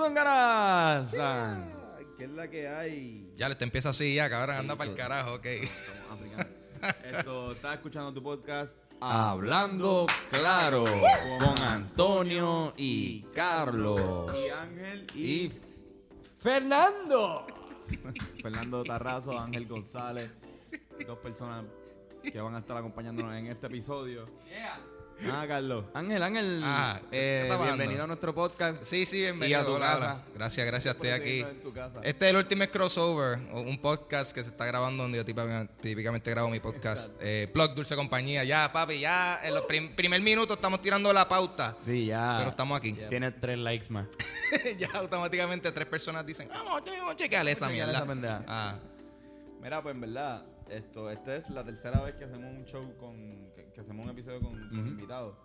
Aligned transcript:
son 0.00 0.14
ganas? 0.14 1.12
¿Qué 2.16 2.24
es 2.24 2.30
la 2.30 2.48
que 2.48 2.68
hay? 2.68 3.32
Ya, 3.36 3.54
te 3.54 3.64
empieza 3.64 3.90
así 3.90 4.14
ya, 4.14 4.30
cabrón. 4.30 4.56
Anda 4.56 4.76
para 4.76 4.90
el 4.90 4.96
carajo, 4.96 5.34
ok. 5.34 5.44
Estamos 5.46 6.10
africanos. 6.12 6.46
Esto, 7.04 7.52
estás 7.52 7.74
escuchando 7.74 8.14
tu 8.14 8.22
podcast 8.22 8.78
Hablando 9.02 10.06
claro 10.30 10.84
con 11.38 11.58
Antonio 11.62 12.72
y 12.78 13.22
Carlos. 13.34 14.26
y 14.34 14.48
Ángel 14.48 15.06
y, 15.14 15.22
Y 15.22 15.52
Fernando. 16.38 17.46
Fernando 18.42 18.84
Tarrazo, 18.84 19.38
Ángel 19.38 19.66
González, 19.66 20.30
dos 21.06 21.18
personas 21.18 21.64
que 22.22 22.40
van 22.40 22.54
a 22.54 22.58
estar 22.60 22.76
acompañándonos 22.76 23.34
en 23.34 23.48
este 23.48 23.66
episodio. 23.66 24.26
Ah, 25.28 25.44
Carlos. 25.46 25.84
Ángel, 25.92 26.22
Ángel, 26.22 26.62
Ah, 26.64 27.00
eh, 27.12 27.50
bienvenido 27.62 28.04
a 28.04 28.06
nuestro 28.06 28.34
podcast. 28.34 28.82
Sí, 28.84 29.04
sí, 29.04 29.18
Y 29.18 29.20
bienvenido. 29.22 29.60
a 29.60 29.64
tu 29.64 29.72
hola, 29.72 29.86
casa. 29.86 29.96
hola. 29.98 30.20
Gracias, 30.34 30.66
gracias, 30.66 30.94
estoy 30.94 31.10
aquí. 31.10 31.22
seguirnos 31.24 31.52
en 31.52 31.60
tu 31.60 31.72
casa. 31.72 32.00
Este 32.02 32.24
es 32.26 32.30
el 32.30 32.36
último 32.36 32.64
crossover, 32.70 33.38
un 33.52 33.78
podcast 33.80 34.32
que 34.32 34.42
se 34.42 34.50
está 34.50 34.64
grabando 34.64 35.02
donde 35.02 35.18
yo 35.18 35.24
típica- 35.24 35.68
típicamente 35.82 36.30
grabo 36.30 36.48
mi 36.48 36.60
podcast. 36.60 37.12
Eh, 37.20 37.48
Plug 37.52 37.74
Dulce 37.74 37.94
Compañía. 37.96 38.44
Ya, 38.44 38.70
papi, 38.72 38.98
ya 39.00 39.40
en 39.42 39.54
los 39.54 39.64
prim- 39.64 39.94
primer 39.94 40.20
minuto 40.22 40.54
estamos 40.54 40.80
tirando 40.80 41.12
la 41.12 41.28
pauta. 41.28 41.74
Sí, 41.84 42.06
ya. 42.06 42.36
Pero 42.38 42.50
estamos 42.50 42.78
aquí. 42.78 42.94
Tiene 43.10 43.30
tres 43.32 43.58
likes 43.58 43.90
más. 43.90 44.06
ya 44.78 44.88
automáticamente 44.94 45.70
tres 45.72 45.86
personas 45.86 46.24
dicen, 46.24 46.48
vamos, 46.48 46.82
vamos 46.86 47.12
a 47.12 47.16
chequearle 47.16 47.52
esa 47.52 47.68
mierda. 47.68 48.04
Ah, 48.46 48.78
Mira, 49.62 49.82
pues 49.82 49.94
en 49.94 50.00
verdad, 50.00 50.42
esto, 50.70 51.10
esta 51.10 51.36
es 51.36 51.50
la 51.50 51.64
tercera 51.64 52.00
vez 52.02 52.14
que 52.14 52.24
hacemos 52.24 52.50
un 52.56 52.64
show 52.64 52.94
con, 52.98 53.50
que, 53.54 53.72
que 53.72 53.80
hacemos 53.80 54.04
un 54.04 54.10
episodio 54.10 54.40
con, 54.40 54.52
con 54.68 54.78
Ujú. 54.78 54.88
invitados. 54.88 55.38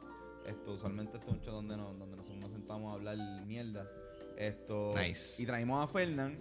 Esto, 0.45 0.73
usualmente 0.73 1.17
esto 1.17 1.31
es 1.31 1.37
un 1.37 1.41
show 1.43 1.53
donde 1.55 1.75
nos, 1.75 1.97
donde 1.97 2.15
nosotros 2.17 2.39
nos 2.39 2.51
sentamos 2.51 2.91
a 2.91 2.95
hablar 2.95 3.17
mierda. 3.45 3.89
Esto, 4.37 4.93
Nice. 4.95 5.41
y 5.41 5.45
traímos 5.45 5.83
a 5.83 5.87
Fernán. 5.91 6.37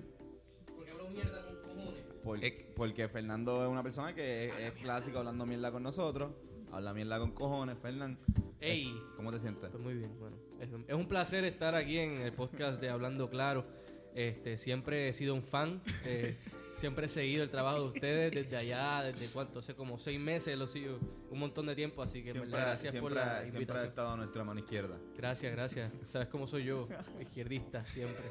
Porque 0.74 0.91
hablo 0.91 1.08
mierda 1.10 1.44
con 1.46 1.56
cojones. 1.62 2.02
por- 2.22 2.44
Eh. 2.44 2.72
porque 2.76 3.08
Fernando 3.08 3.62
es 3.64 3.70
una 3.70 3.82
persona 3.82 4.14
que 4.14 4.46
es, 4.48 4.54
es 4.60 4.72
clásico 4.72 5.19
hablando 5.19 5.46
mierda 5.46 5.70
con 5.72 5.82
nosotros. 5.82 6.32
Habla 6.72 6.92
mierda 6.92 7.19
con 7.19 7.30
cojones, 7.32 7.78
Fernán. 7.78 8.19
Ey, 8.60 8.92
¿Cómo 9.16 9.30
te 9.30 9.38
sientes? 9.41 9.70
pues 9.70 9.82
muy 9.82 9.94
bien, 9.94 10.19
bueno. 10.19 10.36
Es, 10.60 10.69
es 10.88 10.94
un 10.94 11.06
placer 11.06 11.44
estar 11.44 11.74
aquí 11.74 11.98
en 11.98 12.12
el 12.20 12.32
podcast 12.32 12.80
de 12.80 12.88
Hablando 12.88 13.30
Claro. 13.30 13.64
Este, 14.14 14.56
siempre 14.56 15.08
he 15.08 15.12
sido 15.12 15.34
un 15.34 15.42
fan. 15.42 15.82
eh, 16.04 16.36
siempre 16.75 17.06
he 17.06 17.08
seguido 17.08 17.42
el 17.42 17.50
trabajo 17.50 17.78
de 17.80 17.86
ustedes 17.89 18.33
desde 18.33 18.56
allá, 18.56 19.03
desde 19.03 19.33
cuánto, 19.33 19.61
hace 19.61 19.75
como 19.75 19.98
seis 19.98 20.20
meses 20.20 20.56
lo 20.58 20.67
sigo, 20.69 20.98
un 21.31 21.39
montón 21.39 21.66
de 21.66 21.75
tiempo, 21.75 22.03
así 22.03 22.22
que 22.22 22.33
Siempre, 22.33 22.50
verdad, 22.53 22.66
gracias 22.69 22.92
por 22.97 23.12
siempre- 23.12 23.14
la 23.14 23.25
siempre 23.41 23.48
ha 23.48 23.61
invitación. 23.61 23.89
estado 23.89 24.08
a 24.11 24.16
nuestra 24.16 24.44
mano 24.44 24.61
izquierda. 24.61 24.97
Gracias, 25.16 25.53
gracias. 25.53 25.92
Sabes 26.06 26.28
cómo 26.28 26.47
soy 26.47 26.64
yo, 26.64 26.89
izquierdista 27.20 27.84
siempre. 27.86 28.25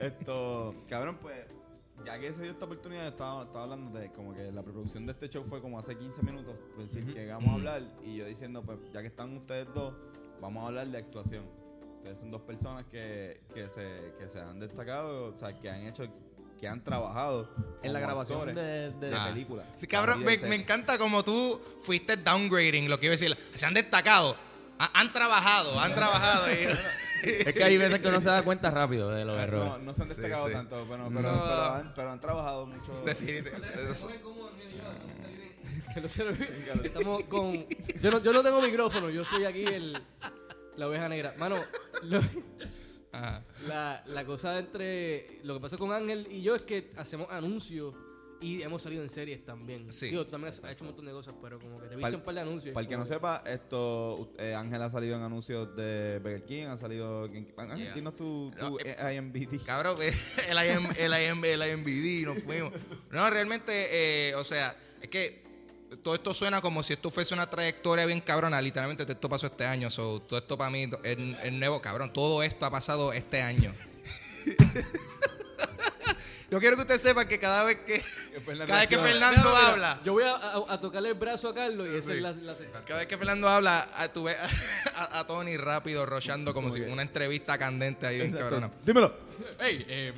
Esto, 0.00 0.74
cabrón, 0.88 1.18
pues, 1.20 1.36
ya 2.04 2.18
que 2.18 2.32
se 2.32 2.42
dio 2.42 2.50
esta 2.52 2.64
oportunidad, 2.66 3.06
estaba, 3.08 3.44
estaba 3.44 3.64
hablando 3.64 3.98
de 3.98 4.10
como 4.12 4.34
que 4.34 4.50
la 4.52 4.62
preproducción 4.62 5.06
de 5.06 5.12
este 5.12 5.28
show 5.28 5.44
fue 5.44 5.60
como 5.60 5.78
hace 5.78 5.96
15 5.96 6.22
minutos, 6.22 6.56
pues, 6.74 6.92
decir 6.92 7.14
que 7.14 7.26
vamos 7.28 7.50
a 7.50 7.54
hablar, 7.54 7.82
y 8.04 8.16
yo 8.16 8.26
diciendo, 8.26 8.62
pues, 8.62 8.78
ya 8.92 9.00
que 9.00 9.08
están 9.08 9.36
ustedes 9.36 9.66
dos, 9.72 9.94
vamos 10.40 10.64
a 10.64 10.66
hablar 10.68 10.88
de 10.88 10.98
actuación. 10.98 11.44
Ustedes 11.98 12.18
son 12.18 12.30
dos 12.30 12.42
personas 12.42 12.84
que, 12.86 13.40
que, 13.54 13.66
se, 13.70 14.12
que 14.18 14.28
se 14.28 14.38
han 14.38 14.60
destacado, 14.60 15.26
o 15.28 15.32
sea, 15.32 15.58
que 15.58 15.70
han 15.70 15.86
hecho, 15.86 16.06
que 16.64 16.68
han 16.68 16.82
trabajado 16.82 17.50
En 17.82 17.92
la 17.92 18.00
grabación 18.00 18.38
actores 18.48 18.54
de, 18.56 18.90
de- 19.10 19.16
películas. 19.30 19.66
Sí, 19.76 19.86
cabrón, 19.86 20.24
me, 20.24 20.54
encanta 20.54 20.96
como 20.96 21.22
tú 21.22 21.60
fuiste 21.82 22.16
downgrading 22.16 22.88
lo 22.88 22.98
que 22.98 23.04
iba 23.06 23.10
a 23.12 23.18
decir. 23.18 23.36
Se 23.52 23.66
han 23.66 23.74
destacado. 23.74 24.34
Ha- 24.78 24.98
han 24.98 25.12
trabajado, 25.12 25.78
han 25.78 25.94
trabajado. 26.00 26.46
y- 26.50 26.68
Es 27.22 27.52
que 27.52 27.62
hay 27.64 27.76
veces 27.76 27.98
que 27.98 28.08
uno 28.08 28.18
se 28.22 28.28
da 28.30 28.42
cuenta 28.42 28.70
rápido 28.70 29.10
de 29.10 29.26
los 29.26 29.38
errores. 29.38 29.82
no 29.82 29.92
se 29.94 30.02
han 30.04 30.08
destacado 30.08 30.46
sí. 30.46 30.54
tanto, 30.54 30.86
pero, 30.88 31.10
No. 31.10 31.20
pero, 31.20 31.32
pero 31.32 31.72
han, 31.74 31.94
pero 31.94 32.10
han 32.12 32.20
trabajado 32.20 32.64
mucho. 32.66 33.04
Que 35.94 36.00
no 36.00 36.08
se. 36.08 36.24
Estamos 36.84 37.24
con. 37.24 37.66
Yo 38.00 38.10
no, 38.10 38.20
yo 38.22 38.32
no 38.32 38.42
tengo 38.42 38.60
micrófono, 38.62 39.10
yo 39.10 39.24
soy 39.24 39.44
aquí 39.44 39.64
el, 39.64 40.02
la 40.76 40.88
oveja 40.88 41.08
negra. 41.10 41.34
Mano, 41.38 41.56
lo- 42.02 42.20
Ajá. 43.14 43.44
la, 43.66 44.02
la 44.06 44.24
cosa 44.24 44.58
entre. 44.58 45.40
Lo 45.44 45.54
que 45.54 45.60
pasa 45.60 45.76
con 45.76 45.92
Ángel 45.92 46.26
y 46.30 46.42
yo 46.42 46.54
es 46.54 46.62
que 46.62 46.90
hacemos 46.96 47.28
anuncios 47.30 47.94
y 48.40 48.60
hemos 48.60 48.82
salido 48.82 49.02
en 49.02 49.08
series 49.08 49.42
también. 49.46 49.90
Sí. 49.90 50.08
Digo, 50.10 50.26
también 50.26 50.52
has- 50.52 50.62
ha 50.62 50.70
hecho 50.70 50.84
un 50.84 50.88
montón 50.88 51.06
de 51.06 51.12
cosas, 51.12 51.34
pero 51.40 51.58
como 51.58 51.80
que 51.80 51.86
te 51.86 51.94
Pal- 51.94 51.98
viste 51.98 52.16
un 52.16 52.22
par 52.22 52.34
de 52.34 52.40
anuncios. 52.42 52.74
Para 52.74 52.82
el 52.82 52.88
que 52.90 52.96
no 52.98 53.06
sepa, 53.06 53.42
esto 53.46 54.28
eh, 54.38 54.54
Ángel 54.54 54.82
ha 54.82 54.90
salido 54.90 55.16
en 55.16 55.22
anuncios 55.22 55.74
de 55.76 56.18
Burger 56.22 56.44
King, 56.44 56.64
ha 56.66 56.76
salido. 56.76 57.24
Ángel, 57.56 57.78
Yeah. 57.78 57.94
dinos 57.94 58.16
tu, 58.16 58.50
tu 58.58 58.70
No, 58.70 58.76
eh, 58.84 59.14
IMBD. 59.16 59.64
Cabrón, 59.64 59.96
el, 60.02 60.56
IM, 60.58 60.88
el, 60.98 61.12
IM, 61.30 61.44
el 61.44 61.62
IMBD, 61.70 62.26
nos 62.26 62.42
fuimos. 62.44 62.72
No, 63.10 63.30
realmente, 63.30 63.72
eh, 64.30 64.34
o 64.34 64.44
sea, 64.44 64.76
es 65.00 65.08
que 65.08 65.42
todo 66.02 66.14
esto 66.14 66.34
suena 66.34 66.60
como 66.60 66.82
si 66.82 66.92
esto 66.94 67.10
fuese 67.10 67.34
una 67.34 67.48
trayectoria 67.48 68.06
bien 68.06 68.20
cabrona. 68.20 68.60
Literalmente, 68.60 69.04
esto 69.10 69.28
pasó 69.28 69.46
este 69.46 69.64
año. 69.66 69.90
So, 69.90 70.20
todo 70.22 70.38
esto 70.38 70.56
para 70.58 70.70
mí 70.70 70.88
es, 71.02 71.18
es 71.42 71.52
nuevo, 71.52 71.80
cabrón. 71.80 72.12
Todo 72.12 72.42
esto 72.42 72.66
ha 72.66 72.70
pasado 72.70 73.12
este 73.12 73.42
año. 73.42 73.72
Yo 76.50 76.60
quiero 76.60 76.76
que 76.76 76.82
usted 76.82 76.98
sepa 76.98 77.26
que 77.26 77.38
cada 77.40 77.64
vez 77.64 77.78
que, 77.86 78.02
cada 78.66 78.80
vez 78.80 78.88
que 78.88 78.98
Fernando 78.98 79.56
habla, 79.56 80.00
Yo 80.04 80.12
voy 80.12 80.22
a, 80.24 80.34
a- 80.36 80.74
a 80.74 80.80
tocarle 80.80 81.08
el 81.08 81.14
brazo 81.14 81.48
a 81.48 81.54
Carlos 81.54 81.88
y 81.90 81.96
esa 81.96 82.10
Sí. 82.12 82.16
es 82.18 82.22
la, 82.22 82.32
la 82.32 82.54
cada 82.86 83.00
vez 83.00 83.08
que 83.08 83.16
Fernando 83.18 83.48
habla, 83.48 83.88
a, 83.96 84.08
tú 84.08 84.24
ves 84.24 84.36
a, 84.94 85.18
a 85.20 85.26
Tony 85.26 85.56
rápido, 85.56 86.06
rochando 86.06 86.54
como 86.54 86.70
si 86.70 86.80
que- 86.80 86.86
una 86.92 87.02
entrevista 87.02 87.58
candente 87.58 88.06
ahí 88.06 88.18
bien 88.18 88.32
cabrona. 88.32 88.70
Dímelo. 88.84 89.14
Ey, 89.58 89.84
em, 89.88 90.14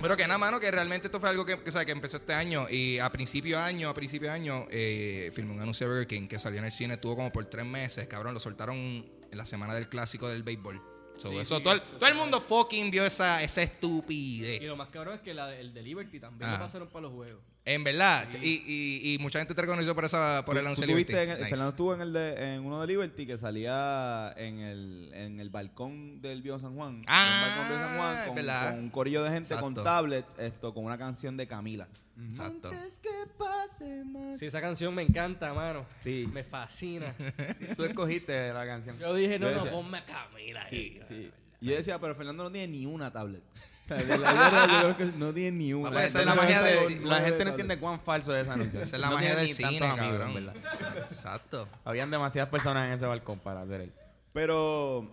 Pero 0.00 0.16
que 0.16 0.26
nada, 0.26 0.38
mano, 0.38 0.60
que 0.60 0.70
realmente 0.70 1.06
esto 1.08 1.18
fue 1.20 1.28
algo 1.28 1.44
que, 1.44 1.58
que, 1.62 1.68
o 1.68 1.72
sea, 1.72 1.84
que 1.84 1.92
empezó 1.92 2.16
este 2.16 2.34
año 2.34 2.68
y 2.70 2.98
a 2.98 3.10
principio 3.10 3.58
de 3.58 3.62
año, 3.64 3.88
a 3.88 3.94
principio 3.94 4.28
de 4.28 4.34
año, 4.34 4.66
eh, 4.70 5.30
filmé 5.34 5.52
un 5.54 5.60
anuncio 5.60 5.86
de 5.86 5.92
Burger 5.92 6.06
King 6.08 6.28
que 6.28 6.38
salió 6.38 6.58
en 6.58 6.66
el 6.66 6.72
cine, 6.72 6.94
estuvo 6.94 7.16
como 7.16 7.32
por 7.32 7.44
tres 7.46 7.64
meses, 7.66 8.06
cabrón, 8.08 8.34
lo 8.34 8.40
soltaron 8.40 8.76
en 8.76 9.38
la 9.38 9.44
semana 9.44 9.74
del 9.74 9.88
clásico 9.88 10.28
del 10.28 10.42
béisbol. 10.42 10.80
So, 11.16 11.28
Sí, 11.28 11.36
eso, 11.38 11.56
sí, 11.58 11.62
todo, 11.62 11.74
el, 11.74 11.82
todo 11.82 12.08
el 12.08 12.14
mundo 12.14 12.40
fucking 12.40 12.90
vio 12.90 13.04
esa, 13.04 13.42
esa 13.42 13.60
y 13.60 13.64
estupidez. 13.64 14.62
lo 14.62 14.76
más 14.76 14.88
cabrón 14.88 15.14
es 15.14 15.20
que 15.20 15.34
la, 15.34 15.54
el 15.54 15.72
de 15.74 15.82
Liberty 15.82 16.18
también 16.18 16.48
Ah. 16.50 16.54
lo 16.54 16.58
pasaron 16.60 16.88
para 16.88 17.02
los 17.02 17.12
juegos. 17.12 17.42
En 17.64 17.84
verdad, 17.84 18.26
Sí. 18.32 18.38
y, 18.42 19.10
y, 19.12 19.14
y 19.14 19.18
mucha 19.18 19.38
gente 19.38 19.54
te 19.54 19.60
reconoció 19.60 19.94
por, 19.94 20.04
esa, 20.04 20.42
por 20.44 20.58
el 20.58 20.64
anuncio 20.66 20.84
de 20.84 20.92
Liberty. 20.94 21.12
en 21.12 21.18
el- 21.30 21.36
Nice. 21.38 21.48
Fernando 21.50 21.70
estuvo 21.70 21.94
en, 21.94 22.00
el 22.00 22.12
de, 22.12 22.54
en 22.56 22.64
uno 22.64 22.80
de 22.80 22.86
Liberty 22.88 23.24
que 23.24 23.38
salía 23.38 24.34
en 24.36 24.58
el, 24.58 25.10
en 25.14 25.38
el 25.38 25.48
balcón 25.50 26.20
del 26.20 26.42
Viejo 26.42 26.58
San 26.58 26.74
Juan. 26.74 27.02
Ah, 27.06 27.24
En 27.24 27.32
el 27.32 27.48
balcón 27.48 27.68
del 27.68 27.78
San 27.86 27.96
Juan 27.96 28.26
con, 28.26 28.34
verdad. 28.34 28.70
con 28.74 28.78
un 28.80 28.90
corillo 28.90 29.22
de 29.22 29.30
gente 29.30 29.56
con 29.58 29.74
tablets, 29.76 30.34
esto, 30.38 30.74
con 30.74 30.84
una 30.84 30.98
canción 30.98 31.36
de 31.36 31.46
Camila. 31.46 31.86
Exacto. 32.30 32.68
Antes 32.68 32.98
que 33.00 33.08
pase 33.38 34.04
más. 34.04 34.38
Sí, 34.40 34.46
esa 34.46 34.60
canción 34.60 34.92
me 34.94 35.02
encanta, 35.02 35.54
mano. 35.54 35.86
Sí. 36.00 36.28
Me 36.32 36.42
fascina. 36.44 37.14
Tú 37.76 37.84
escogiste 37.84 38.52
la 38.52 38.66
canción. 38.66 38.98
Yo 38.98 39.14
dije, 39.14 39.38
no, 39.38 39.48
Yo 39.50 39.64
no, 39.64 39.70
ponme 39.70 39.98
a 39.98 40.04
Camila 40.04 40.62
ahí. 40.64 40.68
Sí, 40.68 41.00
sí. 41.08 41.30
Y 41.62 41.66
yo 41.70 41.76
decía, 41.76 41.98
pero 41.98 42.14
Fernando 42.14 42.44
no 42.44 42.50
tiene 42.52 42.68
ni 42.76 42.84
una 42.86 43.10
tablet. 43.10 43.42
O 43.84 43.94
sea, 43.94 43.96
de 43.96 44.16
la 44.16 44.32
verdad, 44.32 44.68
yo 44.88 44.94
creo 44.94 44.96
que 45.12 45.18
no 45.18 45.34
tiene 45.34 45.58
ni 45.58 45.74
una. 45.74 46.04
Esa 46.04 46.20
es 46.20 46.26
la 46.26 46.34
magia 46.36 46.60
nueve 46.62 47.00
La 47.04 47.20
gente 47.20 47.44
no 47.44 47.50
entiende 47.50 47.78
cuán 47.80 48.00
falso 48.00 48.34
es 48.34 48.42
ese 48.42 48.50
anuncio. 48.52 48.80
Esa 48.80 48.96
es 48.96 49.02
la 49.02 49.08
No 49.10 49.16
magia 49.16 49.34
del 49.34 49.48
cine, 49.48 49.84
amigos, 49.86 50.18
cabrón. 50.18 50.34
verdad. 50.34 50.54
Exacto. 50.98 51.68
Habían 51.84 52.08
demasiadas 52.10 52.48
personas 52.48 52.86
en 52.86 52.92
ese 52.92 53.06
balcón 53.06 53.40
para 53.40 53.62
hacer 53.62 53.80
él. 53.82 53.92
Pero 54.32 55.08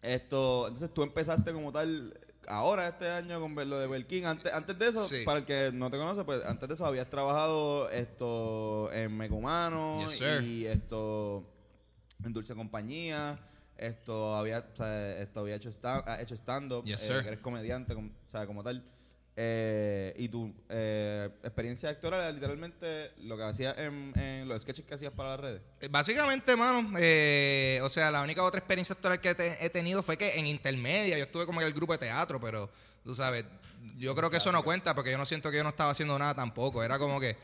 esto, 0.00 0.68
entonces 0.68 0.94
tú 0.94 1.02
empezaste 1.02 1.52
como 1.52 1.72
tal 1.72 2.18
ahora 2.46 2.88
este 2.88 3.10
año 3.10 3.40
con 3.40 3.54
lo 3.68 3.78
de 3.80 3.88
Belkin. 3.88 4.26
Antes, 4.26 4.52
antes 4.54 4.78
de 4.78 4.88
eso, 4.88 5.06
Sí. 5.06 5.24
para 5.24 5.40
el 5.40 5.44
que 5.44 5.70
no 5.74 5.90
te 5.90 5.98
conoce, 5.98 6.24
pues 6.24 6.44
antes 6.46 6.68
de 6.68 6.76
eso 6.76 6.86
habías 6.86 7.10
trabajado 7.10 7.90
esto 7.90 8.90
en 8.92 9.16
Mecumano 9.16 10.06
Yes, 10.08 10.20
y 10.42 10.66
esto 10.66 11.44
en 12.24 12.32
Dulce 12.32 12.54
Compañía. 12.54 13.38
Esto 13.78 14.36
había, 14.36 14.58
o 14.72 14.76
sea, 14.76 15.18
esto 15.20 15.40
había 15.40 15.54
hecho 15.54 15.70
stand, 15.70 16.02
hecho 16.20 16.34
stand 16.34 16.72
up, 16.72 16.84
Yes, 16.84 17.00
sir. 17.00 17.22
que 17.22 17.28
eres 17.28 17.40
comediante, 17.40 17.94
como, 17.94 18.08
o 18.08 18.30
sea, 18.30 18.46
como 18.46 18.62
tal. 18.62 18.84
Eh, 19.40 20.14
y 20.16 20.28
tu 20.28 20.52
eh, 20.68 21.28
experiencia 21.44 21.88
actoral 21.90 22.20
era 22.22 22.32
literalmente 22.32 23.12
lo 23.18 23.36
que 23.36 23.44
hacías 23.44 23.78
en, 23.78 24.12
en 24.18 24.48
los 24.48 24.62
sketches 24.62 24.84
que 24.84 24.94
hacías 24.94 25.12
para 25.12 25.28
las 25.30 25.40
redes. 25.40 25.60
Eh, 25.80 25.86
Básicamente, 25.88 26.56
mano, 26.56 26.90
eh, 26.98 27.78
o 27.84 27.88
sea, 27.88 28.10
la 28.10 28.20
única 28.22 28.42
otra 28.42 28.58
experiencia 28.58 28.94
actoral 28.94 29.20
que 29.20 29.36
te- 29.36 29.64
he 29.64 29.70
tenido 29.70 30.02
fue 30.02 30.16
que 30.16 30.36
en 30.40 30.48
intermedia 30.48 31.16
yo 31.16 31.24
estuve 31.24 31.46
como 31.46 31.60
en 31.60 31.68
el 31.68 31.72
grupo 31.72 31.92
de 31.92 31.98
teatro, 32.00 32.40
pero 32.40 32.68
tú 33.04 33.14
sabes, 33.14 33.44
yo 33.96 34.12
creo 34.16 34.28
que 34.28 34.38
eso 34.38 34.50
no 34.50 34.64
cuenta 34.64 34.92
porque 34.92 35.12
yo 35.12 35.18
no 35.18 35.24
siento 35.24 35.52
que 35.52 35.58
yo 35.58 35.62
no 35.62 35.70
estaba 35.70 35.92
haciendo 35.92 36.18
nada 36.18 36.34
tampoco. 36.34 36.82
Era 36.82 36.98
como 36.98 37.20
que, 37.20 37.36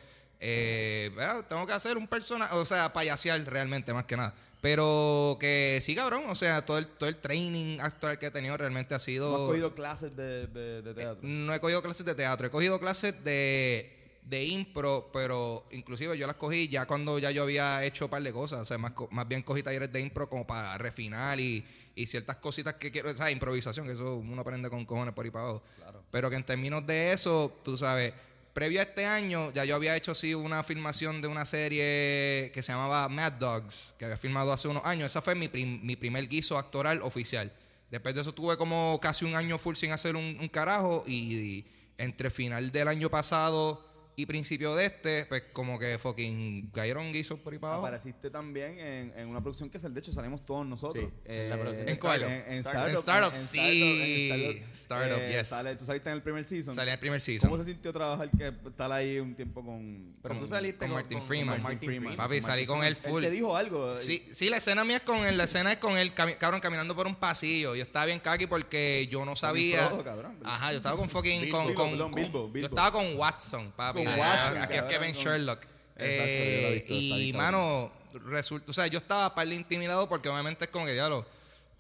eh, 0.47 1.11
"Bueno, 1.15 1.43
tengo 1.45 1.67
que 1.67 1.73
hacer 1.73 1.97
un 1.97 2.07
personaje, 2.07 2.55
o 2.55 2.65
sea, 2.67 2.93
payasear 2.93 3.43
realmente 3.45 3.93
más 3.95 4.05
que 4.05 4.17
nada. 4.17 4.35
Pero 4.61 5.37
que 5.41 5.79
sí, 5.83 5.95
cabrón, 5.95 6.25
o 6.29 6.35
sea, 6.35 6.65
todo 6.65 6.79
el, 6.79 6.87
todo 6.87 7.09
el 7.09 7.17
training 7.17 7.81
actoral 7.81 8.19
que 8.19 8.27
he 8.27 8.31
tenido 8.31 8.57
realmente 8.57 8.95
ha 8.95 8.99
sido... 8.99 9.31
¿No 9.31 9.37
has 9.37 9.49
cogido 9.49 9.75
clases 9.75 10.17
de, 10.17 10.47
de, 10.47 10.83
de 10.83 10.95
teatro? 10.95 11.19
No 11.23 11.53
he 11.55 11.61
cogido 11.61 11.83
clases 11.83 12.07
de 12.07 12.15
teatro, 12.15 12.47
he 12.47 12.51
cogido 12.51 12.79
clases 12.81 13.23
de 13.25 14.01
de 14.25 14.43
impro, 14.45 15.11
pero 15.13 15.67
inclusive 15.71 16.17
yo 16.17 16.27
las 16.27 16.37
cogí 16.37 16.67
ya 16.69 16.87
cuando 16.87 17.19
ya 17.19 17.31
yo 17.31 17.43
había 17.43 17.85
hecho 17.85 18.07
un 18.07 18.11
par 18.11 18.23
de 18.23 18.33
cosas. 18.33 18.61
O 18.61 18.65
sea, 18.65 18.79
más, 18.79 18.93
más 19.11 19.29
bien 19.29 19.43
cogí 19.43 19.63
talleres 19.63 19.93
de 19.93 20.01
impro 20.01 20.29
como 20.31 20.47
para 20.47 20.79
refinar 20.79 21.39
y, 21.39 21.63
y 21.95 22.07
ciertas 22.07 22.37
cositas 22.37 22.75
que 22.75 22.91
quiero. 22.91 23.11
O 23.11 23.15
sea, 23.15 23.31
improvisación, 23.31 23.87
que 23.87 23.93
eso 23.93 24.17
uno 24.17 24.41
aprende 24.41 24.71
con 24.71 24.85
cojones 24.87 25.13
por 25.13 25.27
ahí 25.27 25.31
para 25.31 25.45
abajo. 25.45 25.63
Pero 26.11 26.31
que 26.31 26.37
en 26.37 26.45
términos 26.45 26.87
de 26.87 27.13
eso, 27.13 27.55
tú 27.63 27.77
sabes, 27.77 28.15
previo 28.55 28.81
a 28.81 28.85
este 28.85 29.05
año, 29.05 29.53
ya 29.53 29.65
yo 29.65 29.75
había 29.75 29.97
hecho 29.97 30.15
sí 30.15 30.33
una 30.33 30.63
filmación 30.63 31.21
de 31.21 31.29
una 31.29 31.45
serie 31.45 32.51
que 32.55 32.63
se 32.63 32.73
llamaba 32.73 33.09
Mad 33.09 33.33
Dogs, 33.33 33.95
que 33.99 34.05
había 34.05 34.17
filmado 34.17 34.53
hace 34.53 34.69
unos 34.69 34.85
años. 34.87 35.11
Esa 35.11 35.21
fue 35.21 35.35
mi, 35.35 35.49
mi 35.49 35.97
primer 35.97 36.29
guiso 36.29 36.57
actoral 36.57 37.03
oficial. 37.03 37.53
Después 37.91 38.15
de 38.15 38.23
eso 38.23 38.33
tuve 38.33 38.57
como 38.57 38.99
casi 39.03 39.25
un 39.25 39.35
año 39.35 39.59
full 39.59 39.75
sin 39.75 39.91
hacer 39.91 40.17
un, 40.17 40.39
un 40.41 40.49
carajo 40.49 41.05
y 41.07 41.67
entre 41.99 42.31
final 42.31 42.73
del 42.73 42.89
año 42.89 43.11
pasado 43.11 43.94
y 44.17 44.27
principio 44.27 44.75
de 44.77 44.87
este, 44.87 45.27
pues 45.27 45.43
como 45.53 45.79
que 45.79 45.99
fucking 45.99 46.71
cayeron 46.73 47.13
guisos 47.13 47.39
por 47.41 47.53
ahí 47.53 47.59
para 47.59 47.75
abajo. 47.75 47.87
Apareciste 47.87 48.31
también 48.31 48.79
en, 48.79 49.13
en 49.17 49.29
una 49.29 49.41
producción 49.41 49.69
que 49.71 49.79
es 49.79 49.85
el 49.85 49.93
de 49.95 50.01
hecho 50.01 50.13
salimos 50.13 50.45
todos 50.45 50.65
nosotros. 50.67 51.05
Sí, 51.05 51.21
en 51.33 51.51
la 51.51 51.57
producción. 51.59 51.89
¿En 51.89 51.97
cuál? 51.99 52.23
En, 52.23 52.31
en 52.47 52.53
Startup. 52.59 53.33
En 53.33 53.35
sí. 53.35 54.29
Startup, 54.31 54.71
Startup, 54.73 55.19
eh, 55.21 55.37
yes. 55.39 55.49
sale- 55.49 55.77
tú 55.77 55.85
saliste 55.85 56.09
en 56.11 56.17
el 56.17 56.23
primer 56.23 56.45
season. 56.45 56.75
Salí 56.75 56.89
en 56.91 56.95
el 56.95 57.01
primer 57.01 57.21
season. 57.21 57.51
¿Cómo 57.51 57.63
se 57.63 57.71
sintió 57.73 57.93
trabajar 57.93 58.31
que 58.31 58.53
estar 58.69 58.91
ahí 58.93 59.19
un 59.19 59.35
tiempo 59.35 59.65
con, 59.65 60.15
Pero 60.23 60.35
Con- 60.35 60.43
tú 60.43 60.49
saliste 60.49 60.79
con 60.79 60.89
con, 60.89 60.95
Martin 60.97 61.19
con- 61.19 61.27
Freeman. 61.29 61.55
con 61.57 61.63
Martin 61.65 61.89
Freeman. 61.89 62.17
Papi, 62.17 62.35
Con 62.41 62.43
salí 62.43 62.63
Martin 62.67 62.77
con 62.77 62.85
él 62.87 62.97
full. 62.97 63.25
Él 63.25 63.31
te 63.31 63.35
dijo 63.35 63.57
algo. 63.57 63.97
Sí, 63.97 64.27
sí, 64.33 64.49
la 64.49 64.59
escena 64.59 64.85
mía 64.85 64.97
es 64.97 65.03
con 65.03 65.19
él, 65.27 65.37
la 65.37 65.45
escena 65.45 65.73
es 65.73 65.79
con 65.79 65.99
él, 65.99 66.15
cami- 66.15 66.37
cabrón, 66.39 66.61
caminando 66.61 66.95
por 66.95 67.07
un 67.07 67.17
pasillo. 67.17 67.75
Yo 67.75 67.83
estaba 67.83 68.07
bien 68.07 68.21
kaki 68.21 68.47
porque 68.47 69.09
yo 69.11 69.25
no 69.25 69.35
sabía. 69.37 69.89
Frodo, 69.89 70.05
cabrón. 70.05 70.39
Ajá, 70.45 70.71
yo 70.73 70.77
estaba 70.79 70.97
con 70.97 71.09
fucking. 71.11 71.43
Bilbo, 71.43 71.75
con, 71.75 71.91
Bilbo, 72.15 72.49
Bilbo. 72.49 72.51
Yo 72.55 72.67
estaba 72.67 72.93
con 72.93 73.17
Watson, 73.17 73.73
papi. 73.75 74.04
Watson, 74.09 74.63
Aquí 74.63 74.75
es 74.75 74.83
Kevin 74.85 75.15
Sherlock. 75.15 75.65
Exacto, 75.97 76.45
yo 76.45 76.63
lo 76.63 76.69
he 76.69 76.77
Eh, 76.77 76.85
y, 76.89 77.33
mano, 77.33 77.93
resulta. 78.27 78.71
O 78.71 78.75
sea, 78.75 78.87
yo 78.87 78.99
estaba 78.99 79.35
par 79.35 79.47
de 79.47 79.55
intimidado 79.55 80.09
porque 80.09 80.29
obviamente 80.29 80.65
es 80.65 80.71
como 80.71 80.87
que, 80.87 80.93
diablo. 80.93 81.27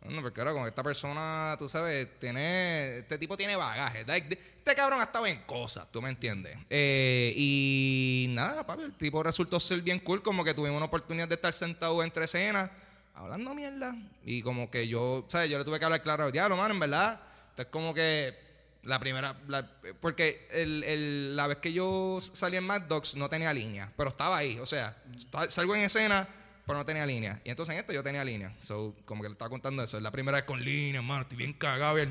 No, 0.04 0.20
porque 0.20 0.40
ahora 0.40 0.52
con 0.52 0.66
esta 0.66 0.82
persona, 0.82 1.56
tú 1.58 1.66
sabes, 1.66 2.08
tiene, 2.20 2.98
este 2.98 3.16
tipo 3.16 3.38
tiene 3.38 3.56
bagaje. 3.56 4.04
Este 4.06 4.74
cabrón 4.74 5.00
ha 5.00 5.04
estado 5.04 5.26
en 5.26 5.40
cosas, 5.42 5.90
tú 5.90 6.02
me 6.02 6.10
entiendes. 6.10 6.58
Eh, 6.68 7.32
y 7.34 8.26
nada, 8.28 8.66
papi, 8.66 8.82
el 8.82 8.92
tipo 8.94 9.22
resultó 9.22 9.58
ser 9.58 9.80
bien 9.80 10.00
cool, 10.00 10.22
como 10.22 10.44
que 10.44 10.52
tuvimos 10.52 10.76
una 10.76 10.86
oportunidad 10.86 11.26
de 11.26 11.36
estar 11.36 11.54
sentado 11.54 12.02
entre 12.02 12.26
escenas, 12.26 12.70
hablando 13.14 13.54
mierda. 13.54 13.96
Y 14.26 14.42
como 14.42 14.70
que 14.70 14.86
yo, 14.88 15.24
¿sabes? 15.28 15.50
Yo 15.50 15.56
le 15.56 15.64
tuve 15.64 15.78
que 15.78 15.86
hablar 15.86 16.02
claro, 16.02 16.30
diablo, 16.30 16.58
mano, 16.58 16.74
en 16.74 16.80
verdad. 16.80 17.20
Es 17.56 17.66
como 17.66 17.94
que 17.94 18.43
la 18.84 18.98
primera, 18.98 19.34
la- 19.48 19.68
porque 20.00 20.46
el, 20.52 20.82
el- 20.84 21.36
la 21.36 21.46
vez 21.46 21.58
que 21.58 21.72
yo 21.72 22.18
salí 22.20 22.56
en 22.56 22.64
Mad 22.64 22.82
Dogs 22.82 23.14
no 23.16 23.28
tenía 23.28 23.52
línea, 23.52 23.92
pero 23.96 24.10
estaba 24.10 24.36
ahí. 24.36 24.58
O 24.58 24.66
sea, 24.66 24.96
sal- 25.32 25.50
salgo 25.50 25.74
en 25.74 25.82
escena, 25.82 26.28
pero 26.66 26.78
no 26.78 26.84
tenía 26.84 27.04
línea. 27.04 27.40
Y 27.44 27.50
entonces 27.50 27.74
en 27.74 27.80
esto 27.80 27.92
yo 27.92 28.02
tenía 28.02 28.24
línea. 28.24 28.52
So, 28.62 28.94
como 29.04 29.22
que 29.22 29.28
le 29.28 29.32
estaba 29.32 29.50
contando 29.50 29.82
eso. 29.82 29.96
Es 29.96 30.02
la 30.02 30.10
primera 30.10 30.36
vez 30.36 30.44
con 30.44 30.64
línea, 30.64 31.02
mano. 31.02 31.22
Estoy 31.22 31.36
bien 31.36 31.52
cagado. 31.52 31.98
Y 31.98 32.08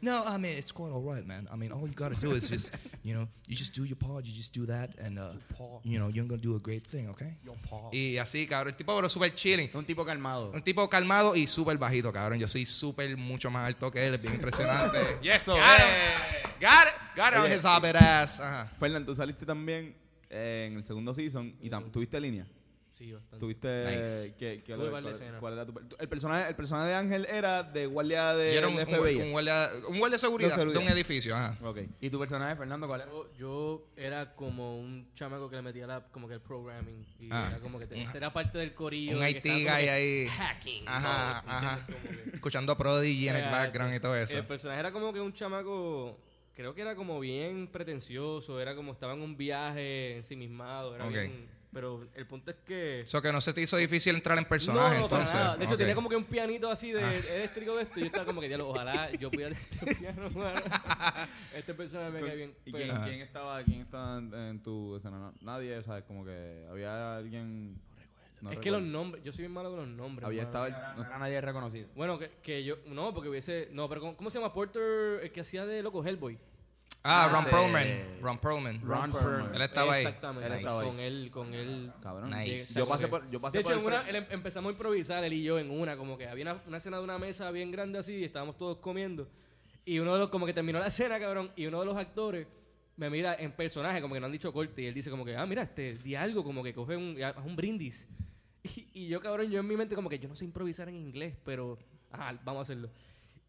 no, 0.00 0.22
I 0.24 0.38
mean, 0.38 0.58
it's 0.58 0.72
quite 0.72 0.92
all 0.92 1.02
right, 1.02 1.26
man. 1.26 1.48
I 1.52 1.56
mean, 1.56 1.72
all 1.72 1.88
you 1.88 1.94
gotta 1.94 2.14
do 2.20 2.36
is 2.36 2.48
just, 2.48 2.76
you 3.02 3.14
know, 3.14 3.28
you 3.48 3.56
just 3.56 3.74
do 3.74 3.84
your 3.84 3.96
part, 3.96 4.24
you 4.24 4.32
just 4.32 4.56
do 4.56 4.66
that, 4.66 4.90
and, 4.98 5.18
uh, 5.18 5.32
you 5.82 5.98
know, 5.98 6.08
you're 6.08 6.26
gonna 6.26 6.40
do 6.40 6.54
a 6.54 6.60
great 6.60 6.86
thing, 6.86 7.08
okay? 7.08 7.36
Y 7.92 8.18
así, 8.18 8.46
cabrón. 8.46 8.68
El 8.68 8.76
tipo, 8.76 8.94
pero 8.94 9.08
súper 9.08 9.34
chilling. 9.34 9.70
Un 9.74 9.84
tipo 9.84 10.04
calmado. 10.04 10.52
Un 10.52 10.62
tipo 10.62 10.88
calmado 10.88 11.34
y 11.34 11.46
súper 11.46 11.76
bajito, 11.76 12.12
cabrón. 12.12 12.38
Yo 12.38 12.46
soy 12.46 12.64
súper 12.64 13.16
mucho 13.16 13.50
más 13.50 13.66
alto 13.66 13.90
que 13.90 14.06
él, 14.06 14.14
es 14.14 14.22
bien 14.22 14.34
impresionante. 14.34 14.98
yes, 15.22 15.46
got 15.46 15.58
it. 15.58 16.60
Got 16.60 16.86
it. 16.86 17.16
Got 17.16 17.32
it 17.32 17.38
on 17.38 17.50
his 17.50 17.64
hobbit 17.64 17.96
ass. 17.96 18.40
Ajá. 18.40 18.70
Fernan, 18.78 19.04
tú 19.04 19.16
saliste 19.16 19.44
también 19.44 19.96
eh, 20.30 20.68
en 20.70 20.76
el 20.76 20.84
segundo 20.84 21.12
season 21.14 21.54
y 21.60 21.70
tuviste 21.90 22.20
línea. 22.20 22.46
Sí, 22.96 23.12
bastante. 23.12 23.38
Tuviste 23.38 23.98
Nice. 23.98 24.34
que, 24.38 24.62
que- 24.62 24.72
Tuve 24.74 24.88
cuál, 25.38 25.52
era 25.52 25.66
tu 25.66 25.74
el 25.98 26.08
personaje 26.08 26.48
el 26.48 26.56
personaje 26.56 26.88
de 26.88 26.94
Ángel 26.94 27.26
era 27.30 27.62
de 27.62 27.84
guardia 27.84 28.32
de 28.34 28.52
Yo 28.54 28.58
era 28.58 28.68
un, 28.68 28.78
FBI. 28.78 29.16
un 29.20 29.32
guardia, 29.32 29.70
un 29.88 29.98
guardia 29.98 30.14
de 30.14 30.18
seguridad 30.18 30.56
De 30.56 30.78
un 30.78 30.88
edificio. 30.88 31.36
Ajá. 31.36 31.58
Ok. 31.62 31.80
¿Y 32.00 32.08
tu 32.08 32.18
personaje, 32.18 32.56
Fernando, 32.56 32.86
cuál 32.86 33.02
era? 33.02 33.10
Yo, 33.10 33.30
yo 33.36 33.86
era 33.96 34.34
como 34.34 34.78
un 34.78 35.06
chamaco 35.14 35.50
que 35.50 35.56
le 35.56 35.62
metía 35.62 35.86
la, 35.86 36.06
como 36.10 36.26
que 36.26 36.34
el 36.34 36.40
programming. 36.40 37.04
Y 37.20 37.28
Ah. 37.30 37.48
era 37.50 37.60
como 37.60 37.78
que 37.78 37.86
te- 37.86 38.00
era 38.14 38.32
parte 38.32 38.56
del 38.56 38.72
corillo. 38.72 39.18
Un 39.18 39.28
IT 39.28 39.44
guy 39.44 39.68
ahí. 39.68 40.26
Hacking. 40.28 40.84
Ajá, 40.88 41.42
¿no? 41.44 41.52
ajá. 41.52 41.86
Escuchando 42.32 42.72
a 42.72 42.78
Prodigy 42.78 43.28
en 43.28 43.36
el 43.36 43.50
background 43.50 43.94
y 43.94 44.00
todo 44.00 44.16
eso. 44.16 44.38
El 44.38 44.46
personaje 44.46 44.80
era 44.80 44.90
como 44.90 45.12
que 45.12 45.20
un 45.20 45.34
chamaco, 45.34 46.16
creo 46.54 46.74
que 46.74 46.80
era 46.80 46.94
como 46.96 47.20
bien 47.20 47.66
pretencioso, 47.70 48.58
era 48.58 48.74
como 48.74 48.92
estaba 48.92 49.12
en 49.12 49.20
un 49.20 49.36
viaje 49.36 50.16
ensimismado, 50.16 50.94
era 50.94 51.04
Ok. 51.04 51.10
bien- 51.10 51.55
pero 51.76 52.08
el 52.14 52.26
punto 52.26 52.50
es 52.52 52.56
que... 52.64 52.94
Eso 53.00 53.20
que 53.20 53.30
no 53.30 53.38
se 53.42 53.52
te 53.52 53.60
hizo 53.60 53.76
difícil 53.76 54.14
entrar 54.14 54.38
en 54.38 54.46
personaje, 54.46 54.94
no, 54.94 55.00
no, 55.02 55.08
para 55.10 55.20
entonces. 55.24 55.34
nada. 55.34 55.56
De 55.58 55.64
hecho, 55.66 55.76
tenía 55.76 55.94
como 55.94 56.08
que 56.08 56.16
un 56.16 56.24
pianito 56.24 56.70
así 56.70 56.90
de 56.90 57.04
Ah. 57.04 57.14
eléctrico 57.14 57.76
de 57.76 57.82
esto. 57.82 57.98
Y 57.98 58.04
yo 58.04 58.06
estaba 58.06 58.24
como 58.24 58.40
que, 58.40 58.48
diablo, 58.48 58.70
ojalá 58.70 59.10
yo 59.12 59.30
pudiera 59.30 59.54
tener 59.54 59.68
este 59.90 59.94
piano, 60.00 60.30
mano. 60.30 60.60
Este 61.54 61.74
personaje 61.74 62.12
me 62.12 62.20
cae 62.20 62.34
bien. 62.36 62.54
¿Y 62.64 62.72
pero- 62.72 62.84
quién, 62.94 63.02
quién 63.04 63.20
estaba 63.20 63.62
quién 63.62 63.80
estaba 63.82 64.16
en, 64.16 64.32
en 64.32 64.62
tu 64.62 64.96
escena? 64.96 65.18
No, 65.18 65.34
nadie, 65.42 65.82
sabes, 65.82 66.04
como 66.04 66.24
que 66.24 66.64
había 66.70 67.18
alguien 67.18 67.76
no 68.40 68.50
es 68.52 68.58
que 68.58 68.70
los 68.70 68.80
nombres, 68.82 69.22
yo 69.22 69.32
soy 69.32 69.42
bien 69.42 69.52
malo 69.52 69.68
con 69.70 69.80
los 69.80 69.88
nombres. 69.88 70.24
había 70.26 70.44
estado 70.44 70.68
No 70.96 71.04
era 71.04 71.18
nadie 71.18 71.40
reconocido. 71.42 71.88
Bueno, 71.94 72.18
que, 72.18 72.30
que 72.42 72.64
yo, 72.64 72.76
no, 72.86 73.12
porque 73.12 73.28
hubiese, 73.28 73.68
no, 73.72 73.86
pero 73.86 74.00
¿cómo, 74.00 74.16
cómo 74.16 74.30
se 74.30 74.38
llama 74.38 74.54
Porter, 74.54 75.20
el 75.24 75.30
que 75.30 75.42
hacía 75.42 75.66
de 75.66 75.82
loco 75.82 76.02
Hellboy? 76.02 76.38
Ah, 77.08 77.28
Ron 77.32 77.44
de- 77.44 77.50
Perlman. 77.50 78.20
Ron 78.20 78.38
Perlman. 78.38 78.80
Ron 78.82 79.12
Perlman. 79.12 79.54
Él 79.54 79.62
estaba 79.62 79.92
ahí. 79.94 80.04
Exactamente. 80.04 80.46
Él 80.46 80.52
estaba 80.54 80.80
ahí. 80.80 80.88
Con 80.88 81.00
él, 81.00 81.30
con 81.32 81.54
él. 81.54 81.92
cabrón. 82.02 82.30
Nice. 82.30 82.78
Yo 82.78 82.86
pasé 82.88 83.08
por 83.08 83.30
yo 83.30 83.40
pasé 83.40 83.58
de 83.58 83.62
hecho, 83.62 83.80
por 83.82 83.92
en 83.92 83.98
el 83.98 84.00
una, 84.00 84.08
él 84.10 84.16
em- 84.16 84.26
empezamos 84.30 84.70
a 84.70 84.72
improvisar, 84.72 85.22
él 85.24 85.32
y 85.32 85.42
yo, 85.42 85.58
en 85.58 85.70
una, 85.70 85.96
como 85.96 86.18
que 86.18 86.26
había 86.28 86.44
una, 86.44 86.62
una 86.66 86.76
escena 86.78 86.98
de 86.98 87.04
una 87.04 87.18
mesa 87.18 87.50
bien 87.50 87.70
grande 87.70 87.98
así, 87.98 88.14
y 88.14 88.24
estábamos 88.24 88.56
todos 88.56 88.78
comiendo. 88.78 89.28
Y 89.84 89.98
uno 90.00 90.14
de 90.14 90.18
los, 90.18 90.28
como 90.30 90.46
que 90.46 90.52
terminó 90.52 90.78
la 90.80 90.88
escena, 90.88 91.18
cabrón, 91.20 91.52
y 91.54 91.66
uno 91.66 91.78
de 91.80 91.86
los 91.86 91.96
actores 91.96 92.46
me 92.96 93.08
mira 93.10 93.36
en 93.38 93.52
personaje, 93.52 94.00
como 94.00 94.14
que 94.14 94.20
no 94.20 94.26
han 94.26 94.32
dicho 94.32 94.52
corte, 94.52 94.82
y 94.82 94.86
él 94.86 94.94
dice 94.94 95.10
como 95.10 95.24
que, 95.24 95.36
ah, 95.36 95.46
mira, 95.46 95.62
este, 95.62 95.94
di 95.98 96.14
algo, 96.16 96.42
como 96.42 96.64
que 96.64 96.74
coge 96.74 96.96
un, 96.96 97.22
haz 97.22 97.36
un 97.44 97.54
brindis. 97.56 98.06
Y, 98.64 98.88
y 99.04 99.06
yo, 99.06 99.20
cabrón, 99.20 99.48
yo 99.48 99.60
en 99.60 99.66
mi 99.68 99.76
mente 99.76 99.94
como 99.94 100.08
que 100.08 100.18
yo 100.18 100.28
no 100.28 100.34
sé 100.34 100.44
improvisar 100.44 100.88
en 100.88 100.96
inglés, 100.96 101.36
pero, 101.44 101.78
ajá, 102.10 102.36
vamos 102.44 102.58
a 102.58 102.62
hacerlo. 102.62 102.90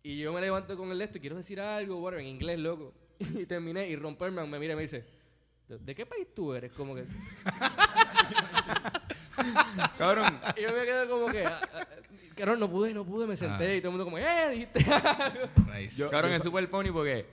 Y 0.04 0.20
yo 0.20 0.32
me 0.32 0.40
levanto 0.42 0.78
con 0.78 0.92
el 0.92 1.00
de 1.00 1.06
esto 1.06 1.18
y 1.18 1.22
quiero 1.22 1.36
decir 1.38 1.60
algo, 1.60 1.96
bueno, 2.00 2.20
en 2.20 2.28
inglés, 2.28 2.60
loco. 2.60 2.94
Y 3.42 3.46
terminé, 3.46 3.88
y 3.88 3.96
Ron 3.96 4.16
Perlman 4.16 4.50
me 4.50 4.60
mira 4.60 4.74
y 4.74 4.76
me 4.76 4.82
dice, 4.84 5.04
¿de, 5.68 5.78
de 5.80 5.96
qué 5.96 6.06
país 6.06 6.28
tú 6.36 6.54
eres? 6.54 6.72
Como 6.72 6.96
que... 6.96 7.06
cabrón. 9.98 10.40
Y 10.56 10.62
yo 10.62 10.70
me 10.74 10.84
quedé 10.86 11.08
como 11.08 11.28
que, 11.28 11.46
ah, 11.46 11.60
ah, 11.74 11.86
cabrón, 12.36 12.60
no 12.60 12.70
pude, 12.70 12.94
no 12.94 13.06
pude, 13.06 13.28
me 13.28 13.36
senté 13.36 13.68
Ah. 13.72 13.76
y 13.76 13.82
todo 13.82 13.90
el 13.92 13.98
mundo 13.98 14.06
como, 14.06 14.18
eh, 14.18 14.50
dijiste 14.52 14.84
algo. 14.92 15.48
Nice. 15.74 15.98
Yo- 16.00 16.10
Cabrón, 16.10 16.34
es 16.34 16.44
súper 16.44 16.68
funny 16.68 16.92
porque 16.92 17.26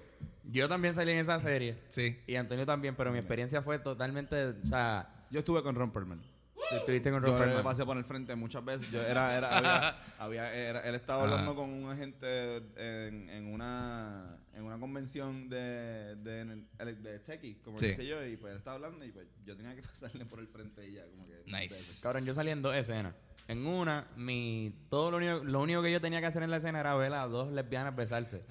yo 0.53 0.69
también 0.69 0.95
salí 0.95 1.13
en 1.13 1.19
esa 1.19 1.41
serie. 1.41 1.77
sí. 1.89 2.19
Y 2.27 2.37
Antonio 2.37 2.67
también, 2.67 2.95
pero 2.95 3.11
mi 3.13 3.19
experiencia 3.19 3.63
fue 3.63 3.79
totalmente... 3.79 4.49
O 4.63 4.67
sea, 4.67 5.09
Yo 5.31 5.41
estuve 5.41 5.63
con 5.63 5.75
Ron 5.75 5.91
Perlman. 5.91 6.23
Tú 6.71 6.77
estuviste 6.77 7.11
con 7.11 7.21
Yo 7.23 7.29
Ron 7.29 7.39
le 7.39 7.45
Perlman. 7.47 7.63
pasé 7.65 7.85
por 7.85 7.97
el 7.97 8.05
frente 8.05 8.35
muchas 8.37 8.65
veces. 8.65 8.91
Yo 8.91 9.01
era, 9.03 9.37
era, 9.37 9.57
había, 9.57 9.97
había- 10.19 10.55
era- 10.55 10.81
él 10.81 10.95
estaba 10.95 11.25
Ajá. 11.25 11.31
hablando 11.33 11.55
con 11.55 11.71
un 11.71 11.91
agente 11.91 12.57
en, 12.77 13.29
en 13.31 13.53
una 13.53 14.39
en 14.55 14.63
una 14.63 14.79
convención 14.79 15.49
de, 15.49 16.15
de, 16.17 16.45
de, 16.45 16.95
de 16.95 17.19
techie, 17.19 17.57
como 17.65 17.77
Sí. 17.81 17.89
dice 17.89 18.07
yo, 18.07 18.25
y 18.25 18.37
pues 18.37 18.53
él 18.53 18.59
estaba 18.59 18.77
hablando 18.77 19.05
y 19.05 19.11
pues 19.11 19.27
yo 19.45 19.57
tenía 19.57 19.75
que 19.75 19.83
pasarle 19.89 20.25
por 20.27 20.39
el 20.39 20.47
frente 20.47 20.87
y 20.89 20.93
ya, 20.93 21.03
como 21.07 21.27
que... 21.27 21.43
Nice. 21.47 22.01
Cabrón, 22.01 22.25
yo 22.25 22.35
salí 22.35 22.53
en 22.53 22.63
dos 22.63 22.75
escenas. 22.77 23.15
En 23.49 23.67
una, 23.67 24.07
mi 24.17 24.73
todo 24.89 25.11
lo 25.11 25.17
único, 25.17 25.43
lo 25.45 25.61
único 25.61 25.83
que 25.83 25.91
yo 25.93 26.01
tenía 26.01 26.21
que 26.21 26.27
hacer 26.27 26.43
en 26.45 26.51
la 26.53 26.59
escena 26.59 26.79
era 26.81 26.95
ver 26.95 27.13
a 27.15 27.27
dos 27.27 27.53
lesbianas 27.53 27.95
besarse 27.97 28.43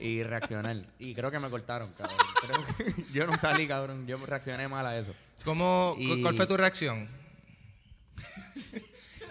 y 0.00 0.24
reaccionar. 0.24 0.76
Y 0.98 1.14
creo 1.14 1.30
que 1.30 1.38
me 1.38 1.48
cortaron, 1.48 1.92
cabrón. 1.92 2.18
Creo 2.42 2.94
que 2.94 3.04
yo 3.12 3.26
no 3.28 3.38
salí, 3.38 3.68
cabrón. 3.68 4.04
Yo 4.08 4.18
reaccioné 4.26 4.66
mal 4.66 4.84
a 4.84 4.98
eso. 4.98 5.14
¿Cómo, 5.44 5.94
Y- 5.96 6.20
¿Cuál 6.22 6.34
fue 6.34 6.46
tu 6.48 6.56
reacción? 6.56 7.08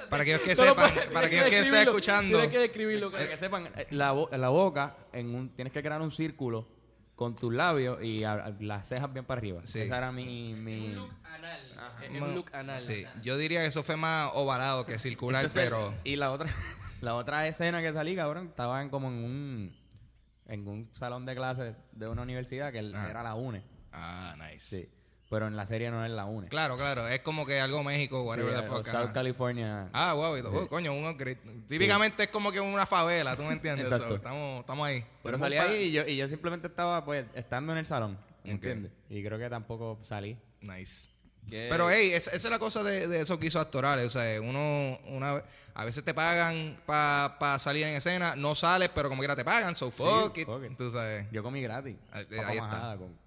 Para 0.10 0.24
aquellos 0.24 0.42
que 0.42 0.56
sepan, 0.56 0.92
para 1.14 1.28
aquellos 1.28 1.46
que 1.50 1.60
estén 1.60 1.76
escuchando. 1.76 2.38
Tienes 2.38 2.52
que 2.52 2.60
describirlo, 2.60 3.12
Para 3.12 3.24
que 3.28 3.38
cabrón. 3.38 3.64
sepan, 3.66 3.80
eh, 3.80 3.88
la, 3.92 4.12
bo- 4.12 4.30
la 4.32 4.50
boca, 4.50 4.96
en 5.14 5.34
un, 5.36 5.50
tienes 5.50 5.72
que 5.74 5.82
crear 5.82 6.02
un 6.02 6.12
círculo 6.12 6.68
con 7.16 7.36
tus 7.36 7.54
labios 7.54 8.04
y 8.04 8.24
a- 8.24 8.34
a- 8.34 8.50
las 8.60 8.88
cejas 8.88 9.12
bien 9.14 9.26
para 9.26 9.40
arriba. 9.40 9.62
Sí. 9.64 9.80
Esa 9.80 9.98
era 9.98 10.12
mi... 10.12 10.54
mi... 10.54 10.88
Un 10.90 10.96
look 10.96 11.14
anal. 11.24 11.62
Es 12.04 12.22
un 12.22 12.36
look 12.36 12.50
anal. 12.54 12.78
Sí, 12.78 13.06
yo 13.24 13.38
diría 13.38 13.62
que 13.62 13.68
eso 13.68 13.84
fue 13.84 13.96
más 13.96 14.32
ovalado 14.34 14.86
que 14.86 15.00
circular, 15.00 15.44
Entonces, 15.46 15.64
pero... 15.64 15.94
Y 16.04 16.16
la 16.18 16.32
otra, 16.32 16.50
la 17.02 17.16
otra 17.16 17.48
escena 17.48 17.82
que 17.82 17.94
salí, 17.94 18.16
cabrón, 18.16 18.48
estaba 18.48 18.82
en 18.82 18.90
como 18.90 19.08
en 19.08 19.14
un 19.24 19.86
en 20.48 20.68
un 20.68 20.92
salón 20.92 21.26
de 21.26 21.34
clases 21.36 21.76
de 21.94 22.08
una 22.08 22.22
universidad 22.22 22.72
que 22.72 22.80
Ah. 22.94 23.08
era 23.10 23.24
la 23.24 23.34
UNE. 23.34 23.64
Ah, 23.92 24.36
nice. 24.38 24.60
Sí. 24.84 24.90
Pero 25.36 25.48
en 25.48 25.58
la 25.58 25.66
serie 25.66 25.92
no 25.92 26.06
es 26.06 26.10
la 26.12 26.24
UNE. 26.24 26.48
Claro, 26.48 26.78
claro. 26.78 27.10
Es 27.10 27.20
como 27.20 27.46
que 27.46 27.60
algo 27.60 27.84
México, 27.84 28.24
whatever 28.24 28.54
Sí, 28.56 28.60
the 28.62 28.66
eh, 28.68 28.70
fuck. 28.70 28.86
South. 28.86 29.12
California. 29.14 29.90
Ah, 29.92 30.14
wow. 30.14 30.38
y- 30.38 30.42
oh, 30.42 30.66
coño, 30.70 30.94
un 30.94 31.06
upgrade. 31.06 31.40
Típicamente 31.68 32.24
es 32.24 32.30
como 32.30 32.54
que 32.54 32.62
una 32.62 32.86
favela, 32.86 33.36
¿tú 33.36 33.44
me 33.44 33.52
entiendes? 33.52 33.88
Exacto. 33.88 34.08
So, 34.08 34.16
estamos, 34.16 34.62
estamos 34.62 34.88
ahí. 34.88 35.04
Pero 35.24 35.38
salí 35.38 35.58
ahí 35.58 35.84
y 35.88 35.92
yo, 35.92 36.04
y 36.08 36.16
yo 36.16 36.26
simplemente 36.30 36.68
estaba, 36.68 37.04
pues, 37.04 37.26
estando 37.34 37.74
en 37.74 37.80
el 37.80 37.86
salón. 37.86 38.18
¿entiendes? 38.46 38.94
Y 39.10 39.22
creo 39.26 39.38
que 39.38 39.50
tampoco 39.50 40.00
salí. 40.04 40.38
Nice. 40.62 41.10
¿Qué- 41.50 41.68
Pero, 41.70 41.90
hey, 41.92 42.12
esa, 42.14 42.32
esa 42.32 42.48
es 42.48 42.52
la 42.52 42.58
cosa 42.60 42.82
de, 42.82 43.08
de 43.10 43.20
esos 43.20 43.38
guisos 43.40 43.62
actorales. 43.62 44.06
O 44.06 44.10
sea, 44.10 44.40
uno, 44.42 44.98
una, 45.08 45.44
a 45.74 45.84
veces 45.86 46.04
te 46.04 46.14
pagan 46.14 46.80
para 46.86 47.60
salir 47.60 47.84
en 47.86 47.96
escena, 47.98 48.36
no 48.38 48.56
sales, 48.56 48.90
pero 48.96 49.10
como 49.10 49.20
quiera 49.20 49.36
te 49.36 49.44
pagan, 49.44 49.76
so 49.76 49.92
fuck 49.92 50.38
it. 50.38 50.46
fuck 50.48 50.64
it. 50.64 50.78
Tú 50.78 50.90
sabes. 50.92 51.28
Yo 51.32 51.44
comí 51.44 51.62
gratis. 51.62 51.98
Ahí- 52.12 52.26
está. 52.30 52.54
majada 52.54 52.98
con- 52.98 53.25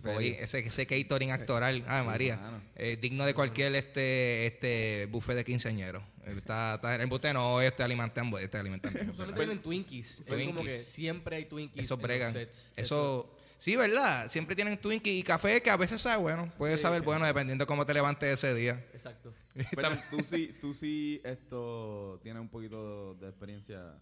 Feliz. 0.00 0.36
Ese, 0.40 0.60
ese 0.60 0.86
catering 0.86 1.30
actoral, 1.30 1.84
ah, 1.86 2.02
María, 2.04 2.38
eh, 2.76 2.98
digno 3.00 3.26
de 3.26 3.34
cualquier 3.34 3.74
este 3.74 4.46
este 4.46 5.06
buffet 5.06 5.36
de 5.36 5.44
quinceañero. 5.44 6.02
Está, 6.26 6.76
está 6.76 6.94
en 6.94 7.02
el 7.02 7.06
buffet 7.08 7.34
no, 7.34 7.60
este 7.60 7.82
alimentan, 7.82 8.32
este 8.40 8.56
alimentan. 8.56 8.92
¿verdad? 8.92 9.34
tienen 9.34 9.58
Twinkies. 9.58 10.20
Es 10.20 10.24
Twinkies. 10.26 10.46
como 10.54 10.62
que 10.64 10.78
siempre 10.78 11.36
hay 11.36 11.44
Twinkies. 11.44 11.84
Eso 11.84 11.96
bregan. 11.96 12.32
sets. 12.32 12.72
Eso, 12.76 13.36
sí, 13.58 13.76
¿verdad? 13.76 14.30
Siempre 14.30 14.56
tienen 14.56 14.78
Twinkie 14.78 15.18
y 15.18 15.22
café 15.22 15.60
que 15.60 15.70
a 15.70 15.76
veces 15.76 16.00
sabe 16.00 16.22
bueno. 16.22 16.52
Puede 16.56 16.76
saber 16.78 17.02
bueno 17.02 17.26
dependiendo 17.26 17.62
de 17.62 17.66
cómo 17.66 17.84
te 17.84 17.92
levantes 17.92 18.30
ese 18.32 18.54
día. 18.54 18.82
Exacto. 18.94 19.34
Pero 19.76 19.90
tú 20.10 20.20
sí, 20.28 20.54
tú 20.60 20.74
sí 20.74 21.20
esto 21.24 22.18
tienes 22.22 22.40
un 22.40 22.48
poquito 22.48 23.14
de 23.14 23.28
experiencia 23.28 23.92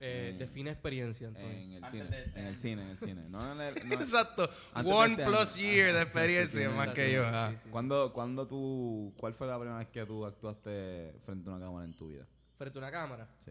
Eh, 0.00 0.30
Eh, 0.32 0.36
define 0.38 0.70
experiencia, 0.70 1.26
en 1.28 1.36
el 1.72 1.84
cine, 1.90 2.24
en 2.36 2.46
el 2.46 2.56
cine, 2.56 2.82
en 2.82 2.88
el 2.90 2.98
cine. 2.98 3.22
No 3.28 3.52
en 3.52 3.60
el, 3.60 3.88
no- 3.88 3.94
Exacto. 4.00 4.48
One 4.76 5.14
este 5.14 5.24
plus 5.26 5.56
año. 5.56 5.62
year 5.64 5.86
de 5.86 5.90
Ajá. 5.92 6.02
experiencia 6.02 6.60
Sí, 6.60 6.66
sí, 6.66 6.72
más 6.76 6.88
sí, 6.88 6.94
que 6.94 7.06
sí, 7.06 7.12
yo. 7.14 7.22
sí, 7.22 7.28
ajá. 7.28 7.56
sí. 7.56 7.68
¿Cuándo, 7.70 8.12
cuándo 8.12 8.46
tú, 8.46 9.12
¿Cuál 9.18 9.34
fue 9.34 9.46
la 9.48 9.58
primera 9.58 9.78
vez 9.78 9.88
que 9.88 10.06
tú 10.06 10.24
actuaste 10.24 11.14
frente 11.26 11.50
a 11.50 11.54
una 11.54 11.64
cámara 11.66 11.84
en 11.84 11.96
tu 11.96 12.08
vida? 12.08 12.24
Frente 12.56 12.78
a 12.78 12.80
una 12.82 12.90
cámara. 12.92 13.28
Sí. 13.44 13.50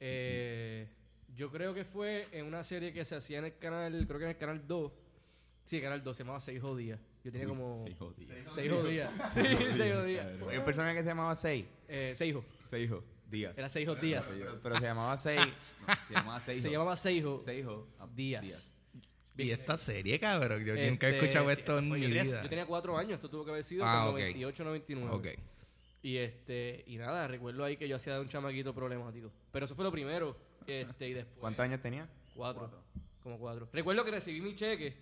Eh, 0.00 0.88
yo 1.36 1.50
creo 1.50 1.72
que 1.74 1.84
fue 1.84 2.28
en 2.32 2.46
una 2.46 2.64
serie 2.64 2.92
que 2.92 3.04
se 3.04 3.14
hacía 3.16 3.38
en 3.38 3.44
el 3.46 3.58
canal, 3.58 3.92
creo 4.06 4.18
que 4.18 4.24
en 4.24 4.30
el 4.30 4.36
canal 4.36 4.66
2. 4.66 4.92
Sí, 5.64 5.80
canal 5.80 6.02
2, 6.02 6.16
se 6.16 6.22
llamaba 6.24 6.40
Seis 6.40 6.60
Jodías. 6.60 6.98
Yo 7.24 7.32
tenía 7.32 7.46
como. 7.48 7.84
Seis 7.86 7.96
jodidos. 7.98 8.52
Seis 8.52 8.70
Jodías. 8.72 9.10
Sí, 9.32 9.40
Seis 9.76 9.94
Jodías. 9.94 10.26
Hay 10.50 10.58
un 10.58 10.64
personaje 10.64 10.94
que 10.96 11.02
se 11.02 11.08
llamaba 11.08 11.34
Sei, 11.36 11.66
Eh, 11.88 12.12
Seijo. 12.16 12.44
Seis 12.68 12.84
hijos. 12.86 13.02
Díaz. 13.34 13.58
Era 13.58 13.68
Seijo 13.68 13.94
Díaz. 13.96 14.32
pero, 14.38 14.60
pero 14.62 14.78
se 14.78 14.84
llamaba 14.84 15.18
Sei. 15.18 15.38
Se 16.08 16.14
llamaba 16.14 16.40
Seijo. 16.40 16.62
Se 16.62 16.70
llamaba 16.70 16.96
Seijo 16.96 17.42
Seijo 17.44 17.88
Díaz. 18.14 18.70
Y 19.36 19.50
esta 19.50 19.76
serie, 19.76 20.18
cabrón. 20.20 20.64
Yo 20.64 20.74
Este, 20.74 20.90
nunca 20.90 21.08
he 21.08 21.16
escuchado 21.18 21.46
sí, 21.46 21.52
esto 21.58 21.78
en 21.78 21.90
mi 21.90 22.00
yo 22.00 22.06
tenía, 22.06 22.22
vida. 22.22 22.42
Yo 22.44 22.48
tenía 22.48 22.66
cuatro 22.66 22.96
años, 22.96 23.14
esto 23.14 23.28
tuvo 23.28 23.44
que 23.44 23.50
haber 23.50 23.64
sido 23.64 23.84
Ah, 23.84 24.04
como 24.06 24.10
ok. 24.12 24.20
98, 24.20 24.64
99. 24.64 25.10
Ok. 25.16 25.26
Y 26.02 26.18
este, 26.18 26.84
y 26.86 26.96
nada, 26.98 27.26
recuerdo 27.26 27.64
ahí 27.64 27.76
que 27.76 27.88
yo 27.88 27.96
hacía 27.96 28.14
de 28.14 28.20
un 28.20 28.28
chamaquito 28.28 28.72
problemático. 28.72 29.32
Pero 29.50 29.64
eso 29.64 29.74
fue 29.74 29.84
lo 29.84 29.90
primero. 29.90 30.36
Este, 30.66 31.08
y 31.08 31.14
después. 31.14 31.38
¿Cuántos 31.40 31.64
años 31.64 31.80
tenía? 31.82 32.08
Cuatro. 32.36 32.70
Como 33.22 33.38
cuatro. 33.38 33.68
Recuerdo 33.72 34.04
que 34.04 34.10
recibí 34.12 34.40
mi 34.40 34.54
cheque. 34.54 34.94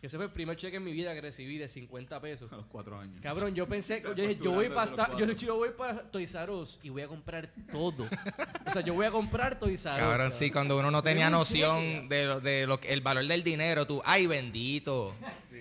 Que 0.00 0.06
ese 0.06 0.16
fue 0.16 0.24
el 0.24 0.32
primer 0.32 0.56
cheque 0.56 0.78
en 0.78 0.84
mi 0.84 0.92
vida 0.92 1.12
que 1.12 1.20
recibí 1.20 1.58
de 1.58 1.68
50 1.68 2.20
pesos. 2.22 2.50
A 2.50 2.56
los 2.56 2.64
cuatro 2.66 2.98
años. 2.98 3.20
Cabrón, 3.22 3.54
yo 3.54 3.68
pensé, 3.68 4.02
yo 4.04 4.14
dije, 4.14 4.36
yo 4.36 4.52
voy 4.52 4.70
para 4.70 5.16
yo, 5.18 5.26
yo 5.32 5.56
voy 5.56 5.70
para 5.76 6.10
Toys 6.10 6.34
R 6.34 6.50
Us 6.52 6.78
y 6.82 6.88
voy 6.88 7.02
a 7.02 7.08
comprar 7.08 7.50
todo. 7.70 8.08
o 8.66 8.72
sea, 8.72 8.80
yo 8.80 8.94
voy 8.94 9.04
a 9.04 9.10
comprar 9.10 9.58
Toys 9.58 9.84
R 9.84 9.96
Us. 9.96 10.00
Cabrón, 10.00 10.32
sí, 10.32 10.50
cuando 10.50 10.78
uno 10.78 10.90
no 10.90 11.02
tenía 11.02 11.28
noción 11.28 12.08
de, 12.08 12.24
lo, 12.24 12.40
de 12.40 12.66
lo 12.66 12.80
el 12.82 13.02
valor 13.02 13.26
del 13.26 13.42
dinero, 13.44 13.86
tú, 13.86 14.00
ay, 14.04 14.26
bendito. 14.26 15.14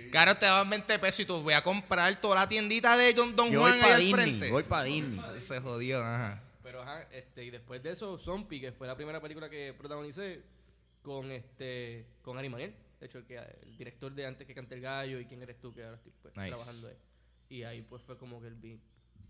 Claro, 0.09 0.37
te 0.37 0.45
daban 0.45 0.69
20 0.69 0.99
pesos 0.99 1.19
y 1.19 1.25
tú 1.25 1.41
voy 1.41 1.53
a 1.53 1.61
comprar 1.61 2.19
toda 2.21 2.35
la 2.35 2.47
tiendita 2.47 2.95
de 2.97 3.13
Don, 3.13 3.35
Don 3.35 3.51
Yo 3.51 3.59
Juan 3.59 3.73
ahí 3.73 3.91
al 3.91 3.99
Disney. 3.99 4.13
frente. 4.13 4.51
Voy 4.51 4.63
para 4.63 4.83
Disney. 4.85 5.19
Se, 5.19 5.41
se 5.41 5.59
jodió, 5.59 5.99
ajá. 6.01 6.41
Pero 6.63 6.81
ajá, 6.81 7.07
este, 7.11 7.43
y 7.43 7.49
después 7.49 7.83
de 7.83 7.91
eso, 7.91 8.17
Zombie, 8.17 8.61
que 8.61 8.71
fue 8.71 8.87
la 8.87 8.95
primera 8.95 9.19
película 9.21 9.49
que 9.49 9.73
protagonicé 9.77 10.41
con 11.01 11.29
este 11.29 12.05
con 12.21 12.37
Ari 12.37 12.47
Maniel. 12.49 12.73
De 12.99 13.05
hecho, 13.05 13.19
el, 13.19 13.25
que, 13.25 13.37
el 13.37 13.77
director 13.77 14.11
de 14.13 14.25
Antes 14.25 14.45
que 14.45 14.53
cante 14.53 14.75
el 14.75 14.81
gallo 14.81 15.19
y 15.19 15.25
quién 15.25 15.41
eres 15.41 15.59
tú, 15.61 15.73
que 15.73 15.83
ahora 15.83 15.95
estoy 15.97 16.11
pues, 16.21 16.35
Nice. 16.35 16.49
trabajando 16.49 16.87
ahí. 16.89 16.97
Y 17.49 17.63
ahí 17.63 17.81
pues 17.81 18.01
fue 18.03 18.17
como 18.17 18.41
que 18.41 18.47
el 18.47 18.55
vi. 18.55 18.79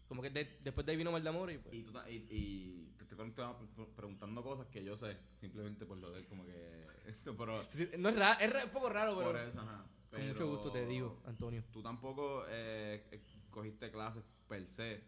Como 0.07 0.21
que 0.23 0.29
de- 0.31 0.57
después 0.63 0.85
de 0.85 0.91
ahí 0.91 0.97
vino 0.97 1.11
Maldamor 1.11 1.51
y 1.51 1.57
pues. 1.59 1.73
Y, 1.75 1.83
tú 1.83 1.91
ta- 1.91 2.09
y, 2.09 2.15
y 2.31 2.93
te 2.97 3.03
estoy 3.03 3.15
preguntando, 3.17 3.69
preguntando 3.95 4.41
cosas 4.43 4.65
que 4.67 4.83
yo 4.83 4.97
sé, 4.97 5.15
simplemente 5.39 5.85
por 5.85 5.97
lo 5.97 6.11
de 6.11 6.19
él, 6.21 6.27
como 6.27 6.45
que. 6.45 6.87
Esto, 7.05 7.35
pero. 7.37 7.63
Sí, 7.69 7.89
No 7.97 8.09
es 8.09 8.15
raro, 8.15 8.39
es 8.43 8.51
ra- 8.51 8.65
un 8.65 8.71
poco 8.71 8.89
raro, 8.89 9.15
pero 9.17 9.31
Por 9.31 9.39
eso, 9.39 9.59
ajá. 9.61 9.85
con 10.09 10.27
mucho 10.27 10.47
gusto 10.47 10.71
te 10.71 10.85
digo, 10.87 11.21
Antonio. 11.27 11.63
Tú 11.71 11.83
tampoco 11.83 12.45
eh, 12.49 13.03
eh, 13.11 13.21
cogiste 13.51 13.91
clases 13.91 14.23
per 14.47 14.65
se, 14.67 15.03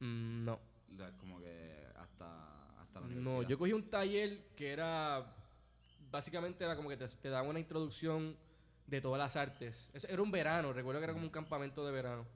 Mm, 0.00 0.44
no. 0.44 0.60
como 1.18 1.40
que 1.40 1.88
hasta, 1.96 2.80
hasta 2.80 3.00
la 3.00 3.06
No, 3.08 3.14
universidad. 3.38 3.48
yo 3.48 3.58
cogí 3.58 3.72
un 3.72 3.90
taller 3.90 4.54
que 4.54 4.70
era. 4.70 5.34
Básicamente 6.10 6.64
era 6.64 6.76
como 6.76 6.88
que 6.88 6.96
te, 6.96 7.06
te 7.06 7.28
daban 7.28 7.48
una 7.48 7.60
introducción 7.60 8.36
de 8.86 9.00
todas 9.00 9.18
las 9.18 9.36
artes. 9.36 9.90
Era 10.08 10.22
un 10.22 10.30
verano, 10.30 10.72
recuerdo 10.72 11.00
que 11.00 11.04
era 11.04 11.12
como 11.12 11.24
un 11.24 11.30
campamento 11.30 11.84
de 11.84 11.92
verano. 11.92 12.26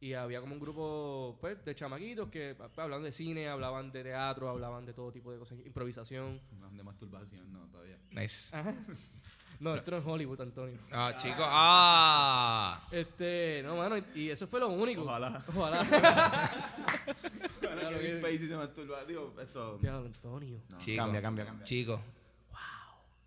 Y 0.00 0.14
había 0.14 0.40
como 0.40 0.54
un 0.54 0.60
grupo 0.60 1.36
pues, 1.42 1.62
de 1.62 1.74
chamaquitos 1.74 2.30
que 2.30 2.54
pues, 2.56 2.78
hablaban 2.78 3.04
de 3.04 3.12
cine, 3.12 3.48
hablaban 3.48 3.92
de 3.92 4.02
teatro, 4.02 4.48
hablaban 4.48 4.86
de 4.86 4.94
todo 4.94 5.12
tipo 5.12 5.30
de 5.30 5.38
cosas, 5.38 5.58
improvisación. 5.58 6.40
No, 6.58 6.70
de 6.70 6.82
masturbación, 6.82 7.52
no, 7.52 7.66
todavía. 7.68 7.98
Nice. 8.10 8.56
No, 9.60 9.74
esto 9.74 9.90
no 9.90 9.98
es 9.98 10.06
Hollywood, 10.06 10.40
Antonio. 10.40 10.78
Ah, 10.90 11.12
chicos, 11.18 11.44
ah. 11.46 12.88
Este, 12.90 13.62
no, 13.62 13.76
mano, 13.76 13.96
y, 14.14 14.30
eso 14.30 14.46
fue 14.46 14.58
lo 14.58 14.70
único. 14.70 15.02
Ojalá. 15.02 15.44
Ojalá. 15.54 15.80
Ahora 17.70 17.98
que 17.98 18.18
Spacey 18.18 18.48
se 18.48 18.56
masturba, 18.56 19.04
digo, 19.04 19.34
esto. 19.38 19.76
Diablo, 19.76 20.06
Antonio. 20.06 20.62
No. 20.70 20.78
Chico, 20.78 21.02
Cambia, 21.02 21.20
cambia, 21.20 21.44
cambia. 21.44 21.64
Chico. 21.66 22.00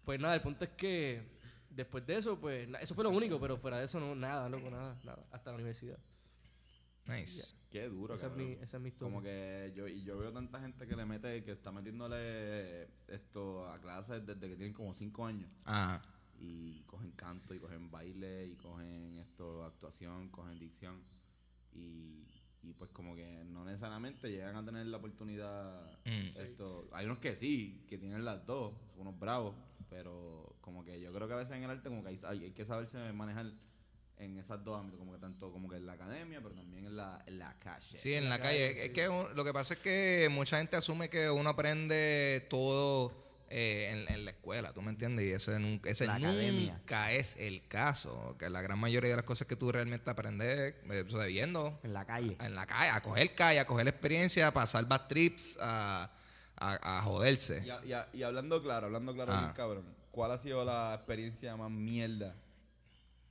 Pues 0.04 0.20
nada, 0.20 0.36
el 0.36 0.42
punto 0.42 0.66
es 0.66 0.72
que 0.72 1.22
después 1.70 2.06
de 2.06 2.18
eso, 2.18 2.40
pues 2.40 2.68
eso 2.82 2.96
fue 2.96 3.04
lo 3.04 3.10
único, 3.10 3.40
pero 3.40 3.58
fuera 3.58 3.80
de 3.80 3.86
eso 3.86 4.00
no, 4.00 4.16
nada, 4.16 4.50
loco, 4.50 4.70
nada, 4.70 5.00
nada, 5.04 5.26
hasta 5.32 5.52
la 5.52 5.56
universidad. 5.56 5.98
Nice. 7.06 7.56
Qué 7.70 7.90
duro, 7.90 8.14
Esa 8.14 8.28
es, 8.28 8.32
cabrón. 8.32 8.48
mi, 8.48 8.54
esa 8.54 8.78
es 8.78 8.84
mi 8.84 8.90
historia. 8.90 9.14
Como 9.14 9.24
que 9.24 9.74
yo, 9.76 9.88
y 9.88 10.04
yo 10.04 10.18
veo 10.18 10.32
tanta 10.32 10.60
gente 10.62 10.88
que 10.88 10.96
le 10.96 11.06
mete, 11.06 11.44
que 11.44 11.52
está 11.52 11.72
metiéndole 11.72 12.84
esto 13.08 13.68
a 13.68 13.80
clases 13.82 14.26
desde 14.26 14.48
que 14.48 14.56
tienen 14.56 14.74
como 14.74 14.94
5 14.94 15.26
años. 15.26 15.64
Ajá. 15.66 16.02
Y 16.40 16.82
cogen 16.84 17.12
canto, 17.12 17.54
y 17.54 17.60
cogen 17.60 17.90
baile, 17.90 18.48
y 18.48 18.56
cogen 18.56 19.18
esto, 19.18 19.66
actuación, 19.66 20.30
cogen 20.30 20.60
dicción. 20.60 21.02
Y, 21.74 22.28
y 22.62 22.74
pues 22.74 22.92
como 22.92 23.16
que 23.16 23.44
no 23.46 23.66
necesariamente 23.66 24.30
llegan 24.30 24.56
a 24.56 24.64
tener 24.64 24.86
la 24.86 24.98
oportunidad. 24.98 25.92
Mm. 26.06 26.38
Esto, 26.40 26.88
hay 26.94 27.06
unos 27.06 27.20
que 27.20 27.36
sí, 27.36 27.86
que 27.90 27.98
tienen 27.98 28.24
las 28.24 28.46
dos, 28.46 28.76
unos 28.98 29.20
bravos, 29.20 29.56
pero 29.94 30.56
como 30.62 30.84
que 30.84 31.00
yo 31.00 31.14
creo 31.14 31.28
que 31.28 31.34
a 31.34 31.38
veces 31.38 31.56
en 31.56 31.64
el 31.64 31.70
arte 31.70 31.88
como 31.90 32.02
que 32.04 32.10
hay, 32.10 32.20
hay- 32.26 32.44
hay 32.46 32.52
que 32.52 32.66
saberse 32.66 32.98
manejar 33.14 33.46
en 34.18 34.38
esas 34.38 34.64
dos 34.64 34.80
ámbitos, 34.80 35.00
como 35.00 35.14
que 35.14 35.20
tanto 35.20 35.52
como 35.52 35.70
que 35.70 35.76
en 35.76 35.86
la 35.86 35.94
academia, 35.94 36.40
pero 36.42 36.56
también 36.56 36.86
en 36.86 36.96
la, 36.96 37.22
en 37.28 37.40
la 37.40 37.58
calle. 37.60 38.00
Sí, 38.00 38.14
en 38.14 38.24
En 38.24 38.30
la 38.30 38.38
la 38.38 38.44
calle. 38.44 38.68
calle, 38.70 38.80
Es 38.82 38.88
sí. 38.88 38.94
que 38.94 39.10
un- 39.10 39.36
lo 39.36 39.44
que 39.44 39.54
pasa 39.54 39.74
es 39.76 39.80
que 39.82 40.28
mucha 40.32 40.58
gente 40.58 40.76
asume 40.76 41.10
que 41.10 41.30
uno 41.30 41.50
aprende 41.50 42.46
todo 42.50 43.22
eh, 43.56 43.90
en, 44.08 44.12
en 44.16 44.26
la 44.26 44.32
escuela, 44.32 44.74
¿tú 44.74 44.82
me 44.82 44.90
entiendes? 44.90 45.26
Y 45.28 45.32
ese, 45.32 45.52
nun- 45.60 45.80
ese 45.86 46.08
La 46.08 46.16
academia. 46.16 46.74
nunca 46.74 47.12
es 47.12 47.36
el 47.38 47.68
caso. 47.68 48.36
Que 48.40 48.50
la 48.50 48.62
gran 48.64 48.80
mayoría 48.80 49.12
de 49.12 49.16
las 49.18 49.26
cosas 49.26 49.46
que 49.46 49.56
tú 49.56 49.72
realmente 49.72 50.10
aprendes, 50.10 50.74
eh, 50.90 51.06
viendo 51.28 51.80
En 51.84 51.94
la 51.94 52.04
calle. 52.06 52.36
en 52.40 52.56
la 52.56 52.66
calle, 52.66 52.90
a 52.90 53.02
coger 53.02 53.36
calle, 53.36 53.60
a 53.60 53.68
coger 53.68 53.88
experiencia, 53.88 54.48
a 54.48 54.54
pasar 54.54 54.88
bad 54.88 55.08
trips, 55.08 55.58
a, 55.62 56.10
a, 56.72 56.98
a 57.00 57.02
joderse. 57.02 57.62
Y, 57.66 57.70
a- 57.70 57.86
y 57.86 57.94
a- 57.94 58.08
y 58.14 58.24
hablando 58.24 58.62
claro, 58.62 58.88
hablando 58.88 59.14
claro, 59.14 59.34
Ah. 59.34 59.42
bien 59.42 59.54
cabrón, 59.54 59.86
¿cuál 60.12 60.32
ha 60.32 60.38
sido 60.38 60.64
la 60.64 60.94
experiencia 60.96 61.56
más 61.58 61.70
mierda 61.72 62.36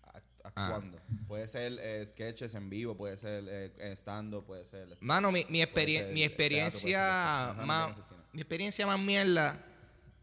act- 0.04 0.22
Ah. 0.44 0.66
actuando? 0.66 0.98
Puede 1.28 1.48
ser 1.48 1.78
eh, 1.80 2.04
sketches 2.06 2.54
en 2.54 2.68
vivo, 2.70 2.96
puede 2.96 3.16
ser 3.16 3.44
eh, 3.48 3.92
stand-up, 3.96 4.44
puede 4.44 4.64
ser... 4.66 4.96
Mano, 5.00 5.30
mi, 5.32 5.44
mi, 5.48 5.62
experien- 5.62 6.06
ser 6.06 6.12
mi 6.14 6.20
teatro, 6.20 6.36
puede 6.36 6.70
ser 6.70 6.70
experiencia 6.70 7.54
más 7.64 7.96
mi 8.32 8.40
experiencia 8.40 8.86
más 8.86 8.98
mierda 8.98 9.62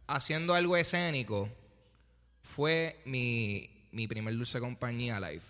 haciendo 0.08 0.54
algo 0.56 0.75
escénico 0.75 1.48
fue 2.44 3.00
mi, 3.06 3.88
mi 3.92 4.08
primer 4.08 4.34
dulce 4.36 4.60
compañía 4.60 5.20
live. 5.20 5.44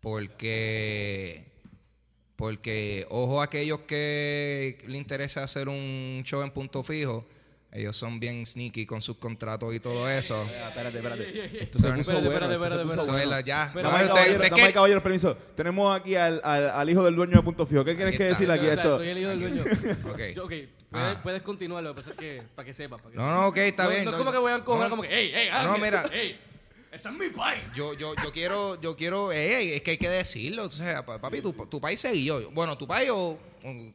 Porque 0.00 1.51
porque 2.42 3.06
ojo 3.08 3.40
a 3.40 3.44
aquellos 3.44 3.82
que 3.82 4.76
le 4.88 4.98
interesa 4.98 5.44
hacer 5.44 5.68
un 5.68 6.22
show 6.24 6.42
en 6.42 6.50
punto 6.50 6.82
fijo, 6.82 7.24
ellos 7.70 7.94
son 7.96 8.18
bien 8.18 8.44
sneaky 8.44 8.84
con 8.84 9.00
sus 9.00 9.16
contratos 9.18 9.72
y 9.72 9.78
todo 9.78 10.08
eso. 10.10 10.42
Espérate, 10.42 10.96
espérate. 10.98 11.28
Esto 11.62 11.78
Espérate, 11.78 12.02
se 12.02 12.12
puso 12.12 12.18
espérate, 12.18 12.56
bueno, 12.56 13.40
ya. 13.42 13.70
No, 13.76 13.82
Dame, 13.82 14.72
caballero, 14.72 15.00
permiso. 15.04 15.36
Tenemos 15.54 15.96
aquí 15.96 16.16
al, 16.16 16.40
al, 16.42 16.70
al 16.70 16.90
hijo 16.90 17.04
del 17.04 17.14
dueño 17.14 17.36
de 17.36 17.42
Punto 17.44 17.64
Fijo. 17.64 17.84
¿Qué 17.84 17.94
quieres 17.94 18.16
que 18.16 18.24
decir 18.24 18.50
aquí? 18.50 18.66
O 18.66 18.72
sea, 18.72 18.74
Esto? 18.74 18.96
soy 18.96 19.08
el 19.10 19.18
hijo 19.18 19.28
del 19.28 19.40
dueño. 19.40 19.62
Ok. 20.10 20.20
Yo, 20.34 20.44
ok, 20.46 20.48
puedes, 20.50 20.68
Ah. 20.94 21.20
puedes 21.22 21.42
continuar, 21.42 21.84
lo 21.84 21.90
que 21.94 22.00
pasa 22.00 22.10
es 22.10 22.16
que, 22.16 22.42
para 22.56 22.66
que 22.66 22.74
sepas. 22.74 23.00
para 23.00 23.12
que 23.12 23.18
No, 23.18 23.30
no, 23.30 23.46
ok, 23.46 23.56
está 23.58 23.84
no, 23.84 23.90
bien. 23.90 24.04
No 24.04 24.10
es 24.10 24.16
como 24.16 24.32
que 24.32 24.38
voy 24.38 24.50
a 24.50 24.56
encoger 24.56 24.82
No. 24.82 24.90
como 24.90 25.02
que, 25.02 25.16
ey, 25.16 25.32
ey, 25.32 25.48
No, 25.48 25.58
Ángel, 25.58 25.80
mira. 25.80 26.04
ey, 26.12 26.40
esa 26.92 27.08
es 27.08 27.16
mi 27.16 27.30
pai. 27.30 27.56
Yo, 27.74 27.94
yo, 27.94 28.14
yo 28.22 28.32
quiero, 28.32 28.78
yo 28.80 28.94
quiero, 28.94 29.32
ey, 29.32 29.72
es 29.72 29.82
que 29.82 29.92
hay 29.92 29.98
que 29.98 30.10
decirlo. 30.10 30.68
Papi, 31.20 31.40
tu, 31.40 31.52
tu 31.52 31.80
país 31.80 31.98
seguí. 31.98 32.28
Bueno, 32.52 32.76
tu 32.76 32.86
país 32.86 33.08
o, 33.10 33.38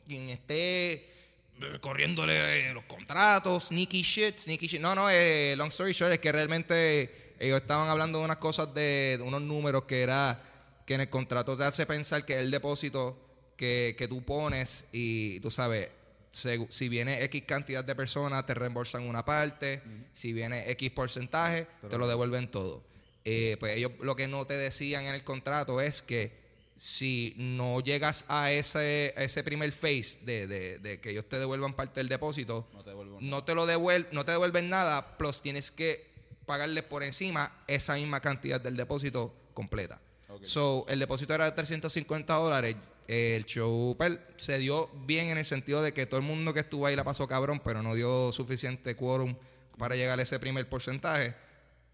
quien 0.07 0.29
esté 0.29 0.93
eh, 0.93 1.77
corriéndole 1.79 2.69
eh, 2.69 2.73
los 2.73 2.85
contratos, 2.85 3.65
sneaky 3.65 4.01
shit, 4.01 4.39
sneaky 4.39 4.67
shit. 4.67 4.81
No, 4.81 4.95
no, 4.95 5.11
eh, 5.11 5.55
long 5.55 5.69
story 5.69 5.93
short, 5.93 6.13
es 6.13 6.19
que 6.19 6.31
realmente 6.31 7.35
ellos 7.39 7.61
estaban 7.61 7.87
hablando 7.87 8.17
de 8.17 8.25
unas 8.25 8.37
cosas 8.37 8.73
de, 8.73 9.17
de 9.17 9.23
unos 9.23 9.43
números 9.43 9.83
que 9.83 10.01
era 10.01 10.41
que 10.87 10.95
en 10.95 11.01
el 11.01 11.09
contrato 11.09 11.55
te 11.55 11.65
hace 11.65 11.85
pensar 11.85 12.25
que 12.25 12.39
el 12.39 12.49
depósito 12.49 13.15
que, 13.55 13.95
que 13.95 14.07
tú 14.07 14.23
pones 14.23 14.85
y 14.91 15.39
tú 15.41 15.51
sabes, 15.51 15.89
si 16.31 16.89
viene 16.89 17.23
X 17.23 17.43
cantidad 17.47 17.83
de 17.83 17.95
personas, 17.95 18.45
te 18.45 18.53
reembolsan 18.53 19.03
una 19.03 19.23
parte, 19.25 19.81
si 20.13 20.33
viene 20.33 20.69
X 20.71 20.91
porcentaje, 20.91 21.67
te 21.89 21.97
lo 21.97 22.07
devuelven 22.07 22.49
todo. 22.51 22.83
Eh, 23.25 23.57
pues 23.59 23.75
ellos 23.75 23.91
lo 24.01 24.15
que 24.15 24.27
no 24.27 24.45
te 24.45 24.55
decían 24.55 25.03
en 25.05 25.15
el 25.15 25.23
contrato 25.23 25.81
es 25.81 26.01
que 26.01 26.31
si 26.75 27.33
no 27.37 27.79
llegas 27.81 28.23
a 28.27 28.51
ese, 28.51 29.13
a 29.17 29.23
ese 29.23 29.43
primer 29.43 29.71
phase 29.71 30.19
de, 30.21 30.45
de- 30.47 30.77
de 30.77 30.99
que 31.01 31.09
ellos 31.09 31.27
te 31.27 31.39
devuelvan 31.39 31.73
parte 31.73 31.99
del 31.99 32.07
depósito, 32.07 32.67
No 32.73 32.83
te 32.83 32.91
devuelvo 32.91 33.17
no 33.19 33.43
te 33.43 33.55
lo 33.55 33.65
devuel- 33.67 34.07
no 34.11 34.23
te 34.25 34.31
devuelven 34.31 34.69
nada, 34.69 35.17
plus 35.17 35.41
tienes 35.41 35.71
que 35.71 36.05
pagarle 36.45 36.83
por 36.83 37.01
encima 37.03 37.51
esa 37.67 37.95
misma 37.95 38.19
cantidad 38.21 38.61
del 38.61 38.77
depósito 38.77 39.33
completa. 39.55 39.99
So, 40.43 40.85
el 40.87 40.99
depósito 40.99 41.33
era 41.33 41.45
de 41.45 41.51
350 41.53 42.33
dólares. 42.35 42.75
El 43.07 43.45
show 43.45 43.95
pues, 43.97 44.19
se 44.35 44.57
dio 44.59 44.89
bien 45.05 45.27
en 45.27 45.37
el 45.37 45.45
sentido 45.45 45.81
de 45.81 45.93
que 45.93 46.05
todo 46.05 46.19
el 46.19 46.25
mundo 46.25 46.53
que 46.53 46.59
estuvo 46.59 46.85
ahí 46.85 46.95
la 46.95 47.03
pasó 47.05 47.27
cabrón, 47.27 47.61
pero 47.63 47.81
no 47.81 47.95
dio 47.95 48.31
suficiente 48.33 48.95
quórum 48.95 49.35
para 49.77 49.95
llegar 49.95 50.19
a 50.19 50.23
ese 50.23 50.39
primer 50.39 50.67
porcentaje. 50.67 51.33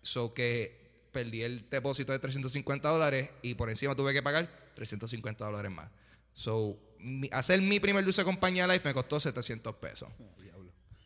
So 0.02 0.34
que 0.34 0.82
perdí 1.12 1.44
el 1.44 1.70
depósito 1.70 2.12
de 2.12 2.20
350 2.20 2.90
dólares 2.90 3.30
y 3.44 3.54
por 3.54 3.70
encima 3.70 3.96
tuve 3.96 4.12
que 4.14 4.24
pagar 4.24 4.50
350 4.76 5.46
dólares 5.46 5.72
más. 5.72 5.92
So, 6.34 6.76
mi- 6.98 7.30
hacer 7.32 7.62
mi 7.62 7.80
primer 7.80 8.04
dulce 8.04 8.24
compañía 8.24 8.66
live 8.66 8.82
me 8.84 8.94
costó 8.96 9.20
700 9.20 9.76
pesos. 9.76 10.10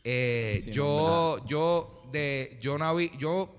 Eh, 0.06 0.62
Sí, 0.64 0.72
yo, 0.72 1.46
yo, 1.48 2.10
de, 2.14 2.58
yo 2.62 2.78
no 2.78 2.86
había, 2.86 3.12
yo, 3.18 3.54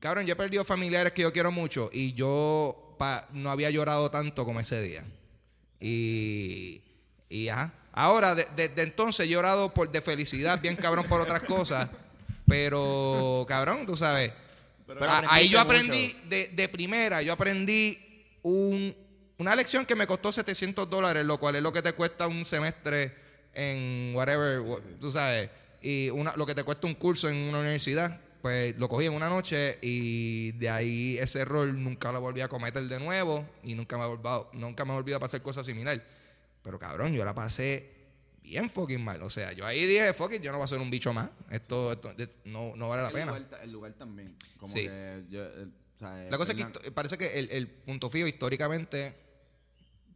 cabrón, 0.00 0.26
yo 0.26 0.32
he 0.32 0.36
perdido 0.36 0.64
familiares 0.64 1.12
que 1.12 1.22
yo 1.22 1.32
quiero 1.32 1.52
mucho 1.52 1.88
y 1.92 2.14
yo 2.14 2.96
pa- 2.98 3.28
no 3.32 3.48
había 3.50 3.70
llorado 3.70 4.10
tanto 4.10 4.44
como 4.44 4.58
ese 4.58 4.82
día. 4.82 5.04
Y, 5.82 6.80
y 7.28 7.48
ajá. 7.48 7.72
Ahora, 7.92 8.34
de- 8.34 8.46
desde 8.56 8.82
entonces 8.82 9.26
he 9.26 9.28
llorado 9.28 9.74
por, 9.74 9.90
de 9.90 10.00
felicidad, 10.00 10.60
bien 10.60 10.76
cabrón 10.76 11.04
por 11.08 11.20
otras 11.20 11.42
cosas, 11.42 11.88
pero, 12.46 13.44
cabrón, 13.48 13.84
tú 13.86 13.96
sabes. 13.96 14.32
Pero 14.86 15.04
a- 15.04 15.18
ahí 15.34 15.48
yo 15.48 15.58
aprendí, 15.60 16.16
de, 16.28 16.48
de 16.48 16.68
primera, 16.68 17.20
yo 17.22 17.32
aprendí 17.32 17.98
un, 18.42 18.94
una 19.38 19.54
lección 19.56 19.84
que 19.86 19.94
me 19.94 20.06
costó 20.06 20.32
700 20.32 20.88
dólares, 20.88 21.24
lo 21.26 21.38
cual 21.38 21.56
es 21.56 21.62
lo 21.62 21.72
que 21.72 21.82
te 21.82 21.92
cuesta 21.92 22.26
un 22.26 22.44
semestre 22.44 23.14
en 23.54 24.12
whatever, 24.14 24.60
wha- 24.60 24.80
tú 25.00 25.10
sabes, 25.12 25.50
y 25.82 26.10
una, 26.10 26.34
lo 26.36 26.46
que 26.46 26.54
te 26.54 26.62
cuesta 26.64 26.86
un 26.86 26.94
curso 26.94 27.28
en 27.28 27.36
una 27.36 27.58
universidad. 27.60 28.20
Pues 28.42 28.76
lo 28.76 28.88
cogí 28.88 29.06
en 29.06 29.12
una 29.14 29.28
noche 29.28 29.78
y 29.82 30.50
de 30.52 30.68
ahí 30.68 31.16
ese 31.18 31.40
error 31.40 31.66
nunca 31.68 32.10
lo 32.10 32.20
volví 32.20 32.40
a 32.40 32.48
cometer 32.48 32.82
de 32.82 32.98
nuevo 32.98 33.48
y 33.62 33.74
nunca 33.76 33.96
me 33.96 34.04
volví, 34.06 34.28
nunca 34.54 34.84
me 34.84 34.92
volví 34.92 35.12
a 35.12 35.20
pasar 35.20 35.40
cosas 35.42 35.64
similares. 35.64 36.02
Pero 36.62 36.76
cabrón, 36.78 37.12
yo 37.12 37.24
la 37.24 37.34
pasé 37.34 37.88
bien 38.42 38.68
fucking 38.68 39.02
mal. 39.02 39.22
O 39.22 39.30
sea, 39.30 39.52
yo 39.52 39.64
ahí 39.64 39.86
dije, 39.86 40.12
fuck 40.12 40.32
it, 40.34 40.42
yo 40.42 40.50
no 40.50 40.58
voy 40.58 40.64
a 40.64 40.68
ser 40.68 40.80
un 40.80 40.90
bicho 40.90 41.12
más. 41.12 41.30
Esto, 41.50 41.92
esto- 41.92 42.12
no, 42.44 42.74
no 42.74 42.88
vale 42.88 43.02
la 43.02 43.08
el 43.08 43.14
pena. 43.14 43.38
Lugar, 43.38 43.60
el 43.62 43.72
lugar 43.72 43.92
también. 43.92 44.36
Como 44.58 44.72
Sí. 44.74 44.80
que 44.88 45.22
yo, 45.30 45.44
el- 45.44 45.72
o 45.94 45.98
sea, 46.00 46.26
La 46.28 46.36
cosa 46.36 46.52
es 46.52 46.64
que 46.64 46.90
parece 46.90 47.16
que 47.16 47.38
el, 47.38 47.48
el 47.52 47.68
punto 47.68 48.10
fijo 48.10 48.26
históricamente, 48.26 49.14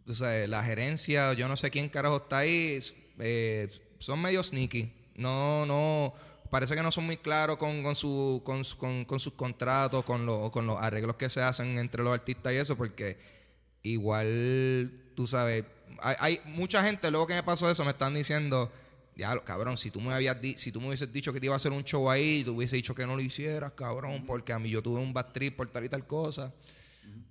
o 0.09 0.15
sea, 0.15 0.47
la 0.49 0.65
gerencia, 0.65 1.33
yo 1.35 1.47
no 1.47 1.57
sé 1.57 1.71
quién 1.71 1.89
carajo 1.89 2.17
está 2.17 2.39
ahí, 2.39 2.81
eh, 3.21 3.69
son 3.99 4.21
medio 4.21 4.43
sneaky. 4.43 4.93
No, 5.15 5.65
no, 5.65 6.13
parece 6.51 6.75
que 6.75 6.83
no 6.83 6.91
son 6.93 7.05
muy 7.07 7.17
claros 7.17 7.57
con, 7.57 7.83
con, 7.83 7.95
su, 7.97 8.43
con, 8.45 8.63
con, 8.79 9.05
con 9.05 9.21
sus 9.21 9.33
contratos, 9.35 10.05
con, 10.05 10.27
los 10.27 10.51
con 10.51 10.67
los 10.67 10.81
arreglos 10.81 11.17
que 11.17 11.29
se 11.29 11.41
hacen 11.41 11.79
entre 11.79 12.03
los 12.03 12.13
artistas 12.13 12.53
y 12.53 12.57
eso, 12.57 12.77
porque 12.77 13.19
igual, 13.83 14.93
tú 15.15 15.27
sabes, 15.27 15.65
hay, 16.01 16.17
hay 16.19 16.41
mucha 16.47 16.83
gente, 16.85 17.11
luego 17.11 17.27
que 17.27 17.35
me 17.35 17.43
pasó 17.43 17.71
eso, 17.71 17.85
me 17.85 17.91
están 17.93 18.15
diciendo, 18.15 18.71
ya, 19.17 19.39
cabrón, 19.45 19.77
si 19.77 19.91
tú 19.91 20.01
me 20.01 20.13
habías 20.13 20.41
di- 20.41 20.59
si 20.59 20.71
tú 20.73 20.81
me 20.81 20.89
hubieses 20.89 21.13
dicho 21.13 21.33
que 21.33 21.41
te 21.41 21.47
iba 21.47 21.55
a 21.55 21.57
hacer 21.57 21.73
un 21.73 21.85
show 21.85 22.11
ahí, 22.11 22.45
te 22.45 22.51
hubiese 22.51 22.77
dicho 22.77 22.95
que 22.95 23.07
no 23.07 23.17
lo 23.17 23.23
hicieras, 23.23 23.73
cabrón, 23.73 24.25
porque 24.27 24.53
a 24.53 24.59
mí 24.59 24.69
yo 24.69 24.83
tuve 24.83 25.01
un 25.01 25.13
bad 25.13 25.33
trip 25.33 25.57
por 25.57 25.69
tal 25.71 25.85
y 25.85 25.89
tal 25.89 26.07
cosa. 26.07 26.53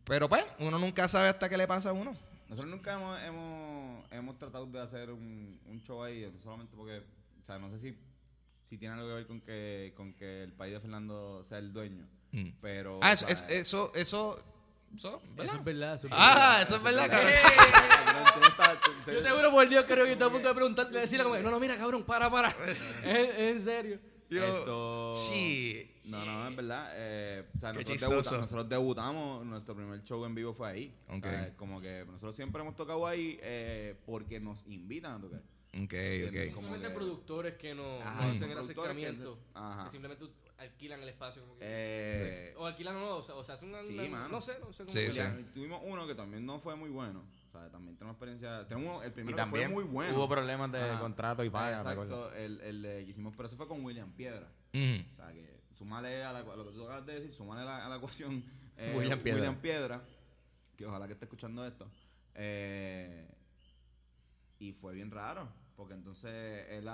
Pero 0.06 0.30
pues, 0.30 0.46
uno 0.60 0.78
nunca 0.80 1.08
sabe 1.08 1.30
hasta 1.30 1.50
qué 1.50 1.58
le 1.58 1.68
pasa 1.68 1.90
a 1.90 1.94
uno. 1.94 2.16
Nosotros 2.50 2.72
nunca 2.72 2.94
hemos, 2.94 3.22
hemos, 3.24 4.12
hemos 4.12 4.38
tratado 4.38 4.66
de 4.68 4.80
hacer 4.80 5.12
un, 5.12 5.60
un 5.68 5.82
show 5.82 6.04
ahí, 6.04 6.32
solamente 6.44 6.76
porque, 6.76 6.98
o 7.42 7.46
sea, 7.46 7.58
no 7.60 7.70
sé 7.72 7.80
si, 7.80 7.98
si 8.70 8.78
tiene 8.78 8.96
algo 8.96 9.08
que 9.08 9.14
ver 9.14 9.28
con 9.28 9.42
que, 9.42 9.94
con 9.96 10.14
que 10.14 10.44
el 10.44 10.54
país 10.54 10.74
de 10.74 10.80
Fernando 10.80 11.44
sea 11.44 11.58
el 11.60 11.72
dueño, 11.74 12.08
Mm. 12.32 12.50
pero... 12.62 13.00
Ah, 13.02 13.14
eso, 13.14 13.26
eso, 13.28 13.46
eso, 13.48 13.94
eso, 13.96 15.22
¿verdad? 15.36 15.46
Eso 15.46 15.56
es 15.58 15.64
verdad. 15.64 15.96
Eso 15.96 16.08
es 16.08 16.14
Ah, 16.16 16.34
verdad. 16.36 16.62
eso 16.64 16.76
es 16.76 16.84
verdad, 16.84 17.06
¡Eh! 17.06 17.10
cabrón. 17.10 17.34
Tú- 19.06 19.12
Yo 19.12 19.22
te 19.24 19.30
juro 19.30 19.52
por 19.52 19.70
Dios, 19.70 19.86
creo 19.88 20.06
que 20.06 20.14
está 20.14 20.26
a 20.26 20.30
punto 20.32 20.48
de 20.48 20.56
preguntarle, 20.56 21.00
decirle 21.00 21.24
como, 21.24 21.38
no, 21.38 21.52
no, 21.52 21.60
mira, 21.60 21.78
cabrón, 21.78 22.04
para, 22.04 22.30
para. 22.30 22.50
es, 22.66 22.78
es 23.06 23.38
en 23.38 23.60
serio. 23.62 24.00
Esto- 24.30 25.30
shit. 25.32 25.88
No, 26.06 26.24
no, 26.26 26.48
es 26.50 26.56
verdad. 26.56 26.92
Eh, 26.94 27.44
o 27.56 27.60
sea, 27.60 27.74
nosotros, 27.74 27.94
chistoso. 27.98 28.12
debuta- 28.12 28.38
nosotros 28.42 28.70
debutamos, 28.70 29.46
nuestro 29.46 29.76
primer 29.76 30.04
show 30.04 30.24
en 30.26 30.36
vivo 30.36 30.54
fue 30.54 30.70
ahí. 30.70 30.94
Ok. 31.10 31.26
O 31.26 31.30
sea, 31.30 31.54
como 31.58 31.82
que 31.82 32.04
nosotros 32.06 32.36
siempre 32.36 32.62
hemos 32.62 32.76
tocado 32.76 33.06
ahí 33.08 33.40
eh, 33.42 33.96
porque 34.06 34.40
nos 34.40 34.66
invitan 34.68 35.14
a 35.14 35.22
tocar. 35.22 35.42
Ok, 35.76 35.94
ok. 36.28 36.54
Como 36.54 36.68
Simplemente 36.70 36.88
que- 36.88 36.94
productores 36.94 37.54
que 37.56 37.76
no, 37.76 38.02
Ajá, 38.02 38.26
no 38.26 38.32
hacen 38.32 38.50
el 38.50 38.56
productores 38.56 38.96
que- 38.96 39.06
acercamiento. 39.06 39.40
ajá. 39.54 39.84
Que 39.86 39.90
simplemente 39.90 40.26
alquilan 40.58 41.02
el 41.04 41.10
espacio. 41.10 41.42
como 41.42 41.54
que- 41.56 41.60
Eh, 41.64 42.54
o 42.58 42.66
alquilan 42.66 42.96
no, 42.96 43.18
o 43.18 43.22
sea, 43.24 43.36
o 43.36 43.44
sea, 43.44 43.56
hacen 43.56 43.70
una, 43.70 43.84
Sí, 43.84 43.94
una- 43.94 44.08
mano. 44.10 44.30
no 44.30 44.40
sé, 44.42 44.54
no 44.62 44.72
sé 44.72 44.84
cómo 44.86 44.92
Sí, 44.98 45.06
que 45.06 45.12
sí. 45.12 45.22
Tuvimos 45.54 45.82
uno 45.84 46.08
que 46.08 46.16
también 46.16 46.46
no 46.46 46.60
fue 46.60 46.76
muy 46.76 46.90
bueno. 46.90 47.26
O 47.48 47.52
sea, 47.52 47.70
también 47.70 47.98
tenemos 47.98 48.14
experiencia. 48.16 48.66
Tenemos 48.68 49.04
el 49.04 49.10
Y 49.12 49.14
primero 49.14 49.36
también 49.38 49.72
fue 49.72 49.84
muy 49.84 49.92
bueno. 49.92 50.16
hubo 50.18 50.30
problemas 50.30 50.72
de 50.72 50.80
Ajá. 50.82 51.00
contrato 51.02 51.44
y 51.44 51.50
paga. 51.50 51.80
Exacto, 51.82 52.34
el, 52.34 52.62
el, 52.62 52.86
eh, 52.86 53.04
que 53.06 53.12
hicimos, 53.12 53.34
pero 53.36 53.48
eso 53.48 53.58
fue 53.58 53.68
con 53.68 53.84
William 53.84 54.12
Piedra. 54.14 54.48
Ujú. 54.74 55.04
O 55.12 55.16
sea, 55.18 55.34
que 55.34 55.56
sumale 55.78 56.24
a, 56.24 56.32
la, 56.32 56.40
a 56.40 56.56
lo 56.56 56.66
que 56.66 56.72
tú 56.72 56.84
acabas 56.86 57.06
de 57.06 57.16
decir, 57.16 57.34
sumale 57.34 57.62
a 57.62 57.66
la, 57.66 57.86
a 57.86 57.90
la 57.90 57.98
ecuación 57.98 58.44
eh, 58.78 58.94
William 58.98 59.20
Piedra. 59.20 59.40
William 59.42 59.62
Piedra, 59.62 60.02
que 60.78 60.86
ojalá 60.86 61.06
que 61.08 61.14
esté 61.14 61.26
escuchando 61.26 61.66
esto. 61.68 61.86
Eh, 62.34 63.28
y 64.60 64.72
fue 64.74 64.94
bien 64.94 65.12
raro, 65.12 65.50
porque 65.76 65.94
entonces 65.94 66.66
él, 66.70 66.88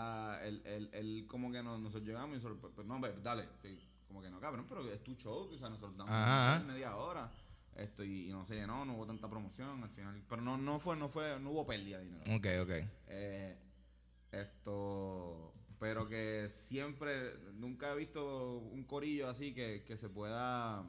él, 0.44 0.62
él, 0.66 0.90
él 0.94 1.26
como 1.28 1.52
que 1.52 1.62
nos, 1.62 1.80
nosotros 1.80 2.04
llegamos 2.08 2.32
y 2.38 2.42
nosotros, 2.42 2.72
pues, 2.76 2.88
no, 2.88 2.96
hombre, 2.96 3.14
dale, 3.24 3.48
como 4.08 4.22
que 4.22 4.30
no, 4.30 4.40
cabrón, 4.40 4.66
pero 4.68 4.90
es 4.92 5.04
tu 5.04 5.16
show, 5.16 5.50
o 5.54 5.58
sea, 5.58 5.70
nosotros 5.70 5.96
damos 5.98 6.12
media 6.66 6.96
hora. 6.98 7.32
Esto, 7.76 8.04
y, 8.04 8.28
y 8.28 8.32
no 8.34 8.46
se 8.46 8.56
llenó, 8.56 8.84
no 8.84 8.96
hubo 8.96 9.06
tanta 9.08 9.30
promoción 9.30 9.82
al 9.82 9.90
final. 9.92 10.22
Pero 10.28 10.42
no, 10.42 10.58
no 10.58 10.78
fue, 10.80 10.98
no 10.98 11.08
fue, 11.08 11.40
no 11.40 11.52
hubo 11.52 11.66
pérdida 11.66 12.00
de 12.00 12.04
dinero. 12.06 12.36
Ok, 12.36 12.48
ok. 12.64 12.86
Eh, 13.08 13.58
esto, 14.32 15.54
pero 15.80 16.08
que 16.08 16.50
siempre, 16.52 17.34
nunca 17.54 17.94
he 17.94 17.98
visto 17.98 18.58
un 18.58 18.84
corillo 18.84 19.30
así 19.30 19.54
que, 19.54 19.84
que 19.86 19.98
se 19.98 20.10
pueda 20.10 20.84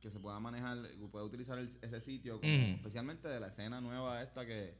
que 0.00 0.10
se 0.10 0.18
pueda 0.18 0.40
manejar, 0.40 0.78
que 0.98 1.06
pueda 1.06 1.24
utilizar 1.24 1.58
el- 1.58 1.68
ese 1.80 2.00
sitio, 2.00 2.40
como- 2.40 2.50
especialmente 2.74 3.28
de 3.28 3.38
la 3.38 3.46
escena 3.48 3.80
nueva 3.80 4.20
esta 4.20 4.44
que, 4.44 4.74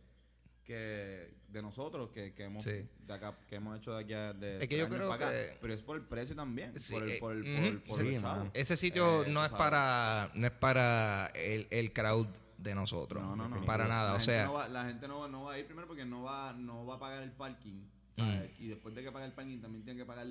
que 0.64 1.29
de 1.48 1.61
nosotros 1.62 2.11
que, 2.11 2.33
que 2.35 2.44
hemos 2.44 2.64
Sí. 2.64 2.87
de 3.07 3.12
acá, 3.12 3.37
que 3.48 3.57
hemos 3.57 3.77
hecho 3.79 3.92
de 3.94 4.03
aquí 4.05 4.12
a, 4.14 4.33
de 4.33 4.62
Es 4.62 4.68
que 4.68 4.79
yo 4.79 4.88
creo 4.88 5.09
para 5.09 5.27
acá. 5.29 5.31
que- 5.37 5.59
pero 5.61 5.75
es 5.75 5.83
por 5.83 5.96
el 5.96 6.03
precio 6.03 6.35
también, 6.37 6.79
Sí, 6.79 6.94
por 6.94 7.03
el, 7.03 7.11
eh, 7.11 7.16
por 7.20 7.33
el, 7.33 7.42
por, 7.83 7.96
por 7.96 8.01
Sí, 8.03 8.18
mano. 8.18 8.51
Ese 8.55 8.77
sitio 8.77 9.25
Eh, 9.25 9.31
no 9.31 9.44
es 9.44 9.51
sabes. 9.51 9.59
para 9.59 10.31
no 10.35 10.46
es 10.46 10.53
para 10.53 11.27
el, 11.35 11.66
el 11.70 11.92
crowd 11.92 12.27
de 12.59 12.75
nosotros. 12.75 13.22
No, 13.22 13.35
no, 13.37 13.48
no. 13.48 13.64
Para 13.66 13.88
nada. 13.88 14.14
O 14.14 14.20
sea, 14.20 14.44
no 14.44 14.55
va- 14.55 14.68
la 14.68 14.85
gente 14.87 15.09
no 15.09 15.18
va, 15.20 15.29
no 15.29 15.44
va 15.44 15.55
a 15.55 15.59
ir 15.59 15.66
primero 15.66 15.87
porque 15.88 16.05
no 16.05 16.22
va, 16.22 16.53
no 16.53 16.87
va 16.87 16.94
a 16.96 16.98
pagar 17.01 17.22
el 17.22 17.33
parking. 17.33 17.88
¿sabes? 18.16 18.51
Mm. 18.59 18.62
Y 18.62 18.68
después 18.68 18.94
de 18.94 19.03
que 19.03 19.11
pague 19.11 19.27
el 19.27 19.33
parking 19.33 19.61
también 19.61 19.85
tiene 19.85 19.98
que 19.98 20.07
pagar 20.07 20.27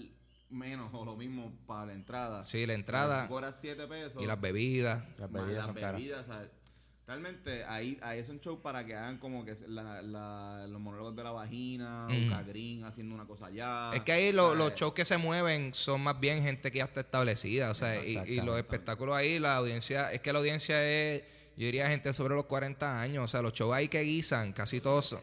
menos 0.50 0.90
o 0.94 1.04
lo 1.06 1.16
mismo 1.16 1.52
para 1.66 1.88
la 1.88 1.94
entrada. 1.94 2.44
sí, 2.44 2.66
la 2.66 2.74
entrada 2.74 3.28
cobras 3.28 3.58
7 3.60 3.86
pesos. 3.88 4.22
y 4.22 4.26
las 4.26 4.40
bebidas. 4.40 5.04
Las 5.18 5.32
bebidas 5.32 5.56
las 5.58 5.66
son 5.66 5.76
caras. 5.76 5.94
bebidas, 5.96 6.22
o 6.22 6.32
sea, 6.34 6.50
realmente 7.12 7.66
ahí, 7.66 7.98
ahí 8.02 8.20
es 8.20 8.30
un 8.30 8.40
show 8.40 8.62
para 8.62 8.86
que 8.86 8.96
hagan 8.96 9.18
como 9.18 9.44
que 9.44 9.54
la, 9.68 10.02
la- 10.02 10.66
los 10.70 10.80
monólogos 10.80 11.14
de 11.16 11.24
la 11.24 11.32
vagina, 11.32 12.08
Mm. 12.10 12.16
un 12.16 12.30
cagrín 12.30 12.84
haciendo 12.86 13.14
una 13.14 13.26
cosa 13.26 13.48
allá. 13.48 13.92
Es 13.94 14.02
que 14.04 14.14
ahí 14.14 14.32
lo- 14.32 14.56
los 14.56 14.68
¿sabes? 14.68 14.80
shows 14.80 14.94
que 14.94 15.04
se 15.06 15.18
mueven 15.18 15.74
son 15.74 16.00
más 16.02 16.18
bien 16.20 16.42
gente 16.42 16.72
que 16.72 16.78
ya 16.78 16.86
está 16.86 17.02
establecida. 17.02 17.70
O 17.70 17.74
sea, 17.74 18.02
y, 18.04 18.18
y 18.18 18.42
los 18.42 18.58
espectáculos 18.58 19.16
ahí, 19.16 19.40
la 19.40 19.58
audiencia, 19.58 20.12
es 20.14 20.22
que 20.22 20.32
la 20.32 20.40
audiencia 20.40 20.82
es, 20.90 21.22
yo 21.58 21.66
diría, 21.66 21.90
gente 21.90 22.14
sobre 22.14 22.34
los 22.36 22.46
40 22.46 23.02
años. 23.02 23.26
O 23.26 23.28
sea, 23.28 23.42
los 23.42 23.52
shows 23.54 23.74
ahí 23.76 23.90
que 23.90 24.02
guisan, 24.02 24.54
casi 24.54 24.80
todos 24.80 25.06
son, 25.08 25.20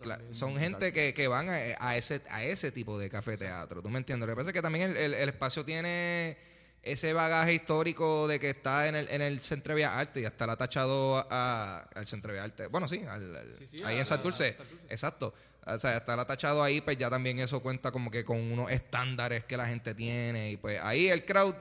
también. 0.00 0.34
son 0.34 0.56
gente 0.58 0.92
que, 0.92 1.12
que 1.12 1.26
van 1.26 1.48
a, 1.48 1.54
a 1.80 1.96
ese, 1.96 2.22
a 2.30 2.44
ese 2.44 2.70
tipo 2.70 2.98
de 3.00 3.10
café 3.10 3.36
teatro. 3.36 3.82
¿Tú 3.82 3.90
me 3.90 3.98
entiendes? 3.98 4.28
Lo 4.28 4.32
que 4.32 4.36
pasa 4.36 4.50
es 4.50 4.54
que 4.54 4.62
también 4.62 4.90
el, 4.92 4.96
el- 4.96 5.14
el 5.14 5.28
espacio 5.28 5.64
tiene 5.64 6.36
ese 6.82 7.12
bagaje 7.12 7.54
histórico 7.54 8.26
de 8.26 8.40
que 8.40 8.50
está 8.50 8.88
en 8.88 8.94
el, 8.96 9.08
en 9.08 9.20
el 9.20 9.40
Centro 9.42 9.72
de 9.72 9.76
Bellas 9.76 9.92
Artes 9.96 10.22
y 10.22 10.26
hasta 10.26 10.46
la 10.46 10.54
ha 10.54 10.56
tachado 10.56 11.26
a- 11.30 11.86
al 11.94 12.06
Centro 12.06 12.32
de 12.32 12.38
Bellas 12.38 12.50
Artes. 12.52 12.70
Bueno, 12.70 12.88
sí, 12.88 13.02
al- 13.08 13.36
al- 13.36 13.56
Sí, 13.60 13.66
sí, 13.66 13.76
ahí 13.84 13.94
a- 13.94 13.96
en 13.96 14.00
a- 14.00 14.04
Santurce. 14.06 14.56
a. 14.58 14.92
Exacto. 14.92 15.34
O 15.66 15.78
sea, 15.78 15.96
hasta 15.98 16.16
la 16.16 16.24
tachado 16.24 16.62
ahí, 16.62 16.80
pues 16.80 16.96
ya 16.96 17.10
también 17.10 17.38
eso 17.38 17.60
cuenta 17.60 17.92
como 17.92 18.10
que 18.10 18.24
con 18.24 18.38
unos 18.40 18.70
estándares 18.72 19.44
que 19.44 19.56
la 19.58 19.66
gente 19.66 19.94
tiene. 19.94 20.52
Y 20.52 20.56
pues 20.56 20.80
ahí 20.82 21.08
el 21.08 21.24
crowd 21.26 21.54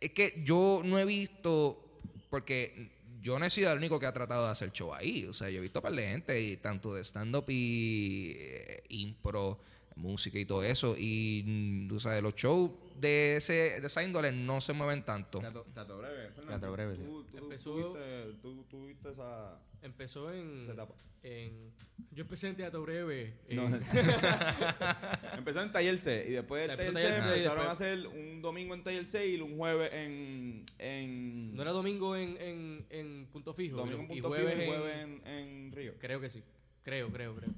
es 0.00 0.10
que 0.12 0.40
yo 0.44 0.80
no 0.84 0.98
he 0.98 1.04
visto, 1.04 1.78
porque 2.30 2.90
yo 3.20 3.38
no 3.38 3.44
he 3.44 3.50
sido 3.50 3.70
el 3.72 3.78
único 3.78 4.00
que 4.00 4.06
ha 4.06 4.12
tratado 4.12 4.46
de 4.46 4.52
hacer 4.52 4.72
show 4.72 4.94
ahí. 4.94 5.26
O 5.26 5.34
sea, 5.34 5.50
yo 5.50 5.58
he 5.58 5.62
visto 5.62 5.78
a 5.80 5.82
par 5.82 5.92
de 5.92 6.06
gente, 6.08 6.40
y 6.40 6.56
tanto 6.56 6.94
de 6.94 7.04
stand-up 7.04 7.44
y 7.48 8.32
eh, 8.36 8.82
impro, 8.88 9.60
música 9.96 10.38
y 10.38 10.46
todo 10.46 10.62
eso. 10.64 10.96
Y, 10.98 11.44
mm, 11.46 11.88
tú 11.88 12.00
sabes, 12.00 12.22
los 12.22 12.34
shows 12.34 12.70
de, 12.94 13.36
ese, 13.36 13.80
de 13.80 13.86
esa 13.86 14.02
índole 14.02 14.32
no 14.32 14.60
se 14.60 14.72
mueven 14.72 15.04
tanto. 15.04 15.40
Teatro, 15.40 15.64
teatro 15.74 15.98
breve. 15.98 16.28
Fernando. 16.30 16.48
Teatro 16.48 16.72
breve, 16.72 16.96
sí. 16.96 17.02
Tú, 17.04 17.24
tú, 17.24 17.38
Empezó- 17.38 17.70
tú 17.74 17.76
viste, 17.94 18.32
tú, 18.42 18.64
tú 18.70 18.86
viste 18.86 19.10
esa, 19.10 19.58
Empezó 19.82 20.32
en, 20.32 20.62
esa 20.64 20.72
etapa. 20.72 20.94
en... 21.22 21.72
Yo 22.10 22.22
empecé 22.22 22.48
en 22.48 22.56
teatro 22.56 22.82
breve. 22.82 23.34
No. 23.50 23.64
Empezó 25.36 25.62
en 25.62 25.72
Taller 25.72 25.98
C 25.98 26.26
y 26.28 26.32
después 26.32 26.66
del 26.68 26.76
Taller 26.76 26.92
C 26.92 27.02
Taller 27.02 27.22
empezaron 27.24 27.66
a 27.66 27.70
hacer 27.70 28.06
un 28.06 28.40
domingo 28.42 28.74
en 28.74 28.82
Taller 28.84 29.06
C 29.08 29.26
y 29.28 29.40
un 29.40 29.56
jueves 29.56 29.90
en... 29.92 30.64
en 30.78 31.54
no 31.54 31.62
era 31.62 31.72
domingo 31.72 32.16
en, 32.16 32.36
en, 32.40 32.86
en 32.90 33.26
Punto 33.32 33.52
Fijo. 33.54 33.76
domingo 33.76 33.98
en 34.00 34.04
y 34.04 34.08
Punto 34.20 34.28
jueves, 34.28 34.54
Fijo 34.54 34.60
y 34.60 34.64
en- 34.64 34.68
jueves 34.70 34.96
en, 34.96 35.26
en 35.26 35.72
Río. 35.72 35.94
Creo 35.98 36.20
que 36.20 36.28
sí. 36.28 36.42
Creo, 36.82 37.10
creo, 37.10 37.34
creo. 37.34 37.50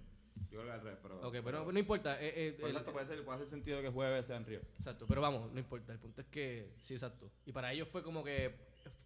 Yo 0.51 0.61
creo 0.61 0.65
que 0.67 0.73
al 0.73 0.81
revés, 0.83 0.99
pero... 1.03 1.29
Ok, 1.29 1.37
pero 1.45 1.73
no 1.73 1.79
importa. 1.79 2.21
eh, 2.23 2.33
eh, 2.49 2.53
Por 2.53 2.69
el- 2.69 2.77
exacto, 2.77 2.93
puede, 2.93 3.07
ser, 3.07 3.25
puede 3.25 3.37
hacer 3.39 3.51
sentido 3.51 3.83
que 3.83 3.89
jueves 3.89 4.27
sea 4.27 4.37
en 4.37 4.47
Río. 4.47 4.61
Exacto, 4.79 5.07
pero 5.09 5.21
vamos, 5.21 5.53
no 5.53 5.59
importa. 5.59 5.93
El 5.93 5.99
punto 5.99 6.21
es 6.21 6.27
que, 6.29 6.73
sí, 6.83 6.95
exacto. 6.95 7.31
Y 7.45 7.53
para 7.53 7.73
ellos 7.73 7.89
fue 7.89 8.03
como 8.03 8.23
que, 8.25 8.55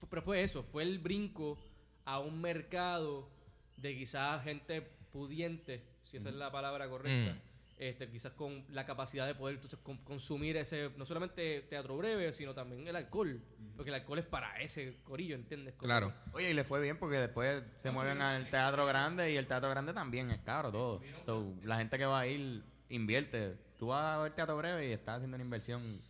pero 0.09 0.23
fue 0.23 0.43
eso, 0.43 0.63
fue 0.63 0.83
el 0.83 0.99
brinco 0.99 1.59
a 2.05 2.19
un 2.21 2.41
mercado 2.41 3.29
de 3.79 3.97
quizás 3.97 4.43
gente 4.45 4.83
pudiente, 5.13 5.83
si 6.05 6.17
esa 6.19 6.29
es 6.29 6.35
la 6.35 6.51
palabra 6.53 6.89
correcta. 6.89 7.33
Mm. 7.35 7.50
Este, 7.83 8.11
quizás 8.11 8.33
con 8.35 8.63
la 8.69 8.85
capacidad 8.85 9.27
de 9.27 9.35
poder 9.35 9.55
entonces 9.55 9.79
con- 9.83 9.97
consumir 10.05 10.55
ese, 10.59 10.91
no 10.99 11.07
solamente 11.07 11.63
teatro 11.63 11.97
breve, 11.97 12.31
sino 12.35 12.53
también 12.53 12.87
el 12.87 12.95
alcohol. 12.95 13.41
Porque 13.75 13.89
el 13.89 13.95
alcohol 13.95 14.19
es 14.19 14.27
para 14.27 14.61
ese 14.61 14.99
corillo, 15.03 15.35
¿entiendes? 15.35 15.73
Como- 15.77 15.87
Claro. 15.87 16.13
Oye, 16.35 16.51
y 16.51 16.53
le 16.53 16.63
fue 16.65 16.79
bien 16.83 16.99
porque 16.99 17.17
después 17.17 17.63
se 17.79 17.91
mueven 17.91 18.21
al 18.21 18.51
teatro 18.51 18.85
grande 18.85 19.33
y 19.33 19.37
el 19.37 19.47
teatro 19.47 19.71
grande 19.71 19.95
también 19.95 20.31
es 20.31 20.41
caro 20.41 20.71
todo. 20.71 21.01
So, 21.25 21.55
la 21.65 21.79
gente 21.79 21.97
que 21.97 22.05
va 22.05 22.21
a 22.21 22.27
ir 22.27 22.63
invierte. 22.91 23.57
Tú 23.79 23.87
vas 23.87 24.19
a 24.19 24.23
ver 24.25 24.33
teatro 24.35 24.59
breve 24.59 24.87
y 24.89 24.93
estás 24.93 25.17
haciendo 25.17 25.37
una 25.37 25.45
inversión. 25.45 26.03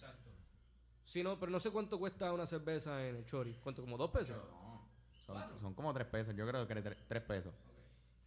Sí, 1.05 1.23
no, 1.23 1.39
pero 1.39 1.53
no 1.53 1.61
sé 1.61 1.71
cuánto 1.71 2.01
cuesta 2.01 2.33
una 2.33 2.47
cerveza 2.47 3.07
en 3.07 3.15
el 3.15 3.27
Chori. 3.27 3.55
¿Cuánto? 3.63 3.83
¿Como 3.83 3.97
dos 3.97 4.11
pesos? 4.11 4.37
Son, 5.25 5.37
son 5.61 5.75
como 5.75 5.95
tres 5.95 6.09
pesos. 6.09 6.35
Yo 6.35 6.47
creo 6.49 6.67
que 6.67 6.75
tre- 6.75 6.97
tres 7.07 7.23
pesos. 7.23 7.55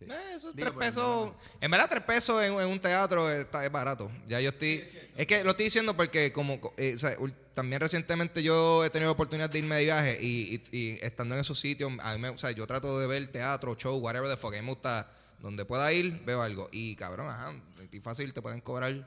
Sí. 0.06 0.12
Eh, 0.12 0.36
esos 0.36 0.56
Digo, 0.56 0.66
tres 0.68 0.74
pero 0.78 0.80
pesos. 0.80 1.04
no, 1.28 1.36
En 1.62 1.72
verdad, 1.72 1.88
tres 1.90 2.04
pesos 2.04 2.44
en, 2.44 2.54
en 2.54 2.68
un 2.68 2.80
teatro 2.80 3.30
está, 3.30 3.66
es 3.66 3.72
barato. 3.72 4.12
Ya 4.28 4.40
yo 4.40 4.50
estoy. 4.50 4.84
Es 5.16 5.28
que 5.28 5.44
lo 5.44 5.52
estoy 5.52 5.66
diciendo 5.66 5.96
porque, 5.96 6.32
como. 6.32 6.60
eh, 6.78 6.94
o 6.96 7.00
sea, 7.00 7.18
ul- 7.18 7.34
también 7.54 7.80
recientemente 7.80 8.42
yo 8.42 8.84
he 8.84 8.90
tenido 8.90 9.12
oportunidad 9.12 9.50
de 9.50 9.60
irme 9.60 9.76
de 9.76 9.84
viaje 9.84 10.18
y, 10.22 10.62
y- 10.72 10.78
y 10.78 11.00
estando 11.02 11.36
en 11.36 11.42
esos 11.42 11.60
sitios, 11.60 11.92
a 12.02 12.14
mí 12.14 12.20
me- 12.20 12.30
o 12.30 12.38
sea, 12.38 12.52
yo 12.52 12.66
trato 12.66 12.98
de 13.00 13.06
ver 13.08 13.28
teatro, 13.32 13.76
show, 13.76 13.98
whatever 14.00 14.30
the 14.30 14.38
fuck. 14.38 14.54
A 14.54 14.58
mí 14.58 14.62
me 14.64 14.72
gusta. 14.74 15.12
Donde 15.40 15.66
pueda 15.66 15.92
ir, 15.92 16.22
veo 16.24 16.42
algo. 16.42 16.70
Y 16.72 16.96
cabrón, 16.96 17.28
ajá. 17.30 17.54
Y 17.92 18.00
fácil 18.00 18.34
te 18.34 18.42
pueden 18.42 18.62
cobrar 18.62 19.06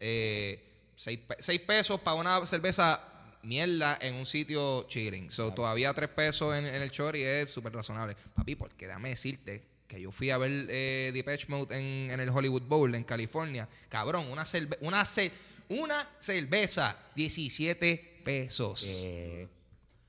eh, 0.00 0.64
seis, 0.96 1.18
pe- 1.26 1.36
seis 1.40 1.60
pesos 1.60 2.00
para 2.00 2.16
una 2.16 2.44
cerveza 2.46 3.00
mierda 3.42 3.98
en 4.00 4.14
un 4.14 4.24
sitio 4.24 4.86
chilling. 4.88 5.30
So, 5.30 5.52
todavía 5.52 5.92
tres 5.92 6.08
pesos 6.08 6.54
en, 6.56 6.64
en 6.66 6.80
el 6.82 6.90
chori 6.90 7.22
es 7.22 7.50
súper 7.50 7.74
razonable. 7.74 8.16
Papi, 8.34 8.54
porque 8.54 8.86
déjame 8.86 9.10
decirte 9.10 9.62
que 9.94 10.00
yo 10.02 10.10
fui 10.12 10.30
a 10.30 10.38
ver 10.38 10.66
eh, 10.68 11.10
Depeche 11.14 11.46
Mode 11.48 11.76
en, 11.78 12.10
en 12.10 12.20
el 12.20 12.28
Hollywood 12.28 12.62
Bowl 12.62 12.94
en 12.94 13.04
California. 13.04 13.68
Cabrón, 13.88 14.26
una, 14.30 14.44
cerve- 14.44 14.76
una, 14.80 15.04
ce- 15.04 15.32
una 15.68 16.08
cerveza, 16.20 16.98
17 17.14 18.20
pesos. 18.24 18.84
Eh, 18.86 19.48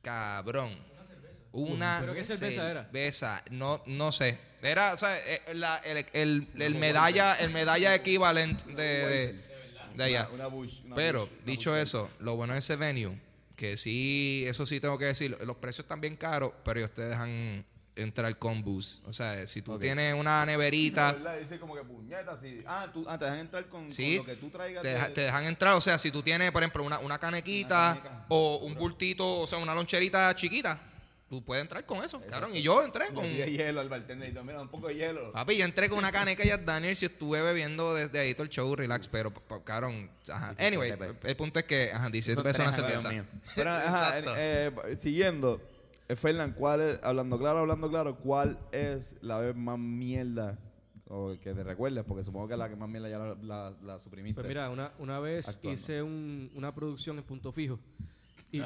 Cabrón. 0.02 0.78
Una 1.52 2.00
¿Pero 2.02 2.14
qué 2.14 2.24
cerveza 2.24 2.70
era? 2.70 2.84
cerveza. 2.84 3.44
No, 3.52 3.82
no 3.86 4.12
sé. 4.12 4.38
Era, 4.62 4.94
o 4.94 4.98
sea, 4.98 5.18
eh, 5.26 5.42
la- 5.54 5.78
el, 5.78 6.06
el- 6.14 6.48
el 6.60 6.76
medalla, 6.76 7.36
el 7.36 7.52
medalla 7.52 7.96
equivalente 7.96 8.66
de, 8.74 8.84
de, 9.08 9.42
de 9.96 10.04
allá. 10.04 10.28
Una, 10.34 10.48
una 10.48 10.48
Bush. 10.48 10.80
una 10.86 10.96
Pero, 10.96 11.22
Bush, 11.28 11.32
una 11.38 11.46
dicho 11.46 11.72
Bush. 11.72 11.80
eso, 11.82 12.10
lo 12.20 12.36
bueno 12.36 12.54
de 12.54 12.60
ese 12.60 12.76
venue, 12.76 13.18
que 13.56 13.78
sí, 13.78 14.44
eso 14.48 14.66
sí 14.66 14.80
tengo 14.82 14.98
que 14.98 15.06
decir, 15.06 15.38
los 15.46 15.56
precios 15.58 15.86
están 15.86 16.02
bien 16.02 16.16
caros, 16.18 16.52
pero 16.66 16.80
ellos 16.82 16.94
te 16.94 17.04
dejan 17.04 17.64
entrar 17.96 18.38
con 18.38 18.62
booze. 18.64 19.00
O 19.06 19.14
sea, 19.14 19.46
si 19.48 19.62
tú 19.62 19.78
tienes 19.80 20.14
una 20.14 20.46
neverita, 20.46 21.14
¿Verdad? 21.14 21.40
Dice 21.40 21.60
como 21.60 21.76
que 21.76 21.84
puñetas. 21.84 22.40
Sí. 22.42 22.62
Ah, 22.68 22.88
tú, 22.94 23.06
ah, 23.08 23.18
te 23.18 23.26
dejan 23.26 23.40
entrar 23.40 23.66
con, 23.68 23.92
Sí, 23.92 24.18
con 24.18 24.28
lo 24.28 24.34
que 24.34 24.40
tú 24.40 24.50
traigas. 24.50 24.84
te, 24.84 24.90
de- 24.94 25.10
te 25.10 25.22
dejan 25.22 25.46
entrar. 25.46 25.74
O 25.76 25.82
sea, 25.82 25.98
si 25.98 26.12
tú 26.12 26.22
tienes, 26.22 26.52
por 26.52 26.62
ejemplo, 26.64 26.84
una, 26.84 27.00
una 27.00 27.18
canequita 27.20 27.94
Una 27.94 28.02
caneca. 28.04 28.26
o 28.30 28.58
un 28.58 28.76
bultito, 28.76 29.42
o 29.42 29.48
sea, 29.48 29.58
una 29.60 29.74
loncherita 29.74 30.36
chiquita, 30.36 30.80
tú 31.30 31.44
puedes 31.44 31.62
entrar 31.64 31.86
con 31.86 32.04
eso, 32.04 32.22
cabrón. 32.30 32.56
Y 32.56 32.62
yo 32.62 32.84
entré 32.84 33.08
Le 33.10 33.14
con... 33.14 33.24
di 33.24 33.38
hielo 33.38 33.80
al 33.82 33.90
bartender 33.90 34.30
y 34.30 34.44
mira, 34.44 34.62
un 34.62 34.68
poco 34.70 34.88
de 34.90 34.96
hielo. 34.96 35.32
Papi, 35.32 35.58
yo 35.58 35.66
entré 35.66 35.88
con 35.90 35.98
una 35.98 36.12
caneca 36.12 36.44
y 36.46 36.50
Daniels 36.66 37.02
y 37.02 37.06
estuve 37.06 37.42
bebiendo 37.42 37.94
desde 37.96 38.20
ahí 38.20 38.34
todo 38.34 38.44
el 38.44 38.50
show, 38.50 38.76
relax, 38.76 39.08
pero, 39.08 39.32
cabrón, 39.64 40.10
ajá. 40.30 40.54
17 40.54 40.66
Anyway, 40.68 40.94
el 41.24 41.36
punto 41.36 41.60
es 41.60 41.66
que, 41.66 41.92
ajá, 41.94 42.10
17 42.10 42.36
Son 42.36 42.44
pesos 42.44 42.60
una 42.60 42.72
tres 42.90 43.02
cerveza. 43.02 43.26
Pero, 43.56 43.72
ajá, 43.72 44.20
eh, 44.20 44.72
eh, 44.86 44.96
siguiendo, 45.00 45.62
eh, 46.08 46.16
Fernan, 46.16 46.54
¿cuál 46.54 46.82
es, 46.82 47.00
hablando 47.04 47.38
claro, 47.40 47.60
hablando 47.60 47.90
claro, 47.90 48.16
cuál 48.18 48.58
es 48.72 49.16
la 49.22 49.40
vez 49.40 49.56
más 49.56 49.78
mierda 49.80 50.58
o 51.08 51.36
que 51.42 51.54
te 51.54 51.64
recuerdes? 51.64 52.04
Porque 52.06 52.24
supongo 52.24 52.48
que 52.48 52.58
la 52.58 52.70
que 52.70 52.76
más 52.76 52.90
mierda 52.90 53.10
ya 53.10 53.20
la, 53.20 53.36
la, 53.42 53.72
la 53.84 54.00
suprimiste. 54.00 54.36
Pues 54.42 54.48
mira, 54.48 54.70
una, 54.70 54.92
una 55.00 55.20
vez 55.20 55.48
Actuando. 55.48 55.80
hice 55.80 56.02
un- 56.04 56.52
una 56.56 56.74
producción 56.74 57.18
en 57.18 57.24
Punto 57.24 57.52
Fijo. 57.52 57.80
Y, 58.52 58.60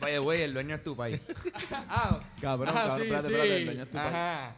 By 0.00 0.12
the 0.12 0.20
way, 0.20 0.42
el 0.42 0.52
dueño 0.52 0.74
es 0.74 0.84
tu 0.84 0.94
país. 0.96 1.20
ah, 1.72 2.20
Cabrón, 2.40 2.74
ah, 2.76 2.86
cabrón, 2.88 2.96
sí, 2.96 3.02
espérate, 3.02 3.26
sí. 3.26 3.32
espérate, 3.32 3.56
el 3.56 3.64
dueño 3.64 3.82
es 3.82 3.90
tu 3.90 3.96
país. 3.96 4.08
Ajá. 4.08 4.56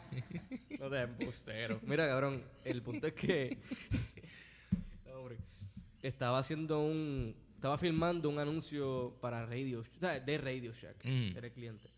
No 0.81 0.90
te 0.90 1.01
embustero. 1.03 1.81
Mira, 1.83 2.07
cabrón, 2.09 2.42
el 2.64 2.83
punto 2.83 3.07
es 3.07 3.12
que 3.14 3.59
No, 5.07 5.12
hombre. 5.21 5.37
estaba 6.03 6.38
haciendo 6.38 6.81
un 6.81 7.35
estaba 7.59 7.77
filmando 7.77 8.29
un 8.29 8.38
anuncio 8.38 9.16
para 9.21 9.44
Radio, 9.44 9.81
o 9.81 9.99
sea, 9.99 10.21
de 10.21 10.38
Radio 10.38 10.73
Shack, 10.73 11.05
Mm. 11.05 11.37
era 11.37 11.47
el 11.49 11.53
cliente. 11.53 11.90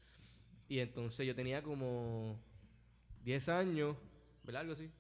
Y 0.69 0.79
entonces 0.79 1.27
yo 1.27 1.35
tenía 1.35 1.63
como 1.63 2.39
10 3.23 3.47
años, 3.51 3.95
¿verdad? 4.45 4.63
Algo 4.63 4.73
así. 4.73 4.91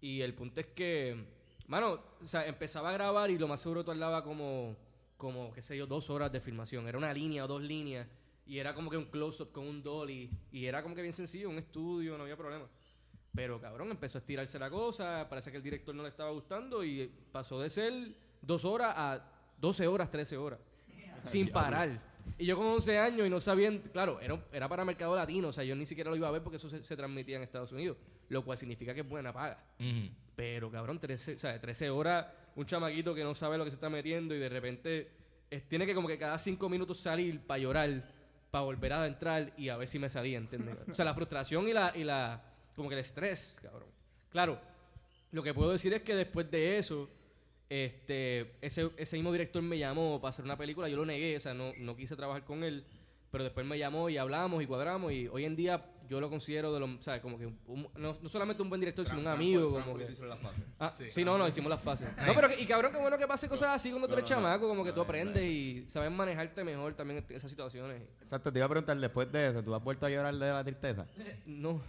Y 0.00 0.22
el 0.22 0.34
punto 0.34 0.58
es 0.60 0.66
que, 0.66 1.24
mano, 1.68 2.00
o 2.20 2.26
sea, 2.26 2.46
empezaba 2.46 2.90
a 2.90 2.92
grabar 2.94 3.30
y 3.30 3.38
lo 3.38 3.46
más 3.46 3.60
seguro 3.60 3.84
tardaba 3.84 4.24
como, 4.24 4.76
como, 5.16 5.52
qué 5.52 5.62
sé 5.62 5.76
yo, 5.76 5.86
dos 5.86 6.10
horas 6.10 6.32
de 6.32 6.40
filmación. 6.40 6.88
Era 6.88 6.98
una 6.98 7.12
línea 7.12 7.44
o 7.44 7.48
dos 7.48 7.62
líneas. 7.62 8.08
Y 8.44 8.58
era 8.58 8.74
como 8.74 8.90
que 8.90 8.96
un 8.96 9.04
close-up 9.06 9.52
con 9.52 9.68
un 9.68 9.82
dolly. 9.84 10.30
Y 10.50 10.64
era 10.66 10.82
como 10.82 10.94
que 10.96 11.02
bien 11.02 11.12
sencillo, 11.14 11.48
un 11.48 11.58
estudio, 11.58 12.16
no 12.16 12.24
había 12.24 12.36
problema. 12.36 12.66
Pero 13.34 13.60
cabrón, 13.60 13.90
empezó 13.90 14.18
a 14.18 14.20
estirarse 14.20 14.58
la 14.58 14.68
cosa. 14.70 15.26
Parece 15.28 15.50
que 15.52 15.58
el 15.58 15.62
director 15.62 15.94
no 15.94 16.02
le 16.02 16.08
estaba 16.08 16.30
gustando 16.30 16.82
y 16.82 17.06
pasó 17.30 17.60
de 17.60 17.70
ser 17.70 17.92
dos 18.42 18.64
horas 18.64 18.92
a 18.96 19.32
12 19.58 19.86
horas, 19.86 20.10
13 20.10 20.36
horas. 20.36 20.60
sin 21.24 21.50
parar. 21.50 22.00
Y 22.38 22.46
yo 22.46 22.56
con 22.56 22.66
11 22.66 22.98
años 22.98 23.26
y 23.26 23.30
no 23.30 23.40
sabían, 23.40 23.78
claro, 23.92 24.20
era, 24.20 24.38
era 24.52 24.68
para 24.68 24.84
mercado 24.84 25.14
latino, 25.16 25.48
o 25.48 25.52
sea, 25.52 25.64
yo 25.64 25.74
ni 25.76 25.86
siquiera 25.86 26.10
lo 26.10 26.16
iba 26.16 26.28
a 26.28 26.30
ver 26.30 26.42
porque 26.42 26.56
eso 26.56 26.68
se, 26.68 26.82
se 26.82 26.96
transmitía 26.96 27.36
en 27.36 27.42
Estados 27.42 27.72
Unidos, 27.72 27.96
lo 28.28 28.44
cual 28.44 28.58
significa 28.58 28.92
que 28.94 29.00
es 29.00 29.08
buena 29.08 29.32
paga. 29.32 29.64
Pero, 30.34 30.70
cabrón, 30.70 30.98
13, 30.98 31.34
o 31.34 31.38
sea, 31.38 31.58
13 31.60 31.90
horas, 31.90 32.26
un 32.56 32.66
chamaquito 32.66 33.14
que 33.14 33.24
no 33.24 33.34
sabe 33.34 33.56
lo 33.56 33.64
que 33.64 33.70
se 33.70 33.76
está 33.76 33.88
metiendo 33.88 34.34
y 34.34 34.38
de 34.38 34.48
repente 34.48 35.10
tiene 35.68 35.86
que 35.86 35.94
como 35.94 36.08
que 36.08 36.18
cada 36.18 36.38
5 36.38 36.68
minutos 36.68 36.98
salir 37.00 37.40
para 37.40 37.58
llorar, 37.58 38.10
para 38.50 38.64
volver 38.64 38.92
a 38.92 39.06
entrar 39.06 39.52
y 39.56 39.68
a 39.68 39.76
ver 39.76 39.88
si 39.88 39.98
me 39.98 40.10
salía, 40.10 40.38
¿entiendes? 40.38 40.76
o 40.90 40.94
sea, 40.94 41.04
la 41.04 41.14
frustración 41.14 41.68
y 41.68 41.72
la, 41.72 41.92
y 41.94 42.04
la, 42.04 42.42
como 42.74 42.88
que 42.88 42.96
el 42.96 43.00
estrés, 43.00 43.56
cabrón. 43.62 43.88
Claro, 44.30 44.60
lo 45.30 45.42
que 45.42 45.54
puedo 45.54 45.72
decir 45.72 45.94
es 45.94 46.02
que 46.02 46.14
después 46.14 46.50
de 46.50 46.76
eso, 46.76 47.08
este, 47.68 48.52
ese, 48.60 48.90
ese 48.96 49.16
mismo 49.16 49.32
director 49.32 49.62
me 49.62 49.78
llamó 49.78 50.20
para 50.20 50.30
hacer 50.30 50.44
una 50.44 50.56
película, 50.56 50.88
yo 50.88 50.96
lo 50.96 51.04
negué, 51.06 51.36
o 51.36 51.40
sea, 51.40 51.54
no, 51.54 51.72
no 51.78 51.96
quise 51.96 52.16
trabajar 52.16 52.44
con 52.44 52.62
él, 52.64 52.84
pero 53.30 53.44
después 53.44 53.66
me 53.66 53.78
llamó 53.78 54.08
y 54.08 54.16
hablamos 54.18 54.62
y 54.62 54.66
cuadramos 54.66 55.12
y 55.12 55.26
hoy 55.28 55.44
en 55.44 55.56
día 55.56 55.84
yo 56.08 56.20
lo 56.20 56.30
considero 56.30 56.72
de 56.72 56.78
los, 56.78 56.90
¿sabes? 57.04 57.20
Como 57.20 57.36
que 57.36 57.46
un- 57.46 57.88
no, 57.96 58.16
no 58.22 58.28
solamente 58.28 58.62
un 58.62 58.68
buen 58.68 58.80
director, 58.80 59.04
sino 59.04 59.18
un 59.18 59.26
amigo, 59.26 59.72
como 59.72 59.98
que... 59.98 60.06
Ah, 60.78 60.92
sí, 60.92 61.24
no, 61.24 61.36
no, 61.36 61.48
hicimos 61.48 61.68
las 61.68 61.80
pases. 61.80 62.08
No, 62.24 62.32
pero 62.34 62.48
que- 62.48 62.62
y 62.62 62.64
cabrón, 62.66 62.92
qué 62.92 62.98
bueno 63.00 63.18
que 63.18 63.26
pase 63.26 63.48
cosas 63.48 63.70
así 63.74 63.90
cuando 63.90 64.06
tú 64.06 64.14
eres 64.14 64.24
chamaco, 64.26 64.68
como 64.68 64.84
que 64.84 64.92
tú 64.92 65.00
aprendes 65.00 65.42
y 65.42 65.84
sabes 65.88 66.12
manejarte 66.12 66.62
mejor 66.62 66.94
también 66.94 67.24
en 67.28 67.36
esas 67.36 67.50
situaciones. 67.50 68.00
Exacto, 68.22 68.52
te 68.52 68.60
iba 68.60 68.66
a 68.66 68.68
preguntar 68.68 68.96
después 68.98 69.30
de 69.32 69.48
eso, 69.48 69.62
¿tú 69.64 69.74
has 69.74 69.82
vuelto 69.82 70.06
a 70.06 70.10
llorar 70.10 70.32
de 70.34 70.46
la 70.52 70.62
tristeza? 70.62 71.04
No, 71.44 71.82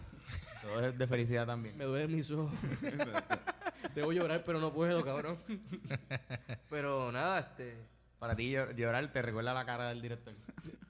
Todo 0.64 0.82
es 0.88 0.98
de 0.98 1.06
felicidad 1.08 1.46
también. 1.46 1.78
me 1.78 1.84
duelen 1.86 2.16
mis 2.16 2.32
ojos. 2.32 2.52
Debo 3.96 4.12
llorar, 4.12 4.44
pero 4.46 4.60
no 4.60 4.72
puedo, 4.74 5.04
cabrón. 5.04 5.38
pero 6.70 7.12
nada, 7.12 7.40
este... 7.40 7.76
Para 8.20 8.36
ti 8.36 8.52
llor- 8.52 8.74
llorar 8.76 9.12
te 9.12 9.22
recuerda 9.22 9.54
la 9.54 9.66
cara 9.66 9.90
del 9.90 10.02
director. 10.02 10.34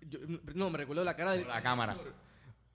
yo- 0.09 0.19
no, 0.55 0.69
me 0.69 0.77
recuerdo 0.77 1.03
la 1.03 1.15
cara 1.15 1.33
de... 1.33 1.43
La 1.45 1.61
cámara. 1.61 1.97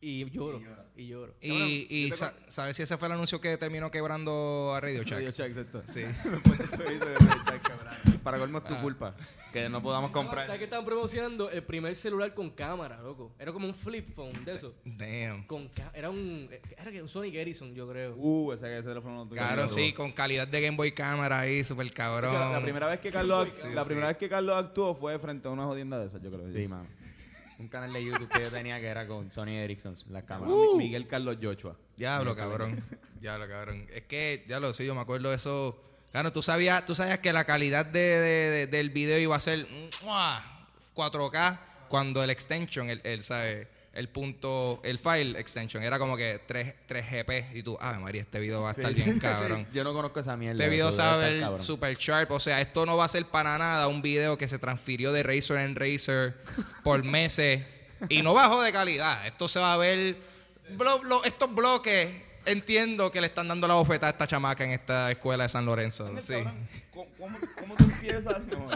Y 0.05 0.29
lloro, 0.31 0.61
y 0.97 1.07
lloro. 1.07 1.33
Y, 1.41 1.87
y 1.89 2.11
sa- 2.11 2.35
¿sabes 2.49 2.75
si 2.77 2.83
ese 2.83 2.99
fue 2.99 3.07
el 3.07 3.13
anuncio 3.15 3.41
que 3.41 3.57
terminó 3.57 3.91
quebrando 3.91 4.73
a 4.75 4.81
Radio 4.81 5.03
Shack? 5.05 5.13
Radio 5.19 5.31
Shack, 5.31 5.51
exacto. 5.51 5.83
Sí. 5.87 6.05
Para 8.23 8.39
colmo 8.39 8.59
es 8.59 8.65
tu 8.65 8.77
culpa. 8.79 9.15
Que 9.53 9.69
no 9.69 9.83
podamos 9.83 10.11
comprar. 10.13 10.47
¿Sabes 10.47 10.59
que 10.59 10.65
estaban 10.65 10.85
promocionando? 10.87 11.51
El 11.51 11.63
primer 11.63 11.95
celular 11.95 12.33
con 12.33 12.51
cámara, 12.51 13.01
loco. 13.03 13.33
Era 13.39 13.53
como 13.53 13.67
un 13.67 13.75
flip 13.75 14.11
phone 14.15 14.45
de 14.47 14.55
eso. 14.55 14.75
Damn. 14.85 15.45
Con 15.47 15.69
ca- 15.69 15.93
era 15.95 16.09
un 16.09 16.49
era 16.79 16.91
que 16.91 17.03
un 17.03 17.09
Sonic 17.09 17.35
Ericsson, 17.35 17.75
yo 17.75 17.87
creo. 17.89 18.15
Uh, 18.17 18.53
ese, 18.53 18.79
ese 18.79 18.89
teléfono 18.89 19.25
no. 19.25 19.31
Claro, 19.31 19.69
sí, 19.69 19.93
con 19.93 20.13
calidad 20.13 20.49
de 20.49 20.61
Game 20.63 20.77
Boy 20.77 20.93
cámara 20.93 21.41
ahí, 21.41 21.63
súper 21.65 21.87
Es 21.89 21.93
cabrón. 21.93 22.33
La, 22.33 22.51
la 22.53 22.63
primera 22.63 22.87
vez 22.89 23.01
que 23.01 23.11
Carlos, 23.13 23.49
Sí, 23.53 23.69
la 23.75 23.83
sí. 23.83 23.87
primera 23.89 24.07
vez 24.09 24.17
que 24.17 24.29
Carlos 24.29 24.57
actuó 24.57 24.95
fue 24.95 25.19
frente 25.19 25.49
a 25.49 25.51
una 25.51 25.65
jodienda 25.65 25.99
de 26.01 26.07
esas, 26.07 26.23
yo 26.23 26.31
creo. 26.31 26.51
Sí, 26.53 26.67
mano. 26.67 26.87
Un 27.59 27.69
canal 27.69 27.93
de 27.93 28.03
YouTube 28.05 28.29
que 28.31 28.41
yo 28.43 28.51
tenía 28.51 28.81
que 28.81 28.87
era 28.87 29.07
con 29.07 29.31
Sony 29.31 29.49
Ericsson, 29.51 29.95
las 30.09 30.23
Mi- 30.23 30.27
cámaras. 30.29 30.55
Miguel 30.79 31.07
Carlos 31.07 31.37
Joshua. 31.43 31.77
Diablo, 31.97 32.35
cabrón. 32.35 32.83
Diablo, 33.21 33.47
cabrón. 33.47 33.87
Es 33.93 34.05
que, 34.07 34.45
ya 34.49 34.59
lo 34.59 34.73
sé, 34.73 34.87
yo 34.87 34.95
me 34.95 35.03
acuerdo 35.03 35.29
de 35.29 35.37
eso. 35.37 35.79
Claro, 36.13 36.31
tú 36.33 36.43
sabías, 36.43 36.85
tú 36.87 36.95
sabías 36.95 37.19
que 37.21 37.33
la 37.33 37.45
calidad 37.45 37.87
de, 37.87 37.99
de- 38.01 38.51
de- 38.51 38.67
del 38.67 38.91
video 38.91 39.19
iba 39.19 39.35
a 39.35 39.41
ser 39.41 39.67
¡mua! 40.05 40.45
4K 40.95 41.59
cuando 41.89 42.23
el 42.23 42.31
extension, 42.31 42.91
el, 42.91 43.01
el, 43.05 43.23
¿sabes? 43.23 43.67
El 43.95 44.09
punto, 44.09 44.81
el 44.85 44.99
file 44.99 45.39
extension 45.39 45.83
era 45.83 45.99
como 45.99 46.17
que 46.17 46.41
3, 46.47 46.75
3 46.87 47.07
GP 47.11 47.57
y 47.57 47.63
tú, 47.63 47.77
ah, 47.81 47.99
María, 48.01 48.23
este 48.23 48.39
video 48.41 48.63
va 48.63 48.69
a 48.71 48.73
estar 48.73 48.93
bien 48.95 49.19
cabrón. 49.21 49.67
Yo 49.75 49.85
no 49.85 49.93
conozco 49.93 50.21
esa 50.21 50.35
mierda. 50.37 50.63
Este 50.63 50.71
video 50.71 50.91
sabe 50.93 51.41
super 51.59 51.97
sharp. 51.99 52.31
O 52.31 52.41
sea, 52.41 52.61
esto 52.63 52.87
no 52.87 52.97
va 52.97 53.05
a 53.05 53.09
ser 53.09 53.27
para 53.27 53.59
nada 53.59 53.89
un 53.89 54.01
video 54.01 54.39
que 54.39 54.49
se 54.49 54.59
transfirió 54.59 55.13
de 55.13 55.23
Razer 55.23 55.59
en 55.59 55.75
Razer 55.77 56.37
por 56.83 57.05
meses 57.05 57.65
y 58.09 58.23
no 58.23 58.33
bajó 58.33 58.63
de 58.63 58.73
calidad. 58.73 59.27
Esto 59.27 59.47
se 59.49 59.61
va 59.61 59.75
a 59.75 59.77
ver. 59.77 60.17
blo- 60.75 61.03
blo- 61.03 61.21
estos 61.27 61.55
bloques, 61.55 62.11
entiendo 62.47 63.11
que 63.11 63.21
le 63.21 63.27
están 63.29 63.49
dando 63.49 63.67
la 63.69 63.75
bofetada 63.75 64.09
a 64.09 64.11
esta 64.13 64.27
chamaca 64.27 64.65
en 64.65 64.71
esta 64.73 65.11
escuela 65.11 65.45
de 65.45 65.49
San 65.49 65.65
Lorenzo. 65.67 66.07
Ángel, 66.07 66.23
Sí. 66.23 66.33
cabrón, 66.35 66.69
¿Cómo, 66.93 67.09
cómo, 67.19 67.39
cómo 67.61 67.77
tú 67.77 67.85
empiezas? 67.85 68.43
No, 68.47 68.69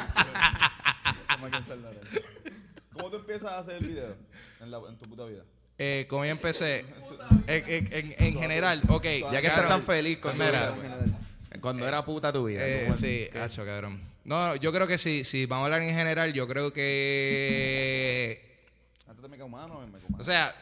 ¿Cómo 1.33 1.51
que 1.51 1.57
en 1.57 1.65
San 1.65 1.83
Lorenzo? 1.83 2.21
¿Cómo 2.93 3.11
tú 3.11 3.17
empiezas 3.19 3.53
a 3.53 3.59
hacer 3.59 3.77
el 3.77 3.87
video 3.87 4.17
en, 4.61 4.71
la, 4.71 4.79
en 4.89 4.97
tu 4.97 5.07
puta 5.09 5.25
vida? 5.25 5.43
Eh, 5.79 6.07
como 6.09 6.25
yo 6.25 6.31
empecé, 6.31 6.87
en, 7.47 7.65
en- 7.69 7.93
en- 7.93 8.15
en 8.19 8.35
general, 8.39 8.81
ok. 8.89 9.05
Ya 9.31 9.41
que 9.43 9.47
estás 9.49 9.69
tan 9.69 9.83
feliz 9.83 10.19
con 10.19 10.33
Mira. 10.39 10.75
Cuando 11.61 11.87
era 11.87 12.05
puta 12.05 12.33
tu 12.33 12.45
vida. 12.47 12.61
Eh, 12.67 12.93
sí, 12.95 13.29
hacho, 13.39 13.65
cabrón. 13.65 14.01
No, 14.25 14.57
yo 14.57 14.73
creo 14.73 14.87
que 14.87 14.97
sí, 14.99 15.23
si 15.25 15.47
vamos 15.47 15.65
a 15.65 15.67
hablar 15.67 15.83
en 15.83 15.95
general, 15.95 16.33
yo 16.33 16.49
creo 16.49 16.73
que 16.73 18.41
Antes 19.09 19.23
de 19.31 19.37
en. 19.37 19.93
O 20.19 20.25
sea, 20.25 20.55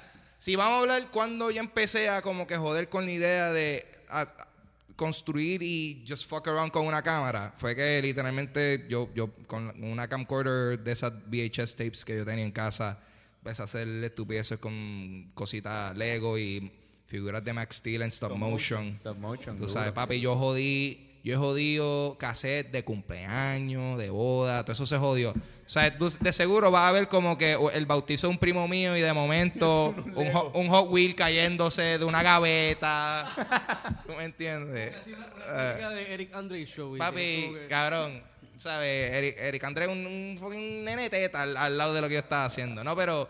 si 0.44 0.56
vamos 0.56 0.76
a 0.76 0.80
hablar 0.80 1.10
cuando 1.10 1.50
yo 1.50 1.60
empecé 1.60 2.10
a 2.10 2.20
como 2.20 2.46
que 2.46 2.58
joder 2.58 2.90
con 2.90 3.06
la 3.06 3.10
idea 3.12 3.50
de 3.50 3.86
a- 4.10 4.20
a 4.20 4.48
construir 4.94 5.62
y 5.62 6.04
just 6.06 6.26
fuck 6.28 6.46
around 6.48 6.70
con 6.70 6.86
una 6.86 7.02
cámara, 7.02 7.54
fue 7.56 7.74
que 7.74 8.00
literalmente 8.02 8.84
yo, 8.90 9.08
yo 9.14 9.30
con 9.46 9.72
una 9.82 10.06
camcorder 10.06 10.78
de 10.80 10.92
esas 10.92 11.12
VHS 11.30 11.74
tapes 11.76 12.04
que 12.04 12.14
yo 12.18 12.26
tenía 12.26 12.44
en 12.44 12.52
casa, 12.52 12.98
empecé 13.38 13.62
a 13.62 13.64
hacer 13.64 13.88
estupideces 14.04 14.58
con 14.58 15.30
cositas 15.32 15.96
Lego 15.96 16.38
y 16.38 16.70
figuras 17.06 17.42
de 17.42 17.52
Max 17.54 17.76
Steel 17.76 18.02
en 18.02 18.08
stop, 18.08 18.36
motion. 18.36 18.88
Stop 18.88 19.16
motion. 19.16 19.56
Tú 19.56 19.62
duro. 19.62 19.72
sabes, 19.72 19.92
papi, 19.92 20.20
yo 20.20 20.36
jodí, 20.36 21.10
yo 21.24 21.34
he 21.34 21.36
jodido 21.36 22.16
cassette 22.18 22.70
de 22.70 22.84
cumpleaños, 22.84 23.98
de 23.98 24.10
boda, 24.10 24.62
todo 24.62 24.72
eso 24.72 24.86
se 24.86 24.98
jodió. 24.98 25.30
O 25.30 25.68
sea, 25.68 25.96
tú 25.96 26.12
de 26.20 26.32
seguro 26.32 26.70
vas 26.70 26.88
a 26.90 26.92
ver 26.92 27.08
como 27.08 27.38
que 27.38 27.56
el 27.72 27.86
bautizo 27.86 28.26
de 28.26 28.32
un 28.34 28.38
primo 28.38 28.68
mío 28.68 28.94
y 28.96 29.00
de 29.00 29.12
momento 29.14 29.88
un, 30.14 30.30
Hot- 30.32 30.50
un 30.54 30.68
Hot 30.68 30.88
Wheel 30.90 31.14
cayéndose 31.14 31.98
de 31.98 32.04
una 32.04 32.22
gaveta. 32.22 34.02
¿Tú 34.06 34.12
me 34.12 34.24
entiendes? 34.24 34.94
Así 34.96 35.12
una, 35.12 35.26
una 35.26 35.64
crítica 35.72 35.90
de 35.90 36.14
Eric 36.14 36.34
Andre 36.34 36.66
Show. 36.66 36.90
y 36.96 36.98
que 36.98 37.04
Papi, 37.04 37.16
que- 37.54 37.66
cabrón, 37.70 38.22
¿sabes? 38.58 39.10
Eric, 39.12 39.36
Eric 39.38 39.64
André 39.64 39.84
es 39.86 39.90
un, 39.92 40.06
un 40.06 40.36
fucking 40.38 40.84
nene 40.84 41.08
teta 41.08 41.42
al, 41.42 41.56
al 41.56 41.78
lado 41.78 41.94
de 41.94 42.00
lo 42.02 42.08
que 42.08 42.14
yo 42.14 42.20
estaba 42.20 42.44
haciendo, 42.44 42.84
¿no? 42.84 42.94
Pero, 42.94 43.28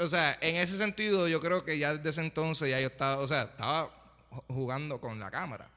o 0.00 0.06
sea, 0.08 0.36
en 0.40 0.56
ese 0.56 0.76
sentido, 0.76 1.28
yo 1.28 1.40
creo 1.40 1.64
que 1.64 1.78
ya 1.78 1.94
desde 1.94 2.10
ese 2.10 2.20
entonces 2.22 2.68
ya 2.68 2.80
yo 2.80 2.88
estaba, 2.88 3.22
o 3.22 3.26
sea, 3.28 3.42
estaba 3.42 3.90
ju- 4.32 4.42
jugando 4.48 5.00
con 5.00 5.20
la 5.20 5.30
cámara. 5.30 5.68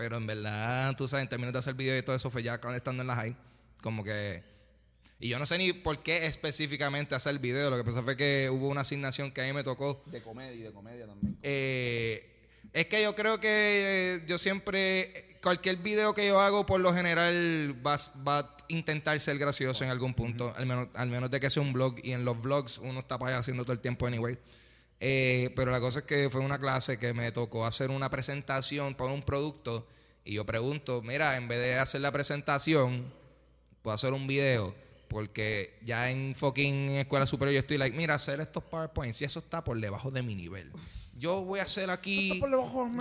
Pero 0.00 0.16
en 0.16 0.26
verdad, 0.26 0.96
tú 0.96 1.06
sabes, 1.06 1.24
en 1.24 1.28
términos 1.28 1.52
de 1.52 1.58
hacer 1.58 1.74
video 1.74 1.98
y 1.98 2.02
todo 2.02 2.16
eso 2.16 2.30
fue 2.30 2.42
ya 2.42 2.54
estando 2.54 3.02
en 3.02 3.06
la 3.06 3.16
high. 3.16 3.36
Como 3.82 4.02
que. 4.02 4.42
Y 5.18 5.28
yo 5.28 5.38
no 5.38 5.44
sé 5.44 5.58
ni 5.58 5.74
por 5.74 6.02
qué 6.02 6.24
específicamente 6.24 7.14
hacer 7.14 7.38
video. 7.38 7.68
Lo 7.68 7.76
que 7.76 7.84
pasa 7.84 8.02
fue 8.02 8.16
que 8.16 8.48
hubo 8.50 8.68
una 8.68 8.80
asignación 8.80 9.30
que 9.30 9.42
a 9.42 9.44
mí 9.44 9.52
me 9.52 9.62
tocó 9.62 10.02
De 10.06 10.22
comedia, 10.22 10.64
de 10.64 10.72
comedia 10.72 11.06
también. 11.06 11.36
eh, 11.42 12.26
es 12.72 12.86
que 12.86 13.02
yo 13.02 13.14
creo 13.14 13.40
que 13.40 13.48
eh, 13.50 14.24
yo 14.26 14.38
siempre, 14.38 15.36
cualquier 15.42 15.76
video 15.76 16.14
que 16.14 16.26
yo 16.26 16.40
hago, 16.40 16.64
por 16.64 16.80
lo 16.80 16.94
general, 16.94 17.76
va, 17.86 17.98
va 18.26 18.38
a 18.38 18.56
intentar 18.68 19.20
ser 19.20 19.36
gracioso 19.36 19.84
en 19.84 19.90
algún 19.90 20.14
punto, 20.14 20.54
al, 20.56 20.64
menos, 20.64 20.88
al 20.94 21.10
menos 21.10 21.30
de 21.30 21.40
que 21.40 21.50
sea 21.50 21.62
un 21.62 21.74
blog. 21.74 21.96
Y 22.02 22.12
en 22.12 22.24
los 22.24 22.40
vlogs 22.40 22.78
uno 22.78 23.00
está 23.00 23.18
para 23.18 23.32
allá 23.32 23.40
haciendo 23.40 23.64
todo 23.64 23.74
el 23.74 23.80
tiempo 23.80 24.06
anyway. 24.06 24.38
Eh, 25.00 25.50
pero 25.56 25.70
la 25.70 25.80
cosa 25.80 26.00
es 26.00 26.04
que 26.04 26.28
fue 26.28 26.42
una 26.42 26.58
clase 26.58 26.98
que 26.98 27.14
me 27.14 27.32
tocó 27.32 27.64
hacer 27.64 27.90
una 27.90 28.10
presentación 28.10 28.94
para 28.94 29.12
un 29.12 29.22
producto. 29.22 29.86
Y 30.24 30.34
yo 30.34 30.44
pregunto, 30.44 31.00
mira, 31.02 31.36
en 31.36 31.48
vez 31.48 31.58
de 31.58 31.78
hacer 31.78 32.02
la 32.02 32.12
presentación, 32.12 33.12
puedo 33.82 33.94
hacer 33.94 34.12
un 34.12 34.26
video. 34.26 34.74
Porque 35.08 35.78
ya 35.82 36.10
en 36.10 36.36
fucking 36.36 36.90
escuela 36.90 37.26
superior 37.26 37.54
yo 37.54 37.60
estoy 37.60 37.78
like, 37.78 37.96
mira, 37.96 38.14
hacer 38.14 38.40
estos 38.40 38.62
PowerPoints 38.62 39.20
y 39.22 39.24
eso 39.24 39.40
está 39.40 39.64
por 39.64 39.80
debajo 39.80 40.10
de 40.10 40.22
mi 40.22 40.36
nivel. 40.36 40.70
Yo 41.20 41.42
voy 41.44 41.60
a 41.60 41.64
hacer 41.64 41.90
aquí. 41.90 42.40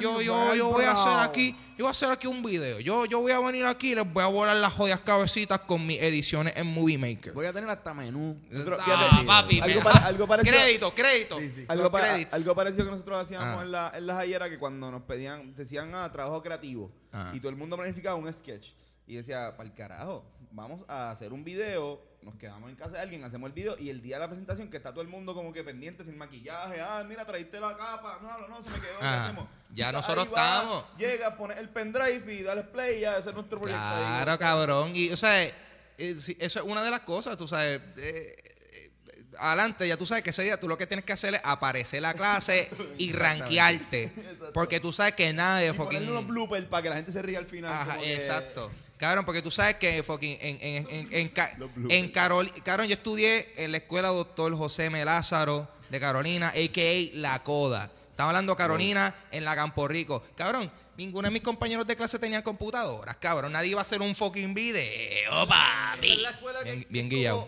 Yo, 0.02 0.22
yo, 0.22 0.54
yo 0.54 0.70
voy 0.70 0.84
a 0.84 0.92
hacer 0.92 1.20
aquí. 1.20 1.56
Yo 1.78 1.86
voy 1.86 1.88
a 1.88 1.92
hacer 1.92 2.12
aquí 2.12 2.28
un 2.28 2.44
video. 2.44 2.82
Yo, 2.82 3.06
yo 3.06 3.22
voy 3.22 3.32
a 3.32 3.40
venir 3.40 3.66
aquí 3.66 3.94
y 3.94 3.96
les 3.96 4.12
voy 4.12 4.22
a 4.22 4.28
volar 4.28 4.58
las 4.58 4.74
joyas 4.74 5.00
cabecitas 5.00 5.60
con 5.62 5.86
mis 5.88 6.02
ediciones 6.02 6.54
en 6.58 6.68
Movie 6.68 6.98
Maker. 6.98 7.32
Voy 7.32 7.46
a 7.46 7.54
tener 7.54 7.70
hasta 7.70 7.94
menú. 7.94 8.38
Nosotros- 8.50 8.80
Ah, 8.82 8.84
fíjate, 8.84 9.26
papi, 9.26 9.60
algo, 9.62 9.76
me- 9.80 9.84
pare- 9.86 10.06
algo 10.06 10.28
parecido. 10.28 10.54
Crédito, 10.58 10.94
crédito. 10.94 11.38
Algo, 11.70 11.90
algo 12.34 12.56
parecido 12.56 12.84
que 12.86 12.92
nosotros 12.92 13.22
hacíamos 13.24 13.60
Ah. 13.60 13.64
en, 13.64 13.72
la, 13.72 13.92
en 13.96 14.06
las 14.08 14.18
ayeras 14.18 14.50
que 14.50 14.60
cuando 14.60 14.92
nos 14.92 15.04
pedían, 15.04 15.56
decían 15.56 15.96
ah, 15.96 16.12
trabajo 16.12 16.44
creativo 16.44 16.92
Ah. 17.14 17.32
y 17.34 17.40
todo 17.40 17.50
el 17.52 17.56
mundo 17.56 17.78
planificaba 17.78 18.16
un 18.18 18.32
sketch 18.34 18.72
y 19.08 19.16
decía, 19.16 19.56
para 19.56 19.70
el 19.70 19.74
carajo, 19.74 20.26
vamos 20.52 20.82
a 20.90 21.12
hacer 21.12 21.32
un 21.32 21.46
video, 21.46 22.02
nos 22.22 22.36
quedamos 22.36 22.70
en 22.70 22.76
casa 22.76 22.92
de 22.92 23.00
alguien, 23.00 23.24
hacemos 23.24 23.48
el 23.48 23.54
video 23.54 23.78
y 23.80 23.90
el 23.90 24.02
día 24.02 24.18
de 24.18 24.22
la 24.22 24.28
presentación 24.28 24.70
que 24.70 24.78
está 24.78 24.92
todo 24.92 25.02
el 25.02 25.08
mundo 25.08 25.34
como 25.34 25.54
que 25.54 25.64
pendiente, 25.64 26.04
sin 26.04 26.18
maquillaje, 26.18 26.82
ah, 26.82 27.04
mira, 27.08 27.26
traíste 27.26 27.60
la 27.60 27.76
capa, 27.78 28.20
no, 28.22 28.38
no, 28.40 28.48
no, 28.48 28.62
se 28.62 28.70
me 28.70 28.80
quedó, 28.80 29.00
¿qué 29.00 29.06
hacemos? 29.06 29.48
ya 29.74 29.88
Ahí 29.88 29.94
nosotros 29.94 30.26
va, 30.34 30.56
estamos. 30.56 30.86
Llega, 30.98 31.38
pone 31.38 31.54
el 31.60 31.70
pendrive 31.70 32.34
y 32.34 32.44
dale 32.44 32.64
play 32.64 32.98
y 32.98 33.02
ya, 33.02 33.18
ese 33.18 33.30
es 33.30 33.36
nuestro 33.36 33.60
proyecto. 33.60 33.82
ahí. 33.84 34.04
Claro, 34.24 34.38
cabrón. 34.40 34.92
Y, 34.96 35.12
o 35.12 35.18
sea, 35.18 35.44
eh, 35.44 36.16
sí, 36.20 36.36
eso 36.40 36.60
es 36.60 36.66
una 36.66 36.84
de 36.84 36.92
las 36.92 37.02
cosas, 37.02 37.38
tú 37.38 37.48
sabes. 37.48 37.80
eh, 37.98 38.36
eh, 38.38 38.92
adelante, 39.38 39.88
ya 39.88 39.96
tú 39.96 40.06
sabes 40.06 40.22
que 40.24 40.32
ese 40.32 40.44
día 40.44 40.60
tú 40.60 40.68
lo 40.68 40.78
que 40.78 40.88
tienes 40.88 41.06
que 41.06 41.14
hacer 41.14 41.36
es 41.36 41.42
aparecer 41.44 42.02
la 42.02 42.14
clase 42.14 42.70
y 42.98 43.14
rankearte. 43.14 44.12
Porque 44.54 44.80
tú 44.82 44.92
sabes 44.92 45.14
que 45.14 45.32
nadie 45.32 45.70
Y 45.70 45.74
fucking. 45.74 46.28
bloopers 46.28 46.66
para 46.66 46.84
que 46.84 46.90
la 46.90 46.96
gente 46.96 47.12
se 47.14 47.22
ría 47.22 47.40
al 47.40 47.46
final. 47.46 47.72
Ajá, 47.72 47.98
que- 47.98 48.14
exacto. 48.14 48.70
Cabrón, 49.00 49.24
porque 49.24 49.42
tú 49.42 49.50
sabes 49.50 49.76
que 49.76 50.04
fucking 50.04 50.38
en, 50.42 50.58
en, 50.60 51.10
en, 51.12 51.32
en, 51.90 52.10
Carol, 52.10 52.52
cabrón, 52.64 52.88
yo 52.88 52.96
estudié 52.96 53.54
en 53.56 53.72
la 53.72 53.78
escuela 53.78 54.10
doctor 54.10 54.54
José 54.58 54.88
M. 54.88 55.06
Lázaro 55.06 55.70
de 55.90 56.02
Carolina, 56.02 56.50
a.k.a. 56.50 57.18
La 57.18 57.42
Coda. 57.42 57.90
Estamos 58.10 58.32
hablando 58.32 58.58
Carolina 58.58 59.16
en 59.32 59.46
la 59.46 59.56
Campo 59.56 59.88
Rico. 59.88 60.22
Cabrón, 60.36 60.70
ninguno 60.98 61.30
de 61.30 61.32
mis 61.32 61.42
compañeros 61.42 61.88
de 61.88 61.96
clase 61.96 62.20
tenían 62.20 62.42
computadoras, 62.42 63.16
cabrón. 63.16 63.54
Nadie 63.54 63.70
iba 63.70 63.80
a 63.80 63.84
hacer 63.84 64.02
un 64.02 64.14
fucking 64.14 64.54
video, 64.54 65.48
papi. 65.48 66.12
es 66.12 66.20
la 66.20 66.32
escuela 66.32 66.60
que 66.60 66.66
Bien, 66.66 66.88
bien 66.90 67.10
guillado. 67.10 67.48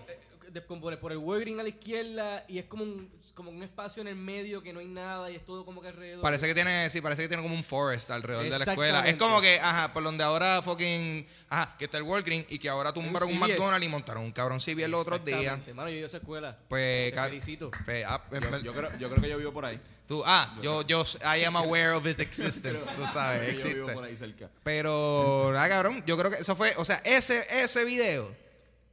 De- 0.53 0.65
como 0.65 0.81
por, 0.81 1.11
el 1.11 1.17
Walgreen 1.17 1.59
a 1.59 1.63
la 1.63 1.69
izquierda 1.69 2.45
y 2.47 2.59
es 2.59 2.65
como 2.65 2.83
un, 2.83 3.11
como 3.33 3.51
un 3.51 3.63
espacio 3.63 4.01
en 4.01 4.07
el 4.07 4.15
medio 4.15 4.61
que 4.61 4.73
no 4.73 4.79
hay 4.79 4.87
nada 4.87 5.31
y 5.31 5.35
es 5.35 5.45
todo 5.45 5.65
como 5.65 5.81
que 5.81 5.87
alrededor. 5.87 6.21
Parece 6.21 6.45
que 6.47 6.53
tiene, 6.53 6.89
sí, 6.89 7.01
parece 7.01 7.23
que 7.23 7.27
tiene 7.27 7.41
como 7.41 7.55
un 7.55 7.63
forest 7.63 8.11
alrededor 8.11 8.43
de 8.43 8.49
la 8.49 8.71
escuela. 8.71 9.07
Es 9.07 9.15
como 9.15 9.41
que, 9.41 9.59
ajá, 9.59 9.93
por 9.93 10.03
donde 10.03 10.23
ahora 10.23 10.61
fucking, 10.61 11.25
ajá, 11.49 11.75
que 11.77 11.85
está 11.85 11.97
el 11.97 12.03
Walgreen 12.03 12.45
y 12.49 12.59
que 12.59 12.69
ahora 12.69 12.93
tumbaron 12.93 13.29
un, 13.29 13.35
CVS. 13.39 13.47
McDonald's 13.53 13.85
y 13.85 13.89
montaron 13.89 14.23
un 14.23 14.31
cabrón 14.31 14.59
CBS 14.59 14.87
los 14.89 15.01
otros 15.01 15.23
días. 15.23 15.57
Mano, 15.73 15.89
yo 15.89 15.95
he 15.95 15.97
ido 15.97 16.05
a 16.05 16.07
esa 16.07 16.17
escuela. 16.17 16.57
Pues, 16.67 17.13
Te 17.13 17.21
felicito. 17.21 17.71
pues, 17.85 18.05
ah, 18.07 18.21
Yo, 18.31 18.59
yo 18.59 18.73
creo, 18.73 18.97
yo 18.97 19.09
creo 19.09 19.21
que 19.21 19.29
yo 19.29 19.37
vivo 19.37 19.53
por 19.53 19.65
ahí. 19.65 19.79
Tú, 20.07 20.23
ah, 20.25 20.57
yo, 20.61 20.81
yo, 20.81 21.03
I 21.23 21.45
am 21.45 21.55
aware 21.55 21.91
of 21.91 22.05
its 22.05 22.19
existence, 22.19 22.85
tú 22.97 23.05
sabes, 23.13 23.39
Yo 23.63 23.69
vivo 23.69 23.69
existe. 23.69 23.93
por 23.93 24.03
ahí 24.03 24.17
cerca. 24.17 24.49
Pero, 24.61 25.51
nada, 25.53 25.69
cabrón, 25.69 26.03
yo 26.05 26.17
creo 26.17 26.29
que 26.29 26.37
eso 26.41 26.53
fue, 26.53 26.73
o 26.75 26.83
sea, 26.83 27.01
ese, 27.05 27.45
ese 27.49 27.85
video 27.85 28.35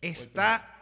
está, 0.01 0.78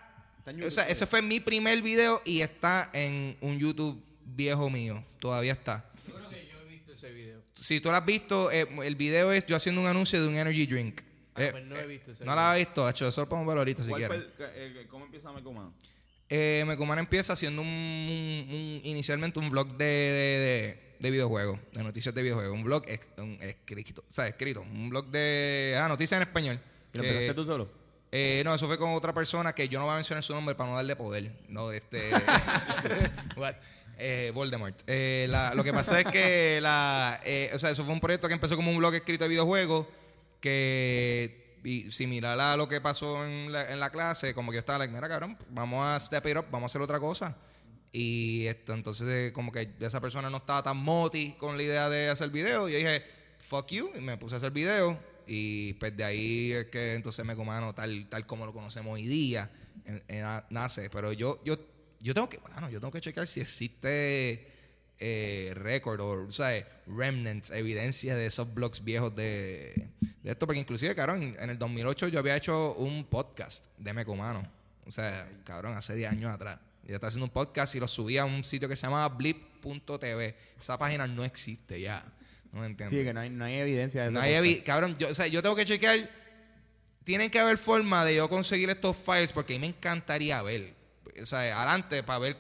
Está 0.46 0.50
en 0.52 0.56
o 0.59 0.61
YouTube, 0.61 0.70
sea, 0.74 0.85
ese 0.88 1.06
fue 1.06 1.22
mi 1.22 1.40
primer 1.40 1.82
video 1.82 2.22
y 2.24 2.40
está 2.40 2.88
en 2.92 3.37
un 3.40 3.59
YouTube 3.59 4.00
viejo 4.24 4.70
mío, 4.70 5.04
todavía 5.18 5.52
está. 5.54 5.90
Yo 6.06 6.14
creo 6.14 6.28
que 6.30 6.46
yo 6.46 6.61
he 6.64 6.70
visto 6.70 6.92
ese 6.92 7.11
video. 7.11 7.40
Si 7.56 7.80
tú 7.80 7.90
lo 7.90 7.96
has 7.96 8.06
visto, 8.06 8.52
eh, 8.52 8.64
el 8.85 8.94
video 8.94 9.32
es 9.32 9.44
yo 9.46 9.56
haciendo 9.56 9.80
un 9.80 9.88
anuncio 9.88 10.22
de 10.22 10.28
un 10.28 10.37
energy 10.37 10.66
drink. 10.66 11.00
Ah, 11.35 11.42
Eh, 11.42 11.48
pues 11.50 11.64
no 11.64 11.76
he 11.76 11.87
visto 11.88 12.12
ese 12.12 12.24
no 12.24 12.30
video. 12.30 12.37
la 12.37 12.52
has 12.52 12.59
visto, 12.59 12.88
hecho, 12.88 13.09
eso 13.09 13.20
lo 13.22 13.28
podemos 13.28 13.48
ver 13.48 13.59
ahorita 13.59 13.82
si 13.82 13.88
¿Cuál 13.88 14.04
fue 14.06 14.26
quieres. 14.37 14.52
eh, 14.54 14.87
¿Cómo 14.88 15.06
empieza 15.06 15.32
Meco 15.32 15.50
Humano? 15.50 15.74
Eh, 16.28 16.62
Mecumana 16.66 17.00
empieza 17.00 17.32
haciendo 17.32 17.62
un, 17.62 17.68
un- 17.68 18.46
un- 18.54 18.80
inicialmente 18.85 19.40
un 19.40 19.50
blog 19.50 19.76
de, 19.76 19.85
de, 19.85 20.38
de- 20.38 20.80
de 21.00 21.11
videojuegos, 21.11 21.59
de 21.72 21.82
noticias 21.82 22.14
de 22.14 22.22
videojuegos. 22.22 22.52
Un 22.54 22.62
blog 22.64 22.85
un 23.18 23.38
escrito, 23.42 24.04
o 24.09 24.12
sea, 24.14 24.28
escrito. 24.28 24.61
Un 24.62 24.90
blog 24.90 25.06
de 25.09 25.76
ah, 25.76 25.88
noticias 25.88 26.18
en 26.20 26.26
español. 26.28 26.61
¿Y 26.94 26.98
lo 26.98 27.02
que- 27.02 27.09
empezaste 27.11 27.35
tú 27.35 27.44
solo? 27.44 27.86
Eh, 28.12 28.42
no, 28.44 28.54
eso 28.54 28.66
fue 28.66 28.78
con 28.78 28.92
otra 28.94 29.12
persona 29.12 29.52
que 29.52 29.68
yo 29.68 29.78
no 29.78 29.84
voy 29.84 29.92
a 29.92 29.96
mencionar 29.96 30.22
su 30.22 30.32
nombre 30.34 30.54
para 30.54 30.70
no 30.70 30.76
darle 30.76 30.96
poder. 30.96 31.32
No, 31.48 31.70
este. 31.72 32.10
What? 33.36 33.54
Eh, 33.98 34.30
Voldemort. 34.34 34.78
Eh, 34.86 35.26
la- 35.28 35.54
lo 35.54 35.64
que 35.64 35.72
pasa 35.72 36.00
es 36.00 36.06
que 36.06 36.58
la, 36.60 37.20
eh, 37.24 37.50
o 37.54 37.58
sea, 37.58 37.70
eso 37.70 37.84
fue 37.84 37.92
un 37.94 38.00
proyecto 38.00 38.28
que 38.28 38.34
empezó 38.34 38.56
como 38.56 38.70
un 38.70 38.76
blog 38.78 38.94
escrito 38.94 39.24
de 39.24 39.30
videojuegos 39.30 39.86
que 40.40 41.58
y 41.64 41.90
similar 41.90 42.38
a 42.40 42.56
lo 42.56 42.68
que 42.68 42.80
pasó 42.80 43.24
en 43.26 43.50
la, 43.50 43.72
en 43.72 43.80
la 43.80 43.90
clase, 43.90 44.34
como 44.34 44.52
que 44.52 44.56
yo 44.56 44.60
estaba 44.60 44.78
like, 44.78 44.94
mira 44.94 45.08
cabrón, 45.08 45.36
vamos 45.50 45.84
a 45.84 45.98
step 45.98 46.24
it 46.26 46.36
up, 46.36 46.44
vamos 46.50 46.64
a 46.64 46.72
hacer 46.72 46.80
otra 46.82 47.00
cosa. 47.00 47.36
Y 47.90 48.46
esto, 48.46 48.72
entonces 48.74 49.08
eh, 49.08 49.32
como 49.32 49.50
que 49.50 49.70
esa 49.80 50.00
persona 50.00 50.30
no 50.30 50.36
estaba 50.36 50.62
tan 50.62 50.76
moti 50.76 51.32
con 51.32 51.56
la 51.56 51.62
idea 51.64 51.88
de 51.88 52.08
hacer 52.10 52.30
video. 52.30 52.68
Y 52.68 52.72
yo 52.72 52.78
dije, 52.78 53.02
fuck 53.48 53.66
you, 53.72 53.90
y 53.96 54.00
me 54.00 54.16
puse 54.16 54.34
a 54.36 54.38
hacer 54.38 54.52
video. 54.52 54.96
Y 55.26 55.72
pues 55.74 55.96
de 55.96 56.04
ahí 56.04 56.52
es 56.52 56.66
que 56.66 56.94
entonces 56.94 57.24
me 57.24 57.34
comano 57.34 57.74
tal, 57.74 58.08
tal 58.08 58.26
como 58.26 58.46
lo 58.46 58.52
conocemos 58.52 58.94
hoy 58.94 59.06
día, 59.06 59.50
en- 59.84 60.22
nace. 60.50 60.88
Pero 60.90 61.12
yo, 61.12 61.42
yo, 61.44 61.58
yo 62.00 62.14
tengo 62.14 62.28
que, 62.28 62.38
bueno, 62.38 62.70
yo 62.70 62.80
tengo 62.80 62.92
que 62.92 63.00
checar 63.00 63.26
si 63.26 63.40
existe 63.40 64.48
eh, 64.98 65.52
récord 65.54 66.00
o, 66.00 66.30
sea, 66.30 66.66
remnants, 66.86 67.50
evidencia 67.50 68.14
de 68.16 68.26
esos 68.26 68.52
blogs 68.52 68.82
viejos 68.82 69.14
de, 69.14 69.88
de 70.22 70.30
esto. 70.30 70.46
Porque 70.46 70.60
inclusive, 70.60 70.94
cabrón, 70.94 71.36
en 71.38 71.50
el 71.50 71.58
2008 71.58 72.08
yo 72.08 72.18
había 72.18 72.36
hecho 72.36 72.74
un 72.74 73.04
podcast 73.04 73.64
de 73.78 73.92
Mecumano. 73.92 74.46
O 74.86 74.92
sea, 74.92 75.28
cabrón, 75.44 75.76
hace 75.76 75.94
10 75.94 76.12
años 76.12 76.32
atrás. 76.32 76.60
Yo 76.84 76.94
estaba 76.94 77.08
haciendo 77.08 77.26
un 77.26 77.32
podcast 77.32 77.74
y 77.74 77.80
lo 77.80 77.88
subía 77.88 78.22
a 78.22 78.24
un 78.24 78.44
sitio 78.44 78.68
que 78.68 78.76
se 78.76 78.82
llamaba 78.82 79.08
blip.tv. 79.08 80.36
Esa 80.60 80.78
página 80.78 81.08
no 81.08 81.24
existe 81.24 81.80
ya. 81.80 82.04
No 82.52 82.61
me 82.61 82.66
entiendes. 82.66 82.98
Sí, 82.98 83.04
que 83.04 83.12
no 83.12 83.20
hay, 83.20 83.30
no 83.30 83.44
hay 83.44 83.54
evidencia 83.56 84.04
de 84.04 84.11
No 84.11 84.20
hay 84.20 84.32
evi- 84.35 84.62
cabrón, 84.62 84.96
yo, 84.98 85.09
o 85.09 85.14
sea, 85.14 85.26
yo 85.26 85.42
tengo 85.42 85.56
que 85.56 85.64
chequear. 85.64 86.09
Tienen 87.04 87.30
que 87.30 87.38
haber 87.38 87.59
forma 87.59 88.04
de 88.04 88.16
yo 88.16 88.28
conseguir 88.28 88.68
estos 88.70 88.96
files 88.96 89.30
porque 89.32 89.54
a 89.54 89.56
mí 89.56 89.61
me 89.61 89.66
encantaría 89.68 90.42
ver. 90.42 90.74
O 91.22 91.26
sea, 91.26 91.40
adelante 91.40 92.02
para 92.02 92.18
ver 92.18 92.37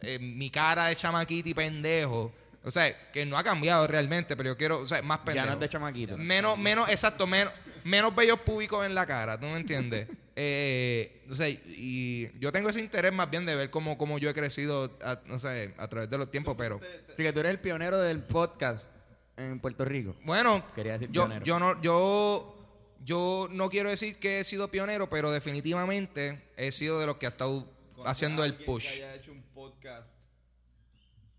eh, 0.00 0.18
mi 0.18 0.50
cara 0.50 0.86
de 0.86 0.96
chamaquito 0.96 1.48
y 1.48 1.54
pendejo. 1.54 2.32
O 2.64 2.70
sea, 2.70 3.10
que 3.12 3.24
no 3.24 3.38
ha 3.38 3.44
cambiado 3.44 3.86
realmente, 3.86 4.36
pero 4.36 4.50
yo 4.50 4.56
quiero, 4.56 4.80
o 4.80 4.88
sea, 4.88 5.00
más 5.02 5.18
pendejo. 5.18 5.46
Ya 5.46 5.50
no 5.50 5.54
es 5.54 5.60
de 5.60 5.68
chamaquito. 5.68 6.16
Menos, 6.18 6.58
menos, 6.58 6.88
exacto, 6.90 7.26
menos, 7.26 7.52
menos 7.84 8.14
bellos 8.14 8.40
públicos 8.40 8.84
en 8.84 8.94
la 8.94 9.06
cara, 9.06 9.38
¿tú 9.38 9.46
me 9.46 9.56
entiendes? 9.56 10.08
eh, 10.36 11.22
o 11.30 11.34
sea, 11.34 11.48
y 11.48 12.28
yo 12.40 12.50
tengo 12.52 12.68
ese 12.68 12.80
interés 12.80 13.12
más 13.12 13.30
bien 13.30 13.46
de 13.46 13.54
ver 13.54 13.70
cómo, 13.70 13.96
cómo 13.96 14.18
yo 14.18 14.28
he 14.28 14.34
crecido, 14.34 14.98
a, 15.02 15.20
no 15.26 15.38
sé, 15.38 15.74
a 15.78 15.88
través 15.88 16.10
de 16.10 16.18
los 16.18 16.30
tiempos, 16.30 16.56
pero... 16.58 16.80
Así 17.10 17.22
que 17.22 17.32
tú 17.32 17.40
eres 17.40 17.50
el 17.50 17.60
pionero 17.60 17.98
del 18.00 18.20
podcast 18.20 18.92
en 19.38 19.58
Puerto 19.60 19.84
Rico. 19.84 20.14
Bueno, 20.24 20.62
Quería 20.74 20.92
decir 20.94 21.08
yo, 21.10 21.24
pionero. 21.26 21.44
yo 21.46 21.58
no, 21.58 21.80
yo, 21.82 22.56
yo 23.04 23.48
no 23.50 23.70
quiero 23.70 23.88
decir 23.90 24.18
que 24.18 24.40
he 24.40 24.44
sido 24.44 24.68
pionero, 24.70 25.08
pero 25.08 25.30
definitivamente 25.30 26.42
he 26.56 26.72
sido 26.72 26.98
de 27.00 27.06
los 27.06 27.16
que 27.16 27.26
ha 27.26 27.30
estado 27.30 27.64
¿Conoces 27.94 28.10
haciendo 28.10 28.44
el 28.44 28.54
push. 28.56 28.84
que 28.84 28.94
haya 29.04 29.14
hecho 29.14 29.32
un 29.32 29.42
podcast 29.54 30.08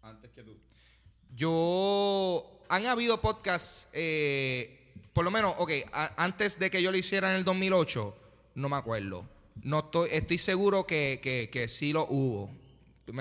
antes 0.01 0.31
que 0.31 0.43
tú? 0.43 0.57
Yo 1.35 2.59
han 2.69 2.85
habido 2.87 3.21
podcasts, 3.21 3.87
eh, 3.93 4.91
por 5.13 5.23
lo 5.25 5.31
menos, 5.31 5.55
ok, 5.57 5.71
a- 5.91 6.13
antes 6.23 6.57
de 6.59 6.69
que 6.69 6.81
yo 6.81 6.91
lo 6.91 6.97
hiciera 6.97 7.29
en 7.31 7.37
el 7.37 7.43
2008, 7.43 8.15
no 8.55 8.69
me 8.69 8.75
acuerdo. 8.77 9.27
No 9.63 9.79
estoy, 9.79 10.09
estoy 10.11 10.37
seguro 10.37 10.85
que, 10.87 11.19
que, 11.21 11.49
que 11.51 11.67
sí 11.67 11.91
lo 11.93 12.05
hubo. 12.09 12.49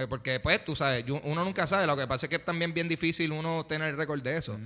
Porque 0.09 0.41
pues 0.41 0.65
tú 0.65 0.75
sabes, 0.77 1.05
uno 1.25 1.45
nunca 1.45 1.67
sabe. 1.67 1.87
Lo 1.87 1.97
que 1.97 2.07
pasa 2.07 2.27
es 2.27 2.31
que 2.31 2.37
es 2.37 2.45
también 2.45 2.73
bien 2.73 2.89
difícil 2.89 3.33
uno 3.33 3.67
tener 3.67 3.97
récord 3.97 4.23
de 4.23 4.37
eso. 4.37 4.59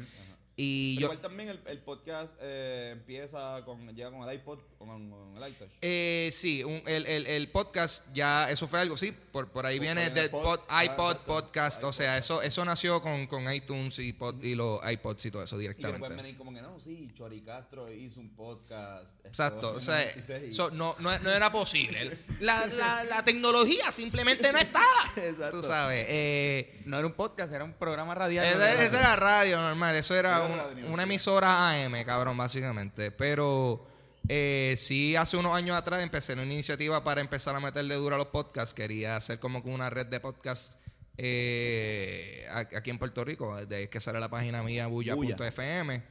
Y 0.54 0.96
Pero 0.96 1.00
yo, 1.08 1.12
igual 1.14 1.20
también 1.22 1.48
el, 1.48 1.60
el 1.66 1.78
podcast 1.78 2.34
eh, 2.40 2.90
empieza 2.92 3.62
con, 3.64 3.94
llega 3.94 4.10
con 4.10 4.28
el 4.28 4.34
iPod, 4.36 4.58
con, 4.78 5.10
con 5.10 5.42
el 5.42 5.50
iTouch. 5.50 5.70
Eh, 5.80 6.28
sí, 6.32 6.62
un- 6.62 6.82
el, 6.86 7.06
el, 7.06 7.26
el 7.26 7.50
podcast 7.50 8.04
ya, 8.12 8.50
eso 8.50 8.68
fue 8.68 8.80
algo, 8.80 8.98
sí, 8.98 9.12
por, 9.12 9.48
por 9.48 9.64
ahí 9.64 9.78
Por- 9.78 9.82
viene 9.86 10.08
por 10.10 10.18
el 10.18 10.24
de 10.24 10.30
pod- 10.30 10.42
pod- 10.42 10.64
ah, 10.68 10.84
iPod 10.84 11.16
podcast, 11.24 11.82
o 11.84 11.92
sea, 11.92 12.18
eso 12.18 12.42
eso 12.42 12.64
nació 12.66 13.00
con, 13.00 13.26
con 13.26 13.50
iTunes 13.52 13.98
y, 13.98 14.12
pod- 14.12 14.44
y 14.44 14.54
los 14.54 14.78
iPods 14.88 15.24
y 15.24 15.30
todo 15.30 15.42
eso 15.42 15.56
Y 15.56 15.62
que 15.62 15.68
después 15.68 15.86
directamente. 15.92 16.22
venir 16.22 16.36
como 16.36 16.52
que 16.52 16.60
no, 16.60 16.78
sí, 16.78 17.10
Chori 17.14 17.40
Castro 17.40 17.90
hizo 17.90 18.20
un 18.20 18.36
podcast. 18.36 19.24
Exacto, 19.24 19.72
o 19.74 19.80
sea, 19.80 19.96
96. 20.04 20.50
eso 20.50 20.70
no, 20.70 20.94
no, 20.98 21.18
no 21.20 21.30
era 21.30 21.50
posible. 21.50 22.18
La, 22.40 22.66
la, 22.66 23.04
la 23.04 23.24
tecnología 23.24 23.90
simplemente 23.92 24.52
no 24.52 24.58
estaba. 24.58 24.84
Exacto. 25.16 25.60
Tú 25.60 25.66
sabes, 25.66 26.04
eh, 26.08 26.82
No 26.86 26.98
era 26.98 27.06
un 27.06 27.12
podcast, 27.14 27.52
era 27.52 27.64
un 27.64 27.72
programa 27.72 28.14
radial. 28.14 28.44
esa, 28.44 28.82
esa 28.82 28.98
era 29.00 29.16
radio 29.16 29.56
normal, 29.58 29.94
eso 29.96 30.14
era 30.14 30.41
Era 30.44 30.52
un- 30.52 30.58
radio, 30.74 30.86
una 30.92 31.02
emisora 31.04 31.70
AM, 31.84 32.04
cabrón, 32.04 32.36
básicamente. 32.36 33.10
Pero 33.10 33.86
eh, 34.28 34.74
sí, 34.78 35.16
hace 35.16 35.36
unos 35.36 35.54
años 35.54 35.76
atrás 35.76 36.02
empecé 36.02 36.32
una 36.34 36.44
iniciativa 36.44 37.02
para 37.04 37.20
empezar 37.20 37.54
a 37.56 37.60
meterle 37.60 37.94
duro 37.96 38.14
a 38.14 38.18
los 38.18 38.28
podcasts. 38.28 38.74
Quería 38.74 39.16
hacer 39.16 39.38
como 39.38 39.62
que 39.62 39.68
una 39.70 39.90
red 39.90 40.06
de 40.06 40.20
podcasts 40.20 40.76
eh, 41.18 42.46
aquí 42.76 42.90
en 42.90 42.98
Puerto 42.98 43.24
Rico. 43.24 43.64
De 43.66 43.76
ahí 43.76 43.82
es 43.84 43.88
que 43.90 44.00
sale 44.00 44.18
la 44.20 44.28
página 44.28 44.62
mía, 44.62 44.86
bulla.fm. 44.86 46.02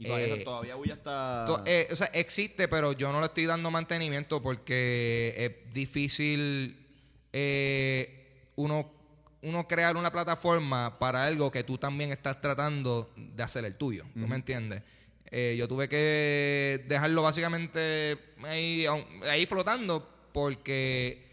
Y 0.00 0.04
todavía, 0.06 0.34
Eh, 0.34 0.44
todavía 0.44 0.74
Bulla 0.76 0.94
está. 0.94 1.44
To- 1.46 1.62
eh, 1.66 1.88
o 1.90 1.96
sea, 1.96 2.06
existe, 2.12 2.68
pero 2.68 2.92
yo 2.92 3.10
no 3.12 3.18
le 3.20 3.26
estoy 3.26 3.46
dando 3.46 3.68
mantenimiento 3.70 4.40
porque 4.40 5.34
es 5.36 5.74
difícil 5.74 6.86
eh, 7.32 8.28
uno, 8.56 8.92
uno 9.42 9.66
crear 9.68 9.96
una 9.96 10.10
plataforma 10.10 10.98
para 10.98 11.24
algo 11.24 11.50
que 11.50 11.64
tú 11.64 11.78
también 11.78 12.10
estás 12.10 12.40
tratando 12.40 13.12
de 13.16 13.42
hacer 13.42 13.64
el 13.64 13.76
tuyo. 13.76 14.04
¿Tú 14.14 14.26
me 14.26 14.36
entiendes? 14.36 14.82
Eh, 15.30 15.56
yo 15.58 15.68
tuve 15.68 15.88
que 15.88 16.84
dejarlo 16.88 17.22
básicamente 17.22 18.18
ahí, 18.44 18.86
ahí 19.28 19.46
flotando 19.46 20.08
porque 20.32 21.26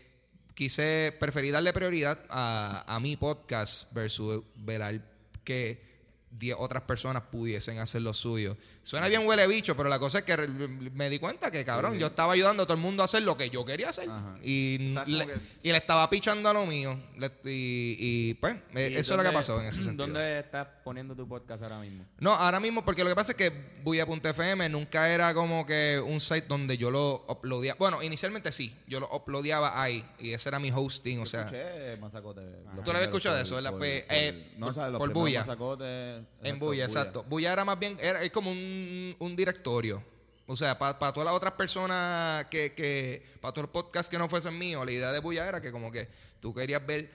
quise, 0.54 1.16
preferí 1.20 1.50
darle 1.50 1.74
prioridad 1.74 2.20
a, 2.30 2.84
a 2.88 3.00
mi 3.00 3.16
podcast 3.16 3.92
versus 3.94 4.44
velar 4.56 5.02
que 5.44 5.84
10 6.32 6.58
otras 6.60 6.84
personas 6.84 7.24
pudiesen 7.24 7.80
hacer 7.80 8.02
lo 8.02 8.14
suyo. 8.14 8.58
Suena 8.86 9.08
bien 9.08 9.26
huele 9.28 9.48
bicho, 9.48 9.76
pero 9.76 9.90
la 9.90 9.98
cosa 9.98 10.20
es 10.20 10.26
que 10.26 10.38
me 10.48 11.10
di 11.10 11.18
cuenta 11.18 11.50
que, 11.50 11.66
cabrón, 11.66 11.98
yo 11.98 12.06
estaba 12.08 12.34
ayudando 12.34 12.64
a 12.64 12.66
todo 12.68 12.76
el 12.76 12.82
mundo 12.82 13.02
a 13.02 13.06
hacer 13.06 13.24
lo 13.24 13.36
que 13.36 13.50
yo 13.50 13.66
quería 13.66 13.90
hacer. 13.90 14.08
Ajá. 14.08 14.38
Y, 14.44 14.94
le, 15.08 15.26
que- 15.26 15.34
y 15.64 15.72
le 15.72 15.78
estaba 15.80 16.08
pichando 16.08 16.48
a 16.50 16.54
lo 16.54 16.68
mío. 16.68 16.96
Le- 17.18 17.32
y, 17.46 17.98
y, 18.00 18.34
pues, 18.36 18.56
eh, 18.76 18.92
¿Y 18.94 18.96
eso 18.98 19.14
es 19.14 19.18
lo 19.18 19.24
que 19.24 19.32
pasó 19.32 19.60
en 19.60 19.68
ese 19.68 19.82
sentido. 19.82 20.06
¿Dónde 20.06 20.40
estás 20.40 20.68
poniendo 20.84 21.16
tu 21.16 21.28
podcast 21.28 21.64
ahora 21.64 21.80
mismo? 21.80 22.06
No, 22.20 22.34
ahora 22.34 22.60
mismo, 22.60 22.86
porque 22.86 23.04
lo 23.04 23.10
que 23.10 23.16
pasa 23.16 23.32
es 23.32 23.38
que 23.38 23.50
Buya.fm 23.84 24.70
nunca 24.70 25.10
era 25.10 25.34
como 25.34 25.66
que 25.66 26.00
un 26.06 26.22
site 26.22 26.46
donde 26.48 26.78
yo 26.78 26.92
lo 26.92 27.26
uploadía. 27.28 27.76
Bueno, 27.80 28.04
inicialmente 28.04 28.52
sí, 28.52 28.76
yo 28.88 29.00
lo 29.00 29.10
uploadaba 29.12 29.82
ahí 29.82 30.06
y 30.20 30.32
ese 30.34 30.50
era 30.50 30.60
mi 30.60 30.70
hosting, 30.72 31.20
o 31.22 31.26
sea. 31.26 31.42
escuché 31.42 31.98
Mazacote. 31.98 32.42
Tú 32.84 32.92
lo 32.92 32.98
habías 32.98 33.04
escuchado 33.08 33.36
de 33.36 33.42
eso, 33.42 33.56
por- 33.56 33.72
por- 33.72 33.84
eh, 33.84 34.54
no, 34.58 34.68
los 34.68 34.76
por. 34.76 35.32
Mazacote, 35.32 36.22
En 36.44 36.60
Bulla, 36.60 36.86
exacto. 36.86 37.24
Bulla 37.24 37.52
era 37.52 37.66
más 37.66 37.80
bien, 37.80 37.98
era, 38.00 38.22
es 38.22 38.30
como 38.32 38.52
un, 38.52 38.75
un 39.20 39.36
directorio. 39.36 40.04
O 40.48 40.56
sea, 40.56 40.78
para 40.78 41.12
todas 41.12 41.26
las 41.26 41.34
otras 41.34 41.54
personas 41.54 42.46
que, 42.46 42.74
que 42.74 43.24
para 43.42 43.52
todos 43.52 43.64
los 43.64 43.72
podcasts 43.72 44.10
que 44.10 44.18
no 44.18 44.30
fuesen 44.30 44.58
míos, 44.58 44.86
la 44.86 44.92
idea 44.92 45.12
de 45.12 45.20
Bulla 45.20 45.48
era 45.48 45.60
que 45.60 45.72
como 45.72 45.92
que 45.92 46.08
tú 46.40 46.54
querías 46.54 46.86
ver, 46.86 47.10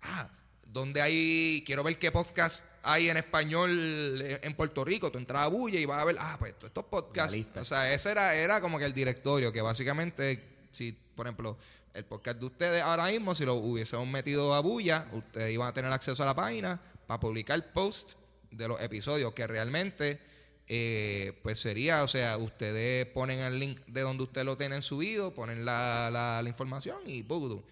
ah, 0.00 0.30
¿dónde 0.66 1.02
hay, 1.02 1.62
quiero 1.66 1.84
ver 1.84 1.98
qué 1.98 2.10
podcast 2.10 2.64
hay 2.82 3.10
en 3.10 3.18
español 3.18 4.22
en 4.22 4.38
en 4.42 4.54
Puerto 4.54 4.82
Rico? 4.82 5.12
Tú 5.12 5.18
entras 5.18 5.42
a 5.42 5.48
Bulla 5.48 5.78
y 5.78 5.84
vas 5.84 6.00
a 6.00 6.04
ver, 6.06 6.16
ah, 6.18 6.36
pues 6.38 6.54
estos 6.64 6.84
podcasts. 6.86 7.36
O 7.54 7.64
sea, 7.64 7.92
ese 7.92 8.10
era, 8.10 8.34
era 8.34 8.62
como 8.62 8.78
que 8.78 8.86
el 8.86 8.94
directorio, 8.94 9.52
que 9.52 9.60
básicamente, 9.60 10.42
si, 10.72 10.92
por 10.92 11.26
ejemplo, 11.26 11.58
el 11.92 12.06
podcast 12.06 12.40
de 12.40 12.46
ustedes 12.46 12.82
ahora 12.82 13.06
mismo, 13.08 13.34
si 13.34 13.44
lo 13.44 13.54
hubiésemos 13.54 14.08
metido 14.08 14.54
a 14.54 14.60
Bulla, 14.60 15.06
ustedes 15.12 15.52
iban 15.52 15.68
a 15.68 15.74
tener 15.74 15.92
acceso 15.92 16.22
a 16.22 16.26
la 16.26 16.34
página 16.34 16.80
para 17.06 17.20
publicar 17.20 17.72
post 17.72 18.14
de 18.50 18.68
los 18.68 18.80
episodios, 18.80 19.34
que 19.34 19.46
realmente, 19.46 20.18
eh, 20.66 21.38
pues 21.42 21.58
sería, 21.60 22.02
o 22.02 22.08
sea, 22.08 22.36
ustedes 22.38 23.06
ponen 23.06 23.40
el 23.40 23.58
link 23.58 23.80
de 23.86 24.00
donde 24.00 24.24
ustedes 24.24 24.46
lo 24.46 24.56
tienen 24.56 24.82
subido, 24.82 25.34
ponen 25.34 25.64
la, 25.64 26.10
la, 26.10 26.48
información 26.48 26.98
y 27.06 27.22
¡bugudu! 27.22 27.62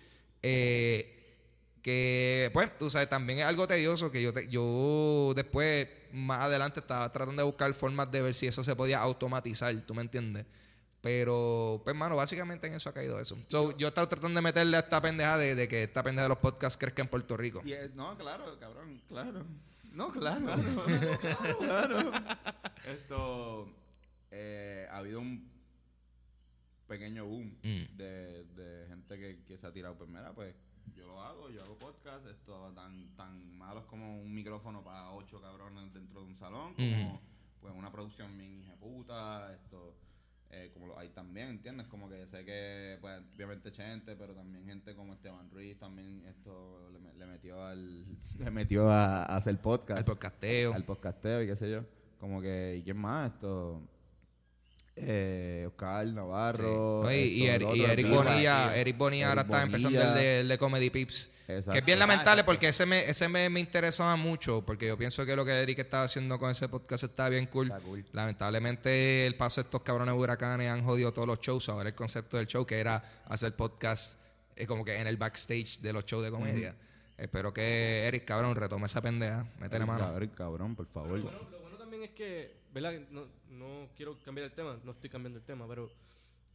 Eh, 0.43 1.18
que 1.82 2.51
pues 2.53 2.76
tú 2.78 2.88
sabes 2.90 3.09
también 3.09 3.40
es 3.40 3.45
algo 3.45 3.66
tedioso 3.66 4.11
que 4.11 4.22
yo 4.22 4.32
te- 4.32 4.49
yo 4.49 5.32
después 5.34 5.88
más 6.12 6.40
adelante 6.43 6.80
estaba 6.80 7.11
tratando 7.12 7.43
de 7.43 7.47
buscar 7.47 7.72
formas 7.74 8.11
de 8.12 8.22
ver 8.22 8.34
si 8.34 8.47
eso 8.47 8.62
se 8.62 8.76
podía 8.76 9.01
automatizar 9.01 9.74
tú 9.84 9.93
me 9.95 10.03
entiendes 10.03 10.47
pero 11.01 11.80
pues 11.82 11.97
mano 11.97 12.14
básicamente 12.14 12.68
en 12.68 12.74
eso 12.74 12.88
ha 12.88 12.93
caído 12.95 13.18
eso 13.18 13.36
So, 13.49 13.76
yo 13.76 13.88
he 13.88 13.90
estado 13.90 14.09
tratando 14.09 14.38
de 14.38 14.43
meterle 14.43 14.76
a 14.76 14.80
esta 14.80 15.01
pendeja 15.01 15.36
de, 15.38 15.57
de 15.57 15.66
que 15.66 15.82
esta 15.82 16.05
pendeja 16.05 16.24
de 16.24 16.28
los 16.28 16.38
podcasts 16.38 16.78
crezca 16.78 17.03
en 17.03 17.09
Puerto 17.09 17.36
Rico 17.36 17.62
no, 17.95 18.16
claro, 18.16 18.57
cabrón, 18.61 19.03
claro. 19.09 19.45
No, 19.95 20.11
claro. 20.11 20.47
Claro, 20.47 21.59
claro. 21.59 22.12
Esto. 22.86 23.74
eh, 24.30 24.86
ha 24.90 24.99
habido 24.99 25.20
un 25.20 25.51
pequeño 26.86 27.26
boom 27.26 27.53
Mm. 27.62 27.97
de, 27.97 28.45
de 28.45 28.86
gente 28.88 29.18
que, 29.18 29.45
que 29.45 29.59
se 29.59 29.66
ha 29.66 29.72
tirado. 29.72 29.95
Pues 29.95 30.09
mira, 30.11 30.32
pues 30.32 30.55
yo 30.95 31.07
lo 31.07 31.20
hago, 31.22 31.51
yo 31.51 31.62
hago 31.62 31.78
podcast. 31.78 32.26
Esto 32.26 32.72
tan, 32.74 33.14
tan 33.16 33.57
malos 33.57 33.84
como 33.86 34.20
un 34.20 34.32
micrófono 34.34 34.82
para 34.82 35.11
ocho 35.12 35.40
cabrones 35.40 35.93
dentro 35.93 36.20
de 36.22 36.26
un 36.26 36.36
salón. 36.36 36.74
Como 36.74 37.09
Ujú. 37.14 37.20
pues 37.61 37.74
una 37.74 37.90
producción 37.90 38.36
bien 38.36 38.61
hija 38.61 38.74
puta. 38.76 39.53
Esto. 39.55 39.95
Eh, 40.53 40.70
como 40.74 40.86
lo 40.86 40.98
hay 40.98 41.09
también, 41.09 41.48
¿entiendes? 41.48 41.86
Como 41.88 42.09
que 42.09 42.26
sé 42.26 42.44
que, 42.44 42.98
pues, 43.00 43.20
obviamente 43.34 43.72
Chente, 43.72 44.14
pero 44.16 44.34
también 44.34 44.64
gente 44.66 44.94
como 44.94 45.14
Esteban 45.14 45.50
Ruiz 45.50 45.78
también 45.78 46.22
esto 46.28 46.90
le, 46.92 46.98
me- 46.98 47.14
le 47.14 47.26
metió 47.26 47.64
al 47.64 48.05
le 48.38 48.50
metió 48.50 48.88
a, 48.90 49.24
a 49.24 49.36
hacer 49.36 49.57
podcast. 49.59 49.98
Al 49.98 50.05
podcasteo. 50.05 50.74
Al 50.74 50.84
podcasteo 50.84 51.42
y 51.42 51.46
qué 51.46 51.57
sé 51.57 51.70
yo. 51.70 51.84
Como 52.20 52.40
que, 52.40 52.76
¿y 52.78 52.82
quién 52.82 52.96
más? 52.98 53.32
Esto... 53.32 53.82
Eh, 54.94 55.64
Oscar 55.68 56.07
Sí. 56.07 56.12
Navarro. 56.12 57.00
No, 57.03 57.12
y, 57.12 57.46
Eric 57.46 57.66
Bonilla, 58.11 58.72
sí. 58.74 58.78
Eric 58.80 58.98
Bonilla 58.98 59.28
ahora 59.30 59.42
está 59.42 59.62
empezando 59.62 60.03
el 60.03 60.14
de, 60.14 60.40
el 60.40 60.48
de 60.48 60.59
Comedy 60.59 60.90
Pips. 60.90 61.30
Que 61.53 61.59
es 61.59 61.66
Exacto. 61.68 61.86
bien 61.86 61.98
lamentable 61.98 62.42
Ah, 62.42 62.46
porque 62.46 62.68
ese 62.68 62.86
me, 62.86 63.09
ese 63.09 63.28
me, 63.28 63.48
me 63.50 63.61
interesaba 63.61 64.16
mucho, 64.16 64.62
porque 64.64 64.86
yo 64.86 64.96
pienso 64.96 65.24
que 65.26 65.36
lo 65.36 65.44
que 65.44 65.53
Eric 65.53 65.78
estaba 65.80 66.05
haciendo 66.05 66.38
con 66.38 66.50
ese 66.50 66.68
podcast 66.68 67.05
está 67.05 67.28
bien 67.28 67.46
cool. 67.46 67.66
Está 67.66 67.80
cool. 67.80 68.05
Lamentablemente 68.12 69.26
el 69.26 69.36
paso 69.36 69.61
de 69.61 69.66
estos 69.66 69.82
cabrones 69.82 70.14
huracanes 70.14 70.70
han 70.70 70.84
jodido 70.84 71.12
todos 71.12 71.28
los 71.28 71.40
shows. 71.40 71.68
Ahora 71.68 71.88
el 71.90 71.94
concepto 71.94 72.36
del 72.36 72.46
show 72.46 72.64
que 72.66 72.78
era 72.80 73.03
hacer 73.26 73.55
podcast 73.55 74.20
eh, 74.57 74.66
como 74.66 74.84
que 74.84 74.96
en 75.00 75.07
el 75.07 75.16
backstage 75.16 75.80
de 75.80 75.92
los 75.92 76.05
shows 76.05 76.22
de 76.24 76.30
comedia. 76.30 76.74
Espero 77.16 77.53
que 77.53 78.07
Eric, 78.09 78.24
cabrón, 78.24 78.57
retome 78.57 78.86
esa 78.86 79.00
pendeja. 79.00 79.44
Métele 79.61 79.84
mano. 79.86 80.16
Eric, 80.16 80.34
cabrón, 80.34 80.74
por 80.74 80.86
favor. 80.86 81.18
Lo 81.18 81.24
bueno, 81.24 81.38
lo 81.50 81.61
bueno 81.61 81.76
también 81.76 82.03
es 82.03 82.11
que, 82.11 82.57
¿verdad? 82.72 82.94
No, 83.11 83.26
no 83.50 83.88
quiero 83.96 84.18
cambiar 84.24 84.46
el 84.46 84.53
tema, 84.53 84.76
no 84.84 84.92
estoy 84.92 85.09
cambiando 85.11 85.38
el 85.38 85.44
tema, 85.44 85.66
pero 85.68 85.90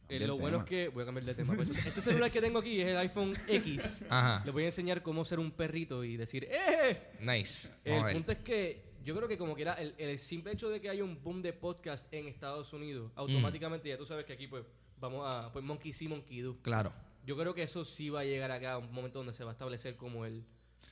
eh, 0.08 0.26
lo 0.26 0.36
bueno 0.38 0.58
es 0.58 0.64
que 0.64 0.88
voy 0.88 1.02
a 1.02 1.06
cambiar 1.06 1.24
de 1.26 1.34
tema. 1.34 1.54
Pues, 1.54 1.68
este 1.70 2.00
celular 2.02 2.30
que 2.30 2.40
tengo 2.40 2.58
aquí 2.60 2.80
es 2.80 2.88
el 2.88 2.96
iPhone 2.98 3.34
X. 3.48 4.04
Ajá. 4.10 4.42
Les 4.44 4.52
voy 4.54 4.62
a 4.64 4.66
enseñar 4.66 5.02
cómo 5.02 5.24
ser 5.24 5.38
un 5.38 5.50
perrito 5.50 6.04
y 6.04 6.16
decir, 6.16 6.46
¡eh! 6.50 7.10
Nice. 7.20 7.68
El 7.84 7.92
Vamos 7.92 8.02
a 8.02 8.06
ver. 8.06 8.14
punto 8.16 8.32
es 8.32 8.38
que 8.38 8.88
yo 9.04 9.14
creo 9.16 9.28
que 9.28 9.38
como 9.38 9.54
que 9.54 9.62
era 9.62 9.74
el, 9.74 9.94
el 9.98 10.18
simple 10.18 10.52
hecho 10.52 10.68
de 10.68 10.80
que 10.80 10.88
haya 10.90 11.02
un 11.04 11.22
boom 11.22 11.40
de 11.42 11.52
podcast 11.52 12.12
en 12.12 12.26
Estados 12.28 12.72
Unidos, 12.72 13.10
automáticamente 13.16 13.88
ya 13.88 13.96
tú 13.96 14.04
sabes 14.06 14.24
que 14.24 14.32
aquí 14.34 14.46
pues 14.46 14.64
vamos 15.00 15.22
a 15.26 15.50
pues 15.52 15.64
Monkey 15.64 15.92
See, 15.92 16.08
Monkey 16.08 16.40
Do. 16.40 16.56
Claro. 16.62 16.92
Yo 17.24 17.36
creo 17.36 17.54
que 17.54 17.62
eso 17.62 17.84
sí 17.84 18.08
va 18.10 18.20
a 18.20 18.24
llegar 18.24 18.50
acá 18.50 18.72
a 18.72 18.78
un 18.78 18.92
momento 18.92 19.18
donde 19.18 19.32
se 19.34 19.44
va 19.44 19.50
a 19.50 19.52
establecer 19.52 19.96
como 19.96 20.24
el 20.24 20.44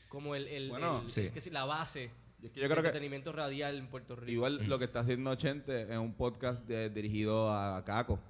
como 0.09 0.35
el, 0.35 0.47
el, 0.49 0.69
Bueno, 0.71 1.03
el- 1.05 1.11
sí. 1.11 1.23
el- 1.23 1.33
que 1.33 1.41
sí, 1.41 1.51
la 1.51 1.65
base 1.65 2.11
Y 2.43 2.47
es 2.47 2.53
que 2.53 2.61
yo 2.61 2.63
del 2.63 2.71
creo 2.71 2.83
que 2.83 2.89
entretenimiento 2.89 3.33
radial 3.33 3.77
en 3.77 3.89
Puerto 3.89 4.15
Rico. 4.17 4.31
igual 4.31 4.67
lo 4.69 4.79
que 4.79 4.85
está 4.85 5.01
haciendo 5.01 5.35
Chente 5.35 5.83
es 5.83 5.99
un 5.99 6.15
podcast 6.15 6.67
de- 6.69 6.89
dirigido 6.91 7.51
a 7.53 7.83
Caco. 7.85 8.21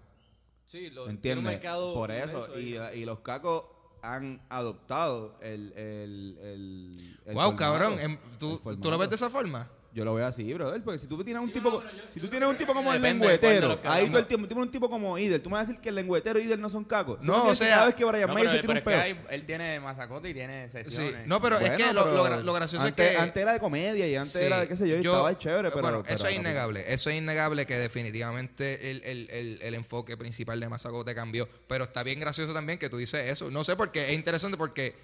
Sí, 0.67 0.91
lo, 0.91 1.05
un 1.05 1.11
¿Entiendes? 1.11 1.45
mercado 1.45 1.95
Por 1.95 2.11
eso. 2.11 2.59
Y, 2.59 2.77
y 2.77 3.05
los 3.05 3.21
cacos 3.21 3.65
han 4.03 4.41
adoptado 4.49 5.37
el. 5.41 5.73
el, 5.77 6.39
el, 6.41 7.19
el 7.27 7.35
wow, 7.35 7.45
formato. 7.51 7.57
cabrón. 7.57 7.99
em, 7.99 8.13
El 8.33 8.39
¿tú. 8.39 8.61
¿Tú 8.81 8.91
lo 8.91 8.99
ves 8.99 9.09
de 9.09 9.17
esa 9.17 9.31
forma? 9.31 9.69
Yo 9.93 10.05
lo 10.05 10.15
veo 10.15 10.27
así, 10.27 10.53
brother, 10.53 10.83
porque 10.83 10.99
si 10.99 11.07
tú 11.07 11.25
tienes 11.25 11.43
un 11.43 11.49
Sí, 11.49 11.55
tipo, 11.55 11.71
no, 11.71 11.77
co- 11.77 11.83
pero 11.83 11.97
yo- 11.97 12.03
si 12.13 12.21
yo 12.21 12.27
tú 12.27 12.29
tienes 12.31 12.49
un 12.51 12.57
tipo 12.59 12.75
como 12.75 12.93
el 12.93 13.01
lengüetero, 13.01 13.81
ahí 13.85 14.09
todo 14.09 14.19
el 14.19 14.27
tiempo, 14.27 14.45
tú 14.47 14.49
tienes 14.49 14.67
un 14.67 14.71
tipo 14.71 14.91
como 14.91 15.17
Idel, 15.19 15.41
tú 15.41 15.49
me 15.49 15.55
vas 15.55 15.65
a 15.65 15.67
decir 15.69 15.81
que 15.81 15.89
el 15.89 15.95
lengüetero 15.95 16.39
y 16.39 16.43
Idel 16.43 16.61
no 16.61 16.69
son 16.69 16.85
cacos. 16.85 17.19
No, 17.23 17.43
¿Tú 17.43 17.49
o 17.49 17.55
sea- 17.55 17.71
cada 17.71 17.87
vez 17.87 17.95
que 17.95 18.05
Brian 18.05 18.29
No, 18.29 18.37
se 18.37 18.45
pero 18.45 18.71
un 18.73 18.77
es 18.77 18.83
que 18.83 18.91
peo. 18.91 19.01
hay- 19.01 19.19
él 19.31 19.47
tiene 19.47 19.81
masacote 19.81 20.29
y 20.29 20.35
tiene 20.35 20.69
Sí. 20.69 20.85
sesiones. 20.85 21.27
No, 21.27 21.41
pero 21.41 21.59
es 21.59 21.71
que 21.73 21.93
lo, 21.95 22.05
lo 22.13 22.43
lo 22.43 22.53
gracioso 22.53 22.85
antes, 22.85 23.07
es 23.07 23.13
que... 23.13 23.19
antes 23.19 23.43
era 23.43 23.55
de 23.55 23.59
comedia 23.61 24.07
y 24.07 24.15
antes 24.17 24.33
Sí, 24.35 24.43
era 24.43 24.61
de 24.61 24.69
qué 24.69 24.77
sé 24.77 24.87
yo, 24.87 24.97
y 24.97 24.99
estaba 24.99 25.39
chévere, 25.39 25.71
pero... 25.71 25.81
Bueno, 25.83 26.03
pero 26.03 26.15
eso 26.15 26.27
es 26.27 26.35
no, 26.35 26.41
innegable. 26.41 26.85
Eso 26.93 27.09
es 27.09 27.17
innegable 27.17 27.65
que 27.65 27.79
definitivamente 27.79 28.91
el, 28.91 29.03
el, 29.03 29.31
el, 29.31 29.59
el 29.63 29.75
enfoque 29.75 30.17
principal 30.19 30.61
de 30.61 30.69
Mazacote 30.69 31.15
cambió. 31.15 31.49
Pero 31.69 31.85
está 31.85 32.03
bien 32.03 32.21
gracioso 32.21 32.53
también 32.53 32.79
que 32.79 32.91
tú 32.91 32.99
dices 32.99 33.31
eso. 33.31 33.51
No 33.51 33.65
sé 33.65 33.77
por 33.77 33.91
qué. 33.93 34.09
Es 34.09 34.13
interesante 34.13 34.59
porque, 34.59 34.95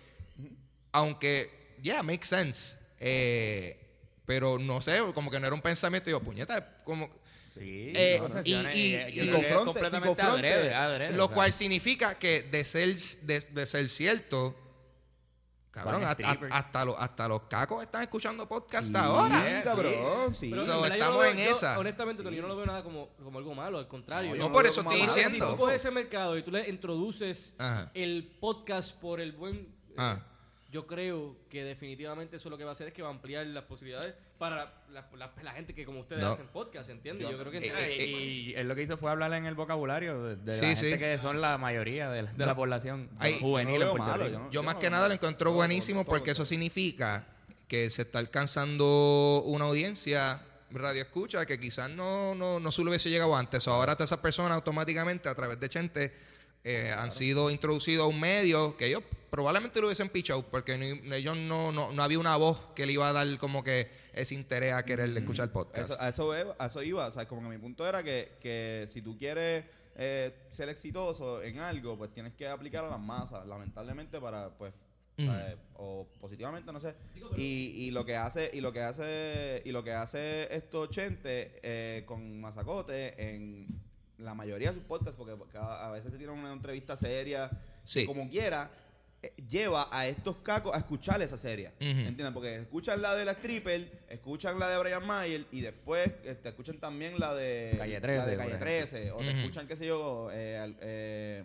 aunque, 0.92 1.76
yeah, 1.82 2.02
makes 2.02 2.26
sense. 2.26 2.76
Eh, 3.00 3.78
pero 4.32 4.58
no 4.58 4.80
sé, 4.80 4.98
como 5.14 5.30
que 5.30 5.38
no 5.38 5.46
era 5.46 5.54
un 5.54 5.60
pensamiento. 5.60 6.06
Digo, 6.06 6.20
puñeta, 6.20 6.82
como... 6.84 7.10
Sí, 7.50 7.92
Eh, 7.94 8.16
no, 8.18 8.28
y- 8.28 8.32
sesiones, 8.32 8.76
y- 8.76 8.92
yo 8.92 9.24
y 9.24 9.28
creo 9.28 9.40
que 9.40 9.46
es 9.46 9.52
Fronte- 9.52 9.64
completamente 9.66 10.22
adrede, 10.22 10.74
adrede, 10.74 11.12
Lo 11.12 11.24
o 11.24 11.28
sea. 11.28 11.34
cual 11.34 11.52
significa 11.52 12.14
que 12.18 12.44
de 12.44 12.64
ser, 12.64 12.96
de, 13.20 13.40
de 13.40 13.66
ser 13.66 13.90
cierto, 13.90 14.56
cabrón, 15.70 16.02
hasta, 16.04 16.30
hasta, 16.50 16.84
los, 16.86 16.96
hasta 16.98 17.28
los 17.28 17.42
cacos 17.42 17.82
están 17.82 18.00
escuchando 18.02 18.48
podcast 18.48 18.88
Sí, 18.88 18.94
ahora. 18.96 19.62
cabrón, 19.64 20.34
sí. 20.34 20.48
Pero, 20.50 20.64
So, 20.64 20.86
yo 20.86 20.92
estamos 20.94 21.20
veo- 21.22 21.30
en 21.30 21.36
yo, 21.38 21.50
esa. 21.50 21.78
honestamente, 21.78 22.22
Tony, 22.22 22.36
yo 22.36 22.42
no 22.42 22.48
lo 22.48 22.56
veo 22.56 22.64
nada 22.66 22.82
como, 22.82 23.08
como 23.22 23.38
algo 23.38 23.54
malo, 23.54 23.76
al 23.78 23.86
contrario. 23.88 24.30
No, 24.30 24.34
Yo 24.36 24.38
yo 24.38 24.42
No, 24.44 24.48
no 24.48 24.54
por 24.54 24.66
eso 24.66 24.80
estoy 24.80 25.00
malo. 25.00 25.12
Si 25.12 25.20
tú 25.20 25.26
diciendo. 25.28 25.56
coges 25.58 25.76
ese 25.76 25.90
mercado 25.90 26.38
y 26.38 26.42
tú 26.42 26.50
le 26.52 26.66
introduces 26.70 27.54
Ajá. 27.58 27.90
el 27.92 28.34
podcast 28.40 28.94
por 28.98 29.20
el 29.20 29.32
buen... 29.32 29.56
eh, 29.56 29.94
Ah. 29.98 30.26
Yo 30.72 30.86
creo 30.86 31.36
que 31.50 31.64
definitivamente 31.64 32.36
eso 32.36 32.48
lo 32.48 32.56
que 32.56 32.64
va 32.64 32.70
a 32.70 32.72
hacer 32.72 32.88
es 32.88 32.94
que 32.94 33.02
va 33.02 33.08
a 33.08 33.12
ampliar 33.12 33.46
las 33.46 33.64
posibilidades 33.64 34.14
para 34.38 34.72
la, 34.90 35.06
la- 35.16 35.30
la 35.42 35.52
gente 35.52 35.74
que 35.74 35.84
como 35.84 36.00
ustedes 36.00 36.22
No. 36.22 36.30
hacen 36.30 36.46
podcast, 36.48 36.88
¿entiendes? 36.88 37.28
Yo, 37.28 37.38
creo 37.38 37.52
que... 37.52 37.58
Eh, 37.58 37.72
Ah, 37.74 37.80
eh, 37.82 38.06
y, 38.06 38.54
él 38.54 38.66
lo 38.68 38.74
que 38.74 38.82
hizo 38.82 38.96
fue 38.96 39.10
hablar 39.10 39.34
en 39.34 39.44
el 39.44 39.54
vocabulario 39.54 40.22
de, 40.24 40.36
de 40.36 40.52
Sí, 40.52 40.62
la 40.62 40.76
sí. 40.76 40.86
gente 40.86 40.98
que 40.98 41.18
son 41.18 41.42
la 41.42 41.58
mayoría 41.58 42.08
de 42.08 42.22
la, 42.22 42.32
de 42.32 42.46
la 42.46 42.54
población 42.56 43.10
Ay, 43.18 43.38
juvenil 43.38 43.80
yo 43.80 43.86
no 43.88 43.94
malo, 43.96 44.26
yo 44.28 44.38
no- 44.38 44.50
Yo 44.50 44.62
más 44.62 44.76
no 44.76 44.80
que 44.80 44.88
nada 44.90 45.08
lo 45.10 45.18
Todo, 45.36 45.52
buenísimo 45.52 46.04
todo, 46.04 46.10
porque 46.10 46.30
eso 46.30 46.46
significa 46.46 47.26
que 47.68 47.90
se 47.90 48.02
está 48.02 48.18
alcanzando 48.18 49.42
una 49.44 49.66
audiencia 49.66 50.40
radio 50.70 51.02
escucha 51.02 51.44
que 51.44 51.60
quizás 51.60 51.90
no, 51.90 52.34
no, 52.34 52.58
no 52.60 52.72
se 52.72 52.82
lo 52.82 52.88
hubiese 52.90 53.10
llegado 53.10 53.36
antes. 53.36 53.68
Ahora 53.68 53.94
todas 53.94 54.08
esas 54.08 54.20
personas 54.20 54.52
automáticamente 54.52 55.28
a 55.28 55.34
través 55.34 55.60
de 55.60 55.68
Chente 55.68 56.12
eh, 56.64 56.94
han 56.96 57.10
sido 57.10 57.50
introducidos 57.50 58.04
a 58.04 58.06
un 58.08 58.18
medio 58.18 58.74
que 58.76 58.86
ellos 58.86 59.02
probablemente 59.36 59.80
lo 59.80 59.86
hubiesen 59.86 60.10
pichado 60.10 60.42
porque 60.50 60.76
ni- 60.76 61.14
ellos 61.14 61.34
no, 61.38 61.72
no, 61.72 61.90
no 61.90 62.02
había 62.02 62.18
una 62.18 62.36
voz 62.36 62.58
que 62.76 62.84
le 62.84 62.92
iba 62.92 63.08
a 63.08 63.14
dar 63.14 63.38
como 63.38 63.64
que 63.64 63.90
ese 64.12 64.34
interés 64.34 64.74
a 64.74 64.84
querer 64.84 65.08
escuchar 65.16 65.50
podcast. 65.50 65.92
Eso, 65.92 66.00
a, 66.02 66.08
eso, 66.10 66.54
a 66.58 66.66
eso 66.66 66.82
iba. 66.82 67.06
O 67.06 67.10
sea, 67.10 67.26
como 67.26 67.40
que 67.40 67.48
mi 67.48 67.56
punto 67.56 67.88
era 67.88 68.02
que, 68.02 68.36
que 68.42 68.84
si 68.88 69.00
tú 69.00 69.16
quieres 69.16 69.64
eh, 69.96 70.34
ser 70.50 70.68
exitoso 70.68 71.42
en 71.42 71.60
algo, 71.60 71.96
pues 71.96 72.12
tienes 72.12 72.34
que 72.34 72.46
aplicar 72.46 72.84
a 72.84 72.90
las 72.90 73.00
masas, 73.00 73.46
lamentablemente, 73.46 74.20
para, 74.20 74.50
pues, 74.50 74.74
eh, 75.16 75.56
o 75.76 76.06
positivamente, 76.20 76.70
no 76.70 76.78
sé. 76.80 76.94
Y, 77.38 77.86
y 77.86 77.90
lo 77.90 78.04
que 78.04 78.16
hace, 78.16 78.50
y 78.52 78.60
lo 78.60 78.70
que 78.70 78.82
hace, 78.82 79.62
y 79.64 79.72
lo 79.72 79.82
que 79.82 79.92
hace 79.92 80.54
esto 80.54 80.88
Chente 80.88 81.58
eh, 81.62 82.02
con 82.04 82.38
Mazacote 82.38 83.14
en 83.34 83.66
la 84.18 84.34
mayoría 84.34 84.72
de 84.72 84.74
sus 84.74 84.84
podcasts, 84.84 85.18
porque 85.38 85.56
a 85.58 85.90
veces 85.90 86.12
se 86.12 86.18
tiran 86.18 86.38
una 86.38 86.52
entrevista 86.52 86.98
seria, 86.98 87.50
Sí. 87.82 88.04
como 88.04 88.28
quiera, 88.28 88.70
lleva 89.50 89.88
a 89.92 90.06
estos 90.06 90.36
cacos 90.38 90.74
a 90.74 90.78
escuchar 90.78 91.20
esa 91.22 91.38
serie. 91.38 91.68
Ujú. 91.76 91.84
¿Entiendes? 91.84 92.30
Porque 92.32 92.56
escuchan 92.56 93.00
la 93.02 93.14
de 93.14 93.24
la 93.24 93.32
Stripper, 93.32 93.90
escuchan 94.10 94.58
la 94.58 94.68
de 94.68 94.78
Brian 94.78 95.06
Mayer 95.06 95.44
y 95.52 95.60
después 95.60 96.10
este, 96.24 96.48
escuchan 96.48 96.78
también 96.78 97.18
la 97.20 97.34
de 97.34 97.74
Calle 97.78 97.94
la 97.94 98.00
13, 98.00 98.16
de 98.26 98.26
por 98.26 98.36
Calle 98.38 98.48
ejemplo. 98.48 98.66
13. 98.66 99.12
O 99.12 99.18
te 99.18 99.30
escuchan, 99.30 99.66
qué 99.68 99.76
sé 99.76 99.86
yo, 99.86 100.30
eh, 100.32 100.58
al- 100.58 100.76
eh, 100.80 101.44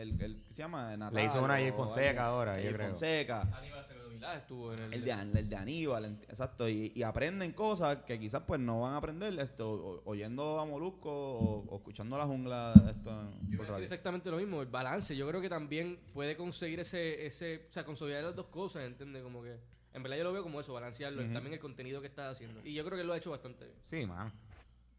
el, 0.00 0.20
el, 0.20 0.42
¿qué 0.46 0.52
se 0.52 0.62
llama? 0.62 0.96
Natal, 0.96 1.14
Le 1.14 1.24
hizo 1.26 1.42
una 1.42 1.54
a 1.54 1.58
o 1.58 1.60
Jay 1.60 1.72
Fonseca 1.72 2.26
ahora, 2.26 2.52
Jay. 2.54 2.72
Fonseca. 2.74 3.42
Aníbal 3.56 3.78
Acevedo 3.80 4.08
Vilá 4.08 4.34
estuvo 4.36 4.72
en 4.72 4.78
el... 4.84 4.94
El 4.94 5.04
de, 5.04 5.12
An- 5.12 5.36
el 5.36 5.48
de 5.48 5.56
Aníbal, 5.56 6.04
exacto, 6.28 6.68
y, 6.68 6.92
y 6.94 7.02
aprenden 7.02 7.52
cosas 7.52 7.98
que 8.06 8.18
quizás 8.18 8.42
pues 8.46 8.60
no 8.60 8.80
van 8.82 8.94
a 8.94 8.96
aprender 8.98 9.38
esto, 9.38 10.00
oyendo 10.04 10.58
a 10.60 10.64
Molusco 10.66 11.10
o, 11.10 11.64
o 11.68 11.76
escuchando 11.76 12.16
a 12.16 12.20
la 12.20 12.26
jungla 12.26 12.72
esto 12.88 13.10
en- 13.10 13.50
Yo 13.50 13.56
por 13.58 13.58
voy 13.58 13.58
a 13.58 13.58
decir 13.58 13.70
radio. 13.72 13.84
exactamente 13.84 14.30
lo 14.30 14.36
mismo, 14.38 14.62
el 14.62 14.68
balance. 14.68 15.16
Yo 15.16 15.26
creo 15.28 15.40
que 15.40 15.48
también 15.48 15.98
puede 16.12 16.36
conseguir 16.36 16.80
ese, 16.80 17.26
ese, 17.26 17.66
o 17.70 17.72
sea, 17.72 17.84
consolidar 17.84 18.22
las 18.24 18.34
dos 18.36 18.46
cosas, 18.46 18.84
¿entiendes? 18.84 19.22
Como 19.22 19.42
que, 19.42 19.56
en 19.94 20.02
verdad 20.02 20.16
yo 20.18 20.24
lo 20.24 20.32
veo 20.32 20.42
como 20.42 20.60
eso, 20.60 20.72
balancearlo, 20.72 21.22
también 21.32 21.52
el 21.54 21.58
contenido 21.60 22.00
que 22.00 22.06
estás 22.08 22.32
haciendo. 22.32 22.60
Y 22.64 22.74
yo 22.74 22.84
creo 22.84 22.98
que 22.98 23.04
lo 23.04 23.12
ha 23.12 23.16
hecho 23.16 23.30
bastante 23.30 23.64
bien. 23.66 23.76
Sí, 23.84 24.06
man. 24.06 24.32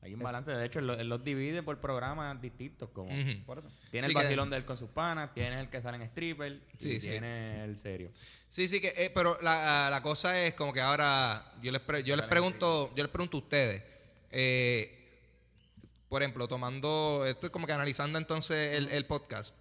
Hay 0.02 0.14
un 0.14 0.22
balance. 0.22 0.50
De 0.52 0.66
hecho, 0.66 0.80
él, 0.80 0.88
lo- 0.88 0.94
él 1.00 1.10
los 1.10 1.24
divide 1.24 1.62
por 1.62 1.78
programas 1.80 2.42
distintos. 2.42 2.90
Como 2.92 3.10
Ujú. 3.10 3.44
Por 3.46 3.58
eso. 3.60 3.70
Tiene 3.92 4.08
Sí 4.08 4.12
el 4.12 4.18
que- 4.18 4.24
vacilón 4.24 4.50
de 4.50 4.58
él 4.58 4.66
con 4.66 4.78
sus 4.78 4.90
panas, 4.90 5.34
tiene 5.34 5.60
el 5.60 5.70
que 5.70 5.82
sale 5.82 5.98
en 5.98 6.04
stripper 6.04 6.62
Sí, 6.78 6.92
y 6.92 7.00
sí. 7.02 7.10
tiene 7.10 7.64
el 7.66 7.78
serio. 7.78 8.10
Sí, 8.48 8.68
sí, 8.68 8.80
que, 8.80 8.94
eh, 8.96 9.12
pero 9.14 9.38
la, 9.42 9.90
la 9.92 10.02
cosa 10.02 10.42
es 10.46 10.54
como 10.54 10.72
que 10.74 10.80
ahora 10.82 11.54
yo 11.62 11.72
les, 11.72 11.82
pre- 11.82 12.04
yo 12.04 12.16
les 12.16 12.26
pregunto, 12.28 12.92
yo 12.96 13.04
les 13.04 13.12
pregunto 13.12 13.38
a 13.38 13.40
ustedes, 13.42 13.84
eh, 14.32 14.96
por 16.08 16.22
ejemplo, 16.24 16.48
tomando, 16.48 17.26
estoy 17.28 17.50
como 17.52 17.68
que 17.68 17.74
analizando 17.74 18.18
entonces 18.18 18.76
el, 18.78 18.88
el 18.90 19.06
podcast 19.06 19.54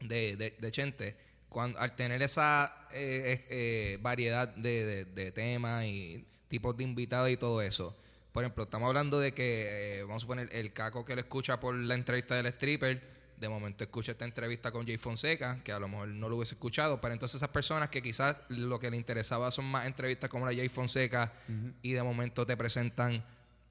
de, 0.00 0.36
de, 0.36 0.50
de 0.58 0.72
Chente, 0.72 1.16
cuando, 1.48 1.78
al 1.78 1.96
tener 1.96 2.20
esa 2.22 2.86
eh, 2.92 3.22
eh, 3.24 3.46
eh, 3.94 3.98
variedad 4.02 4.48
de, 4.48 4.84
de- 4.84 5.04
de 5.06 5.32
temas 5.32 5.84
y 5.84 6.24
tipos 6.48 6.76
de 6.76 6.84
invitados 6.84 7.30
y 7.30 7.36
todo 7.36 7.62
eso. 7.62 7.96
Por 8.40 8.46
ejemplo, 8.46 8.64
estamos 8.64 8.86
hablando 8.86 9.20
de 9.20 9.34
que, 9.34 9.98
eh, 9.98 10.02
vamos 10.02 10.24
a 10.24 10.26
poner, 10.26 10.48
el 10.52 10.72
caco 10.72 11.04
que 11.04 11.14
lo 11.14 11.20
escucha 11.20 11.60
por 11.60 11.74
la 11.74 11.94
entrevista 11.94 12.36
del 12.36 12.46
stripper, 12.46 13.02
de 13.36 13.48
momento 13.50 13.84
escucha 13.84 14.12
esta 14.12 14.24
entrevista 14.24 14.72
con 14.72 14.86
Jay 14.86 14.96
Fonseca, 14.96 15.62
que 15.62 15.72
a 15.72 15.78
lo 15.78 15.88
mejor 15.88 16.08
no 16.08 16.26
lo 16.26 16.36
hubiese 16.36 16.54
escuchado, 16.54 17.02
pero 17.02 17.12
entonces 17.12 17.36
esas 17.36 17.50
personas 17.50 17.90
que 17.90 18.00
quizás 18.00 18.38
lo 18.48 18.78
que 18.78 18.90
le 18.90 18.96
interesaba 18.96 19.50
son 19.50 19.66
más 19.66 19.86
entrevistas 19.86 20.30
como 20.30 20.46
la 20.46 20.54
Jay 20.54 20.70
Fonseca 20.70 21.34
y 21.82 21.92
de 21.92 22.02
momento 22.02 22.46
te 22.46 22.56
presentan 22.56 23.22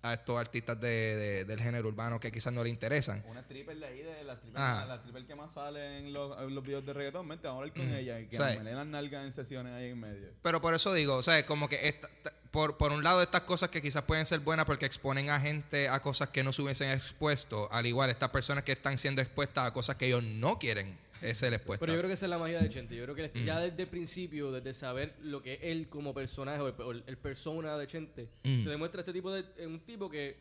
a 0.01 0.13
estos 0.13 0.39
artistas 0.39 0.79
de, 0.79 0.87
de- 0.87 1.45
del 1.45 1.59
género 1.61 1.89
urbano 1.89 2.19
que 2.19 2.31
quizás 2.31 2.53
no 2.53 2.63
le 2.63 2.69
interesan. 2.69 3.21
Una 3.27 3.41
stripper 3.41 3.77
de 3.77 3.85
ahí, 3.85 4.01
de 4.01 4.23
la 4.23 4.33
stripper, 4.33 4.61
la 4.61 4.95
stripper 4.95 5.25
que 5.25 5.35
más 5.35 5.51
sale 5.53 5.97
en 5.99 6.13
los, 6.13 6.37
en 6.39 6.55
los 6.55 6.63
videos 6.63 6.85
de 6.85 6.93
reggaetón. 6.93 7.27
Vente, 7.27 7.47
vamos 7.47 7.59
a 7.59 7.63
hablar 7.63 7.75
con 7.75 7.93
ella 7.93 8.19
y 8.19 8.27
que 8.27 8.37
meleen 8.37 8.75
las 8.77 8.85
nalgas 8.87 9.25
en 9.25 9.33
sesiones 9.33 9.73
ahí 9.73 9.89
en 9.89 9.99
medio. 9.99 10.29
Pero 10.41 10.61
por 10.61 10.73
eso 10.73 10.93
digo, 10.93 11.15
o 11.15 11.23
sea, 11.23 11.45
como 11.45 11.67
que 11.67 11.87
esta- 11.89 12.07
ta- 12.23 12.31
por, 12.51 12.77
por 12.77 12.91
un 12.91 13.03
lado, 13.03 13.21
estas 13.21 13.41
cosas 13.41 13.69
que 13.69 13.81
quizás 13.81 14.03
pueden 14.03 14.25
ser 14.25 14.39
buenas 14.39 14.65
porque 14.65 14.85
exponen 14.85 15.29
a 15.29 15.39
gente 15.39 15.87
a 15.89 15.99
cosas 16.01 16.29
que 16.29 16.43
no 16.43 16.51
se 16.53 16.61
hubiesen 16.61 16.89
expuesto, 16.91 17.67
al 17.71 17.85
igual 17.85 18.09
estas 18.09 18.29
personas 18.29 18.63
que 18.63 18.71
están 18.71 18.97
siendo 18.97 19.21
expuestas 19.21 19.67
a 19.67 19.73
cosas 19.73 19.97
que 19.97 20.05
ellos 20.07 20.23
no 20.23 20.57
quieren 20.57 20.97
eh, 21.21 21.33
ser 21.33 21.53
expuestas. 21.53 21.79
Pero 21.81 21.93
yo 21.93 21.99
creo 21.99 22.07
que 22.09 22.13
esa 22.13 22.25
es 22.25 22.29
la 22.29 22.37
magia 22.37 22.59
de 22.61 22.69
Chente. 22.69 22.95
Yo 22.95 23.03
creo 23.03 23.15
que 23.15 23.31
ya 23.45 23.59
desde 23.59 23.83
el 23.83 23.89
principio, 23.89 24.51
desde 24.51 24.73
saber 24.73 25.15
lo 25.21 25.41
que 25.41 25.53
es 25.53 25.59
él 25.63 25.87
como 25.89 26.13
personaje 26.13 26.61
o 26.61 26.91
el, 26.91 27.17
persona 27.17 27.77
de 27.77 27.87
Chente, 27.87 28.29
Mm. 28.43 28.63
te 28.63 28.69
demuestra 28.69 29.01
este 29.01 29.13
tipo 29.13 29.31
de. 29.31 29.43
Un 29.65 29.79
tipo 29.81 30.09
que 30.09 30.37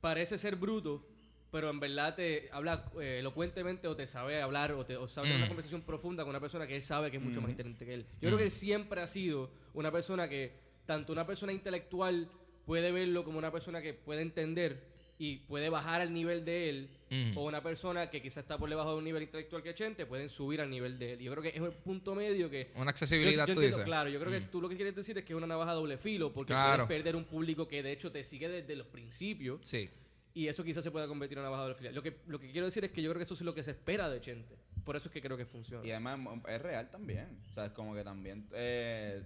parece 0.00 0.38
ser 0.38 0.56
bruto, 0.56 1.06
pero 1.50 1.70
en 1.70 1.80
verdad 1.80 2.14
te 2.14 2.48
habla 2.52 2.90
eh, 3.00 3.18
elocuentemente 3.20 3.86
o 3.88 3.96
te 3.96 4.06
sabe 4.06 4.40
hablar 4.42 4.72
o, 4.72 4.84
te, 4.84 4.96
o 4.96 5.08
sabe 5.08 5.26
tener 5.28 5.36
una 5.38 5.46
Mm. 5.46 5.48
conversación 5.48 5.82
profunda 5.82 6.22
con 6.24 6.30
una 6.30 6.40
persona 6.40 6.66
que 6.66 6.76
él 6.76 6.82
sabe 6.82 7.10
que 7.10 7.16
es 7.18 7.22
mucho 7.22 7.40
más 7.40 7.50
inteligente 7.50 7.84
que 7.86 7.94
él. 7.94 8.06
Yo 8.20 8.28
creo 8.28 8.38
que 8.38 8.44
él 8.44 8.50
siempre 8.50 9.00
ha 9.00 9.06
sido 9.06 9.50
una 9.72 9.90
persona 9.92 10.28
que, 10.28 10.52
tanto 10.86 11.12
una 11.12 11.26
persona 11.26 11.52
intelectual 11.52 12.28
puede 12.66 12.92
verlo 12.92 13.24
como 13.24 13.38
una 13.38 13.50
persona 13.52 13.80
que 13.82 13.94
puede 13.94 14.22
entender 14.22 14.82
y 15.26 15.36
puede 15.38 15.68
bajar 15.70 16.00
al 16.00 16.12
nivel 16.12 16.44
de 16.44 16.68
él, 16.68 16.88
Mm. 17.10 17.38
o 17.38 17.44
una 17.44 17.62
persona 17.62 18.10
que 18.10 18.20
quizás 18.20 18.38
está 18.38 18.58
por 18.58 18.68
debajo 18.68 18.90
de 18.90 18.96
un 18.98 19.04
nivel 19.04 19.22
intelectual 19.22 19.62
que 19.62 19.72
Chente, 19.74 20.04
pueden 20.04 20.28
subir 20.28 20.60
al 20.60 20.68
nivel 20.68 20.98
de 20.98 21.12
él. 21.12 21.18
Yo 21.20 21.30
creo 21.30 21.42
que 21.42 21.50
es 21.50 21.60
un 21.60 21.70
punto 21.84 22.14
medio 22.14 22.50
que... 22.50 22.72
Una 22.74 22.90
accesibilidad, 22.90 23.46
Yo- 23.46 23.52
yo 23.52 23.54
tú 23.54 23.60
entiendo, 23.60 23.76
dices. 23.76 23.84
Claro, 23.84 24.10
yo 24.10 24.18
creo 24.18 24.32
que 24.32 24.40
tú 24.48 24.60
lo 24.60 24.68
que 24.68 24.74
quieres 24.76 24.96
decir 24.96 25.16
es 25.18 25.24
que 25.24 25.32
es 25.32 25.36
una 25.36 25.46
navaja 25.46 25.72
doble 25.72 25.96
filo, 25.96 26.32
porque 26.32 26.52
Claro. 26.52 26.86
puedes 26.86 26.98
perder 27.02 27.14
un 27.16 27.24
público 27.24 27.68
que 27.68 27.82
de 27.84 27.92
hecho 27.92 28.10
te 28.10 28.24
sigue 28.24 28.48
desde 28.48 28.74
los 28.74 28.88
principios, 28.88 29.60
Sí. 29.62 29.88
y 30.34 30.48
eso 30.48 30.64
quizás 30.64 30.82
se 30.82 30.90
pueda 30.90 31.06
convertir 31.06 31.38
en 31.38 31.42
una 31.42 31.46
navaja 31.50 31.62
a 31.62 31.66
doble 31.68 31.76
filo. 31.78 31.92
Lo 31.92 32.02
que, 32.02 32.16
lo 32.26 32.40
que 32.40 32.50
quiero 32.50 32.64
decir 32.66 32.84
es 32.84 32.90
que 32.90 33.00
yo 33.00 33.10
creo 33.10 33.18
que 33.20 33.24
eso 33.24 33.34
es 33.34 33.40
lo 33.42 33.54
que 33.54 33.62
se 33.62 33.70
espera 33.70 34.10
de 34.10 34.20
Chente. 34.20 34.56
Por 34.84 34.96
eso 34.96 35.08
es 35.08 35.12
que 35.12 35.20
creo 35.22 35.36
que 35.36 35.46
funciona. 35.46 35.86
Y 35.86 35.92
además 35.92 36.18
es 36.48 36.60
real 36.62 36.90
también. 36.90 37.28
O 37.50 37.54
sea, 37.54 37.66
es 37.66 37.70
como 37.72 37.94
que 37.94 38.02
también 38.02 38.48
eh, 38.54 39.22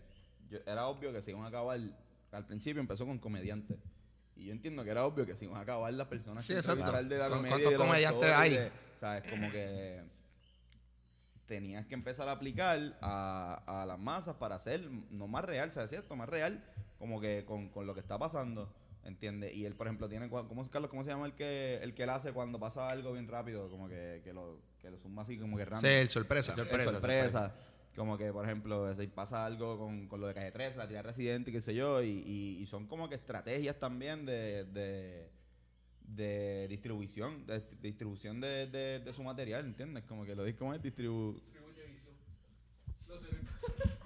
yo- 0.51 0.59
era 0.67 0.87
obvio 0.89 1.11
que 1.13 1.23
se 1.23 1.31
iban 1.31 1.45
a 1.45 1.49
acabar. 1.49 1.81
Al 2.33 2.47
principio 2.47 2.81
empezó 2.81 3.07
con 3.07 3.19
comediantes. 3.19 3.79
Y 4.39 4.47
yo 4.47 4.53
entiendo 4.53 4.85
que 4.85 4.91
era 4.91 5.05
obvio 5.05 5.27
que 5.27 5.37
se 5.37 5.45
iban 5.45 5.59
a 5.59 5.63
acabar 5.63 5.93
las 5.93 6.07
personas 6.07 6.45
Sí, 6.45 6.53
que 6.55 6.61
exacto. 6.61 6.91
de 7.03 7.19
la 7.19 7.29
¿Con 7.29 7.39
comedia. 7.39 7.57
cuántos 7.57 7.75
comediantes 7.75 8.33
hay? 8.35 8.51
de- 8.57 8.73
¿Sabes? 9.01 9.25
Como 9.31 9.51
que 9.51 10.03
tenías 11.47 11.87
que 11.87 11.95
empezar 11.95 12.29
a 12.29 12.33
aplicar 12.33 12.97
a, 13.01 13.63
a 13.83 13.87
las 13.87 13.99
masas 13.99 14.37
para 14.37 14.57
hacer 14.57 14.89
no 15.11 15.27
más 15.29 15.45
real, 15.45 15.73
¿sabes 15.73 15.91
cierto? 15.91 16.15
Más 16.17 16.29
real, 16.29 16.63
como 16.99 17.21
que 17.21 17.45
con, 17.47 17.69
con 17.69 17.87
lo 17.87 17.95
que 17.95 18.01
está 18.01 18.19
pasando. 18.19 18.73
¿Entiendes? 19.05 19.55
Y 19.55 19.65
él, 19.65 19.75
por 19.75 19.87
ejemplo, 19.87 20.09
tiene. 20.09 20.29
¿Cómo, 20.29 20.69
Carlos, 20.71 20.91
¿cómo 20.91 21.03
se 21.03 21.11
llama 21.11 21.25
el 21.27 21.33
que 21.33 21.79
el 21.83 21.95
que 21.95 22.03
él 22.03 22.11
hace 22.11 22.33
cuando 22.35 22.59
pasa 22.61 22.91
algo 22.91 23.13
bien 23.15 23.27
rápido? 23.27 23.71
Como 23.71 23.89
que, 23.89 24.21
que 24.23 24.35
lo, 24.35 24.59
que 24.83 24.91
lo 24.91 24.99
suma 24.99 25.23
así, 25.23 25.39
como 25.39 25.57
que 25.57 25.65
Sí, 25.65 25.71
random. 25.71 25.91
el 25.91 26.09
sorpresa. 26.11 26.53
El 26.53 26.57
sorpresa, 26.57 26.91
Sorpresa, 26.91 27.31
sorpresa. 27.31 27.55
Como 27.99 28.17
que, 28.17 28.33
por 28.33 28.45
ejemplo, 28.45 28.95
si 28.95 29.09
pasa 29.09 29.45
algo 29.45 29.77
con, 29.77 30.07
con 30.07 30.21
lo 30.21 30.29
de 30.29 30.35
Calle 30.35 30.53
13, 30.53 30.77
la 30.79 30.87
tira 30.87 31.03
Residente 31.03 31.51
y 31.51 31.53
qué 31.53 31.61
sé 31.61 31.75
yo, 31.75 32.01
y, 32.01 32.09
y- 32.25 32.63
y 32.63 32.67
son 32.67 32.87
como 32.87 33.09
que 33.09 33.17
estrategias 33.17 33.77
también 33.79 34.25
de, 34.25 34.65
de, 34.67 35.33
de 36.03 36.69
distribución, 36.69 37.45
de, 37.47 37.59
de 37.59 37.77
distribución 37.83 38.41
de, 38.41 38.69
de, 38.69 39.01
de 39.01 39.13
su 39.13 39.23
material, 39.25 39.65
¿entiendes? 39.65 40.05
Como 40.05 40.25
que 40.25 40.37
lo 40.37 40.45
dices 40.45 40.59
como 40.61 40.75
es 40.75 40.81
distribu... 40.81 41.41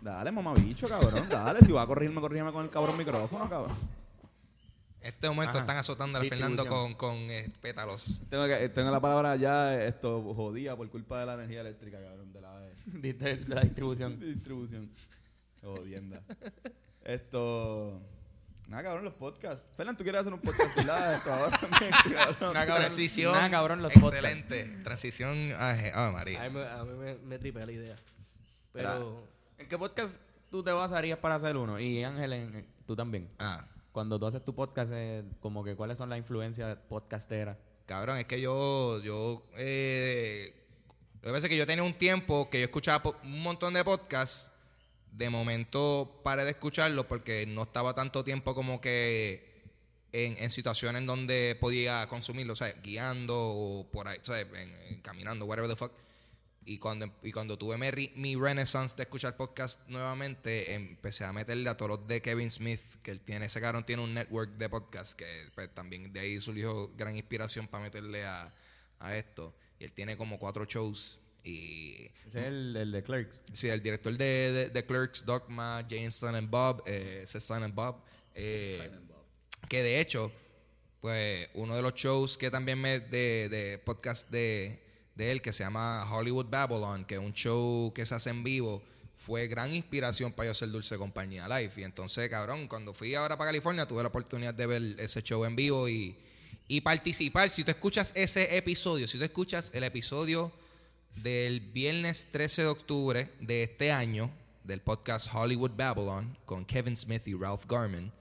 Dale, 0.00 0.32
mamabicho, 0.32 0.88
cabrón, 0.88 1.28
dale. 1.28 1.60
Si 1.60 1.70
va 1.70 1.82
a 1.82 1.86
corregirme, 1.86 2.20
corrígeme 2.22 2.50
con 2.50 2.64
el 2.64 2.70
cabrón 2.70 2.96
micrófono, 2.96 3.48
cabrón. 3.48 3.76
En 5.02 5.08
este 5.08 5.28
momento 5.28 5.50
Ajá. 5.50 5.60
están 5.60 5.76
azotando 5.78 6.18
a 6.20 6.24
Fernando 6.24 6.64
con, 6.66 6.94
con 6.94 7.16
eh, 7.30 7.50
pétalos. 7.60 8.22
Tengo, 8.30 8.46
que, 8.46 8.68
tengo 8.68 8.90
la 8.90 9.00
palabra 9.00 9.34
ya, 9.36 9.82
esto, 9.84 10.22
jodida 10.34 10.76
por 10.76 10.88
culpa 10.90 11.18
de 11.20 11.26
la 11.26 11.34
energía 11.34 11.60
eléctrica, 11.62 12.00
cabrón, 12.00 12.32
de 12.32 12.40
la 12.40 12.54
vez. 12.58 12.76
Diste 13.02 13.40
la 13.48 13.62
distribución. 13.62 14.20
De 14.20 14.26
distribución. 14.34 14.90
Jodienda. 15.60 16.22
Esto. 17.04 18.00
Nada, 18.68 18.84
cabrón, 18.84 19.04
los 19.04 19.14
podcasts. 19.14 19.66
Fernan, 19.76 19.96
¿tú 19.96 20.04
quieres 20.04 20.20
hacer 20.20 20.32
un 20.32 20.40
podcast 20.40 20.74
¿verdad? 20.76 21.14
Esto 21.16 21.32
ahora 21.32 21.58
también, 21.60 21.90
cabrón. 22.14 22.50
Una 22.50 22.66
cabrón. 22.66 22.76
Transición. 22.86 23.32
Nada, 23.32 23.50
cabrón, 23.50 23.82
los 23.82 23.92
excelente. 23.96 24.64
Transición. 24.84 25.36
Ay, 25.58 25.80
ay, 25.86 25.90
A 25.94 26.10
María. 26.10 26.48
mí, 26.48 26.50
me, 26.58 26.64
a 26.64 26.84
mí 26.84 26.94
me, 26.96 27.14
me 27.16 27.38
tripea 27.38 27.66
la 27.66 27.72
idea. 27.72 27.96
Pero... 28.72 29.26
¿En 29.58 29.68
qué 29.68 29.76
podcast 29.76 30.20
tú 30.50 30.62
te 30.62 30.70
basarías 30.72 31.18
para 31.18 31.34
hacer 31.34 31.56
uno? 31.56 31.78
Y 31.78 32.02
Ángel, 32.04 32.32
en- 32.32 32.66
tú 32.86 32.96
también. 32.96 33.28
Ah, 33.38 33.64
Cuando 33.92 34.18
tú 34.18 34.26
haces 34.26 34.44
tu 34.44 34.54
podcast, 34.54 34.90
eh, 34.94 35.22
como 35.40 35.62
que 35.62 35.76
cuáles 35.76 35.98
son 35.98 36.08
las 36.08 36.18
influencias 36.18 36.76
podcasteras. 36.88 37.56
cabrón, 37.86 38.18
es 38.18 38.24
que 38.24 38.40
yo. 38.40 39.00
yo 39.02 39.42
eh, 39.56 40.54
lo 41.20 41.28
que 41.28 41.32
pasa 41.34 41.46
es 41.46 41.50
que 41.50 41.56
yo 41.56 41.66
tenía 41.66 41.84
un 41.84 41.94
tiempo 41.94 42.48
que 42.50 42.58
yo 42.58 42.64
escuchaba 42.64 43.16
un 43.22 43.40
montón 43.42 43.74
de 43.74 43.84
podcasts. 43.84 44.50
De 45.12 45.28
momento 45.28 46.20
paré 46.24 46.42
de 46.44 46.52
escucharlos 46.52 47.04
porque 47.04 47.44
no 47.46 47.64
estaba 47.64 47.94
tanto 47.94 48.24
tiempo 48.24 48.54
como 48.54 48.80
que 48.80 49.52
en, 50.12 50.36
en 50.42 50.50
situaciones 50.50 51.04
donde 51.04 51.54
podía 51.60 52.06
consumirlo, 52.08 52.54
o 52.54 52.56
sea, 52.56 52.72
guiando 52.82 53.34
o 53.36 53.86
por 53.90 54.08
ahí, 54.08 54.18
o 54.22 54.24
sea, 54.24 54.40
en- 54.40 55.02
caminando, 55.02 55.44
whatever 55.44 55.68
the 55.70 55.76
fuck. 55.76 55.92
Y 56.64 56.78
cuando, 56.78 57.12
y 57.22 57.32
cuando 57.32 57.58
tuve 57.58 57.76
mi, 57.76 57.90
re- 57.90 58.12
mi 58.14 58.36
renaissance 58.36 58.94
de 58.96 59.02
escuchar 59.02 59.36
podcast 59.36 59.80
nuevamente, 59.88 60.74
empecé 60.74 61.24
a 61.24 61.32
meterle 61.32 61.68
a 61.68 61.76
todos 61.76 61.98
los 61.98 62.06
de 62.06 62.22
Kevin 62.22 62.50
Smith, 62.50 62.80
que 63.02 63.10
él 63.10 63.20
tiene, 63.20 63.46
ese 63.46 63.60
cabrón 63.60 63.84
tiene 63.84 64.02
un 64.02 64.14
network 64.14 64.52
de 64.58 64.68
podcast, 64.68 65.14
que 65.14 65.48
pues, 65.54 65.74
también 65.74 66.12
de 66.12 66.20
ahí 66.20 66.40
surgió 66.40 66.88
gran 66.96 67.16
inspiración 67.16 67.66
para 67.66 67.82
meterle 67.84 68.24
a, 68.24 68.54
a 69.00 69.16
esto. 69.16 69.54
Y 69.80 69.84
él 69.84 69.92
tiene 69.92 70.16
como 70.16 70.38
cuatro 70.38 70.64
shows. 70.64 71.18
Y 71.42 72.04
Ese 72.28 72.38
es 72.40 72.46
el, 72.46 72.76
el 72.76 72.92
de 72.92 73.02
Clerks. 73.02 73.42
Sí, 73.52 73.68
el 73.68 73.82
director 73.82 74.16
de, 74.16 74.24
de, 74.24 74.68
de 74.70 74.86
Clerks, 74.86 75.26
Dogma, 75.26 75.84
James 75.90 76.14
Silent 76.14 76.48
Bob, 76.48 76.84
eh, 76.86 77.24
Silent 77.26 77.74
Bob, 77.74 78.04
eh, 78.36 78.88
que 79.68 79.82
de 79.82 79.98
hecho, 80.00 80.30
pues 81.00 81.48
uno 81.54 81.74
de 81.74 81.82
los 81.82 81.94
shows 81.94 82.38
que 82.38 82.48
también 82.52 82.80
me 82.80 83.00
de, 83.00 83.48
de 83.48 83.78
podcast 83.84 84.30
de, 84.30 84.81
de 85.14 85.30
él 85.30 85.42
que 85.42 85.52
se 85.52 85.64
llama 85.64 86.08
Hollywood 86.10 86.46
Babylon, 86.48 87.04
que 87.04 87.14
es 87.14 87.20
un 87.20 87.32
show 87.32 87.92
que 87.94 88.06
se 88.06 88.14
hace 88.14 88.30
en 88.30 88.42
vivo, 88.42 88.82
fue 89.16 89.46
gran 89.46 89.72
inspiración 89.72 90.32
para 90.32 90.48
yo 90.48 90.54
ser 90.54 90.70
Dulce 90.70 90.98
Compañía 90.98 91.46
Live. 91.46 91.72
Y 91.76 91.84
entonces, 91.84 92.28
cabrón, 92.28 92.66
cuando 92.66 92.92
fui 92.92 93.14
ahora 93.14 93.36
para 93.36 93.50
California, 93.50 93.86
tuve 93.86 94.02
la 94.02 94.08
oportunidad 94.08 94.54
de 94.54 94.66
ver 94.66 94.82
ese 94.98 95.22
show 95.22 95.44
en 95.44 95.54
vivo 95.54 95.88
y, 95.88 96.16
y 96.66 96.80
participar. 96.80 97.48
Si 97.50 97.62
tú 97.62 97.70
escuchas 97.70 98.12
ese 98.16 98.56
episodio, 98.56 99.06
si 99.06 99.18
tú 99.18 99.24
escuchas 99.24 99.70
el 99.74 99.84
episodio 99.84 100.50
del 101.16 101.60
viernes 101.60 102.28
13 102.32 102.62
de 102.62 102.68
octubre 102.68 103.28
de 103.40 103.62
este 103.62 103.92
año, 103.92 104.30
del 104.64 104.80
podcast 104.80 105.28
Hollywood 105.32 105.72
Babylon, 105.76 106.36
con 106.44 106.64
Kevin 106.64 106.96
Smith 106.96 107.26
y 107.26 107.34
Ralph 107.34 107.66
Garman, 107.66 108.12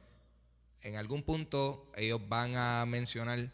en 0.84 0.96
algún 0.96 1.24
punto 1.24 1.92
ellos 1.96 2.22
van 2.28 2.56
a 2.56 2.86
mencionar 2.86 3.52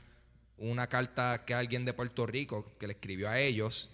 una 0.57 0.87
carta 0.87 1.43
que 1.45 1.53
alguien 1.53 1.85
de 1.85 1.93
Puerto 1.93 2.25
Rico 2.25 2.73
que 2.79 2.87
le 2.87 2.93
escribió 2.93 3.29
a 3.29 3.39
ellos 3.39 3.89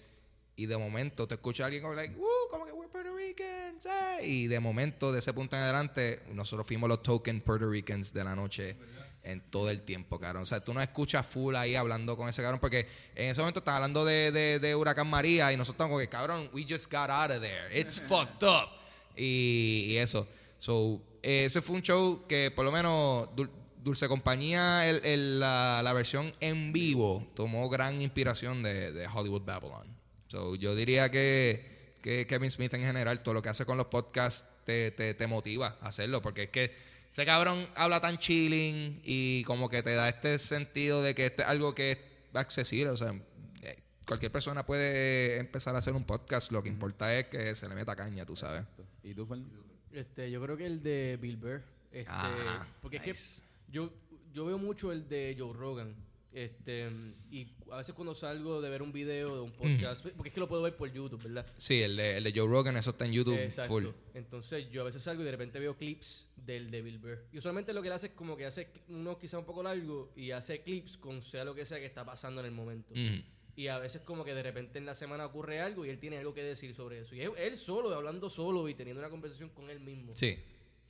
y 0.55 0.66
de 0.66 0.78
momento 0.78 1.28
te 1.28 1.36
escucha 1.36 1.66
alguien 1.66 1.82
como 1.82 1.95
like, 1.95 2.16
"Woo, 2.16 2.28
como 2.49 2.66
que 2.66 2.72
we're 2.72 2.89
Puerto 2.91 3.16
Ricans, 3.16 3.86
eh", 3.86 4.26
y 4.26 4.47
de 4.47 4.59
momento 4.59 5.11
de 5.11 5.20
ese 5.20 5.34
punto 5.34 5.55
en 5.55 5.64
adelante 5.64 6.22
nosotros 6.32 6.66
fuimos 6.66 6.88
los 6.88 7.01
token 7.03 7.41
Puerto 7.41 7.70
Ricans 7.70 8.14
de 8.14 8.24
la 8.24 8.36
noche 8.36 8.76
en 9.24 9.41
todo 9.41 9.70
el 9.70 9.82
tiempo, 9.82 10.20
cabrón. 10.20 10.43
O 10.43 10.45
sea, 10.45 10.59
tú 10.59 10.74
no 10.74 10.82
escuchas 10.82 11.26
full 11.26 11.55
ahí 11.55 11.76
hablando 11.76 12.16
con 12.18 12.28
ese 12.28 12.41
cabrón 12.41 12.59
porque 12.59 12.88
en 13.16 13.30
ese 13.30 13.41
momento 13.41 13.59
estás 13.59 13.76
hablando 13.76 14.03
de, 14.05 14.32
de, 14.32 14.59
de 14.59 14.76
Huracán 14.76 15.07
María 15.07 15.51
y 15.53 15.57
nosotros 15.57 15.76
estamos 15.76 15.91
como 15.91 15.99
que, 15.99 16.09
cabrón, 16.09 16.49
we 16.53 16.66
just 16.70 16.91
got 16.91 17.09
out 17.09 17.32
of 17.32 17.41
there. 17.41 17.78
It's 17.78 17.99
fucked 18.07 18.43
up. 18.43 18.70
Y, 19.16 19.86
y 19.89 19.97
eso. 19.97 20.28
So, 20.59 21.01
eh, 21.22 21.45
ese 21.45 21.61
fue 21.61 21.78
un 21.78 21.82
show 21.82 22.26
que 22.28 22.51
por 22.51 22.66
lo 22.66 22.72
menos 22.72 23.30
Dulce 23.84 24.08
Compañía, 24.08 24.90
el- 24.90 25.04
el- 25.06 25.40
la, 25.40 25.82
la 25.84 25.94
versión 25.94 26.32
en 26.40 26.72
vivo, 26.74 27.28
tomó 27.36 27.70
gran 27.70 28.02
inspiración 28.02 28.64
de, 28.64 28.92
de 28.92 29.08
Hollywood 29.08 29.44
Babylon. 29.44 29.88
So, 30.30 30.56
yo 30.56 30.76
diría 30.76 31.12
que, 31.12 31.98
que 32.02 32.26
Kevin 32.28 32.50
Smith 32.50 32.74
en 32.74 32.82
general, 32.82 33.22
todo 33.24 33.34
lo 33.36 33.42
que 33.42 33.50
hace 33.50 33.66
con 33.66 33.78
los 33.78 33.88
podcasts 33.88 34.46
te, 34.66 34.92
te, 34.92 35.14
te 35.14 35.28
motiva 35.28 35.78
a 35.82 35.88
hacerlo, 35.90 36.22
porque 36.22 36.44
es 36.44 36.50
que 36.50 36.74
ese 37.12 37.26
cabrón 37.26 37.68
habla 37.76 38.00
tan 38.02 38.18
chilling 38.18 39.02
y 39.04 39.44
como 39.44 39.70
que 39.70 39.84
te 39.84 39.94
da 39.94 40.10
este 40.10 40.40
sentido 40.40 41.04
de 41.04 41.14
que 41.14 41.28
este 41.28 41.44
es 41.44 41.48
algo 41.48 41.76
que 41.76 41.92
es 41.92 41.98
accesible, 42.34 42.90
o 42.90 42.98
sea, 42.98 43.14
eh, 43.62 43.78
cualquier 44.08 44.32
persona 44.32 44.66
puede 44.66 45.38
empezar 45.38 45.76
a 45.76 45.80
hacer 45.80 45.94
un 45.94 46.06
podcast, 46.06 46.52
lo 46.52 46.64
que 46.64 46.70
importa 46.70 47.14
es 47.16 47.28
que 47.28 47.54
se 47.54 47.68
le 47.70 47.76
meta 47.76 47.96
caña, 47.96 48.26
tú 48.26 48.36
sabes. 48.36 48.64
¿Y 49.04 49.14
tú, 49.14 49.26
Fernan? 49.28 49.48
Este, 49.92 50.32
yo 50.32 50.42
creo 50.42 50.58
que 50.58 50.66
el 50.66 50.82
de 50.82 51.20
Bill 51.22 51.38
Burr. 51.38 51.62
Este, 51.92 52.10
Ah, 52.10 52.66
porque 52.82 52.98
nice. 52.98 53.12
es 53.12 53.44
que 53.44 53.53
yo, 53.74 53.91
yo 54.32 54.45
veo 54.45 54.57
mucho 54.57 54.91
el 54.91 55.09
de 55.09 55.36
Joe 55.38 55.51
Rogan. 55.51 55.93
Este, 56.32 56.89
y 57.30 57.47
a 57.71 57.78
veces 57.78 57.93
cuando 57.93 58.15
salgo 58.15 58.59
de 58.59 58.67
ver 58.67 58.82
un 58.82 58.91
video 58.91 59.36
de 59.36 59.41
un 59.41 59.51
podcast, 59.51 60.03
porque 60.15 60.30
es 60.30 60.34
que 60.34 60.39
lo 60.39 60.47
puedo 60.47 60.63
ver 60.63 60.76
por 60.76 60.91
YouTube, 60.91 61.21
¿verdad? 61.21 61.45
Sí, 61.57 61.82
el 61.82 61.95
de, 61.95 62.17
el 62.17 62.24
de 62.24 62.32
Joe 62.32 62.47
Rogan, 62.47 62.76
eso 62.76 62.89
está 62.89 63.05
en 63.05 63.11
YouTube 63.11 63.38
Exacto. 63.38 63.71
full. 63.71 63.86
Entonces 64.15 64.67
yo 64.71 64.82
a 64.82 64.86
veces 64.86 65.03
salgo 65.03 65.21
y 65.21 65.26
de 65.26 65.32
repente 65.32 65.59
veo 65.59 65.78
clips 65.78 66.34
del 66.38 66.71
de 66.71 66.82
Bill 66.82 66.97
Burr. 66.97 67.26
Y 67.32 67.38
usualmente 67.38 67.71
lo 67.71 67.84
que 67.84 67.89
él 67.89 67.93
hace 67.93 68.07
es 68.07 68.13
como 68.13 68.36
que 68.36 68.45
hace 68.45 68.67
uno 68.89 69.19
quizá 69.19 69.38
un 69.38 69.45
poco 69.45 69.61
largo 69.61 70.11
y 70.15 70.32
hace 70.32 70.61
clips 70.61 70.97
con 70.97 71.21
sea 71.21 71.43
lo 71.43 71.53
que 71.53 71.65
sea 71.65 71.80
que 71.80 71.86
está 71.86 72.03
pasando 72.03 72.41
en 72.41 72.47
el 72.47 72.51
momento. 72.53 72.93
Ujú. 72.93 73.24
Y 73.55 73.67
a 73.67 73.78
veces 73.78 74.01
como 74.01 74.26
que 74.26 74.34
de 74.34 74.41
repente 74.41 74.80
en 74.80 74.88
la 74.88 74.95
semana 74.95 75.28
ocurre 75.28 75.61
algo 75.61 75.86
y 75.86 75.89
él 75.89 75.99
tiene 75.99 76.17
algo 76.17 76.34
que 76.34 76.41
decir 76.41 76.74
sobre 76.74 77.01
eso. 77.01 77.13
Y 77.13 77.21
él, 77.21 77.32
él 77.38 77.57
solo, 77.57 77.93
hablando 77.93 78.32
solo 78.32 78.67
y 78.67 78.74
teniendo 78.74 79.01
una 79.01 79.11
conversación 79.11 79.49
con 79.49 79.69
él 79.69 79.80
mismo. 79.82 80.15
Sí. 80.15 80.39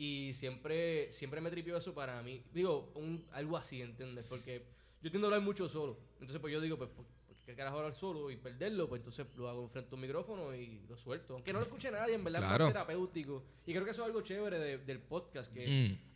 Y 0.04 0.34
siempre, 0.34 1.12
siempre 1.12 1.40
me 1.42 1.50
tripió 1.50 1.78
eso 1.78 1.94
para 1.94 2.22
mí. 2.22 2.42
Digo, 2.54 2.92
un, 2.96 3.26
algo 3.32 3.56
así, 3.58 3.82
¿entiendes? 3.82 4.26
Porque 4.28 4.64
yo 5.02 5.10
tiendo 5.10 5.28
a 5.28 5.30
hablar 5.30 5.42
mucho 5.42 5.70
solo. 5.70 5.98
Entonces, 6.14 6.40
pues 6.40 6.52
yo 6.54 6.60
digo, 6.60 6.78
pues, 6.78 6.90
¿por 6.90 7.06
qué 7.46 7.56
carajo 7.56 7.78
hablar 7.78 7.94
solo 7.94 8.30
y 8.32 8.38
perderlo? 8.38 8.88
Pues 8.90 9.00
entonces 9.00 9.26
lo 9.38 9.50
hago 9.50 9.68
frente 9.70 9.90
a 9.92 9.96
un 9.96 10.02
micrófono 10.02 10.54
y 10.56 10.82
lo 10.90 10.98
suelto. 10.98 11.36
Aunque 11.36 11.54
no 11.54 11.60
lo 11.60 11.66
escuche 11.66 11.90
nadie, 11.92 12.16
en 12.16 12.24
verdad 12.24 12.40
Claro. 12.40 12.68
es 12.68 12.74
terapéutico. 12.74 13.44
Y 13.66 13.72
creo 13.72 13.86
que 13.86 13.92
eso 13.92 14.02
es 14.02 14.08
algo 14.08 14.22
chévere 14.22 14.60
de- 14.60 14.78
del 14.80 15.00
podcast, 15.00 15.54
que 15.54 15.68
Mm, 15.68 16.14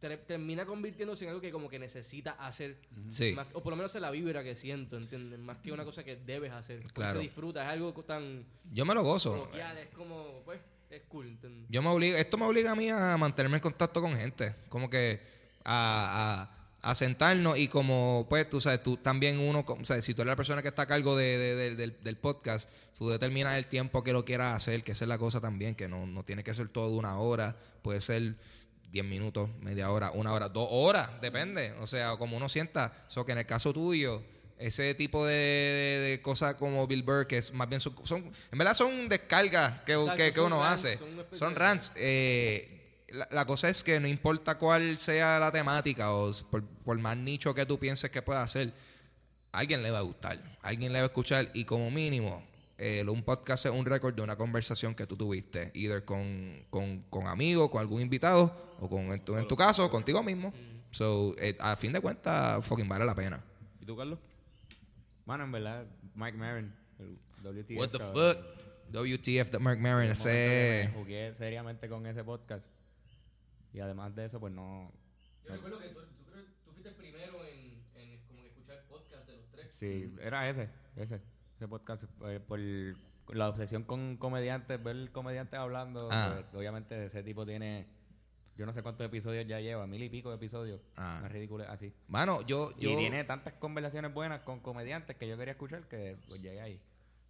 ter- 0.00 0.24
termina 0.26 0.64
convirtiéndose 0.64 1.24
en 1.24 1.30
algo 1.30 1.40
que 1.40 1.50
como 1.50 1.68
que 1.68 1.78
necesitas 1.78 2.36
hacer. 2.38 2.78
Sí. 3.10 3.32
Más- 3.32 3.48
o 3.52 3.62
por 3.62 3.72
lo 3.72 3.76
menos 3.76 3.94
es 3.94 4.00
la 4.00 4.10
vibra 4.12 4.42
que 4.44 4.54
siento, 4.54 4.96
¿entiendes? 4.96 5.38
Más 5.40 5.58
que 5.58 5.72
una 5.72 5.84
cosa 5.84 6.04
que 6.04 6.14
debes 6.16 6.52
hacer. 6.52 6.82
Claro. 6.92 7.18
se 7.18 7.24
disfruta, 7.24 7.62
es 7.64 7.68
algo 7.70 7.92
tan 8.04 8.44
Yo 8.72 8.84
me 8.84 8.94
lo 8.94 9.02
gozo. 9.02 9.30
coloquial, 9.32 9.78
es 9.78 9.88
como, 9.88 10.42
pues, 10.44 10.60
es. 10.90 11.02
Yo 11.68 11.82
me 11.82 11.88
obligo, 11.90 12.16
esto 12.16 12.36
me 12.38 12.44
obliga 12.46 12.72
a 12.72 12.74
mí 12.74 12.88
a 12.90 13.16
mantenerme 13.16 13.56
en 13.58 13.62
contacto 13.62 14.00
con 14.00 14.16
gente, 14.16 14.54
como 14.68 14.88
que 14.88 15.20
a, 15.64 16.50
a, 16.80 16.94
sentarnos 16.94 17.58
y 17.58 17.68
como 17.68 18.26
pues 18.28 18.48
tú 18.48 18.60
sabes, 18.60 18.82
tú 18.82 18.96
también 18.96 19.38
uno, 19.38 19.64
o 19.66 19.84
sea, 19.84 20.00
si 20.00 20.14
tú 20.14 20.22
eres 20.22 20.32
la 20.32 20.36
persona 20.36 20.62
que 20.62 20.68
está 20.68 20.82
a 20.82 20.86
cargo 20.86 21.16
de, 21.16 21.36
de- 21.38 21.54
de- 21.56 21.76
del, 21.76 22.02
del 22.02 22.16
podcast, 22.16 22.70
tú 22.96 23.10
determinas 23.10 23.56
el 23.56 23.66
tiempo 23.66 24.02
que 24.02 24.12
lo 24.12 24.24
quieras 24.24 24.56
hacer, 24.56 24.82
que 24.82 24.92
esa 24.92 25.04
es 25.04 25.08
la 25.08 25.18
cosa 25.18 25.40
también, 25.40 25.74
que 25.74 25.88
no, 25.88 26.06
no 26.06 26.24
tiene 26.24 26.42
que 26.42 26.54
ser 26.54 26.68
todo 26.68 26.90
una 26.96 27.18
hora, 27.18 27.56
puede 27.82 28.00
ser 28.00 28.36
10 28.90 29.04
minutos, 29.04 29.50
media 29.60 29.90
hora, 29.90 30.10
una 30.12 30.32
hora, 30.32 30.48
dos 30.48 30.68
horas, 30.70 31.20
depende, 31.20 31.72
o 31.80 31.86
sea, 31.86 32.16
como 32.16 32.36
uno 32.38 32.48
sienta, 32.48 33.04
so 33.08 33.26
que 33.26 33.32
en 33.32 33.38
el 33.38 33.46
caso 33.46 33.74
tuyo 33.74 34.22
ese 34.58 34.94
tipo 34.94 35.24
de, 35.26 35.34
de- 35.34 36.08
de 36.10 36.20
cosas 36.22 36.54
como 36.56 36.86
Bill 36.86 37.02
Burr, 37.02 37.26
que 37.26 37.38
es 37.38 37.52
más 37.52 37.68
bien 37.68 37.80
son, 37.80 37.94
son- 38.04 38.32
en 38.52 38.58
verdad 38.58 38.74
son 38.74 39.08
descargas 39.08 39.80
que, 39.82 39.92
Exacto, 39.92 40.16
que- 40.16 40.30
que 40.32 40.34
son 40.36 40.46
uno 40.52 40.62
rants, 40.62 40.84
hace. 40.84 40.96
son 40.98 41.26
Son 41.30 41.54
rants. 41.54 41.92
eh, 41.96 42.74
la, 43.10 43.26
la 43.30 43.46
cosa 43.46 43.68
es 43.68 43.82
que 43.82 43.98
no 44.00 44.06
importa 44.08 44.58
cuál 44.58 44.98
sea 44.98 45.38
la 45.38 45.50
temática 45.52 46.12
o 46.12 46.32
por, 46.50 46.62
por 46.64 46.98
más 46.98 47.16
nicho 47.16 47.54
que 47.54 47.64
tú 47.64 47.78
pienses 47.78 48.10
que 48.10 48.20
pueda 48.20 48.42
hacer, 48.42 48.72
a 49.52 49.58
alguien 49.60 49.82
le 49.82 49.90
va 49.90 49.98
a 49.98 50.02
gustar, 50.02 50.38
a 50.62 50.68
alguien 50.68 50.92
le 50.92 50.98
va 50.98 51.04
a 51.04 51.06
escuchar 51.06 51.50
y 51.54 51.64
como 51.64 51.90
mínimo 51.90 52.42
eh, 52.76 53.04
un 53.08 53.22
podcast 53.22 53.64
es 53.66 53.72
un 53.72 53.86
récord 53.86 54.14
de 54.14 54.22
una 54.22 54.36
conversación 54.36 54.94
que 54.94 55.06
tú 55.06 55.16
tuviste, 55.16 55.70
either 55.74 56.04
con, 56.04 56.64
con, 56.70 57.02
con 57.10 57.26
amigos, 57.26 57.70
con 57.70 57.80
algún 57.80 58.00
invitado 58.02 58.74
o 58.78 58.88
con, 58.90 59.10
en 59.12 59.20
tu, 59.24 59.36
en 59.36 59.48
tu 59.48 59.56
caso, 59.56 59.90
contigo 59.90 60.22
mismo. 60.22 60.52
So, 60.90 61.34
eh, 61.38 61.56
a 61.60 61.74
fin 61.76 61.92
de 61.92 62.00
cuentas, 62.00 62.64
fucking 62.64 62.88
vale 62.88 63.04
la 63.04 63.14
pena. 63.14 63.42
¿Y 63.80 63.84
tú, 63.86 63.96
Carlos? 63.96 64.18
Mano, 65.28 65.44
en 65.44 65.52
verdad, 65.52 65.86
Mike 66.14 66.38
Maron, 66.38 66.74
el 66.98 67.18
WTF. 67.42 67.76
What 67.76 67.90
the 67.90 67.98
cabrón. 67.98 68.34
fuck? 68.34 68.92
WTF 68.92 69.50
de 69.50 69.58
Mark 69.58 69.78
que 69.78 70.10
ese... 70.10 70.88
me 70.90 70.98
jugué 70.98 71.34
seriamente 71.34 71.86
con 71.86 72.06
ese 72.06 72.24
podcast. 72.24 72.70
Y 73.74 73.80
además 73.80 74.16
de 74.16 74.24
eso, 74.24 74.40
pues 74.40 74.54
no. 74.54 74.90
Yo 75.44 75.52
recuerdo 75.52 75.80
que 75.80 75.88
tú, 75.88 76.00
tú, 76.00 76.24
creo- 76.32 76.44
tú 76.64 76.70
fuiste 76.72 76.88
el 76.88 76.94
primero 76.94 77.44
en, 77.44 77.84
en 77.96 78.26
como 78.26 78.40
que 78.40 78.48
escuchar 78.48 78.82
podcast 78.88 79.26
de 79.26 79.36
los 79.36 79.50
tres. 79.50 79.70
Sí, 79.78 80.14
era 80.22 80.48
ese, 80.48 80.70
ese. 80.96 81.20
Ese 81.56 81.68
podcast, 81.68 82.04
eh, 82.24 82.40
por 82.40 82.58
la 83.36 83.50
obsesión 83.50 83.82
con 83.84 84.16
comediantes, 84.16 84.82
ver 84.82 85.12
comediantes 85.12 85.60
hablando. 85.60 86.08
Ah. 86.10 86.38
pues, 86.40 86.54
obviamente, 86.54 87.04
ese 87.04 87.22
tipo 87.22 87.44
tiene. 87.44 87.86
Yo 88.58 88.66
no 88.66 88.72
sé 88.72 88.82
cuántos 88.82 89.06
episodios 89.06 89.46
ya 89.46 89.60
lleva, 89.60 89.86
mil 89.86 90.02
y 90.02 90.08
pico 90.08 90.30
de 90.30 90.34
episodios. 90.36 90.80
Ah. 90.96 91.18
Una 91.20 91.28
ridícula 91.28 91.64
así. 91.72 91.92
Mano, 92.08 92.44
yo... 92.44 92.74
yo 92.76 92.90
Y 92.90 92.96
tiene 92.96 93.22
tantas 93.22 93.52
conversaciones 93.54 94.12
buenas 94.12 94.40
con 94.40 94.58
comediantes 94.60 95.16
que 95.16 95.28
yo 95.28 95.38
quería 95.38 95.52
escuchar 95.52 95.86
que 95.88 96.16
pues 96.28 96.42
llegué 96.42 96.60
ahí. 96.60 96.80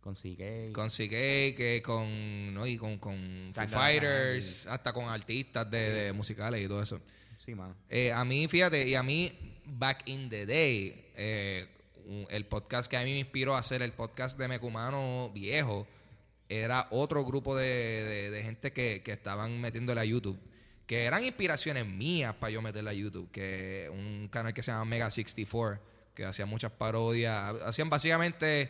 Con 0.01 0.14
CK. 0.14 0.72
Con 0.72 0.89
CK, 0.89 1.11
que 1.55 1.83
con, 1.85 2.55
¿no? 2.55 2.66
y 2.66 2.79
con, 2.79 2.99
con 2.99 3.51
Foo 3.53 3.68
Fighters, 3.68 4.66
hasta 4.68 4.93
con 4.95 5.05
artistas 5.05 5.70
de, 5.70 5.79
de 5.79 6.12
musicales 6.14 6.64
y 6.64 6.66
todo 6.68 6.81
eso. 6.83 6.99
Sí, 7.39 7.55
mano. 7.55 7.76
Eh, 7.91 8.11
a 8.11 8.24
mí, 8.24 8.49
fíjate, 8.49 8.89
y 8.89 8.95
a 8.95 9.03
mí, 9.03 9.61
back 9.66 10.09
in 10.09 10.31
the 10.31 10.47
day, 10.47 11.11
eh, 11.14 11.66
el 12.31 12.47
podcast 12.47 12.91
que 12.91 12.97
a 12.97 13.03
mí 13.05 13.11
me 13.12 13.18
inspiró 13.18 13.55
a 13.55 13.59
hacer 13.59 13.83
el 13.83 13.93
podcast 13.93 14.39
de 14.39 14.49
Mecumano 14.49 15.31
viejo, 15.35 15.87
era 16.49 16.87
otro 16.91 17.22
grupo 17.26 17.55
de, 17.55 17.66
de- 17.66 18.31
de 18.31 18.43
gente 18.43 18.72
que, 18.72 19.03
que 19.05 19.12
estaban 19.12 19.61
metiéndole 19.61 20.01
a 20.01 20.05
YouTube. 20.07 20.39
Que 20.89 21.05
eran 21.05 21.24
inspiraciones 21.24 21.86
mías 21.86 22.34
para 22.34 22.51
yo 22.51 22.61
meterle 22.61 22.91
a 22.91 22.95
YouTube. 22.95 23.30
Que 23.30 23.89
un 23.93 24.28
canal 24.28 24.53
que 24.53 24.64
se 24.64 24.72
llama 24.72 24.86
Mega 24.86 25.09
64, 25.09 25.80
que 26.14 26.24
hacía 26.24 26.47
muchas 26.47 26.72
parodias. 26.72 27.55
Hacían 27.64 27.89
básicamente 27.89 28.68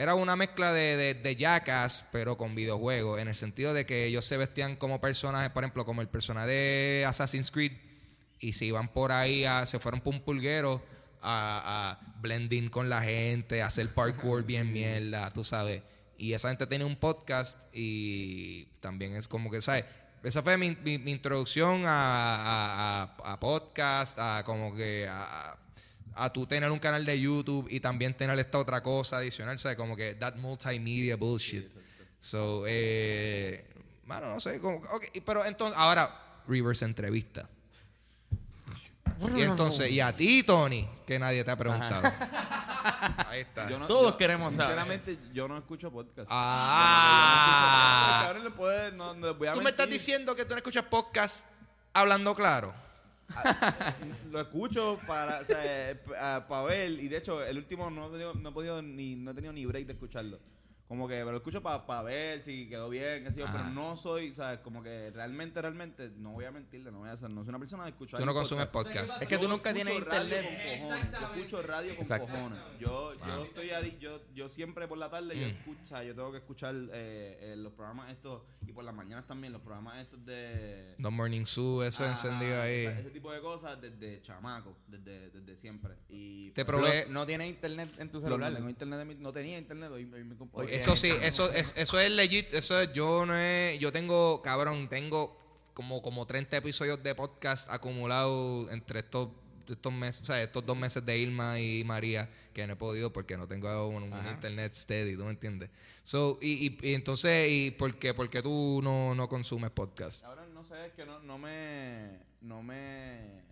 era 0.00 0.14
una 0.14 0.34
mezcla 0.34 0.72
de, 0.72 0.96
de, 0.96 1.12
de 1.12 1.36
Jackass, 1.36 2.06
pero 2.10 2.38
con 2.38 2.54
videojuegos, 2.54 3.20
en 3.20 3.28
el 3.28 3.34
sentido 3.34 3.74
de 3.74 3.84
que 3.84 4.06
ellos 4.06 4.24
se 4.24 4.38
vestían 4.38 4.76
como 4.76 4.98
personajes, 4.98 5.50
por 5.50 5.62
ejemplo, 5.62 5.84
como 5.84 6.00
el 6.00 6.08
personaje 6.08 6.46
de 6.48 7.04
Assassin's 7.06 7.50
Creed, 7.50 7.72
y 8.38 8.54
se 8.54 8.64
iban 8.64 8.88
por 8.88 9.12
ahí, 9.12 9.44
a, 9.44 9.66
se 9.66 9.78
fueron 9.78 10.00
por 10.00 10.14
un 10.14 10.20
pulguero 10.20 10.82
a, 11.20 11.98
a 12.00 12.14
blending 12.22 12.70
con 12.70 12.88
la 12.88 13.02
gente, 13.02 13.60
a 13.60 13.66
hacer 13.66 13.92
parkour 13.92 14.44
bien 14.44 14.72
mierda, 14.72 15.30
tú 15.32 15.44
sabes. 15.44 15.82
Y 16.16 16.32
esa 16.34 16.48
gente 16.48 16.66
tiene 16.66 16.84
un 16.84 16.96
podcast 16.96 17.68
y 17.74 18.66
también 18.80 19.16
es 19.16 19.28
como 19.28 19.50
que, 19.50 19.60
¿sabes? 19.60 19.84
Esa 20.22 20.42
fue 20.42 20.56
mi, 20.58 20.76
mi- 20.84 20.98
mi 20.98 21.12
introducción 21.12 21.82
a, 21.86 23.02
a, 23.24 23.32
a- 23.32 23.40
podcast, 23.40 24.18
a 24.18 24.42
como 24.44 24.74
que 24.74 25.08
a, 25.08 25.56
a 26.14 26.32
tú 26.32 26.46
tener 26.46 26.70
un 26.70 26.78
canal 26.78 27.06
de 27.06 27.18
YouTube 27.20 27.66
y 27.70 27.80
también 27.80 28.14
tener 28.14 28.38
esta 28.38 28.58
otra 28.58 28.82
cosa 28.82 29.18
adicional, 29.18 29.58
¿sabes? 29.58 29.76
Como 29.78 29.96
que 29.96 30.14
that 30.16 30.36
multimedia 30.36 31.16
bullshit. 31.16 31.66
So, 32.20 32.64
eh, 32.66 33.64
bueno, 34.04 34.28
no 34.34 34.40
sé, 34.40 34.60
como, 34.60 34.82
pero 35.24 35.44
entonces, 35.46 35.76
ahora, 35.78 36.42
reverse 36.46 36.84
entrevista. 36.84 37.48
Y 39.34 39.42
entonces, 39.42 39.90
y 39.90 40.00
a 40.00 40.12
ti, 40.16 40.42
Tony, 40.42 40.88
que 41.06 41.18
nadie 41.18 41.44
te 41.44 41.50
ha 41.50 41.56
preguntado. 41.56 42.10
Ahí 43.28 43.40
está. 43.40 43.68
Yo 43.68 43.78
no- 43.78 43.86
Todos 43.86 44.12
yo- 44.12 44.16
queremos 44.16 44.54
saber. 44.54 44.78
Sinceramente, 44.78 45.18
yo 45.32 45.46
no 45.48 45.58
escucho 45.58 45.90
podcast. 45.90 46.28
Ah. 46.30 48.22
Cabrón, 48.24 48.44
le 48.44 48.50
puede- 48.50 48.92
no, 48.92 49.14
no 49.14 49.26
les 49.28 49.36
voy 49.38 49.48
a 49.48 49.52
¿Tú 49.54 49.60
me 49.60 49.70
estás 49.70 49.86
mentir. 49.86 50.00
diciendo 50.00 50.34
que 50.34 50.44
tú 50.44 50.50
no 50.52 50.56
escuchas 50.58 50.84
podcast 50.84 51.44
hablando 51.92 52.34
claro? 52.34 52.72
Lo 54.30 54.40
escucho 54.40 54.98
para, 55.06 55.40
o 55.40 55.44
sea, 55.44 55.96
para 56.48 56.62
ver. 56.62 56.90
Y 56.92 57.08
de 57.08 57.16
hecho, 57.18 57.44
el 57.44 57.58
último 57.58 57.90
no 57.90 58.14
he, 58.16 58.34
no 58.34 58.48
he 58.48 58.52
podido 58.52 58.82
ni, 58.82 59.14
no 59.16 59.30
he 59.30 59.34
tenido 59.34 59.52
ni 59.52 59.64
break 59.66 59.86
de 59.86 59.92
escucharlo. 59.92 60.38
Como 60.90 61.06
que 61.06 61.24
me 61.24 61.30
lo 61.30 61.36
escucho 61.36 61.62
para 61.62 62.02
ver 62.02 62.42
si 62.42 62.68
quedó 62.68 62.88
bien, 62.90 63.22
qué 63.22 63.30
sé 63.32 63.38
yo, 63.38 63.44
Ajá. 63.46 63.58
pero 63.58 63.70
no 63.70 63.96
soy, 63.96 64.30
o 64.30 64.34
sea, 64.34 64.60
como 64.60 64.82
que 64.82 65.10
realmente, 65.10 65.62
realmente, 65.62 66.10
no 66.16 66.32
voy 66.32 66.46
a 66.46 66.50
mentirle, 66.50 66.90
no 66.90 66.98
voy 66.98 67.08
a 67.10 67.12
hacer, 67.12 67.30
no 67.30 67.42
soy 67.44 67.50
una 67.50 67.60
persona 67.60 67.84
de 67.84 67.90
escuchar. 67.90 68.18
Tú 68.18 68.26
no 68.26 68.34
consumes 68.34 68.66
podcast. 68.66 68.96
podcast. 69.06 69.22
Es 69.22 69.28
que 69.28 69.36
tú 69.36 69.44
Yo 69.44 69.48
nunca 69.50 69.72
tienes 69.72 69.94
internet. 69.96 70.46
Yo 70.80 71.36
escucho 71.36 71.62
radio 71.62 71.94
con 71.96 72.04
cojones. 72.08 72.58
Yo, 72.80 73.14
yo 73.14 73.20
Ah. 73.22 73.42
estoy 73.44 73.68
adi- 73.70 73.98
yo, 74.00 74.20
yo 74.34 74.48
siempre 74.48 74.88
por 74.88 74.98
la 74.98 75.08
tarde 75.08 75.38
yo 75.38 75.46
Mm. 75.46 75.50
escucho, 75.50 75.86
sea, 75.86 76.02
yo 76.02 76.12
tengo 76.12 76.32
que 76.32 76.38
escuchar 76.38 76.74
eh, 76.92 77.38
eh, 77.40 77.54
los 77.56 77.72
programas 77.72 78.10
estos 78.10 78.52
y 78.66 78.72
por 78.72 78.82
las 78.82 78.92
mañanas 78.92 79.28
también 79.28 79.52
los 79.52 79.62
programas 79.62 80.00
estos 80.02 80.24
de 80.26 80.96
No 80.98 81.12
Morning 81.12 81.44
Zoo, 81.46 81.84
eso 81.84 82.02
Ajá, 82.02 82.14
encendido 82.14 82.60
ahí. 82.60 82.86
Ese 82.86 83.10
tipo 83.10 83.30
de 83.32 83.40
cosas 83.40 83.80
desde 83.80 84.20
chamaco, 84.22 84.76
desde, 84.88 85.30
desde 85.30 85.56
siempre. 85.56 85.94
Y 86.08 86.50
Te 86.50 86.64
pues, 86.64 86.80
probé- 86.80 87.06
no 87.10 87.24
tienes 87.26 87.48
internet 87.48 87.90
en 87.98 88.10
tu 88.10 88.18
lo- 88.18 88.22
celular. 88.24 88.50
no 88.50 88.56
tengo 88.56 88.70
internet 88.70 88.98
de 88.98 89.04
mi- 89.04 89.14
no 89.14 89.32
tenía 89.32 89.56
internet 89.56 89.88
hoy, 89.92 90.10
hoy 90.12 90.24
me 90.24 90.34
Eso 90.80 90.96
sí, 90.96 91.12
eso 91.22 91.52
es, 91.52 91.74
eso 91.76 92.00
es 92.00 92.10
legit, 92.10 92.52
eso 92.54 92.80
es, 92.80 92.92
yo 92.92 93.26
no 93.26 93.36
es, 93.36 93.78
yo 93.78 93.92
tengo, 93.92 94.42
cabrón, 94.42 94.88
tengo 94.88 95.36
como, 95.74 96.02
como 96.02 96.26
30 96.26 96.56
episodios 96.56 97.02
de 97.02 97.14
podcast 97.14 97.70
acumulados 97.70 98.70
entre 98.72 99.00
estos, 99.00 99.28
estos 99.68 99.92
meses, 99.92 100.22
o 100.22 100.26
sea, 100.26 100.42
estos 100.42 100.64
dos 100.64 100.76
meses 100.76 101.04
de 101.04 101.18
Irma 101.18 101.60
y 101.60 101.84
María, 101.84 102.28
que 102.52 102.66
no 102.66 102.72
he 102.72 102.76
podido 102.76 103.12
porque 103.12 103.36
no 103.36 103.46
tengo 103.46 103.88
un, 103.88 104.04
internet 104.28 104.74
steady, 104.74 105.16
¿tú 105.16 105.24
me 105.24 105.30
entiendes? 105.30 105.70
So, 106.02 106.38
y, 106.40 106.66
y, 106.66 106.78
y 106.82 106.94
entonces, 106.94 107.48
¿y 107.50 107.70
por 107.70 107.98
qué, 107.98 108.14
por 108.14 108.28
qué 108.28 108.42
tú 108.42 108.80
no, 108.82 109.14
no 109.14 109.28
consumes 109.28 109.70
podcast? 109.70 110.24
Ahora 110.24 110.46
no 110.60 110.64
sé, 110.64 110.86
es 110.86 110.92
que 110.92 111.06
no, 111.06 111.20
no 111.20 111.38
me. 111.38 112.18
No 112.42 112.62
me. 112.62 113.49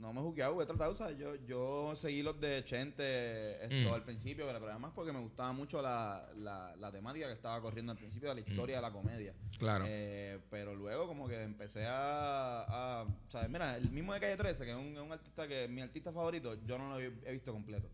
No 0.00 0.14
me 0.14 0.20
he 0.20 0.22
juzgado, 0.22 0.62
he 0.62 0.66
tratado, 0.66 0.92
o 0.92 0.96
sea, 0.96 1.10
yo, 1.12 1.34
yo 1.46 1.94
seguí 1.94 2.22
los 2.22 2.40
de 2.40 2.64
Chente 2.64 3.62
esto 3.62 3.90
Mm. 3.90 3.92
al 3.92 4.02
principio, 4.02 4.46
pero 4.46 4.66
además 4.70 4.92
porque 4.94 5.12
me 5.12 5.20
gustaba 5.20 5.52
mucho 5.52 5.82
la, 5.82 6.26
la, 6.38 6.74
la 6.76 6.90
temática 6.90 7.26
que 7.26 7.34
estaba 7.34 7.60
corriendo 7.60 7.92
al 7.92 7.98
principio 7.98 8.30
de 8.30 8.36
la 8.36 8.40
historia 8.40 8.76
de 8.76 8.82
la 8.82 8.90
comedia. 8.92 9.34
Claro. 9.58 9.84
Eh, 9.86 10.40
pero 10.50 10.74
luego 10.74 11.06
como 11.06 11.28
que 11.28 11.42
empecé 11.42 11.84
a, 11.86 13.02
a 13.02 13.06
¿sabes? 13.28 13.50
Mira, 13.50 13.76
el 13.76 13.90
mismo 13.90 14.14
de 14.14 14.20
Calle 14.20 14.36
13, 14.38 14.64
que 14.64 14.70
es 14.70 14.76
un, 14.76 14.86
es 14.96 15.00
un 15.00 15.12
artista 15.12 15.46
que 15.46 15.68
mi 15.68 15.82
artista 15.82 16.10
favorito, 16.12 16.54
yo 16.66 16.78
no 16.78 16.88
lo 16.88 16.98
he, 16.98 17.12
he 17.26 17.32
visto 17.32 17.52
completo. 17.52 17.88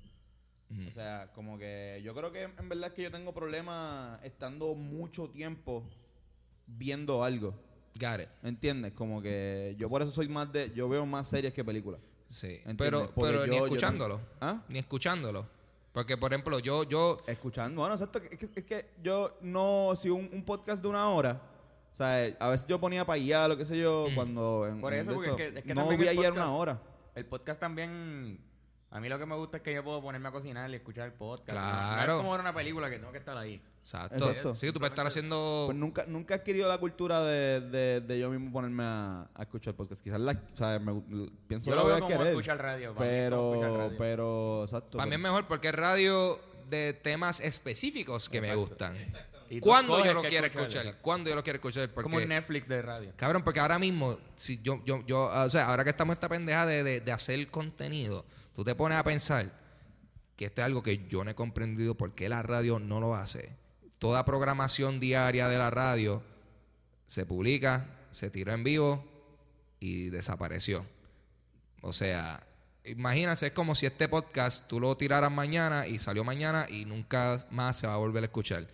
Mm. 0.71 0.87
O 0.87 0.91
sea, 0.93 1.33
como 1.35 1.59
que 1.59 2.01
yo 2.05 2.15
creo 2.15 2.31
que 2.31 2.43
en 2.45 2.69
verdad 2.69 2.89
es 2.89 2.95
que 2.95 3.03
yo 3.03 3.11
tengo 3.11 3.35
problemas 3.35 4.23
estando 4.23 4.75
mucho 4.77 5.29
tiempo 5.29 5.85
viendo 6.67 7.25
algo. 7.25 7.55
Got 7.99 8.21
it. 8.21 8.29
¿Entiendes? 8.43 8.93
Como 8.93 9.21
que 9.23 9.75
yo 9.79 9.89
por 9.89 10.03
eso 10.03 10.11
soy 10.11 10.29
más 10.29 10.53
de... 10.53 10.73
Yo 10.75 10.89
veo 10.89 11.07
más 11.07 11.29
series 11.29 11.53
que 11.53 11.65
películas. 11.65 12.01
Sí. 12.29 12.61
¿Entiendes? 12.65 12.77
Pero, 12.79 13.11
Porque 13.15 13.33
pero 13.33 13.45
yo- 13.47 13.51
ni 13.53 13.59
yo 13.59 13.65
escuchándolo. 13.67 14.21
¿Ah? 14.41 14.63
Ni 14.69 14.79
escuchándolo. 14.79 15.47
Porque, 15.93 16.17
por 16.19 16.33
ejemplo, 16.33 16.59
yo, 16.59 16.83
yo, 16.85 17.17
Escuchando. 17.27 17.81
Bueno, 17.81 17.95
exacto. 17.95 18.19
Es 18.31 18.37
que, 18.39 18.51
es 18.55 18.65
que 18.67 18.91
yo 19.03 19.37
no... 19.41 19.95
Si 20.01 20.11
un, 20.11 20.29
un 20.33 20.45
podcast 20.45 20.83
de 20.83 20.89
una 20.89 21.09
hora... 21.11 21.41
O 21.93 21.97
sea, 21.97 22.27
a 22.41 22.49
veces 22.51 22.67
yo 22.67 22.79
ponía 22.79 23.07
para 23.07 23.19
guiar, 23.19 23.49
lo 23.49 23.57
que 23.57 23.65
sé 23.65 23.79
yo, 23.79 24.09
Mm. 24.11 24.15
cuando 24.15 24.67
en, 24.69 24.81
Por 24.83 24.93
en 24.93 25.01
eso, 25.01 25.13
de 25.13 25.17
porque 25.17 25.31
esto, 25.31 25.43
es 25.43 25.53
que- 25.53 25.59
es 25.61 25.65
que 25.65 25.75
no 25.75 25.81
también 25.81 25.99
voy 26.01 26.09
a 26.09 26.11
el 26.11 26.17
guiar 26.19 26.33
podcast- 26.33 26.37
una 26.37 26.53
hora. 26.53 26.83
El 27.15 27.25
podcast 27.25 27.61
también. 27.61 28.39
A 28.97 29.01
mí 29.01 29.11
lo 29.11 29.19
que 29.19 29.27
me 29.27 29.35
gusta 29.35 29.59
es 29.59 29.63
que 29.63 29.75
yo 29.75 29.85
puedo 29.85 30.01
ponerme 30.01 30.27
a 30.29 30.33
cocinar 30.33 30.71
y 30.71 30.75
escuchar 30.77 31.05
el 31.05 31.13
podcast. 31.13 31.51
Claro. 31.51 32.07
No 32.07 32.13
es 32.13 32.23
como 32.23 32.33
ver 32.33 32.41
una 32.41 32.55
película 32.55 32.89
que 32.89 32.97
tengo 32.99 33.13
que 33.13 33.19
estar 33.19 33.37
ahí. 33.37 33.61
Exacto. 33.83 34.27
Exacto. 34.31 34.55
Sí, 34.55 34.73
tú 34.73 34.79
puedes 34.79 34.93
estar 34.93 35.07
haciendo... 35.07 35.65
Pues 35.67 35.77
nunca, 35.77 36.07
nunca 36.09 36.33
he 36.33 36.39
adquirido 36.39 36.67
la 36.67 36.79
cultura 36.79 37.23
de, 37.23 37.61
de, 37.61 38.01
de 38.01 38.19
yo 38.19 38.31
mismo 38.31 38.51
ponerme 38.51 38.85
a, 38.85 39.29
a 39.35 39.43
escuchar 39.43 39.75
podcast. 39.75 40.03
Quizás 40.03 40.19
la, 40.19 40.33
o 40.33 40.57
sea, 40.57 40.79
me, 40.79 40.95
pienso 41.47 41.67
Yo 41.69 41.73
que 41.73 41.77
lo 41.77 41.83
voy 41.83 41.89
veo 41.89 41.97
a 41.97 42.01
como 42.01 42.09
querer. 42.09 42.27
escuchar 42.29 42.57
radio. 42.59 42.89
escuchar 42.93 43.11
Pero, 43.11 43.77
radio. 43.77 43.99
pero, 43.99 44.65
exacto. 44.65 44.97
Para 44.97 45.11
mí 45.11 45.15
es 45.15 45.21
mejor 45.21 45.47
porque 45.47 45.69
es 45.69 45.75
radio 45.75 46.41
de 46.71 46.95
temas 46.95 47.41
específicos 47.41 48.31
que 48.31 48.41
me 48.41 48.47
Exacto. 48.47 48.67
gustan. 48.67 48.97
Y 49.51 49.61
tú 49.61 49.69
¿Cuándo 49.69 50.03
yo 50.03 50.15
lo 50.15 50.23
quiero 50.23 50.47
escuchar. 50.47 50.97
¿Cuándo 51.03 51.29
yo 51.29 51.37
lo 51.37 51.43
quiero 51.45 51.59
escuchar? 51.59 51.91
Porque, 51.91 52.03
Como 52.05 52.17
un 52.17 52.29
Netflix 52.29 52.67
de 52.67 52.81
radio. 52.81 53.13
Cabrón, 53.15 53.43
porque 53.45 53.61
ahora 53.61 53.79
mismo, 53.79 54.17
si 54.37 54.59
yo, 54.63 54.83
yo, 54.87 55.05
yo, 55.07 55.27
o 55.27 55.51
sea, 55.51 55.67
ahora 55.67 55.85
que 55.85 55.91
estamos 55.91 56.15
en 56.15 56.17
esta 56.17 56.31
pendeja 56.31 56.65
de, 56.65 56.83
de, 56.83 57.01
de 57.03 57.13
hacer 57.13 57.47
contenido, 57.51 58.25
tú 58.57 58.65
te 58.65 58.75
pones 58.75 58.97
a 58.97 59.05
pensar 59.05 59.53
que 60.35 60.47
esto 60.47 60.63
es 60.63 60.65
algo 60.65 60.83
que 60.83 61.07
yo 61.09 61.23
no 61.23 61.31
he 61.31 61.35
comprendido 61.35 61.95
por 61.95 62.15
qué 62.15 62.31
la 62.31 62.43
radio 62.43 62.79
no 62.79 63.01
lo 63.01 63.15
hace. 63.15 63.51
Toda 63.99 64.25
programación 64.25 64.99
diaria 64.99 65.47
de 65.49 65.59
la 65.59 65.71
radio 65.71 66.23
se 67.07 67.27
publica, 67.27 67.87
se 68.13 68.31
tiró 68.31 68.55
en 68.55 68.65
vivo 68.65 69.05
y 69.79 70.09
desapareció. 70.09 70.87
O 71.83 71.93
sea, 71.93 72.43
imagínense, 72.87 73.49
es 73.49 73.53
como 73.53 73.75
si 73.75 73.85
este 73.85 74.09
podcast 74.09 74.67
tú 74.67 74.81
lo 74.81 74.97
tiraras 74.97 75.31
mañana 75.31 75.87
y 75.87 75.99
salió 75.99 76.25
mañana 76.25 76.67
y 76.71 76.87
nunca 76.87 77.47
más 77.51 77.77
se 77.79 77.87
va 77.87 77.93
a 77.93 77.99
volver 77.99 78.23
a 78.23 78.27
escuchar. 78.27 78.67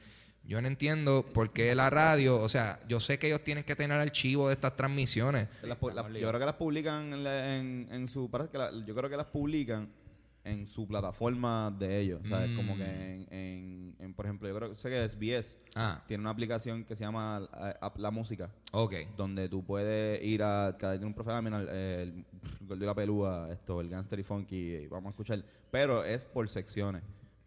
Yo 0.44 0.60
no 0.60 0.66
entiendo 0.68 1.24
por 1.32 1.52
qué 1.52 1.74
la 1.74 1.88
radio, 1.88 2.40
o 2.40 2.48
sea, 2.48 2.80
yo 2.88 2.98
sé 3.00 3.18
que 3.18 3.28
ellos 3.28 3.42
tienen 3.44 3.62
que 3.64 3.76
tener 3.76 4.00
archivo 4.00 4.48
de 4.48 4.54
estas 4.54 4.76
transmisiones. 4.76 5.48
Las 5.62 5.78
pu- 5.78 5.92
las- 5.94 6.06
yo 6.12 6.28
creo 6.28 6.40
que 6.40 6.46
las 6.46 6.56
publican 6.56 7.12
en, 7.12 7.24
la- 7.24 7.56
en, 7.58 7.88
en 7.92 8.08
su. 8.08 8.28
que 8.50 8.58
la- 8.58 8.72
yo 8.84 8.94
creo 8.94 9.08
que 9.08 9.16
las 9.16 9.26
publican 9.26 9.88
en 10.44 10.66
su 10.66 10.88
plataforma 10.88 11.72
de 11.78 12.00
ellos. 12.00 12.20
O 12.24 12.26
sea, 12.28 12.44
es 12.44 12.56
como 12.56 12.76
que 12.76 12.82
en, 12.82 13.26
en, 13.32 13.94
en, 14.00 14.14
por 14.14 14.26
ejemplo, 14.26 14.48
yo 14.48 14.56
creo 14.56 14.70
que 14.70 14.76
sé 14.76 14.90
que 14.90 15.08
SBS 15.08 15.56
Ah, 15.76 16.02
tiene 16.08 16.20
una 16.22 16.30
aplicación 16.30 16.84
que 16.84 16.96
se 16.96 17.04
llama 17.04 17.48
eh, 17.62 17.74
La 17.98 18.10
Música, 18.10 18.50
ok. 18.72 18.94
donde 19.16 19.48
tú 19.48 19.64
puedes 19.64 20.20
ir 20.24 20.42
a. 20.42 20.74
Cada 20.76 20.94
tiene 20.94 21.06
un 21.06 21.14
profesor, 21.14 21.40
mira, 21.42 21.60
el, 21.60 22.24
y 22.68 22.74
la 22.84 22.94
Pelúa, 22.96 23.48
esto, 23.52 23.80
el 23.80 23.88
Gangster 23.88 24.18
y 24.18 24.24
Funky, 24.24 24.56
y 24.56 24.86
vamos 24.88 25.10
a 25.10 25.12
escuchar. 25.12 25.40
Pero 25.70 26.04
es 26.04 26.24
por 26.24 26.48
secciones. 26.48 27.02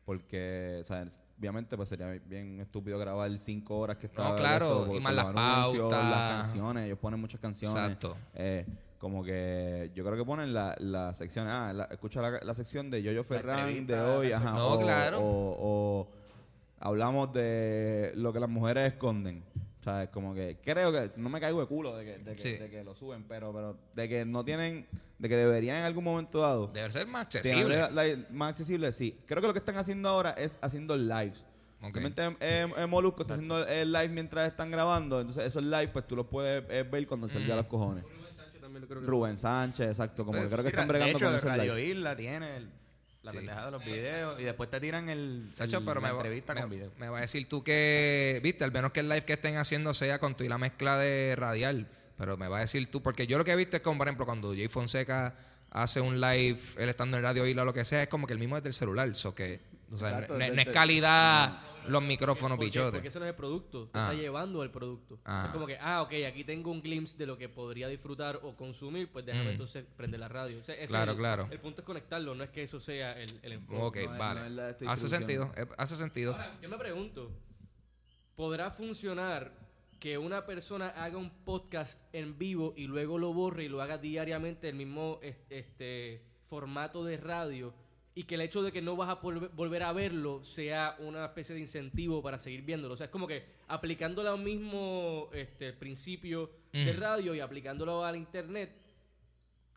Porque, 0.05 0.77
o 0.81 0.83
sea, 0.83 1.03
obviamente, 1.39 1.75
pues 1.75 1.89
sería 1.89 2.07
bien 2.27 2.59
estúpido 2.59 2.99
grabar 2.99 3.35
cinco 3.39 3.79
horas 3.79 3.97
que 3.97 4.05
está. 4.05 4.35
claro, 4.35 4.83
esto, 4.83 4.95
y 4.95 4.99
más 4.99 5.15
las 5.15 5.25
anuncios, 5.25 5.91
pautas. 5.91 6.09
Las 6.11 6.33
canciones, 6.35 6.85
ellos 6.85 6.99
ponen 6.99 7.19
muchas 7.19 7.41
canciones. 7.41 7.83
Exacto. 7.83 8.15
Eh, 8.35 8.65
como 8.99 9.23
que 9.23 9.91
yo 9.95 10.03
creo 10.05 10.15
que 10.15 10.23
ponen 10.25 10.53
la, 10.53 10.75
la 10.79 11.13
sección, 11.13 11.47
ah, 11.47 11.73
la- 11.73 11.85
escucha 11.85 12.21
la, 12.21 12.39
la 12.43 12.53
sección 12.55 12.89
de 12.91 13.01
Yoyo 13.03 13.23
Ferran 13.23 13.85
de 13.87 13.99
hoy, 13.99 14.31
ajá, 14.31 14.51
No, 14.51 14.73
o, 14.73 14.79
claro. 14.79 15.19
o, 15.19 15.57
o 15.59 16.07
hablamos 16.79 17.33
de 17.33 18.11
lo 18.15 18.31
que 18.31 18.39
las 18.39 18.49
mujeres 18.49 18.93
esconden. 18.93 19.43
O 19.85 19.87
sea, 19.87 20.01
es 20.03 20.09
como 20.09 20.33
que 20.33 20.57
creo 20.63 20.91
que 20.91 21.11
no 21.15 21.29
me 21.29 21.39
caigo 21.39 21.61
de 21.61 21.67
culo 21.67 21.95
de 21.95 22.05
que, 22.05 22.17
de 22.17 22.35
que, 22.35 22.41
Sí. 22.41 22.51
de 22.57 22.71
que 22.71 22.83
lo 22.83 22.95
suben, 22.95 23.23
pero, 23.27 23.53
pero 23.53 23.77
de 23.93 24.09
que 24.09 24.25
no 24.25 24.43
tienen, 24.43 24.87
de 25.19 25.29
que 25.29 25.35
deberían 25.35 25.77
en 25.77 25.83
algún 25.83 26.03
momento 26.03 26.39
dado 26.41 26.67
Debe 26.69 26.91
ser 26.91 27.05
más 27.05 27.27
accesible. 27.27 27.77
la- 27.77 27.89
la- 27.91 28.17
más 28.31 28.49
accesible, 28.49 28.91
sí. 28.93 29.15
Creo 29.27 29.41
que 29.41 29.47
lo 29.47 29.53
que 29.53 29.59
están 29.59 29.77
haciendo 29.77 30.09
ahora 30.09 30.31
es 30.31 30.57
haciendo 30.61 30.97
lives. 30.97 31.45
Ok. 31.83 31.97
Realmente 31.97 32.23
eh, 32.39 32.67
eh, 32.77 32.85
Molusco 32.87 33.21
está 33.21 33.35
haciendo 33.35 33.63
el 33.67 33.91
live 33.91 34.09
mientras 34.09 34.47
están 34.47 34.71
grabando, 34.71 35.19
entonces 35.21 35.45
esos 35.45 35.61
live 35.63 35.89
pues 35.89 36.07
tú 36.07 36.15
los 36.15 36.25
puedes 36.25 36.63
eh, 36.69 36.81
ver 36.81 37.05
cuando 37.05 37.29
salga 37.29 37.53
Mm. 37.53 37.57
los 37.57 37.67
cojones. 37.67 38.03
Rubén 38.05 38.33
Sánchez 38.35 38.61
también 38.61 38.81
lo 38.81 38.87
creo 38.87 39.01
que 39.01 39.05
Rubén 39.07 39.37
Sánchez, 39.37 39.87
exacto, 39.87 40.25
como 40.25 40.41
que 40.41 40.49
creo 40.49 40.63
que 40.63 40.69
están 40.69 40.87
bregando 40.87 41.19
de 41.19 41.23
con 41.25 41.35
hecho, 41.35 41.37
ese 41.37 41.47
Radio 41.47 41.75
live. 41.75 41.87
Isla 41.91 42.15
tiene 42.15 42.57
el- 42.57 42.71
la 43.25 43.31
Sí. 43.31 43.37
pendejada 43.37 43.65
de 43.65 43.71
los 43.71 43.83
videos 43.85 44.39
y 44.39 44.43
después 44.43 44.69
te 44.69 44.79
tiran 44.79 45.09
el, 45.09 45.47
Sacho, 45.51 45.79
el- 45.79 45.85
pero 45.85 45.99
la 46.01 46.07
me, 46.07 46.13
va- 46.13 46.19
entrevista 46.19 46.53
me- 46.53 46.61
con 46.61 46.69
video. 46.69 46.91
me 46.97 47.09
va 47.09 47.17
a 47.17 47.21
decir 47.21 47.47
tú 47.49 47.63
que, 47.63 48.39
viste, 48.43 48.63
al 48.63 48.71
menos 48.71 48.91
que 48.91 49.01
el 49.01 49.09
live 49.09 49.25
que 49.25 49.33
estén 49.33 49.57
haciendo 49.57 49.93
sea 49.93 50.19
con 50.19 50.35
tu 50.35 50.43
y 50.43 50.47
la 50.49 50.57
mezcla 50.57 50.97
de 50.97 51.35
radial. 51.35 51.87
Pero 52.17 52.37
me 52.37 52.47
va 52.47 52.57
a 52.57 52.61
decir 52.61 52.89
tú, 52.89 53.01
porque 53.01 53.27
yo 53.27 53.37
lo 53.37 53.43
que 53.43 53.51
he 53.51 53.55
visto 53.57 53.75
es 53.75 53.81
como, 53.83 53.97
por 53.97 54.07
ejemplo, 54.07 54.25
cuando 54.25 54.53
Jay 54.53 54.69
Fonseca 54.69 55.33
hace 55.71 55.99
un 55.99 56.21
live, 56.21 56.59
él 56.77 56.87
estando 56.87 57.17
en 57.17 57.23
Radio 57.23 57.43
o 57.43 57.65
lo 57.65 57.73
que 57.73 57.83
sea, 57.83 58.01
es 58.03 58.07
como 58.07 58.25
que 58.27 58.31
el 58.33 58.39
mismo 58.39 58.55
es 58.55 58.63
del 58.63 58.73
celular. 58.73 59.13
So 59.15 59.35
que, 59.35 59.59
o 59.91 59.97
sea, 59.97 60.09
Exacto, 60.11 60.33
no, 60.33 60.39
no- 60.39 60.45
de- 60.45 60.51
no 60.55 60.61
es 60.61 60.67
calidad 60.69 61.59
los 61.89 62.03
micrófonos, 62.03 62.57
Porque, 62.57 62.65
bichotes. 62.69 62.91
porque 62.91 63.07
ese 63.07 63.19
no 63.19 63.25
es 63.25 63.29
el 63.29 63.35
producto, 63.35 63.85
te 63.85 63.91
Ah. 63.99 64.03
está 64.03 64.13
llevando 64.13 64.61
al 64.61 64.69
producto. 64.71 65.19
Ah. 65.25 65.43
Es 65.47 65.51
como 65.53 65.65
que, 65.67 65.77
ah, 65.79 66.01
ok, 66.01 66.13
aquí 66.27 66.43
tengo 66.43 66.71
un 66.71 66.81
glimpse 66.81 67.17
de 67.17 67.25
lo 67.25 67.37
que 67.37 67.49
podría 67.49 67.87
disfrutar 67.87 68.39
o 68.43 68.55
consumir, 68.55 69.11
pues 69.11 69.25
déjame 69.25 69.45
Mm. 69.49 69.51
entonces 69.51 69.85
prender 69.95 70.19
la 70.19 70.27
radio. 70.27 70.59
O 70.59 70.63
sea, 70.63 70.75
ese 70.75 70.87
Claro, 70.87 71.11
es 71.11 71.15
el, 71.17 71.21
claro. 71.21 71.47
El 71.51 71.59
punto 71.59 71.81
es 71.81 71.85
conectarlo, 71.85 72.35
no 72.35 72.43
es 72.43 72.49
que 72.49 72.63
eso 72.63 72.79
sea 72.79 73.13
el, 73.19 73.29
el 73.43 73.51
enfoque. 73.53 74.03
Ok, 74.05 74.11
No 74.11 74.17
vale. 74.17 74.39
no 74.41 74.45
es 74.47 74.81
la 74.81 74.91
hace 74.91 75.09
sentido, 75.09 75.51
eh, 75.55 75.65
hace 75.77 75.95
sentido. 75.95 76.33
Ahora, 76.33 76.57
yo 76.61 76.69
me 76.69 76.77
pregunto, 76.77 77.31
¿podrá 78.35 78.71
funcionar 78.71 79.51
que 79.99 80.17
una 80.17 80.45
persona 80.45 80.89
haga 80.89 81.17
un 81.17 81.29
podcast 81.45 81.99
en 82.13 82.37
vivo 82.37 82.73
y 82.75 82.85
luego 82.87 83.17
lo 83.17 83.33
borre 83.33 83.63
y 83.63 83.69
lo 83.69 83.81
haga 83.81 83.97
diariamente 83.97 84.69
el 84.69 84.75
mismo 84.75 85.19
es- 85.23 85.37
este 85.49 86.19
formato 86.49 87.03
de 87.03 87.17
radio 87.17 87.73
y 88.17 88.23
que 88.23 88.35
el 88.35 88.41
hecho 88.41 88.63
de 88.63 88.71
que 88.71 88.81
no 88.81 88.95
vas 88.95 89.09
a 89.09 89.15
volver, 89.15 89.83
a 89.83 89.91
verlo 89.91 90.41
sea 90.41 90.95
una 90.99 91.25
especie 91.25 91.53
de 91.53 91.61
incentivo 91.61 92.23
para 92.23 92.37
seguir 92.37 92.61
viéndolo? 92.61 92.93
O 92.93 92.97
sea, 92.97 93.05
es 93.05 93.11
como 93.11 93.27
que 93.27 93.43
aplicándolo 93.67 94.31
al 94.31 94.39
mismo 94.39 95.29
este, 95.33 95.73
principio 95.73 96.49
de 96.71 96.93
radio 96.93 97.35
y 97.35 97.41
aplicándolo 97.41 98.05
al 98.05 98.15
internet. 98.15 98.71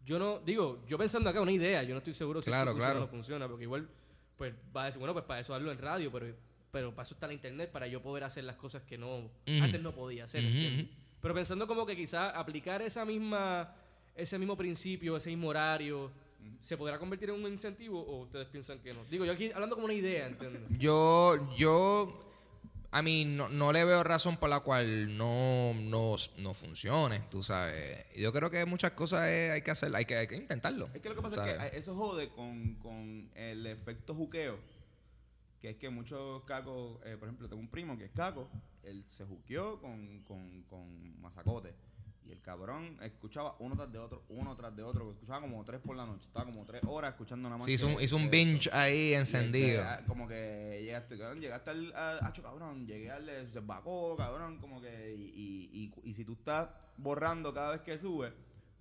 Yo 0.06 0.18
no, 0.18 0.38
digo, 0.38 0.84
yo 0.86 0.96
pensando 0.96 1.28
acá 1.28 1.40
una 1.40 1.52
idea, 1.52 1.82
yo 1.82 1.90
no 1.90 1.98
estoy 1.98 2.14
seguro 2.14 2.40
si 2.40 2.46
Claro, 2.46 2.70
esto 2.70 2.76
funciona 2.78 2.92
claro. 2.92 2.98
o 2.98 3.06
no 3.06 3.10
funciona, 3.10 3.48
porque 3.48 3.64
igual, 3.64 3.88
pues 4.36 4.54
va 4.74 4.84
a 4.84 4.86
decir, 4.86 5.00
bueno, 5.00 5.12
pues 5.12 5.24
para 5.24 5.40
eso 5.40 5.52
hazlo 5.54 5.72
en 5.72 5.78
radio, 5.78 6.10
pero, 6.10 6.34
pero 6.70 6.94
para 6.94 7.02
eso 7.02 7.14
está 7.14 7.26
la 7.26 7.34
internet, 7.34 7.70
para 7.72 7.88
yo 7.88 8.00
poder 8.00 8.24
hacer 8.24 8.44
las 8.44 8.56
cosas 8.56 8.82
que 8.84 8.96
no 8.96 9.30
antes 9.46 9.82
no 9.82 9.92
podía 9.92 10.24
hacer. 10.24 10.44
Ujú. 10.44 10.88
Pero 11.20 11.34
pensando 11.34 11.66
como 11.66 11.84
que 11.84 11.96
quizás 11.96 12.32
aplicar 12.34 12.80
esa 12.82 13.04
misma, 13.04 13.74
ese 14.14 14.38
mismo 14.38 14.56
principio, 14.56 15.16
ese 15.16 15.30
mismo 15.30 15.48
horario, 15.48 16.10
¿se 16.60 16.76
podrá 16.76 16.98
convertir 16.98 17.30
en 17.30 17.36
un 17.36 17.52
incentivo 17.52 18.00
o 18.00 18.22
ustedes 18.22 18.48
piensan 18.48 18.78
que 18.80 18.94
no? 18.94 19.04
Digo, 19.06 19.24
yo 19.24 19.32
aquí 19.32 19.50
hablando 19.52 19.74
como 19.74 19.86
una 19.86 19.94
idea, 19.94 20.26
¿entiendes? 20.26 20.62
Yo, 20.78 21.54
yo, 21.56 22.28
a 22.90 23.02
mí 23.02 23.24
no, 23.24 23.48
no 23.48 23.72
le 23.72 23.84
veo 23.84 24.02
razón 24.02 24.36
por 24.36 24.48
la 24.48 24.60
cual 24.60 25.16
no, 25.16 25.74
no, 25.74 26.16
no 26.38 26.54
funcione, 26.54 27.20
tú 27.30 27.42
sabes. 27.42 28.06
Yo 28.16 28.32
creo 28.32 28.50
que 28.50 28.64
muchas 28.64 28.92
cosas 28.92 29.28
eh, 29.28 29.50
hay 29.50 29.62
que 29.62 29.70
hacer, 29.70 29.94
hay 29.94 30.04
que, 30.04 30.16
hay 30.16 30.26
que 30.26 30.36
intentarlo. 30.36 30.88
Es 30.94 31.02
que 31.02 31.08
lo 31.08 31.16
que 31.16 31.22
pasa 31.22 31.36
¿sabes? 31.36 31.54
es 31.54 31.70
que 31.70 31.78
eso 31.78 31.94
jode 31.94 32.28
con, 32.30 32.74
con 32.76 33.30
el 33.34 33.66
efecto 33.66 34.14
juqueo. 34.14 34.58
Que 35.60 35.70
es 35.70 35.76
que 35.76 35.90
muchos 35.90 36.44
cacos, 36.44 37.00
eh, 37.04 37.16
por 37.18 37.28
ejemplo, 37.28 37.48
tengo 37.48 37.60
un 37.60 37.68
primo 37.68 37.98
que 37.98 38.04
es 38.04 38.12
caco, 38.12 38.48
él 38.84 39.04
se 39.08 39.24
juqueó 39.24 39.80
con, 39.80 40.22
con, 40.22 40.62
con 40.62 41.20
mazacote. 41.20 41.74
Y 42.28 42.32
el 42.32 42.42
cabrón 42.42 42.98
escuchaba 43.00 43.56
uno 43.58 43.74
tras 43.74 43.90
de 43.90 43.98
otro, 43.98 44.22
uno 44.28 44.54
tras 44.54 44.76
de 44.76 44.82
otro, 44.82 45.10
escuchaba 45.10 45.40
como 45.40 45.64
tres 45.64 45.80
por 45.80 45.96
la 45.96 46.04
noche, 46.04 46.26
estaba 46.26 46.44
como 46.44 46.62
tres 46.66 46.82
horas 46.86 47.12
escuchando 47.12 47.48
nada 47.48 47.56
más. 47.56 47.64
Sí, 47.64 47.72
hizo 47.72 47.86
un, 47.86 48.02
hizo 48.02 48.16
un 48.16 48.28
binge 48.28 48.66
esto. 48.66 48.76
ahí 48.76 49.14
encendido. 49.14 49.82
como 50.06 50.28
que 50.28 50.78
llegaste, 50.82 51.16
cabrón, 51.16 51.40
llegaste 51.40 51.70
al, 51.70 51.94
al 51.96 52.18
hacho, 52.22 52.42
cabrón, 52.42 52.86
llegué 52.86 53.10
al 53.10 53.24
de- 53.24 53.48
se 53.50 53.60
bacó, 53.60 54.14
cabrón, 54.14 54.58
como 54.58 54.78
que, 54.82 55.14
y, 55.16 55.22
y, 55.24 55.92
y, 56.04 56.10
y 56.10 56.12
si 56.12 56.26
tú 56.26 56.34
estás 56.34 56.68
borrando 56.98 57.54
cada 57.54 57.72
vez 57.72 57.80
que 57.80 57.98
sube, 57.98 58.30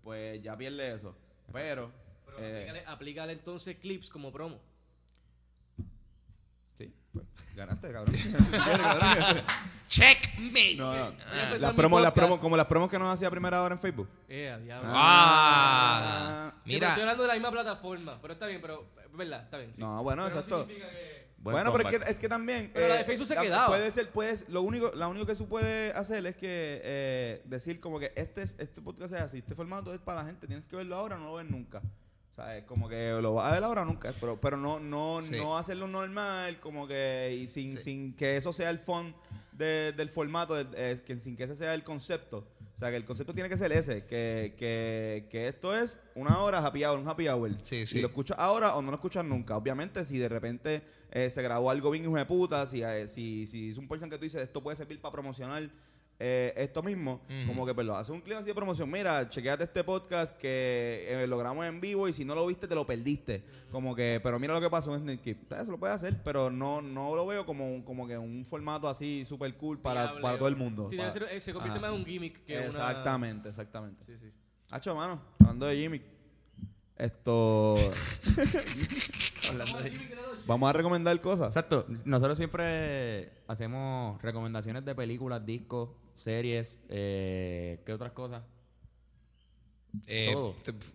pues 0.04 0.42
ya 0.42 0.58
pierdes 0.58 0.98
eso. 0.98 1.16
Pero, 1.54 1.90
Pero 2.26 2.40
eh, 2.40 2.52
aplícale, 2.58 2.84
aplícale 2.86 3.32
entonces 3.34 3.78
clips 3.78 4.10
como 4.10 4.30
promo. 4.30 4.60
sí, 6.78 6.94
pues 7.14 7.26
ganaste, 7.56 7.92
cabrón. 7.94 8.14
Checkmate. 9.88 10.76
no, 10.76 10.94
no. 10.94 11.12
Voy 11.12 11.40
a 11.40 11.44
empezar 11.44 11.62
Las 11.62 11.74
promos, 11.74 12.02
las 12.02 12.12
promos, 12.12 12.40
como 12.40 12.58
las 12.58 12.66
promos 12.66 12.90
que 12.90 13.00
nos 13.00 13.14
hacía 13.14 13.30
primera 13.32 13.62
hora 13.64 13.74
en 13.76 13.80
Facebook. 13.80 14.10
Eh, 14.28 14.50
a 14.50 14.58
diablo. 14.58 14.90
Ah, 14.94 16.52
Sí, 16.66 16.74
pero 16.74 16.76
mira, 16.76 16.88
estoy 16.90 17.02
hablando 17.04 17.24
de 17.24 17.28
la 17.30 17.34
misma 17.36 17.52
plataforma, 17.52 18.20
pero 18.22 18.34
está 18.34 18.46
bien, 18.48 18.60
pero 18.62 18.86
verdad, 19.14 19.44
está 19.44 19.58
bien. 19.58 19.74
sí. 19.74 19.82
No, 19.82 20.04
bueno, 20.04 20.24
Pero 20.24 20.36
no 20.36 20.42
exacto. 20.42 20.60
significa 20.66 20.90
que- 20.90 21.18
Buen 21.40 21.54
bueno, 21.54 21.72
pero 21.72 21.88
es 21.88 21.98
que, 22.04 22.12
es 22.12 22.20
que 22.20 22.28
también. 22.28 22.66
eh, 22.66 22.72
Pero 22.74 22.88
la 22.90 22.96
de 22.96 23.06
Facebook 23.06 23.28
se 23.28 23.36
la- 23.36 23.42
quedaba. 23.42 23.68
Puede 23.68 23.92
ser, 23.92 24.10
puedes, 24.10 24.50
lo 24.50 24.64
único, 24.64 24.92
la 24.96 25.08
único 25.08 25.26
que 25.28 25.36
tú 25.36 25.48
puedes 25.48 25.96
hacer 25.96 26.26
es 26.26 26.36
que 26.36 26.82
eh, 26.84 27.42
decir 27.46 27.80
como 27.80 28.00
que 28.00 28.12
este 28.16 28.42
es, 28.42 28.56
este 28.58 28.82
podcast 28.82 29.14
es 29.14 29.22
así, 29.22 29.38
este 29.38 29.54
formato 29.56 29.94
es 29.94 30.00
para 30.00 30.22
la 30.24 30.28
gente, 30.28 30.48
tienes 30.48 30.68
que 30.68 30.76
verlo 30.76 30.96
ahora, 30.96 31.16
no 31.18 31.26
lo 31.26 31.34
ves 31.36 31.50
nunca. 31.50 31.82
O 32.32 32.36
sea, 32.36 32.58
es 32.58 32.66
como 32.66 32.90
que 32.90 33.12
lo 33.22 33.36
vas 33.36 33.48
a 33.48 33.52
ver 33.54 33.64
ahora 33.64 33.84
o 33.84 33.86
nunca, 33.86 34.14
pero, 34.20 34.42
pero 34.42 34.58
no, 34.58 34.80
no, 34.80 35.22
Sí. 35.22 35.38
no 35.38 35.58
hacerlo 35.58 35.88
normal, 35.88 36.60
como 36.60 36.88
que, 36.88 37.38
y 37.40 37.48
sin, 37.48 37.74
Sí. 37.78 37.84
sin 37.84 38.16
que 38.16 38.36
eso 38.38 38.52
sea 38.52 38.70
el 38.72 38.80
font 38.80 39.16
de- 39.58 39.94
del 39.94 40.10
formato, 40.10 40.54
de- 40.56 40.68
eh, 40.92 41.02
que, 41.06 41.18
sin 41.20 41.36
que 41.36 41.44
ese 41.46 41.56
sea 41.56 41.74
el 41.74 41.84
concepto. 41.84 42.48
O 42.76 42.80
sea, 42.80 42.90
que 42.92 42.96
el 42.98 43.06
concepto 43.06 43.34
tiene 43.34 43.50
que 43.50 43.58
ser 43.58 43.72
ese, 43.72 44.06
que, 44.06 44.54
que, 44.58 45.26
que 45.32 45.48
esto 45.48 45.76
es 45.76 46.00
una 46.14 46.40
hora 46.44 46.60
happy 46.66 46.84
hour, 46.86 47.00
un 47.00 47.08
happy 47.08 47.28
hour. 47.28 47.52
Sí, 47.64 47.88
sí. 47.88 47.98
Y 47.98 48.02
lo 48.02 48.08
escuchas 48.10 48.38
ahora 48.40 48.76
o 48.76 48.82
no 48.84 48.92
lo 48.92 48.98
escuchas 48.98 49.26
nunca. 49.26 49.58
Obviamente, 49.58 50.06
si 50.06 50.20
de 50.20 50.30
repente 50.30 50.84
eh, 51.12 51.30
se 51.32 51.42
grabó 51.42 51.72
algo 51.72 51.90
bien 51.90 52.04
hijo 52.04 52.16
de 52.16 52.26
puta, 52.26 52.68
si, 52.68 52.84
eh, 52.84 53.08
si, 53.08 53.48
si 53.48 53.72
es 53.72 53.78
un 53.78 53.88
portion 53.88 54.10
que 54.12 54.18
tú 54.18 54.26
dices, 54.26 54.42
esto 54.44 54.62
puede 54.62 54.78
servir 54.78 55.02
para 55.02 55.12
promocionar 55.12 55.68
eh, 56.20 56.54
esto 56.58 56.82
mismo, 56.82 57.22
como 57.46 57.66
que 57.66 57.76
pues 57.76 57.86
lo 57.86 57.96
hace 57.96 58.12
un 58.12 58.22
clip 58.22 58.38
así 58.38 58.46
de 58.48 58.56
promoción. 58.56 58.90
Mira, 58.90 59.30
chequeate 59.30 59.66
este 59.66 59.84
podcast 59.84 60.36
que 60.38 61.06
eh, 61.10 61.28
lo 61.28 61.38
grabamos 61.38 61.66
en 61.68 61.80
vivo 61.80 62.08
y 62.08 62.14
si 62.14 62.26
no 62.26 62.34
lo 62.34 62.48
viste, 62.48 62.68
te 62.68 62.74
lo 62.76 62.86
perdiste. 62.88 63.44
Como 63.72 63.96
que, 63.96 64.20
pero 64.24 64.40
mira 64.40 64.54
lo 64.54 64.62
que 64.62 64.70
pasó 64.70 64.96
en 64.96 65.02
Snake 65.02 65.22
Keep. 65.22 65.52
Eso 65.54 65.72
lo 65.72 65.78
puede 65.78 65.94
hacer, 65.94 66.22
pero 66.24 66.50
no, 66.50 66.82
no 66.82 67.16
lo 67.16 67.26
veo 67.28 67.46
como, 67.46 67.84
como 67.86 68.08
que 68.08 68.18
un 68.18 68.46
formato 68.46 68.88
así 68.90 69.26
súper 69.26 69.54
cool 69.56 69.78
para, 69.78 70.20
para 70.22 70.38
todo 70.38 70.48
el 70.48 70.56
mundo. 70.56 70.88
Sí, 70.90 70.96
debe 70.96 71.10
Para- 71.10 71.28
ser- 71.28 71.36
eh, 71.38 71.42
se 71.42 71.54
convierte 71.54 71.78
Ajá. 71.80 71.88
más 71.88 71.96
en 71.96 72.02
un 72.02 72.06
gimmick 72.06 72.44
que 72.46 72.58
una... 72.58 72.66
Exactamente, 72.68 73.50
exactamente. 73.50 74.04
Sí, 74.06 74.14
sí. 74.20 74.32
Hacho, 74.70 74.96
mano, 74.96 75.22
hablando 75.40 75.66
de 75.68 75.78
Jimmy. 75.78 76.02
Esto. 76.98 77.76
Vamos 80.48 80.70
a 80.70 80.74
recomendar 80.74 81.20
cosas. 81.22 81.48
Exacto. 81.48 81.86
Nosotros 82.06 82.38
siempre 82.38 83.32
hacemos 83.48 84.22
recomendaciones 84.22 84.86
de 84.86 84.96
películas, 84.96 85.46
discos, 85.46 85.90
series, 86.16 86.80
eh, 86.90 87.82
¿qué 87.86 87.94
otras 87.94 88.12
cosas? 88.14 88.44
Eh, 90.06 90.30
Todo. 90.32 90.52
t- 90.64 90.72
f- 90.72 90.92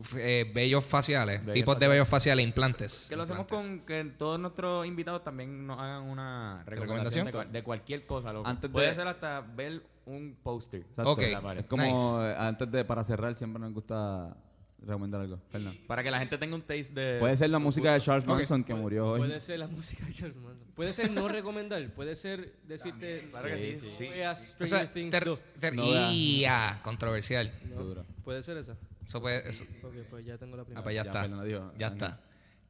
f- 0.00 0.40
eh, 0.40 0.44
vellos 0.54 0.84
faciales, 0.84 1.40
Vellos 1.40 1.54
tipos 1.54 1.74
de 1.74 1.86
faciales. 1.86 1.94
vellos 1.96 2.08
faciales, 2.08 2.46
implantes. 2.46 3.06
Que 3.08 3.16
lo 3.16 3.22
hacemos 3.24 3.40
Implantes. 3.42 3.68
con 3.78 3.86
que 3.86 4.04
todos 4.16 4.38
nuestros 4.38 4.86
invitados 4.86 5.24
también 5.24 5.66
nos 5.66 5.78
hagan 5.80 6.02
una 6.04 6.62
¿Recomendación? 6.66 7.26
recomendación 7.26 7.28
de, 7.28 7.32
cual- 7.32 7.52
de 7.52 7.62
cualquier 7.64 8.06
cosa. 8.06 8.32
loco. 8.32 8.48
Antes 8.48 8.70
de- 8.70 8.72
Puede 8.72 8.94
ser 8.94 9.08
hasta 9.08 9.40
ver 9.40 9.82
un 10.06 10.36
póster. 10.42 10.82
Exacto. 10.82 11.10
Ok. 11.12 11.20
Es 11.56 11.66
como 11.66 12.22
eh, 12.22 12.34
antes 12.38 12.70
de 12.70 12.84
para 12.84 13.02
cerrar 13.02 13.34
siempre 13.36 13.60
nos 13.60 13.72
gusta 13.72 14.36
recomendar 14.84 15.20
algo. 15.20 15.38
Fernando. 15.50 15.80
Para 15.86 16.02
que 16.02 16.10
la 16.10 16.18
gente 16.18 16.38
tenga 16.38 16.54
un 16.54 16.62
taste 16.62 16.92
de... 16.94 17.18
Puede 17.20 17.36
ser 17.36 17.50
la 17.50 17.58
música 17.58 17.92
de 17.94 18.00
Charles. 18.00 18.26
Manson 18.26 18.62
que 18.64 18.74
murió 18.74 19.06
hoy. 19.06 19.18
Puede 19.20 19.40
ser 19.40 19.58
la 19.58 19.66
música 19.68 20.04
de 20.06 20.12
Charles 20.12 20.36
Manson. 20.36 20.66
Puede 20.74 20.92
ser 20.92 21.10
no 21.10 21.28
recomendar. 21.38 21.88
Puede 21.94 22.16
ser 22.16 22.54
decirte... 22.66 23.28
claro 23.30 23.48
que 23.48 23.58
sí, 23.80 23.88
sí. 23.96 24.08
veas 24.08 24.56
O 24.60 24.66
sea, 24.66 24.86
Things 24.86 25.10
ter- 25.10 25.24
2. 25.24 25.38
ter- 25.60 25.74
No 25.74 25.90
veas. 25.90 26.12
Ia, 26.12 26.80
controversial. 26.82 27.52
No. 27.68 27.82
Duro. 27.82 28.04
Puede 28.24 28.42
ser 28.42 28.56
esa. 28.58 28.76
Eso 29.06 29.20
puede, 29.20 29.48
eso- 29.48 29.64
Ok, 29.82 29.94
pues 30.10 30.24
ya 30.24 30.38
tengo 30.38 30.56
la 30.56 30.64
primera. 30.64 30.80
ah, 30.80 30.82
pues 30.82 30.94
ya, 30.94 31.02
Ya, 31.04 31.10
está. 31.10 31.76
Ya 31.78 31.86
está. 31.88 32.20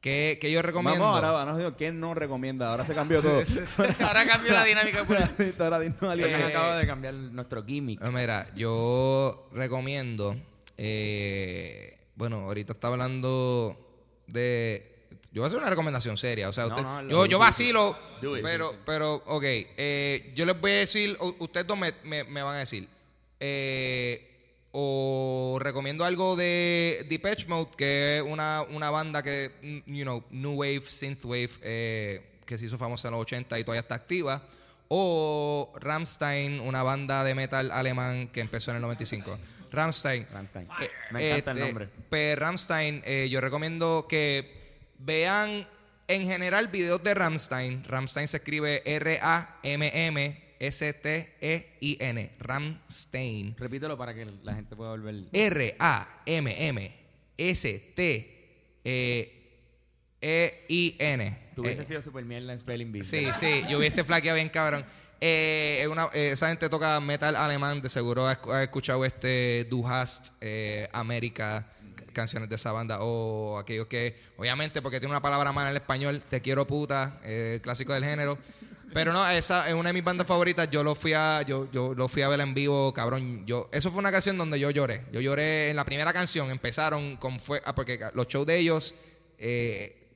¿Qué, 0.01 0.37
qué 0.39 0.51
yo 0.51 0.61
recomiendo? 0.61 0.99
Vamos, 1.01 1.15
ahora, 1.15 1.29
ahora 1.29 1.51
nos 1.53 1.57
digo 1.57 1.73
quién 1.75 1.99
no 1.99 2.13
recomienda. 2.13 2.69
Ahora 2.69 2.85
se 2.85 2.93
cambió 2.93 3.19
todo. 3.23 3.41
ahora 4.05 4.27
cambió 4.27 4.53
la 4.53 4.63
dinámica. 4.63 4.99
ahora 4.99 5.79
dinos 5.79 6.03
a 6.03 6.11
alguien. 6.11 6.29
Fernan 6.29 6.49
acaba 6.49 6.77
de 6.77 6.85
cambiar 6.85 7.13
nuestro 7.15 7.63
gimmick. 7.65 7.99
Eh, 8.03 8.11
Mira, 8.11 8.47
yo 8.55 9.49
recomiendo. 9.51 10.35
eh, 10.77 11.94
bueno, 12.15 12.37
ahorita 12.41 12.73
está 12.73 12.87
hablando 12.87 13.77
de. 14.27 14.91
Yo 15.31 15.41
voy 15.41 15.43
a 15.43 15.47
hacer 15.47 15.59
una 15.59 15.69
recomendación 15.69 16.15
seria. 16.17 16.47
O 16.49 16.53
sea, 16.53 16.67
usted- 16.67 16.81
no, 16.81 17.01
yo, 17.09 17.25
yo 17.25 17.39
vacilo. 17.39 17.97
It. 18.21 18.41
Pero, 18.41 18.73
pero, 18.85 19.15
ok. 19.25 19.43
eh, 19.45 20.31
yo 20.35 20.45
les 20.45 20.59
voy 20.59 20.71
a 20.71 20.75
decir. 20.75 21.17
Ustedes 21.39 21.67
dos 21.67 21.77
me, 21.77 21.93
me- 22.03 22.23
me 22.23 22.41
van 22.41 22.55
a 22.55 22.59
decir. 22.59 22.87
eh, 23.39 24.31
o 24.77 25.57
recomiendo 25.61 26.03
algo 26.03 26.35
de 26.35 27.05
Depeche 27.09 27.47
Mode, 27.47 27.71
que 27.77 28.17
es 28.17 28.23
una, 28.23 28.61
una 28.69 28.89
banda 28.89 29.23
que, 29.23 29.51
you 29.85 30.03
know, 30.03 30.21
New 30.31 30.53
Wave, 30.53 30.83
Synthwave, 30.87 31.51
eh, 31.61 32.41
que 32.45 32.57
se 32.57 32.65
hizo 32.65 32.77
famosa 32.77 33.07
en 33.07 33.13
los 33.13 33.21
80 33.21 33.57
y 33.57 33.63
todavía 33.63 33.81
está 33.81 33.95
activa. 33.95 34.43
O 34.89 35.73
Rammstein, 35.79 36.59
una 36.59 36.83
banda 36.83 37.23
de 37.23 37.33
metal 37.35 37.71
alemán 37.71 38.27
que 38.27 38.41
empezó 38.41 38.71
en 38.71 38.77
el 38.77 38.81
95. 38.81 39.37
Rammstein. 39.71 40.27
Rammstein. 40.31 40.67
Eh, 40.81 40.89
Me 41.11 41.29
encanta 41.31 41.51
el 41.51 41.57
este, 41.57 41.67
nombre. 41.67 41.89
Pues 42.09 42.37
Rammstein, 42.39 43.01
eh, 43.05 43.27
yo 43.29 43.41
recomiendo 43.41 44.05
que 44.09 44.51
vean 44.99 45.67
en 46.07 46.23
general 46.23 46.67
videos 46.67 47.03
de 47.03 47.13
Rammstein. 47.13 47.83
Rammstein 47.83 48.27
se 48.27 48.37
escribe 48.37 48.81
R-A-M-M-S-T-E-I-N. 51.15 52.31
Rammstein. 52.39 53.55
Repítelo 53.57 53.97
para 53.97 54.13
que 54.13 54.25
la 54.43 54.53
gente 54.55 54.75
pueda 54.75 54.91
volver... 54.91 55.15
R-A-M-M-S-T-E-I-N. 60.21 61.37
Tú 61.55 61.61
hubiese 61.61 61.81
Eh, 61.81 61.85
sido 61.85 62.01
super 62.01 62.25
mierda 62.25 62.53
en 62.53 62.59
Spelling 62.59 62.91
Bee. 62.91 63.03
Sí, 63.03 63.27
sí, 63.39 63.63
yo 63.69 63.77
hubiese 63.77 64.03
flaqueado 64.03 64.35
bien 64.35 64.49
cabrón. 64.49 64.85
Eh, 65.21 65.87
eh, 66.13 66.31
esa 66.31 66.49
gente 66.49 66.69
toca 66.69 66.99
metal 66.99 67.35
alemán, 67.35 67.81
de 67.81 67.89
seguro 67.89 68.27
has, 68.27 68.39
escuchado 68.61 69.05
este 69.05 69.65
Du 69.69 69.87
hast, 69.87 70.29
eh, 70.41 70.89
América, 70.91 71.67
canciones 72.13 72.49
de 72.49 72.55
esa 72.55 72.71
banda, 72.71 72.99
o 73.01 73.57
aquellos 73.57 73.87
que, 73.87 74.19
obviamente, 74.37 74.81
porque 74.81 74.99
tiene 74.99 75.13
una 75.13 75.21
palabra 75.21 75.51
mala 75.51 75.69
en 75.69 75.75
el 75.75 75.81
español, 75.81 76.23
Te 76.29 76.41
quiero 76.41 76.67
puta, 76.67 77.19
eh, 77.23 77.59
clásico 77.61 77.93
del 77.93 78.03
género. 78.03 78.37
Pero 78.93 79.11
no, 79.11 79.27
esa 79.29 79.67
es 79.67 79.73
una 79.73 79.89
de 79.89 79.93
mis 79.93 80.03
bandas 80.05 80.25
favoritas. 80.25 80.69
Yo 80.71 80.81
lo 80.81 80.95
fui 80.95 81.11
a, 81.11 81.41
yo, 81.41 81.69
yo 81.69 81.93
lo 81.93 82.07
fui 82.07 82.21
a 82.21 82.29
ver 82.29 82.39
en 82.39 82.53
vivo, 82.53 82.93
cabrón. 82.93 83.45
Yo, 83.45 83.67
eso 83.73 83.91
fue 83.91 83.99
una 83.99 84.11
canción 84.11 84.37
donde 84.37 84.57
yo 84.57 84.69
lloré. 84.69 85.03
Yo 85.11 85.19
lloré 85.19 85.69
en 85.69 85.75
la 85.75 85.83
primera 85.83 86.13
canción. 86.13 86.49
Empezaron 86.49 87.17
con 87.17 87.37
fue, 87.41 87.61
ah, 87.65 87.75
porque 87.75 87.99
los 88.13 88.27
shows 88.27 88.47
de 88.47 88.57
ellos, 88.57 88.95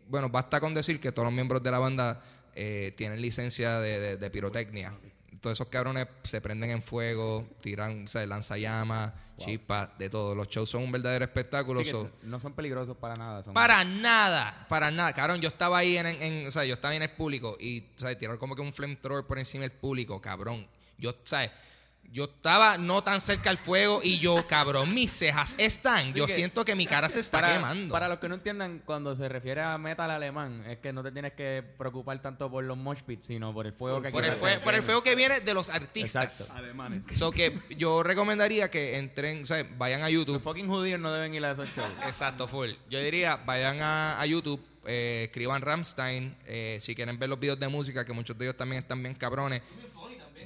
bueno, 0.08 0.30
basta 0.30 0.62
con 0.62 0.74
decir 0.74 1.02
que 1.02 1.12
todos 1.12 1.26
los 1.26 1.34
miembros 1.34 1.62
de 1.62 1.72
la 1.72 1.80
banda 1.80 2.22
eh, 2.62 2.94
tienen 2.98 3.22
licencia 3.22 3.80
de, 3.80 4.00
de- 4.00 4.18
de 4.18 4.30
pirotecnia. 4.30 4.94
Todos 5.40 5.56
esos 5.56 5.70
cabrones 5.70 6.06
se 6.24 6.42
prenden 6.42 6.70
en 6.72 6.82
fuego, 6.82 7.48
tiran, 7.62 8.04
o 8.04 8.08
sea, 8.10 8.26
lanzallamas, 8.26 9.14
chispas, 9.38 9.98
de 9.98 10.10
todo. 10.10 10.36
Los 10.36 10.50
shows 10.50 10.70
son 10.70 10.84
un 10.84 10.92
verdadero 10.92 11.24
espectáculo. 11.24 11.80
Sí 11.80 11.86
que 11.86 11.92
so- 11.92 12.12
no 12.24 12.42
son 12.42 12.52
peligrosos 12.54 12.98
para 12.98 13.14
nada. 13.16 13.42
Son 13.42 13.54
para 13.54 13.86
nada, 13.86 14.66
para 14.68 14.92
nada. 14.92 15.14
Cabrón, 15.14 15.40
yo 15.40 15.48
estaba 15.48 15.78
ahí 15.78 15.96
en, 15.96 16.08
en- 16.08 16.48
o 16.48 16.52
sea, 16.52 16.66
yo 16.66 16.74
estaba 16.74 16.94
en 16.94 17.04
el 17.04 17.12
público 17.12 17.56
y, 17.58 17.86
o 17.96 18.00
sea, 18.00 18.18
tiraron 18.20 18.38
como 18.38 18.54
que 18.54 18.62
un 18.62 18.74
flamethrower 18.74 19.24
por 19.26 19.40
encima 19.40 19.62
del 19.62 19.72
público, 19.72 20.20
cabrón. 20.20 20.68
Yo, 20.98 21.16
¿sabes? 21.24 21.52
Yo 22.12 22.24
estaba 22.26 22.78
no 22.80 23.04
tan 23.04 23.22
cerca 23.22 23.50
al 23.52 23.58
fuego 23.60 24.02
y 24.04 24.20
yo, 24.20 24.46
cabrón, 24.48 24.94
mis 24.94 25.12
cejas 25.12 25.54
están. 25.60 26.14
yo 26.14 26.26
que- 26.26 26.34
siento 26.34 26.66
que 26.66 26.74
mi 26.76 26.88
cara 26.88 27.08
se 27.10 27.20
está 27.20 27.40
para, 27.40 27.54
quemando. 27.54 27.92
Para 27.94 28.08
los 28.08 28.18
que 28.20 28.28
no 28.28 28.36
entiendan, 28.36 28.82
cuando 28.84 29.16
se 29.16 29.30
refiere 29.30 29.62
a 29.62 29.78
metal 29.78 30.10
alemán, 30.10 30.64
es 30.68 30.80
que 30.80 30.92
no 30.92 31.04
te 31.04 31.12
tienes 31.12 31.34
que 31.34 31.64
preocupar 31.78 32.20
tanto 32.22 32.50
por 32.50 32.64
los 32.64 32.78
mosh 32.78 33.02
pits, 33.06 33.28
sino 33.28 33.54
por 33.54 33.68
el 33.68 33.74
fuego 33.74 34.02
que 34.02 34.10
por, 34.10 34.26
el 34.26 34.34
fue- 34.34 34.60
por 34.60 34.74
el 34.74 34.82
fuego 34.84 35.04
que 35.04 35.14
viene 35.16 35.40
de 35.40 35.54
los 35.54 35.70
artistas. 35.70 36.24
Exacto. 36.42 36.54
Alemanes. 36.58 37.04
So 37.16 37.30
que 37.32 37.60
yo 37.78 38.02
recomendaría 38.02 38.72
que 38.72 38.98
entren, 38.98 39.44
o 39.44 39.46
sea, 39.46 39.66
vayan 39.78 40.02
a 40.02 40.06
Los 40.06 40.14
YouTube. 40.14 40.42
fucking 40.42 40.68
judíos 40.68 41.00
no 41.00 41.12
deben 41.14 41.34
ir 41.36 41.46
a 41.46 41.52
esos 41.52 41.70
shows. 41.76 41.90
Exacto, 42.06 42.48
full. 42.48 42.72
Yo 42.90 43.00
diría, 43.00 43.36
vayan 43.46 43.82
a, 43.82 44.20
a 44.20 44.26
YouTube, 44.26 44.60
eh, 44.86 45.26
escriban 45.26 45.62
Ramstein, 45.62 46.36
eh, 46.48 46.80
si 46.82 46.96
quieren 46.96 47.20
ver 47.20 47.30
los 47.30 47.40
videos 47.40 47.60
de 47.60 47.68
música, 47.68 48.04
que 48.04 48.14
muchos 48.14 48.36
de 48.38 48.46
ellos 48.46 48.58
también 48.58 48.82
están 48.82 49.02
bien 49.04 49.14
cabrones. 49.14 49.62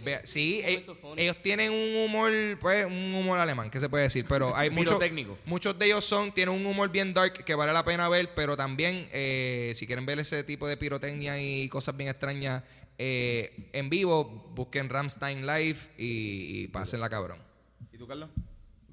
Vea- 0.02 0.26
sí, 0.26 0.62
eh, 0.64 0.86
ellos 1.18 1.38
tienen 1.42 1.72
un 1.72 2.06
humor, 2.06 2.32
pues, 2.60 2.86
un 2.86 3.14
humor 3.16 3.40
alemán, 3.40 3.70
que 3.70 3.80
se 3.80 3.90
puede 3.90 4.04
decir, 4.04 4.26
pero 4.28 4.56
hay 4.56 4.70
muchos, 4.70 4.94
Pirotécnico. 4.94 5.38
muchos 5.46 5.78
de 5.78 5.86
ellos 5.86 6.04
son, 6.06 6.34
tienen 6.34 6.56
un 6.56 6.66
humor 6.66 6.90
bien 6.90 7.14
dark 7.14 7.44
que 7.46 7.56
vale 7.56 7.74
la 7.74 7.84
pena 7.86 8.10
ver, 8.10 8.34
pero 8.36 8.56
también, 8.58 9.08
eh, 9.12 9.74
si 9.76 9.86
quieren 9.88 10.06
ver 10.06 10.20
ese 10.20 10.44
tipo 10.44 10.68
de 10.68 10.78
pirotecnia 10.78 11.42
y 11.42 11.70
cosas 11.70 11.96
bien 11.98 12.10
extrañas 12.10 12.64
eh, 12.98 13.70
en 13.74 13.90
vivo, 13.90 14.26
busquen 14.56 14.90
Ramstein 14.90 15.46
Live 15.48 15.78
y, 15.98 16.64
y 16.64 16.68
pásenla 16.68 17.10
cabrón. 17.10 17.40
¿Y 17.92 17.98
tú, 17.98 18.08
Carlos? 18.08 18.30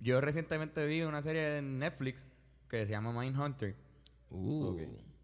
Yo 0.02 0.20
recientemente 0.20 0.86
vi 0.86 1.02
una 1.02 1.20
serie 1.22 1.58
en 1.58 1.78
Netflix 1.78 2.26
que 2.68 2.86
se 2.86 2.92
llama 2.92 3.12
Mindhunter. 3.12 3.74
Uh. 4.30 4.76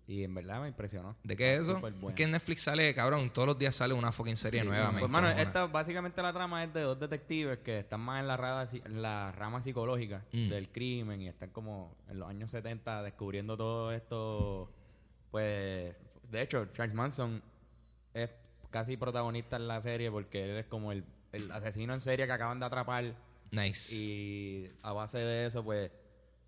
Y 0.09 0.23
en 0.23 0.33
verdad 0.35 0.61
me 0.63 0.69
impresionó. 0.69 1.17
¿De 1.25 1.37
qué 1.37 1.57
es 1.57 1.63
eso? 1.63 1.83
Es 2.09 2.15
que 2.15 2.23
en 2.23 2.31
Netflix 2.31 2.63
sale, 2.63 2.95
cabrón, 2.95 3.29
todos 3.33 3.49
los 3.49 3.59
días 3.59 3.75
sale 3.75 3.93
una 3.93 4.13
fucking 4.13 4.37
serie 4.37 4.63
nueva. 4.63 4.93
me 4.93 5.01
Pues, 5.01 5.11
mano, 5.11 5.27
encojona. 5.27 5.49
esta, 5.49 5.67
básicamente 5.67 6.23
la 6.23 6.33
trama 6.33 6.63
es 6.63 6.73
de 6.73 6.83
dos 6.83 7.01
detectives 7.01 7.59
que 7.59 7.81
están 7.81 8.01
más 8.01 8.21
en 8.21 8.29
la 8.29 8.37
rama, 8.37 8.69
en 8.73 9.03
la 9.03 9.33
rama 9.33 9.61
psicológica 9.63 10.25
Mm. 10.33 10.49
del 10.49 10.69
crimen 10.71 11.23
y 11.23 11.29
están 11.29 11.51
como 11.51 11.97
en 12.09 12.21
los 12.21 12.29
años 12.29 12.51
70 12.51 13.03
descubriendo 13.03 13.57
todo 13.57 13.91
esto. 13.93 14.71
Pues, 15.33 15.97
de 16.31 16.43
hecho, 16.43 16.67
Charles 16.73 16.95
Manson 16.95 17.43
es 18.15 18.31
casi 18.71 18.97
protagonista 18.97 19.57
en 19.57 19.67
la 19.67 19.83
serie 19.83 20.11
porque 20.11 20.45
él 20.45 20.57
es 20.59 20.67
como 20.67 20.93
el, 20.93 21.05
el 21.33 21.51
asesino 21.51 21.95
en 21.95 22.01
serie 22.01 22.27
que 22.27 22.33
acaban 22.33 22.61
de 22.61 22.67
atrapar 22.67 23.05
Nice. 23.51 23.95
y 23.95 24.71
a 24.83 24.93
base 24.93 25.19
de 25.19 25.47
eso, 25.47 25.65
pues, 25.65 25.91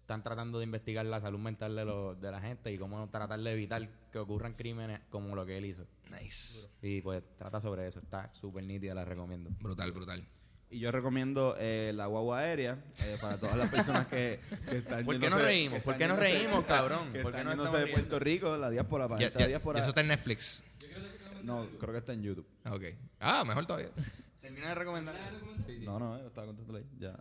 están 0.09 0.23
tratando 0.23 0.59
de 0.59 0.65
investigar 0.65 1.05
la 1.05 1.21
salud 1.21 1.39
mental 1.39 1.77
de, 1.77 1.85
los 1.85 2.19
de 2.19 2.31
la 2.31 2.41
gente 2.41 2.73
y 2.73 2.79
cómo 2.79 3.11
tratar 3.11 3.39
de 3.41 3.53
evitar 3.53 3.87
que 4.11 4.19
ocurran 4.19 4.55
crímenes 4.55 5.01
como 5.11 5.37
lo 5.37 5.45
que 5.45 5.59
él 5.59 5.67
hizo. 5.67 5.85
Nice. 6.11 6.67
Y 6.81 7.03
pues 7.03 7.23
trata 7.37 7.61
sobre 7.61 7.87
eso, 7.87 8.01
está 8.01 8.33
súper 8.33 8.65
nítida, 8.65 8.95
la 8.95 9.05
recomiendo. 9.05 9.51
Brutal, 9.61 9.93
brutal. 9.93 10.27
Y 10.71 10.79
yo 10.79 10.91
recomiendo 10.93 11.57
eh, 11.59 11.93
la 11.95 12.07
guagua 12.07 12.39
aérea 12.39 12.79
eh, 13.01 13.19
para 13.21 13.37
todas 13.37 13.59
las 13.59 13.69
personas 13.69 14.07
que, 14.07 14.41
que 14.71 14.79
están 14.79 15.05
¿Por 15.05 15.21
qué 15.21 15.29
nos 15.29 15.43
reímos? 15.43 15.81
¿Por 15.83 15.99
qué 15.99 16.09
nos 16.09 16.19
reímos, 16.19 16.65
cabrón? 16.67 17.13
Que 17.13 17.21
¿Por 17.21 17.33
qué 17.35 17.45
de 17.45 17.87
Puerto 17.89 18.19
Rico, 18.19 18.57
la 18.57 18.71
diáspora, 18.71 19.09
para 19.09 19.21
Ya, 19.21 19.27
esta 19.27 19.41
ya- 19.41 19.47
diáspora. 19.49 19.81
eso 19.81 19.91
está 19.91 20.01
en 20.01 20.09
Netflix. 20.09 20.65
No, 21.43 21.67
creo 21.79 21.93
que 21.93 21.99
está 21.99 22.15
en 22.15 22.23
YouTube. 22.23 22.47
Ok. 22.65 22.83
Ah, 23.21 23.45
mejor 23.45 23.67
todavía. 23.67 23.91
Termina 24.41 24.71
de 24.71 24.75
recomendar. 24.75 25.15
No, 25.83 25.99
no, 25.99 26.17
eh, 26.17 26.27
estaba 26.29 26.47
contándole 26.47 26.79
ahí. 26.79 26.87
Ya. 26.99 27.15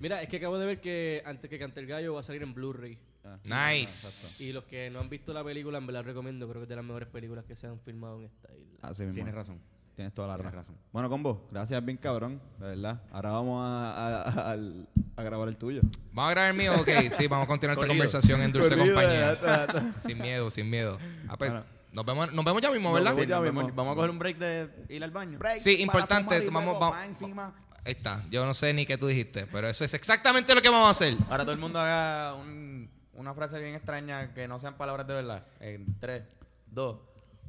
Mira, 0.00 0.22
es 0.22 0.28
que 0.28 0.36
acabo 0.36 0.58
de 0.58 0.66
ver 0.66 0.80
que 0.80 1.22
antes 1.26 1.48
que 1.50 1.58
cante 1.58 1.80
el 1.80 1.86
gallo 1.86 2.14
va 2.14 2.20
a 2.20 2.22
salir 2.22 2.42
en 2.42 2.54
Blu-ray. 2.54 2.98
Ah, 3.24 3.38
Nice. 3.78 4.42
Y 4.42 4.52
los 4.52 4.64
que 4.64 4.90
no 4.90 5.00
han 5.00 5.08
visto 5.08 5.32
la 5.32 5.42
película, 5.44 5.78
en 5.78 5.86
verdad 5.86 6.04
recomiendo. 6.04 6.46
Creo 6.48 6.60
que 6.60 6.64
es 6.64 6.68
de 6.68 6.76
las 6.76 6.84
mejores 6.84 7.08
películas 7.08 7.44
que 7.44 7.56
se 7.56 7.66
han 7.66 7.78
filmado 7.80 8.18
en 8.20 8.24
esta 8.26 8.54
isla. 8.54 8.78
Así 8.82 9.02
mismo. 9.02 9.14
Tienes 9.14 9.34
razón. 9.34 9.60
Tienes 9.96 10.14
toda 10.14 10.28
la 10.28 10.34
Tienes 10.36 10.54
razón. 10.54 10.74
razón. 10.76 10.88
Bueno, 10.92 11.08
combo, 11.10 11.48
gracias 11.50 11.84
bien 11.84 11.96
cabrón, 11.98 12.40
de 12.60 12.66
verdad. 12.68 13.02
Ahora 13.10 13.30
vamos 13.32 13.64
a, 13.64 13.90
a- 13.90 14.22
a- 14.22 14.50
al- 14.52 14.88
a 15.16 15.22
grabar 15.24 15.48
el 15.48 15.56
tuyo. 15.56 15.80
¿Vamos 16.12 16.30
a 16.30 16.34
grabar 16.34 16.50
el 16.52 16.56
mío? 16.56 16.72
Ok, 16.80 16.88
sí, 17.16 17.26
vamos 17.26 17.46
a 17.46 17.48
continuar 17.48 17.76
esta 17.76 17.88
conversación 17.88 18.40
en 18.42 18.52
dulce 18.52 18.76
Corrido, 18.76 18.94
compañía. 18.94 19.32
está. 19.32 19.94
Sin 20.06 20.18
miedo, 20.18 20.50
sin 20.50 20.70
miedo. 20.70 20.98
Ah, 21.26 21.36
pues, 21.36 21.50
Bueno. 21.50 21.66
nos, 21.92 22.06
vemos, 22.06 22.32
nos 22.32 22.44
vemos 22.44 22.62
ya 22.62 22.70
mismo, 22.70 22.92
¿verdad? 22.92 23.12
Sí, 23.16 23.26
ya 23.26 23.40
nos 23.40 23.44
mismo. 23.52 23.68
Vamos 23.74 23.92
a 23.92 23.94
coger 23.96 24.10
un 24.10 24.18
break 24.20 24.38
de 24.38 24.68
ir 24.88 25.02
al 25.02 25.10
baño. 25.10 25.36
Break 25.38 25.58
Sí, 25.58 25.82
importante, 25.82 26.48
vamos- 26.48 26.78
vamos- 26.78 26.96
encima. 27.04 27.52
Ahí 27.84 27.92
está. 27.92 28.22
Yo 28.30 28.44
no 28.44 28.52
sé 28.54 28.72
ni 28.74 28.84
qué 28.86 28.98
tú 28.98 29.06
dijiste, 29.06 29.46
pero 29.46 29.68
eso 29.68 29.84
es 29.84 29.94
exactamente 29.94 30.54
lo 30.54 30.60
que 30.60 30.68
vamos 30.68 30.88
a 30.88 30.90
hacer. 30.90 31.16
Ahora 31.30 31.44
todo 31.44 31.52
el 31.52 31.58
mundo 31.58 31.78
haga 31.80 32.34
un- 32.34 32.90
una 33.14 33.34
frase 33.34 33.58
bien 33.58 33.74
extraña 33.74 34.32
que 34.34 34.46
no 34.46 34.58
sean 34.58 34.76
palabras 34.76 35.06
de 35.06 35.14
verdad. 35.14 35.46
En 35.60 35.98
3, 35.98 36.22
2, 36.66 36.98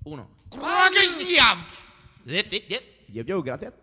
1. 0.06 0.30
Yo, 3.10 3.24
yo, 3.24 3.44
gracias. 3.44 3.74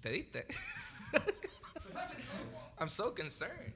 ¿Te 0.00 0.10
diste? 0.10 0.46
I'm 2.78 2.88
so 2.88 3.14
concerned. 3.14 3.74